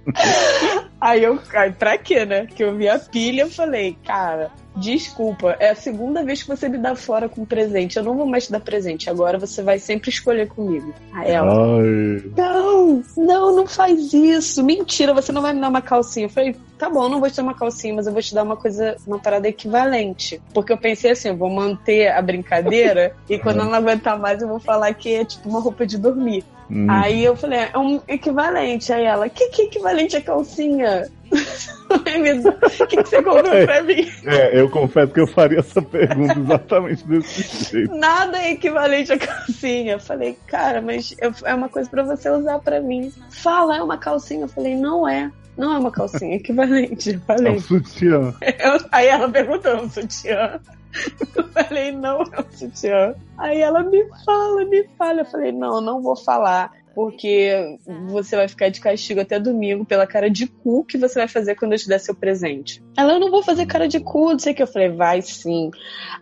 Aí 1.04 1.22
eu, 1.22 1.38
aí 1.52 1.70
pra 1.70 1.98
quê, 1.98 2.24
né? 2.24 2.46
Que 2.46 2.64
eu 2.64 2.74
vi 2.74 2.88
a 2.88 2.98
pilha, 2.98 3.42
eu 3.42 3.50
falei, 3.50 3.94
cara, 4.06 4.50
desculpa, 4.74 5.54
é 5.60 5.68
a 5.68 5.74
segunda 5.74 6.24
vez 6.24 6.42
que 6.42 6.48
você 6.48 6.66
me 6.66 6.78
dá 6.78 6.96
fora 6.96 7.28
com 7.28 7.44
presente. 7.44 7.98
Eu 7.98 8.02
não 8.02 8.16
vou 8.16 8.24
mais 8.24 8.46
te 8.46 8.52
dar 8.52 8.60
presente, 8.60 9.10
agora 9.10 9.38
você 9.38 9.62
vai 9.62 9.78
sempre 9.78 10.08
escolher 10.08 10.48
comigo. 10.48 10.94
Aí 11.12 11.30
ela, 11.30 11.52
Ai. 11.52 12.22
não, 12.34 13.04
não, 13.18 13.54
não 13.54 13.66
faz 13.66 14.14
isso. 14.14 14.64
Mentira, 14.64 15.12
você 15.12 15.30
não 15.30 15.42
vai 15.42 15.52
me 15.52 15.60
dar 15.60 15.68
uma 15.68 15.82
calcinha. 15.82 16.24
Eu 16.24 16.30
falei, 16.30 16.56
tá 16.78 16.88
bom, 16.88 17.06
não 17.06 17.20
vou 17.20 17.28
te 17.28 17.36
dar 17.36 17.42
uma 17.42 17.54
calcinha, 17.54 17.92
mas 17.92 18.06
eu 18.06 18.12
vou 18.14 18.22
te 18.22 18.34
dar 18.34 18.42
uma 18.42 18.56
coisa, 18.56 18.96
uma 19.06 19.18
parada 19.18 19.46
equivalente. 19.46 20.40
Porque 20.54 20.72
eu 20.72 20.78
pensei 20.78 21.10
assim, 21.10 21.28
eu 21.28 21.36
vou 21.36 21.50
manter 21.50 22.10
a 22.10 22.22
brincadeira 22.22 23.14
e 23.28 23.38
quando 23.38 23.60
ela 23.60 23.66
não 23.66 23.74
aguentar 23.74 24.18
mais 24.18 24.40
eu 24.40 24.48
vou 24.48 24.58
falar 24.58 24.94
que 24.94 25.14
é 25.14 25.22
tipo 25.22 25.50
uma 25.50 25.60
roupa 25.60 25.86
de 25.86 25.98
dormir. 25.98 26.42
Hum. 26.70 26.86
Aí 26.90 27.24
eu 27.24 27.36
falei, 27.36 27.60
é 27.72 27.78
um 27.78 28.00
equivalente. 28.08 28.92
Aí 28.92 29.04
ela, 29.04 29.28
que 29.28 29.48
que 29.48 29.62
equivalente 29.62 30.16
a 30.16 30.20
calcinha? 30.20 31.08
O 31.90 32.86
que, 32.86 32.96
que 32.96 33.08
você 33.08 33.22
comprou 33.22 33.42
pra 33.64 33.82
mim? 33.82 34.10
É, 34.24 34.58
eu 34.58 34.68
confesso 34.70 35.12
que 35.12 35.20
eu 35.20 35.26
faria 35.26 35.58
essa 35.60 35.80
pergunta 35.82 36.38
exatamente 36.38 37.06
desse 37.06 37.70
jeito. 37.72 37.94
Nada 37.94 38.38
é 38.38 38.52
equivalente 38.52 39.12
a 39.12 39.18
calcinha. 39.18 39.92
Eu 39.94 40.00
falei, 40.00 40.36
cara, 40.46 40.80
mas 40.80 41.14
eu- 41.20 41.32
é 41.44 41.54
uma 41.54 41.68
coisa 41.68 41.88
pra 41.88 42.02
você 42.02 42.30
usar 42.30 42.58
pra 42.60 42.80
mim. 42.80 43.12
Fala, 43.30 43.76
é 43.76 43.82
uma 43.82 43.98
calcinha. 43.98 44.42
Eu 44.44 44.48
falei, 44.48 44.74
não 44.74 45.06
é. 45.08 45.30
Não 45.56 45.72
é 45.74 45.78
uma 45.78 45.90
calcinha, 45.90 46.32
é 46.34 46.36
equivalente. 46.36 47.10
Eu 47.10 47.16
É 47.16 47.20
falei. 47.36 47.52
um 47.52 47.60
sutiã. 47.60 48.34
Eu- 48.42 48.86
aí 48.90 49.06
ela 49.06 49.28
perguntou, 49.28 49.70
é 49.72 49.76
um 49.82 49.90
sutiã? 49.90 50.60
Eu 51.36 51.44
falei, 51.48 51.92
não, 51.92 52.22
é 52.22 52.44
sutiã. 52.50 53.14
Aí 53.38 53.60
ela 53.60 53.82
me 53.82 54.04
fala, 54.24 54.64
me 54.64 54.84
fala. 54.98 55.20
Eu 55.20 55.24
falei, 55.26 55.52
não, 55.52 55.80
não 55.80 56.02
vou 56.02 56.16
falar. 56.16 56.70
Porque 56.94 57.76
você 58.06 58.36
vai 58.36 58.46
ficar 58.46 58.68
de 58.68 58.80
castigo 58.80 59.20
até 59.20 59.40
domingo 59.40 59.84
pela 59.84 60.06
cara 60.06 60.30
de 60.30 60.46
cu 60.46 60.84
que 60.84 60.96
você 60.96 61.18
vai 61.18 61.26
fazer 61.26 61.56
quando 61.56 61.72
eu 61.72 61.78
te 61.78 61.88
der 61.88 61.98
seu 61.98 62.14
presente. 62.14 62.80
Ela, 62.96 63.14
eu 63.14 63.20
não 63.20 63.32
vou 63.32 63.42
fazer 63.42 63.66
cara 63.66 63.88
de 63.88 63.98
cu, 63.98 64.30
não 64.30 64.38
sei 64.38 64.52
o 64.52 64.56
que. 64.56 64.62
Eu 64.62 64.66
falei, 64.68 64.90
vai 64.90 65.20
sim. 65.20 65.72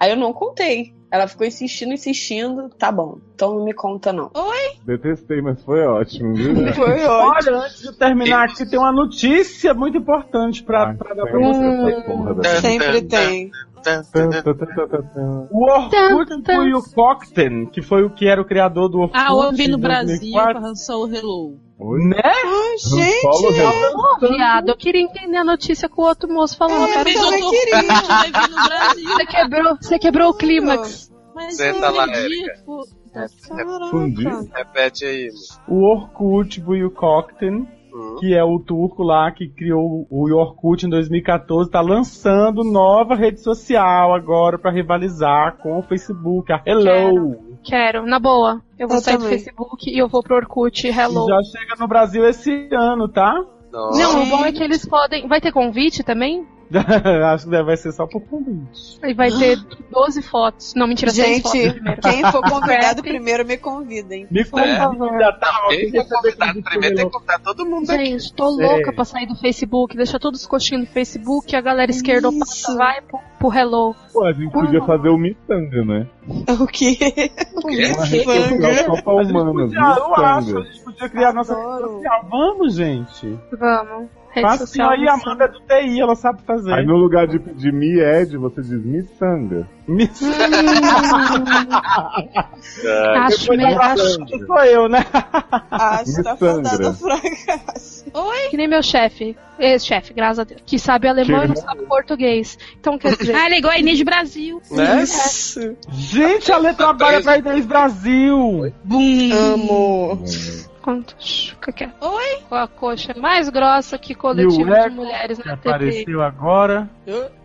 Aí 0.01 0.11
eu 0.11 0.17
não 0.17 0.33
contei. 0.33 0.95
Ela 1.11 1.29
ficou 1.29 1.47
insistindo, 1.47 1.93
insistindo. 1.93 2.71
Tá 2.71 2.91
bom, 2.91 3.19
então 3.35 3.55
não 3.57 3.65
me 3.67 3.75
conta 3.75 4.15
não. 4.15 4.31
Detestei, 4.87 5.43
mas 5.43 5.63
foi 5.63 5.83
ótimo, 5.87 6.35
viu? 6.35 6.73
Foi 6.73 7.05
Olha, 7.05 7.57
antes 7.67 7.83
de 7.83 7.93
terminar 7.99 8.45
aqui, 8.49 8.65
tem 8.65 8.79
uma 8.79 8.93
notícia 8.93 9.75
muito 9.75 9.99
importante 9.99 10.63
pra, 10.63 10.87
Ai, 10.87 10.95
pra 10.97 11.13
dar 11.13 11.25
pra 11.25 11.33
tem 11.39 11.43
você. 11.53 12.35
da- 12.41 12.61
Sempre 12.63 13.03
tem. 13.03 13.51
O 15.51 15.65
Orkut 15.71 16.45
foi 16.45 16.73
o 16.73 16.83
Cockten, 16.83 17.67
que 17.67 17.83
foi 17.83 18.05
o 18.05 18.11
que 18.11 18.27
era 18.27 18.41
o 18.41 18.45
criador 18.45 18.89
do 18.89 18.99
Orkut. 19.01 19.19
Ah, 19.19 19.31
eu 19.31 19.53
vi 19.53 19.69
no 19.69 19.79
Brasil 19.79 20.19
2004. 20.19 20.53
pra 20.53 20.69
lançar 20.69 20.97
o 20.97 21.07
Hello. 21.07 21.59
Né? 22.09 22.23
Paulo 23.23 23.53
gente. 23.53 24.27
Ô, 24.27 24.29
viado, 24.33 24.69
eu 24.69 24.77
queria 24.77 25.03
entender 25.03 25.37
a 25.37 25.45
notícia 25.45 25.89
que 25.89 26.01
o 26.01 26.05
outro 26.05 26.33
moço 26.33 26.57
falou. 26.57 26.87
É, 26.87 27.03
Fez 27.03 27.19
também 27.19 27.51
queria. 27.51 27.83
Você 28.95 29.27
quebrou, 29.27 29.77
você 29.81 29.99
quebrou 29.99 30.31
o 30.31 30.35
clímax. 30.35 31.11
Mas 31.35 31.57
Senta 31.57 31.87
eu 31.87 31.95
lá, 31.95 32.05
acredito. 32.05 32.63
Fundi. 33.91 34.25
Repete 34.55 35.05
aí. 35.05 35.29
O 35.69 35.85
Orkut 35.85 36.63
foi 36.63 36.85
o 36.85 36.91
Cockten, 36.91 37.67
Hum. 37.95 38.17
que 38.19 38.35
é 38.35 38.43
o 38.43 38.59
turco 38.59 39.03
lá 39.03 39.31
que 39.31 39.49
criou 39.49 40.07
o 40.11 40.35
Orkut 40.35 40.87
em 40.87 40.89
2014, 40.89 41.71
tá 41.71 41.81
lançando 41.83 42.65
nova 42.65 43.15
rede 43.15 43.41
social 43.41 44.15
agora 44.15 44.59
pra 44.59 44.71
rivalizar 44.71 45.59
com 45.59 45.79
o 45.79 45.83
Facebook, 45.83 46.51
a 46.53 46.63
Hello. 46.65 47.37
Quero, 47.63 48.07
na 48.07 48.19
boa. 48.19 48.63
Eu 48.79 48.89
vou 48.89 48.97
Eu 48.97 49.03
sair 49.03 49.17
do 49.19 49.25
também. 49.25 49.39
Facebook 49.39 49.91
e 49.91 49.99
eu 49.99 50.09
vou 50.09 50.23
pro 50.23 50.37
Orkut. 50.37 50.87
Hello. 50.89 51.29
Já 51.29 51.39
chega 51.43 51.77
no 51.79 51.87
Brasil 51.87 52.25
esse 52.27 52.69
ano, 52.73 53.09
tá? 53.09 53.35
Nossa. 53.71 54.03
Não, 54.03 54.23
o 54.23 54.27
bom 54.27 54.45
é 54.45 54.53
que 54.53 54.63
eles 54.63 54.85
podem. 54.87 55.29
Vai 55.29 55.41
ter 55.41 55.53
convite 55.53 56.03
também? 56.03 56.47
Acho 57.33 57.49
que 57.49 57.63
vai 57.63 57.77
ser 57.77 57.93
só 57.93 58.07
por 58.07 58.21
convite. 58.23 58.99
E 59.05 59.15
vai 59.15 59.31
ter 59.31 59.59
12 59.91 60.23
fotos. 60.23 60.75
Não, 60.75 60.87
mentira, 60.87 61.11
6 61.11 61.27
Gente, 61.29 61.43
fotos 61.43 61.73
primeiro. 61.73 62.01
quem 62.01 62.23
for 62.33 62.43
convidado 62.49 63.03
primeiro 63.03 63.47
me 63.47 63.57
convidem. 63.59 64.27
Me 64.31 64.45
convida, 64.45 65.33
tá? 65.39 65.67
Quem 65.69 65.91
for 65.91 66.07
convidado 66.09 66.63
primeiro 66.63 66.97
tem 66.97 67.05
foi 67.11 67.11
que 67.13 67.19
contar 67.19 67.39
todo 67.41 67.67
mundo 67.67 67.91
aqui. 67.91 68.05
Gente, 68.07 68.33
tô 68.35 68.49
louca 68.49 68.91
É. 68.91 68.93
pra 68.93 69.05
sair 69.05 69.27
do 69.27 69.37
Facebook. 69.37 69.97
Deixa 69.97 70.19
todos 70.19 70.41
os 70.41 70.47
coxinhos 70.47 70.87
do 70.89 70.93
Facebook. 70.93 71.55
A 71.55 71.61
galera 71.61 71.91
esquerdopata 71.91 72.45
Isso. 72.53 72.77
vai 72.77 73.01
pro, 73.03 73.19
pro 73.39 73.53
Hello. 73.53 73.95
Pô, 74.13 74.25
a 74.25 74.33
gente 74.33 74.51
podia 74.53 74.81
fazer 74.85 75.09
o 75.09 75.19
Missanga, 75.19 75.85
né? 75.85 76.07
O 76.61 76.67
quê? 76.67 76.97
Só 78.87 79.03
pra 79.03 79.13
humanas. 79.15 79.73
Ah, 79.77 79.97
eu 79.99 80.15
acho, 80.15 80.59
a 80.59 80.63
gente 80.63 80.81
podia 80.85 81.09
criar 81.09 81.33
nossa 81.33 81.53
Adoro. 81.55 81.89
social. 81.95 82.27
Vamos, 82.31 82.75
gente. 82.75 83.39
Vamos. 83.59 84.09
Rede 84.35 84.47
Fácil 84.49 84.67
social. 84.67 84.91
aí, 84.91 85.07
a 85.09 85.13
Amanda 85.15 85.45
é 85.45 85.49
do 85.49 85.61
TI, 85.61 86.01
ela 86.01 86.15
sabe 86.15 86.43
fazer. 86.47 86.73
Aí 86.73 86.87
no 86.87 86.97
lugar 86.97 87.27
de 87.27 87.39
pedir 87.39 87.73
Mi 87.73 87.99
Ed, 88.01 88.37
você 88.37 88.63
diz 88.63 88.85
Missanga. 88.85 89.69
Me- 89.87 90.09
Acho, 93.17 93.41
Depois 93.41 93.59
me, 93.59 93.65
da 93.75 93.81
acho 93.81 94.03
Amanda, 94.17 94.47
sou 94.47 94.65
eu, 94.65 94.89
né? 94.89 95.05
Acho 95.71 96.15
que 96.17 96.23
tá 96.23 96.37
fracasso. 96.37 98.05
que 98.51 98.57
nem 98.57 98.69
meu 98.69 98.83
chefe. 98.83 99.37
Ex-chefe, 99.59 100.13
graças 100.15 100.39
a 100.41 100.45
Deus. 100.45 100.61
Que 100.65 100.79
sabe 100.79 101.07
alemão 101.09 101.45
e 101.45 101.49
não 101.49 101.55
Que- 101.55 101.61
sabe 101.61 101.83
português. 101.87 102.59
Então 102.81 102.99
quer 102.99 103.17
dizer. 103.17 103.35
Ah, 103.35 103.47
ele 103.47 103.57
é 103.57 103.59
igual 103.59 103.73
a 103.75 103.79
Inês 103.79 104.03
Brasil. 104.03 104.61
Né? 104.71 105.03
Isso. 105.03 105.77
Gente, 105.91 106.51
a 106.51 106.57
letra 106.59 106.87
trabalha 106.87 107.23
pra 107.23 107.39
Inês 107.39 107.67
Brasil. 107.67 108.73
Bum. 108.83 109.31
Amo. 109.33 110.25
Quanto? 110.83 111.15
Fica 111.19 111.73
quieto. 111.73 111.95
Oi? 112.01 112.39
Com 112.49 112.55
a 112.57 112.67
coxa 112.67 113.15
mais 113.17 113.49
grossa 113.49 113.97
que 113.97 114.15
coletivo 114.15 114.63
E 114.63 114.65
de 114.65 114.73
eco 114.73 114.91
mulheres 114.97 115.39
na 115.39 115.57
TV. 115.57 115.69
apareceu 115.75 116.23
agora. 116.23 116.91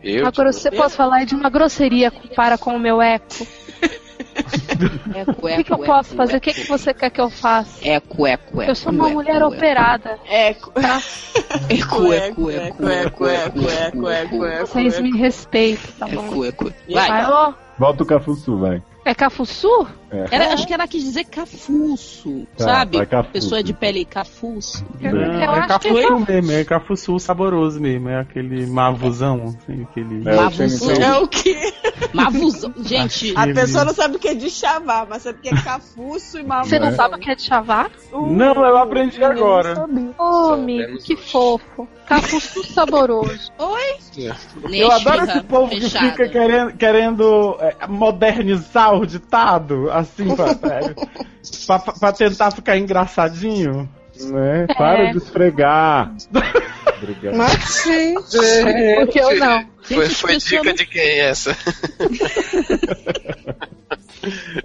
Eu, 0.01 0.25
Agora 0.27 0.51
você 0.51 0.71
pode 0.71 0.93
falar 0.93 1.23
de 1.25 1.35
uma 1.35 1.49
grosseria 1.49 2.11
para 2.35 2.57
com 2.57 2.75
o 2.75 2.79
meu 2.79 3.01
eco. 3.01 3.45
Eco, 5.15 5.31
O 5.45 5.47
que, 5.47 5.63
que 5.63 5.71
eu 5.73 5.77
eco, 5.77 5.85
posso 5.85 6.09
eco, 6.09 6.17
fazer? 6.17 6.37
O 6.37 6.41
que, 6.41 6.53
que 6.53 6.67
você 6.67 6.93
quer 6.93 7.09
que 7.09 7.21
eu 7.21 7.29
faça? 7.29 7.87
Eco, 7.87 8.25
eco, 8.27 8.61
eco. 8.61 8.71
Eu 8.71 8.75
sou 8.75 8.91
uma 8.91 9.05
eco, 9.05 9.13
mulher 9.13 9.35
eco, 9.37 9.47
operada. 9.47 10.19
Eco. 10.27 10.73
Eco, 11.69 12.13
eco, 12.13 12.49
eco, 12.51 12.87
eco, 12.87 12.87
eco, 12.89 13.67
eco, 13.69 14.09
eco, 14.09 14.45
eco. 14.45 14.67
Vocês 14.67 14.99
me 14.99 15.15
respeitam, 15.17 15.91
tá 15.99 16.07
bom? 16.07 16.25
Eco, 16.27 16.45
eco. 16.45 16.73
Vai, 16.91 17.07
Vai. 17.09 17.25
ó. 17.25 17.53
Volta 17.77 18.03
o 18.03 18.05
Cafuçu, 18.05 18.57
vai. 18.57 18.81
É 19.05 19.13
Cafuçu? 19.15 19.87
É. 20.09 20.25
Era, 20.31 20.53
acho 20.53 20.65
que 20.65 20.73
ela 20.73 20.87
quis 20.87 21.03
dizer 21.03 21.25
cafuço, 21.25 22.47
Tá, 22.57 22.63
sabe? 22.63 22.97
vai 22.97 23.05
cafuço. 23.05 23.33
Pessoa 23.33 23.63
de 23.63 23.73
pele 23.73 24.05
cafuço. 24.05 24.85
Eu, 25.01 25.11
Não, 25.13 25.21
eu 25.21 25.31
é 25.31 25.45
acho 25.45 25.79
que 25.79 25.87
é 25.87 25.91
cafuçu 25.91 26.07
Cafuçu. 26.07 26.31
mesmo, 26.31 26.51
é 26.51 26.63
cafuçu 26.63 27.19
saboroso 27.19 27.79
mesmo. 27.81 28.09
É 28.09 28.19
aquele 28.19 28.65
mavuzão, 28.67 29.43
assim, 29.45 29.83
aquele... 29.83 30.27
É, 30.29 30.33
o 30.33 30.37
Mavuzão. 30.37 30.91
É 30.91 31.19
o 31.19 31.27
quê? 31.27 31.73
Mavuzão. 32.13 32.73
Gente, 32.77 33.33
A 33.35 33.47
pessoa 33.47 33.85
não 33.85 33.93
sabe 33.93 34.15
o 34.15 34.19
que 34.19 34.29
é 34.29 34.33
de 34.35 34.49
chavar, 34.49 35.05
mas 35.09 35.23
sabe 35.23 35.39
o 35.39 35.41
que 35.41 35.49
é 35.49 35.61
cafuço 35.61 36.37
e 36.39 36.43
mamão. 36.43 36.63
Você 36.63 36.79
não 36.79 36.95
sabe 36.95 37.15
o 37.15 37.19
que 37.19 37.29
é 37.29 37.35
de 37.35 37.41
chavar? 37.43 37.91
Não, 38.11 38.53
eu 38.65 38.77
aprendi 38.77 39.23
agora. 39.23 39.87
Ô, 40.17 40.53
amigo, 40.53 40.97
que 40.99 41.15
fofo. 41.15 41.87
Cafuçu 42.05 42.63
saboroso. 42.65 43.51
Eu 44.71 44.91
adoro 44.91 45.23
esse 45.25 45.41
povo 45.43 45.69
que 45.69 45.81
fica 45.89 46.27
querendo, 46.27 46.73
querendo 46.77 47.57
é, 47.59 47.87
modernizar 47.87 48.93
o 48.95 49.05
ditado, 49.05 49.89
assim, 49.97 50.35
pra, 50.35 50.51
é, 50.73 50.93
pra, 51.65 51.79
pra 51.79 52.11
tentar 52.13 52.51
ficar 52.51 52.77
engraçadinho. 52.77 53.89
Né? 54.19 54.65
Para 54.75 55.09
É. 55.09 55.11
de 55.11 55.17
esfregar. 55.19 56.11
Obrigado. 56.97 57.35
Mas, 57.37 57.83
gente. 57.85 58.95
Porque 59.05 59.19
eu 59.19 59.37
não. 59.39 59.65
Foi, 59.83 60.05
Gente, 60.07 60.15
foi 60.15 60.33
pessoas 60.33 60.43
dica 60.43 60.63
não- 60.63 60.73
de 60.73 60.85
quem 60.87 61.19
essa? 61.19 61.55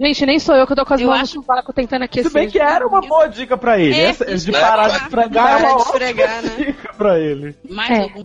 Gente, 0.01 0.25
nem 0.25 0.39
sou 0.39 0.55
eu 0.55 0.65
que 0.65 0.73
eu 0.73 0.77
tô 0.77 0.85
com 0.85 0.93
as 0.93 1.01
Eu 1.01 1.07
mãos 1.07 1.19
acho- 1.21 1.35
no 1.37 1.43
sovaco 1.43 1.71
tentando 1.73 2.03
aquecer. 2.03 2.29
Se 2.29 2.33
bem 2.33 2.49
que 2.49 2.59
era 2.59 2.87
uma 2.87 3.01
boa 3.01 3.27
dica 3.27 3.55
pra 3.57 3.79
ele. 3.79 3.95
É, 3.95 4.05
Essa, 4.09 4.25
de 4.25 4.33
isso 4.33 4.51
parar 4.51 4.87
de 4.89 4.95
esfregar 4.97 5.61
é 5.61 5.65
uma 5.67 5.77
de 5.77 6.13
né? 6.41 6.41
dica 6.57 6.93
pra 6.97 7.19
ele. 7.19 7.55
Mais 7.69 7.89
É. 7.91 8.01
algum 8.03 8.23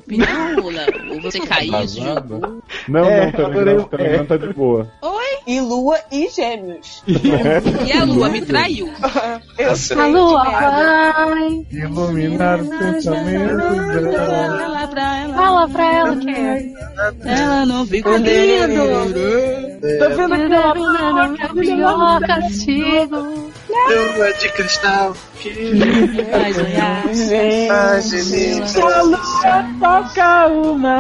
Léo? 0.71 1.15
Ou 1.15 1.21
você 1.23 1.41
caiu, 1.41 1.89
se 1.89 2.01
Vazado. 2.01 2.29
jogou? 2.35 2.63
Não, 2.89 3.05
É, 3.05 3.25
não, 3.27 3.33
também 3.33 3.47
adorei 3.51 3.75
não, 3.75 3.83
o- 3.83 3.89
também 3.89 4.07
é. 4.07 4.17
não 4.19 4.27
tá 4.27 4.37
de 4.37 4.53
boa. 4.53 4.91
E 5.47 5.61
lua 5.61 5.99
e 6.13 6.29
gêmeos. 6.29 7.03
E 7.87 7.93
a 7.93 8.05
lua 8.05 8.29
me 8.29 8.43
traiu. 8.43 8.89
Eu 9.59 9.69
Tá 9.69 9.75
sei 9.77 9.99
A 9.99 10.05
que 10.05 10.11
lua 10.11 10.45
vai. 10.45 11.67
Iluminar 11.73 12.61
os 12.61 12.69
pensamentos 12.69 13.57
dela. 13.57 14.59
Fala 14.59 14.89
pra 14.89 15.17
ela. 15.19 15.35
Fala 15.35 15.69
pra 15.69 15.95
ela 15.95 16.17
que. 16.17 16.75
Ela 17.25 17.67
não 17.67 17.87
fica 17.87 18.11
Lindo. 18.19 19.19
Tá 19.99 20.09
vendo 20.09 20.35
aquela 20.35 20.75
Não 20.75 21.09
é 21.09 21.13
o 21.13 21.18
pior 21.55 22.21
castigo. 22.21 23.53
Lua 24.17 24.33
de 24.35 24.49
cristal. 24.53 25.15
Vai 26.31 26.53
sonhar. 26.53 27.05
Ai, 27.71 28.01
gente. 28.03 28.81
a 28.81 29.03
lua 29.03 29.65
toca 29.81 30.47
uma. 30.49 30.99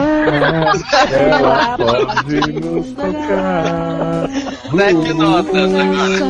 Ela 1.11 1.77
pode 1.77 2.40
nos 2.61 2.93
tocar. 2.93 4.28
Sete 4.77 5.12
notas 5.15 5.74
agora. 5.74 6.28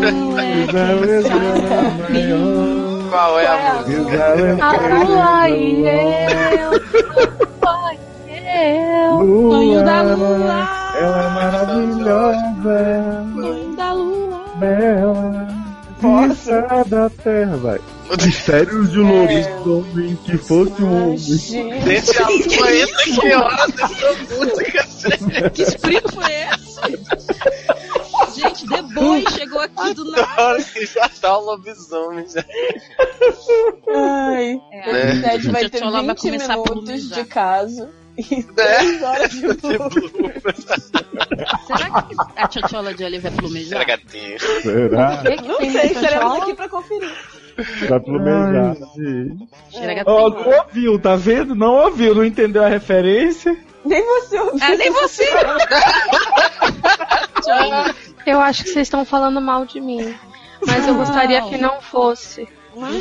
Qual 3.11 3.41
é 3.41 3.47
a 3.47 3.75
música? 3.75 4.25
A 4.61 4.73
lua 5.05 5.49
e 5.49 5.87
eu. 5.87 6.71
A 7.63 7.73
lua 7.73 7.95
e 7.95 7.97
eu. 8.59 9.51
Sonho 9.51 9.85
da 9.85 10.03
lua. 10.03 10.88
Ela 10.99 11.25
é 11.25 11.29
maravilhosa, 11.31 13.25
Sonho 13.35 13.77
da 13.77 13.93
lua. 13.93 14.45
bela. 14.57 15.49
posso. 16.01 16.51
da 16.89 17.09
terra, 17.11 17.57
vai. 17.57 17.81
Mistérios 18.25 18.91
de 18.91 19.01
um 19.01 19.21
lobisomem 19.21 20.17
que 20.25 20.39
fosse 20.39 20.83
um 20.83 21.05
homem. 21.05 21.19
Gente, 21.19 21.85
Gente, 21.85 22.19
a 22.19 22.29
lua 22.29 22.77
entra 22.77 23.05
que 23.05 23.35
horas 23.35 23.71
dessa 23.73 24.13
música? 24.35 25.51
Que 25.51 25.63
espírito 25.63 26.13
foi 26.13 26.33
esse? 26.33 26.81
Gente, 28.41 28.67
The 28.69 28.83
Boy 28.83 29.25
chegou 29.31 29.61
aqui 29.61 29.95
do 29.95 30.05
nada. 30.11 30.43
Hora 30.43 30.63
que 30.65 30.87
já 30.87 31.09
tá 31.09 31.39
o 31.39 31.45
lobisomem. 31.45 32.27
Já. 32.29 32.45
ai. 33.95 34.61
É, 34.73 34.93
Né? 34.93 35.13
O 35.13 35.23
Ted 35.23 35.51
vai 35.51 35.63
ter 35.63 35.71
Tchatchola 35.79 36.03
vai 36.03 36.15
20 36.15 36.21
começar 36.21 36.55
a 36.55 36.57
minutos 36.57 37.11
de 37.11 37.25
caso 37.25 37.89
e 38.19 38.43
3 38.43 39.03
horas 39.03 39.31
de 39.31 39.41
blooper. 39.59 40.55
Será 41.67 42.03
que 42.03 42.17
a 42.37 42.49
Tchatchola 42.49 42.95
de 42.95 43.05
Olive 43.05 43.23
vai 43.23 43.33
Era 43.33 43.41
plumejar? 43.41 43.87
gatinho. 43.87 44.41
Será? 44.63 45.23
Não 45.47 45.57
sei, 45.59 45.93
estaremos 45.93 46.43
aqui 46.43 46.55
pra 46.55 46.69
conferir. 46.69 47.13
Vai 47.89 48.01
plumejar. 48.01 48.77
Não 50.07 50.15
ouviu, 50.15 50.99
tá 50.99 51.17
vendo? 51.17 51.55
Não 51.55 51.75
ouviu, 51.75 52.15
não 52.15 52.25
entendeu 52.25 52.65
a 52.65 52.69
referência. 52.69 53.57
Nem 53.85 54.05
você 54.05 54.39
ouviu. 54.39 54.61
Ah, 54.63 54.77
nem 54.77 54.91
você! 54.91 55.25
Eu 58.27 58.41
acho 58.41 58.65
que 58.65 58.71
vocês 58.71 58.87
estão 58.87 59.05
falando 59.05 59.41
mal 59.41 59.65
de 59.65 59.81
mim. 59.81 60.15
Mas 60.67 60.87
eu 60.87 60.95
gostaria 60.97 61.41
que 61.43 61.57
não 61.57 61.81
fosse. 61.81 62.47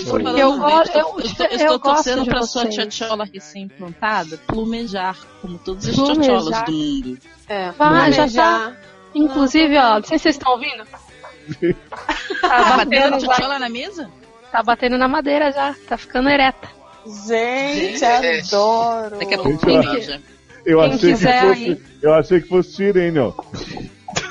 Porque 0.10 0.28
eu 0.28 0.38
eu, 0.38 0.58
go- 0.58 0.70
eu, 0.70 0.78
eu- 0.78 0.84
eu, 1.18 1.20
estou- 1.20 1.46
eu 1.46 1.56
estou 1.56 1.80
gosto 1.80 2.04
torcendo 2.04 2.26
pra 2.26 2.42
sua 2.44 2.66
tchatchola 2.68 3.26
recém-plantada 3.32 4.38
plumejar, 4.48 5.18
como 5.42 5.58
todas 5.60 5.88
as 5.88 5.96
tchatcholas 5.96 6.64
do 6.64 6.72
mundo. 6.72 7.18
É, 7.48 7.72
Vai, 7.72 8.12
já 8.12 8.28
tá. 8.30 8.74
Inclusive, 9.16 9.78
ó, 9.78 9.96
não 10.00 10.04
sei 10.04 10.18
se 10.18 10.24
vocês 10.24 10.36
estão 10.36 10.52
ouvindo. 10.54 10.84
Tá 12.42 12.50
Tá 12.50 12.78
batendo 12.78 13.12
batendo, 13.12 13.18
tchatchola 13.20 13.60
na 13.60 13.70
mesa? 13.70 14.10
tá 14.52 14.62
batendo 14.64 14.98
na 14.98 15.08
madeira 15.08 15.52
já. 15.52 15.74
Tá 15.88 15.98
ficando 15.98 16.28
ereta. 16.30 16.68
Gente, 17.28 18.00
Gente. 18.00 18.54
adoro. 18.54 19.18
Daqui 19.18 19.34
a 19.34 19.38
pouco 19.38 19.58
plumeja. 19.60 20.22
Eu 20.66 20.80
Quem 20.80 20.92
achei 20.94 21.14
que 21.14 21.18
fosse. 21.20 21.28
aí. 21.28 21.82
Eu 22.02 22.14
achei 22.14 22.42
que 22.42 22.48
fosse 22.50 22.76
Tirene, 22.76 23.20
ó. 23.20 23.32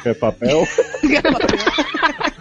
É 0.04 0.12
papel? 0.14 0.62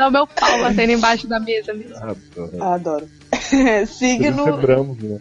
Não, 0.00 0.10
meu 0.10 0.26
pau 0.26 0.60
batendo 0.62 0.92
embaixo 0.92 1.28
da 1.28 1.38
mesa 1.38 1.74
mesmo. 1.74 1.94
Adoro. 1.96 2.62
Adoro. 2.62 3.08
Signo... 3.86 4.44
Quebramos, 4.44 4.96
né? 4.98 5.18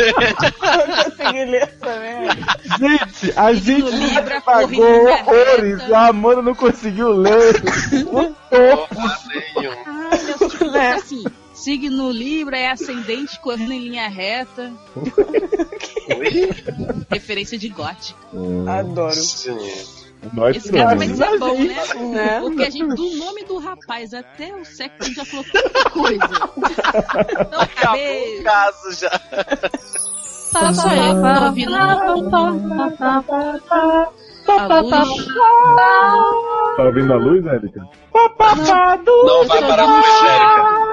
Eu 0.00 1.04
consegui 1.04 1.44
ler 1.44 1.66
também. 1.76 2.30
Gente, 2.78 3.38
a 3.38 3.52
gente 3.52 3.90
Libra, 3.90 4.40
pagou 4.40 5.06
horrores. 5.06 5.86
O 5.86 5.94
Amanda 5.94 6.40
não 6.40 6.54
conseguiu 6.54 7.08
ler. 7.12 7.54
Ah, 9.86 10.16
meu 10.38 10.48
tipo, 10.48 10.70
Né? 10.70 10.92
assim, 10.92 11.24
signo 11.52 12.10
Libra 12.12 12.56
é 12.56 12.70
ascendente 12.70 13.38
correndo 13.40 13.72
em 13.72 13.88
linha 13.88 14.08
reta. 14.08 14.72
Referência 17.10 17.58
de 17.58 17.68
gótica. 17.68 18.20
Adoro. 18.68 19.12
Gente. 19.12 20.03
Nós 20.32 20.56
Esse 20.56 20.72
cara 20.72 20.94
vai 20.96 21.08
tiramos. 21.08 21.32
ser 21.32 21.38
bom, 21.38 21.54
né? 21.58 22.14
Né? 22.14 22.40
Porque 22.40 22.62
a 22.62 22.70
gente, 22.70 22.94
do 22.94 23.16
nome 23.16 23.44
do 23.44 23.58
rapaz 23.58 24.14
até 24.14 24.54
o 24.54 24.64
sexo, 24.64 24.96
a 25.00 25.04
gente 25.04 25.16
já 25.16 25.24
falou 25.24 25.44
tanta 25.52 25.90
coisa. 25.90 26.24
Então, 26.24 27.60
Acabou 27.60 27.62
acabei. 27.62 28.40
o 28.40 28.44
caso 28.44 28.92
já. 29.00 29.20
Eu, 34.44 34.70
tô 34.70 34.76
ouvindo 34.76 34.94
a 34.94 35.02
luz. 35.04 35.26
Tá 36.76 36.82
ouvindo 36.84 37.12
a 37.12 37.16
luz, 37.16 37.46
Érica? 37.46 37.80
Não 39.24 39.46
vai 39.46 39.60
parar 39.66 39.84
com 39.84 39.94
Angélica. 39.94 40.84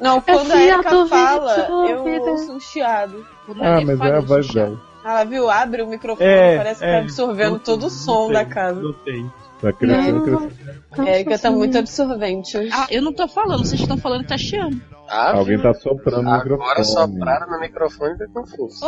Não, 0.00 0.20
quando 0.20 0.52
a 0.52 0.62
Erika 0.62 1.06
fala, 1.06 1.56
eu 1.88 2.04
ouço 2.32 2.52
um 2.52 2.60
chiado. 2.60 3.26
Ah, 3.60 3.80
mas 3.84 4.00
é 4.00 4.16
a 4.16 4.20
voz 4.20 4.46
dela. 4.48 4.78
Ela 5.06 5.22
viu, 5.24 5.48
abre 5.48 5.82
o 5.82 5.86
microfone, 5.86 6.28
É, 6.28 6.56
parece 6.56 6.80
que 6.80 6.86
é. 6.86 6.92
tá 6.92 6.98
absorvendo 6.98 7.58
todo 7.60 7.86
o 7.86 7.90
som 7.90 8.30
da 8.32 8.44
casa. 8.44 8.80
Gostei. 8.80 9.24
Tá 9.60 9.72
crescendo, 9.72 10.22
crescendo. 10.22 10.52
A 10.98 11.10
Erika 11.10 11.38
tá 11.38 11.50
muito 11.50 11.78
absorvente 11.78 12.58
hoje. 12.58 12.70
Ah, 12.72 12.86
eu 12.90 13.00
não 13.00 13.12
tô 13.12 13.26
falando, 13.28 13.64
vocês 13.64 13.80
estão 13.80 13.96
falando 13.96 14.22
que 14.22 14.28
tá 14.28 14.36
chiando. 14.36 14.80
Ah, 15.08 15.32
Alguém 15.36 15.58
tá 15.60 15.72
soprando 15.74 16.22
no 16.22 16.30
Agora 16.30 16.56
microfone. 16.80 16.84
sopraram 16.84 17.50
no 17.50 17.60
microfone 17.60 18.14
e 18.14 18.16
foi 18.18 18.26
confuso. 18.28 18.84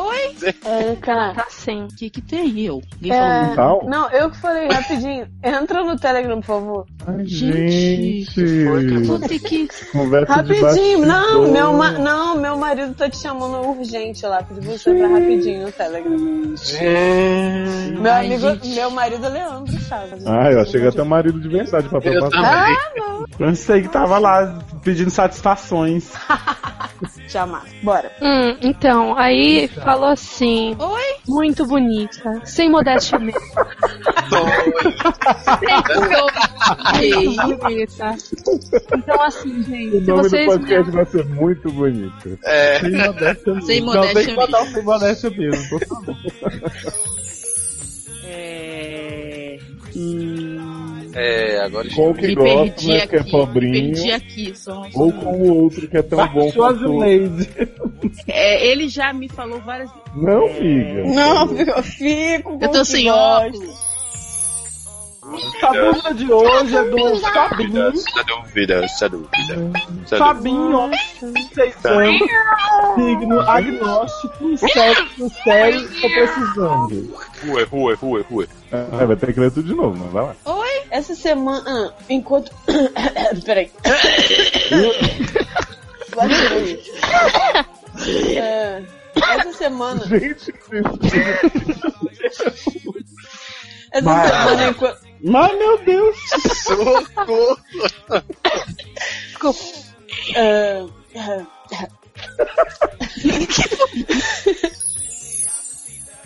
Erika. 0.66 1.32
Tá 1.34 1.46
sim. 1.48 1.84
O 1.84 1.96
que 1.96 2.10
que 2.10 2.20
tem 2.20 2.60
eu? 2.60 2.80
Alguém 2.94 3.12
É, 3.12 3.54
Tal? 3.54 3.84
não, 3.88 4.10
eu 4.10 4.30
que 4.30 4.36
falei 4.40 4.68
rapidinho. 4.68 5.28
Entra 5.44 5.84
no 5.84 5.96
Telegram, 5.96 6.40
por 6.40 6.46
favor. 6.46 6.86
Ai, 7.06 7.24
Gente, 7.24 8.24
gente. 8.36 9.04
Vou 9.06 9.18
ter 9.20 9.38
que... 9.38 9.68
Conversa 9.92 10.32
Rapidinho. 10.34 11.06
Não, 11.06 11.50
meu, 11.52 11.72
ma- 11.72 11.92
não, 11.92 12.36
meu 12.36 12.56
marido 12.56 12.94
tá 12.94 13.08
te 13.08 13.16
chamando 13.18 13.66
urgente 13.68 14.24
lá. 14.26 14.42
Pedi 14.42 14.66
você 14.66 14.94
pra 14.94 15.08
rapidinho 15.08 15.66
no 15.66 15.72
Telegram. 15.72 16.16
Gente. 16.56 18.00
Meu 18.00 18.12
Ai, 18.12 18.26
amigo, 18.26 18.48
gente. 18.50 18.68
meu 18.74 18.90
marido 18.90 19.24
é 19.24 19.28
Leandro 19.28 19.78
Chaves. 19.80 20.26
Ah, 20.26 20.50
eu 20.50 20.60
achei 20.60 20.80
que 20.80 20.86
até 20.86 21.02
o 21.02 21.06
marido 21.06 21.40
de 21.40 21.48
verdade 21.48 21.88
pra 21.88 21.98
Eu 22.02 22.20
passar. 22.28 22.42
também. 22.42 23.26
Pensei 23.36 23.82
que 23.82 23.88
tava 23.88 24.18
lá 24.18 24.58
pedindo 24.82 25.10
satisfações. 25.10 26.07
Jamais. 27.28 27.70
Bora. 27.82 28.10
Hum, 28.22 28.56
então, 28.62 29.16
aí 29.16 29.68
falou 29.68 30.08
assim. 30.08 30.74
Oi? 30.78 31.02
Muito 31.28 31.66
bonita. 31.66 32.40
Sem 32.44 32.70
modéstia 32.70 33.18
mesmo. 33.18 33.40
Bonita. 37.60 38.14
Então, 38.98 39.22
assim, 39.22 39.62
gente, 39.62 39.96
O 39.96 40.00
se 40.00 40.06
nome 40.06 40.22
do 40.22 40.28
vocês. 40.28 40.46
podcast 40.46 40.90
vai 40.90 41.06
ser 41.06 41.24
muito 41.26 41.70
bonito. 41.72 42.38
É. 42.44 42.80
Sem 42.80 42.90
modéstia 42.92 43.54
mesmo. 43.54 43.66
Sem 43.66 43.80
Não, 43.80 43.92
tem 43.92 44.00
modéstia 44.02 44.26
que 44.26 44.34
botar 44.34 44.62
o 44.62 44.66
sem 44.66 44.82
modéstia 44.84 45.30
mesmo. 45.30 45.68
por 45.68 45.86
favor. 45.86 46.16
É... 48.24 49.58
Hum... 49.96 50.57
É, 51.20 51.58
agora 51.62 51.88
Com 51.96 52.10
o 52.10 52.14
que 52.14 52.28
Me 52.28 52.34
gosta, 52.36 52.54
perdi 52.54 52.88
né? 52.92 53.06
Que 53.08 53.16
é 53.16 53.18
aqui. 53.20 53.30
Pobrinho. 53.32 53.94
perdi 53.94 54.12
aqui. 54.12 54.52
Só... 54.54 54.82
Ou 54.94 55.12
com 55.12 55.36
o 55.36 55.62
outro 55.62 55.88
que 55.88 55.96
é 55.96 56.02
tão 56.02 56.18
bom 56.28 56.52
quanto... 56.52 56.78
Schwarzenegger. 56.78 57.68
É, 58.28 58.66
ele 58.66 58.88
já 58.88 59.12
me 59.12 59.28
falou 59.28 59.60
várias 59.60 59.90
Não, 60.14 60.46
amiga. 60.46 61.04
Não, 61.04 61.56
eu 61.56 61.82
fico 61.82 62.56
com 62.56 62.64
Eu 62.64 62.68
o 62.68 62.72
tô 62.72 62.84
sem 62.84 63.10
óculos. 63.10 63.87
A 65.62 65.72
dúvida 65.72 66.14
de 66.14 66.32
hoje 66.32 66.76
é 66.76 66.84
do 66.84 67.20
Fabinho. 67.20 67.88
Essa 67.88 68.24
dúvida, 68.24 68.84
essa 68.84 69.08
dúvida. 69.08 69.70
Essa. 70.04 70.16
Fabinho, 70.16 70.90
6 71.54 71.84
anos, 71.84 72.30
signo 72.94 73.40
agnóstico, 73.40 74.56
sexo 74.56 75.30
sério, 75.44 75.88
tô 76.00 76.08
precisando. 76.08 77.14
Rua, 77.44 77.64
rua, 77.70 77.94
rua, 77.96 78.24
rua. 78.30 78.46
É, 78.72 79.06
vai 79.06 79.16
ter 79.16 79.32
que 79.32 79.40
ler 79.40 79.50
tudo 79.50 79.68
de 79.68 79.74
novo, 79.74 79.96
mas 79.98 80.12
vai 80.12 80.24
lá. 80.24 80.36
Essa 80.90 81.14
semana, 81.14 81.92
enquanto. 82.08 82.50
Peraí. 83.44 83.70
É, 88.36 88.82
essa 89.16 89.52
semana. 89.52 90.06
Gente, 90.06 90.54
Essa 93.92 94.26
semana, 94.26 94.68
enquanto. 94.68 95.07
Mas, 95.22 95.58
meu 95.58 95.78
Deus, 95.84 96.16
Socorro. 96.62 97.58
Desculpa. 99.26 99.60
É, 100.34 100.84
é, 101.14 101.46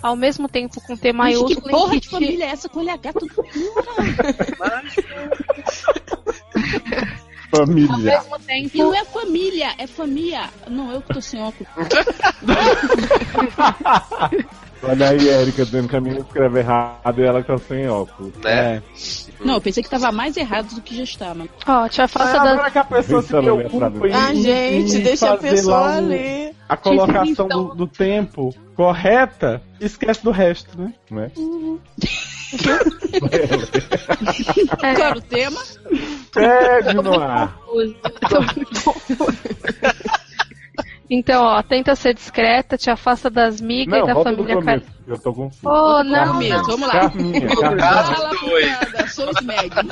Ao 0.02 0.16
mesmo 0.16 0.48
tempo 0.48 0.81
com 0.81 0.97
T 0.97 1.12
maiúsculo 1.12 1.62
que 1.62 1.70
porra 1.70 1.94
de 1.94 2.01
que 2.01 2.09
família 2.10 2.44
é 2.47 2.48
essa 2.48 2.69
com 2.69 2.81
LH 2.81 3.12
tudo 3.12 3.44
Ao 7.52 7.66
família. 7.66 7.97
mesmo 7.98 8.36
E 8.36 8.40
tempo. 8.40 8.78
não 8.78 8.94
é 8.94 9.05
família, 9.05 9.74
é 9.78 9.86
família. 9.86 10.51
Não, 10.69 10.90
eu 10.93 11.02
que 11.02 11.14
tô 11.14 11.20
sem 11.20 11.40
óculos. 11.43 11.70
Olha 14.83 15.11
aí, 15.11 15.29
Erika 15.29 15.65
dizendo 15.65 15.89
que 15.89 15.97
a 15.97 16.01
menina 16.01 16.21
escreve 16.23 16.59
errado 16.59 17.21
e 17.21 17.23
ela 17.23 17.43
tá 17.43 17.57
sem 17.59 17.89
óculos. 17.89 18.33
Né? 18.43 18.83
Não, 19.45 19.55
eu 19.55 19.61
pensei 19.61 19.83
que 19.83 19.89
tava 19.89 20.11
mais 20.11 20.37
errado 20.37 20.75
do 20.75 20.81
que 20.81 20.97
já 20.97 21.05
estava. 21.05 21.47
Ó, 21.67 21.89
te 21.89 22.03
afasta 22.03 22.37
é 22.37 22.41
da. 22.41 22.53
agora 22.53 22.71
que 22.71 22.79
a 22.79 22.85
pessoa 22.85 23.23
se 23.23 23.29
preocupa 23.29 24.09
em, 24.09 24.13
Ah, 24.13 24.35
gente, 24.35 24.97
em 24.97 25.01
deixa 25.01 25.33
a 25.33 25.37
pessoa 25.37 25.99
ler. 26.01 26.53
a 26.69 26.77
colocação 26.77 27.47
Então. 27.47 27.49
do, 27.49 27.75
do 27.75 27.87
tempo 27.87 28.53
correta, 28.75 29.63
esquece 29.81 30.25
do 30.25 30.31
resto, 30.33 30.77
né? 30.81 30.93
Né? 31.11 31.31
É, 33.33 34.77
Qual 34.77 34.93
era 35.07 35.19
o 35.19 35.21
tema? 35.23 35.61
Pede 36.33 36.95
no 36.95 37.21
ar. 37.21 37.57
Então, 41.15 41.45
ó, 41.45 41.63
tenta 41.63 41.95
ser 41.95 42.15
discreta, 42.15 42.79
te 42.79 42.89
afasta 42.89 43.29
das 43.29 43.61
migas 43.61 43.99
e 43.99 44.01
Não, 44.01 44.07
da 44.07 44.15
volta 44.15 44.31
do 44.35 44.45
família. 44.47 44.63
Car... 44.81 44.83
Eu 45.07 45.19
tô 45.19 45.35
confuso. 45.35 45.61
Oh, 45.69 46.03
não, 46.03 46.33
Começo, 46.33 46.57
não. 46.57 46.65
vamos 46.65 46.89
lá. 46.89 46.93
Carminha, 47.01 47.49
Carminha. 47.77 49.09
Sou 49.09 49.31
esse 49.31 49.45
médium. 49.45 49.89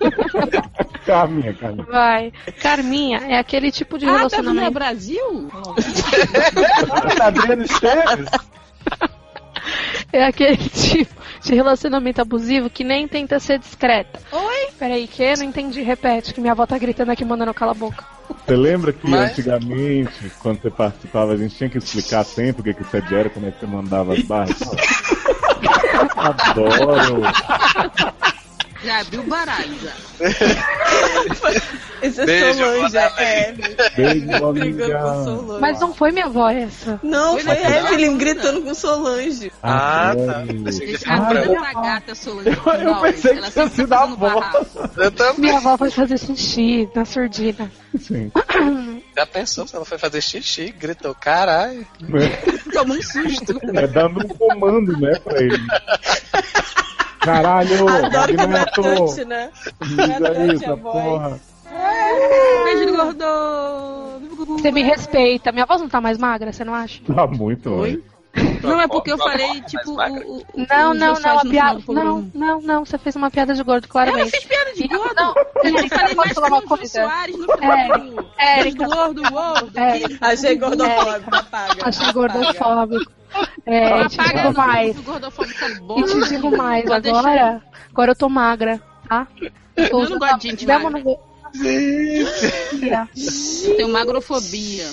Carminha, 1.06 1.54
Carminha. 1.54 1.84
Vai. 1.86 2.32
Carminha 2.60 3.18
é 3.18 3.38
aquele 3.38 3.70
tipo 3.70 3.98
de 3.98 4.04
Ah, 4.04 4.08
tá 4.08 4.12
no 4.14 4.18
relacionamento. 4.18 4.72
Brasil? 4.72 5.48
Adriano 7.22 7.62
Esteves? 7.62 8.28
É 10.16 10.24
aquele 10.24 10.56
tipo 10.70 11.14
de 11.42 11.54
relacionamento 11.54 12.22
abusivo 12.22 12.70
que 12.70 12.82
nem 12.82 13.06
tenta 13.06 13.38
ser 13.38 13.58
discreta. 13.58 14.18
Oi? 14.32 14.68
Peraí, 14.78 15.06
que? 15.06 15.36
Não 15.36 15.44
entendi. 15.44 15.82
Repete, 15.82 16.32
que 16.32 16.40
minha 16.40 16.52
avó 16.52 16.64
tá 16.64 16.78
gritando 16.78 17.12
aqui 17.12 17.22
mandando 17.22 17.52
cala 17.52 17.72
a 17.72 17.74
boca. 17.74 18.02
Você 18.46 18.56
lembra 18.56 18.94
que 18.94 19.06
Mas- 19.06 19.32
antigamente, 19.32 20.32
quando 20.40 20.62
você 20.62 20.70
participava, 20.70 21.34
a 21.34 21.36
gente 21.36 21.54
tinha 21.54 21.68
que 21.68 21.76
explicar 21.76 22.24
sempre 22.24 22.62
o 22.62 22.64
que, 22.64 22.72
que 22.72 22.82
você 22.82 23.02
era, 23.14 23.28
como 23.28 23.46
é 23.46 23.50
que 23.50 23.60
você 23.60 23.66
mandava 23.66 24.14
as 24.14 24.22
barras? 24.22 24.56
Adoro! 26.16 27.22
Já 28.84 29.00
abriu 29.00 29.20
o 29.20 29.24
baralho, 29.24 29.74
já. 29.80 29.92
Esse 32.02 32.20
é 32.20 32.26
Beijo, 32.26 32.58
Solange, 32.58 32.82
Madalena. 32.82 33.22
é. 33.22 33.52
Beijo, 33.52 34.20
Brigando 34.26 34.40
com 34.40 34.46
amiga! 34.48 35.24
Solange. 35.24 35.60
Mas 35.60 35.80
não 35.80 35.94
foi 35.94 36.12
minha 36.12 36.26
avó 36.26 36.50
essa. 36.50 37.00
Não, 37.02 37.32
Foi 37.38 37.42
foi 37.42 37.54
Evelyn 37.76 38.18
gritando 38.18 38.60
com 38.62 38.74
Solange. 38.74 39.50
Ah, 39.62 40.12
tá. 40.14 40.44
Pensei 40.64 40.86
que 40.88 40.98
tinha 40.98 41.16
cara 41.16 41.28
branco. 41.40 41.54
é 41.54 41.58
uma 41.58 41.72
gata, 41.82 42.14
Solange. 42.14 42.48
Eu- 42.50 42.72
eu 42.74 43.00
pensei 43.00 43.36
que 43.40 43.50
tinha 43.50 43.68
sido 43.68 43.88
tá 43.88 43.98
a 43.98 44.02
avó. 44.04 44.52
Eu 44.98 45.10
também. 45.10 45.40
Minha 45.40 45.56
avó 45.56 45.76
foi 45.78 45.90
fazer 45.90 46.18
xixi 46.18 46.88
na 46.94 47.04
surdina. 47.06 47.72
Sim. 47.98 48.30
Já 49.16 49.26
pensou 49.26 49.66
se 49.66 49.74
ela 49.74 49.84
foi 49.86 49.96
fazer 49.98 50.20
xixi? 50.20 50.70
Gritou, 50.78 51.14
caralho. 51.14 51.86
Tomou 52.72 52.96
um 52.98 53.02
susto. 53.02 53.58
É 53.74 53.86
dando 53.86 54.20
um 54.22 54.28
comando, 54.28 54.92
né, 55.00 55.18
pra 55.24 55.40
ele. 55.42 55.56
Caralho, 57.26 57.88
Adoro 57.88 58.34
que 58.34 58.40
é 58.40 58.46
marcante, 58.46 59.24
né? 59.24 59.50
Marcante 59.80 60.54
isso, 60.54 60.72
a 60.72 60.74
voz. 60.76 60.94
porra. 60.94 61.40
Beijo, 62.64 62.96
gordo. 62.96 63.26
Você 64.58 64.70
me 64.70 64.82
respeita. 64.82 65.52
Minha 65.52 65.66
voz 65.66 65.80
não 65.80 65.88
tá 65.88 66.00
mais 66.00 66.16
magra, 66.18 66.52
você 66.52 66.64
não 66.64 66.74
acha? 66.74 67.02
Tá 67.04 67.26
muito, 67.26 67.70
Oi? 67.70 68.02
Não, 68.62 68.78
é 68.78 68.86
porque 68.86 69.10
eu 69.10 69.16
falei, 69.16 69.60
tá 69.62 69.66
tipo, 69.66 69.94
magra. 69.94 70.22
o, 70.26 70.36
o, 70.38 70.44
Não, 70.68 70.92
não, 70.92 71.14
não, 71.18 71.38
a 71.38 71.42
piada. 71.42 71.78
do. 71.80 71.92
Não, 71.92 72.30
não, 72.34 72.60
não, 72.60 72.84
você 72.84 72.98
fez 72.98 73.16
uma 73.16 73.30
piada 73.30 73.54
de 73.54 73.62
gordo, 73.62 73.84
Eu 73.86 73.88
claramente. 73.88 74.24
não 74.24 74.30
fiz 74.30 74.44
piada 74.44 74.72
de 74.74 74.88
gordo. 74.88 75.14
Não, 75.14 75.34
Eu 75.64 75.88
falei 75.88 76.14
mais 76.14 76.32
falar 76.32 76.48
uma 76.48 76.62
coisa? 76.62 76.86
Soares 77.02 77.36
no 77.36 77.44
Érica, 77.50 77.56
programa. 77.98 78.24
Érica. 78.38 78.86
Gordo, 78.86 79.22
gordo. 79.30 79.78
Érica. 79.78 80.26
Achei 80.26 80.56
gordofóbico, 80.56 81.34
apaga. 81.34 81.74
Achei 81.88 82.12
gordofóbico. 82.12 83.12
É, 83.64 84.02
e 84.02 84.08
te 84.08 84.18
digo 84.18 84.52
mais. 84.54 84.96
bom. 85.80 85.98
E 85.98 86.04
te 86.04 86.28
digo 86.28 86.56
mais, 86.56 86.90
agora, 86.90 87.62
agora 87.90 88.10
eu 88.12 88.16
tô 88.16 88.28
magra, 88.28 88.80
tá? 89.08 89.26
Eu, 89.76 89.90
tô 89.90 90.04
Eu 90.04 90.10
não 90.10 90.18
gosto 90.18 90.38
de 90.38 90.50
gente 90.50 90.66
magra. 90.66 91.18
No- 91.58 93.08
Tenho 93.76 93.88
magrofobia. 93.88 94.84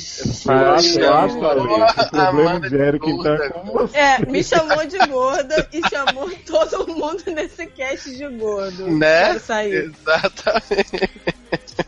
Ah, 0.47 0.53
eu 0.53 0.73
acho, 0.73 1.45
Ale, 1.45 1.61
o 1.61 2.09
problema 2.09 2.59
de 2.69 2.75
Eric 2.75 3.11
gorda. 3.11 3.43
é 3.45 3.49
com. 3.49 3.89
É, 3.93 4.25
me 4.31 4.43
chamou 4.43 4.85
de 4.85 4.97
gorda 5.07 5.67
e 5.71 5.81
chamou 5.89 6.29
todo 6.45 6.87
mundo 6.95 7.23
nesse 7.27 7.65
cast 7.67 8.15
de 8.15 8.27
gordo. 8.37 8.87
Né? 8.87 9.33
Exatamente. 9.33 11.09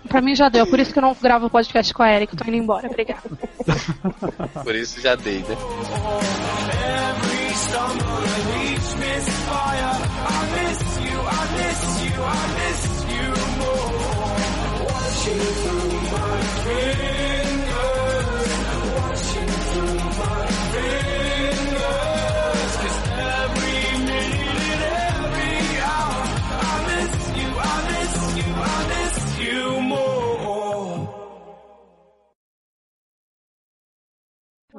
Pra 0.07 0.21
mim 0.21 0.35
já 0.35 0.47
deu, 0.49 0.65
por 0.67 0.79
isso 0.79 0.93
que 0.93 0.99
eu 0.99 1.03
não 1.03 1.15
gravo 1.21 1.49
podcast 1.49 1.93
com 1.93 2.03
a 2.03 2.11
eu 2.21 2.27
tô 2.27 2.43
indo 2.47 2.57
embora, 2.57 2.87
obrigada. 2.87 3.21
Por 4.63 4.75
isso 4.75 5.01
já 5.01 5.15
dei, 5.15 5.39
né? 5.39 5.55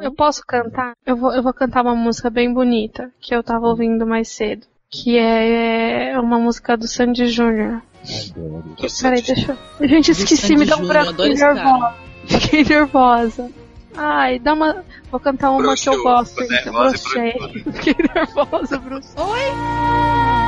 Eu 0.07 0.15
posso 0.15 0.43
cantar? 0.47 0.95
Eu 1.05 1.17
vou, 1.17 1.33
eu 1.33 1.43
vou 1.43 1.53
cantar 1.53 1.83
uma 1.83 1.95
música 1.95 2.31
bem 2.31 2.53
bonita, 2.55 3.13
que 3.19 3.35
eu 3.35 3.43
tava 3.43 3.67
ouvindo 3.67 4.07
mais 4.07 4.29
cedo. 4.29 4.67
Que 4.91 5.19
é 5.19 6.19
uma 6.19 6.39
música 6.39 6.77
do 6.77 6.87
Sandy 6.87 7.29
Júnior. 7.29 7.83
Adoro. 8.31 8.77
Peraí, 9.03 9.23
deixa 9.23 9.59
eu. 9.81 9.89
Gente, 9.89 10.11
esqueci, 10.13 10.37
Sandy 10.37 10.57
me 10.57 10.65
dá 10.67 10.77
um 10.77 10.87
branco. 10.87 11.15
cara. 11.17 11.55
nervosa. 11.55 11.95
Fiquei 12.27 12.65
nervosa. 12.65 13.51
Ai, 13.97 14.39
dá 14.39 14.53
uma. 14.53 14.85
Vou 15.11 15.19
cantar 15.21 15.51
uma 15.51 15.75
que 15.75 15.89
eu 15.89 16.03
gosto. 16.03 16.37
ficou 16.41 16.57
então. 16.57 16.73
Broxei. 16.73 17.33
Fiquei 17.73 17.95
nervosa, 18.15 18.79
Bruce. 18.79 19.15
Oi! 19.17 20.46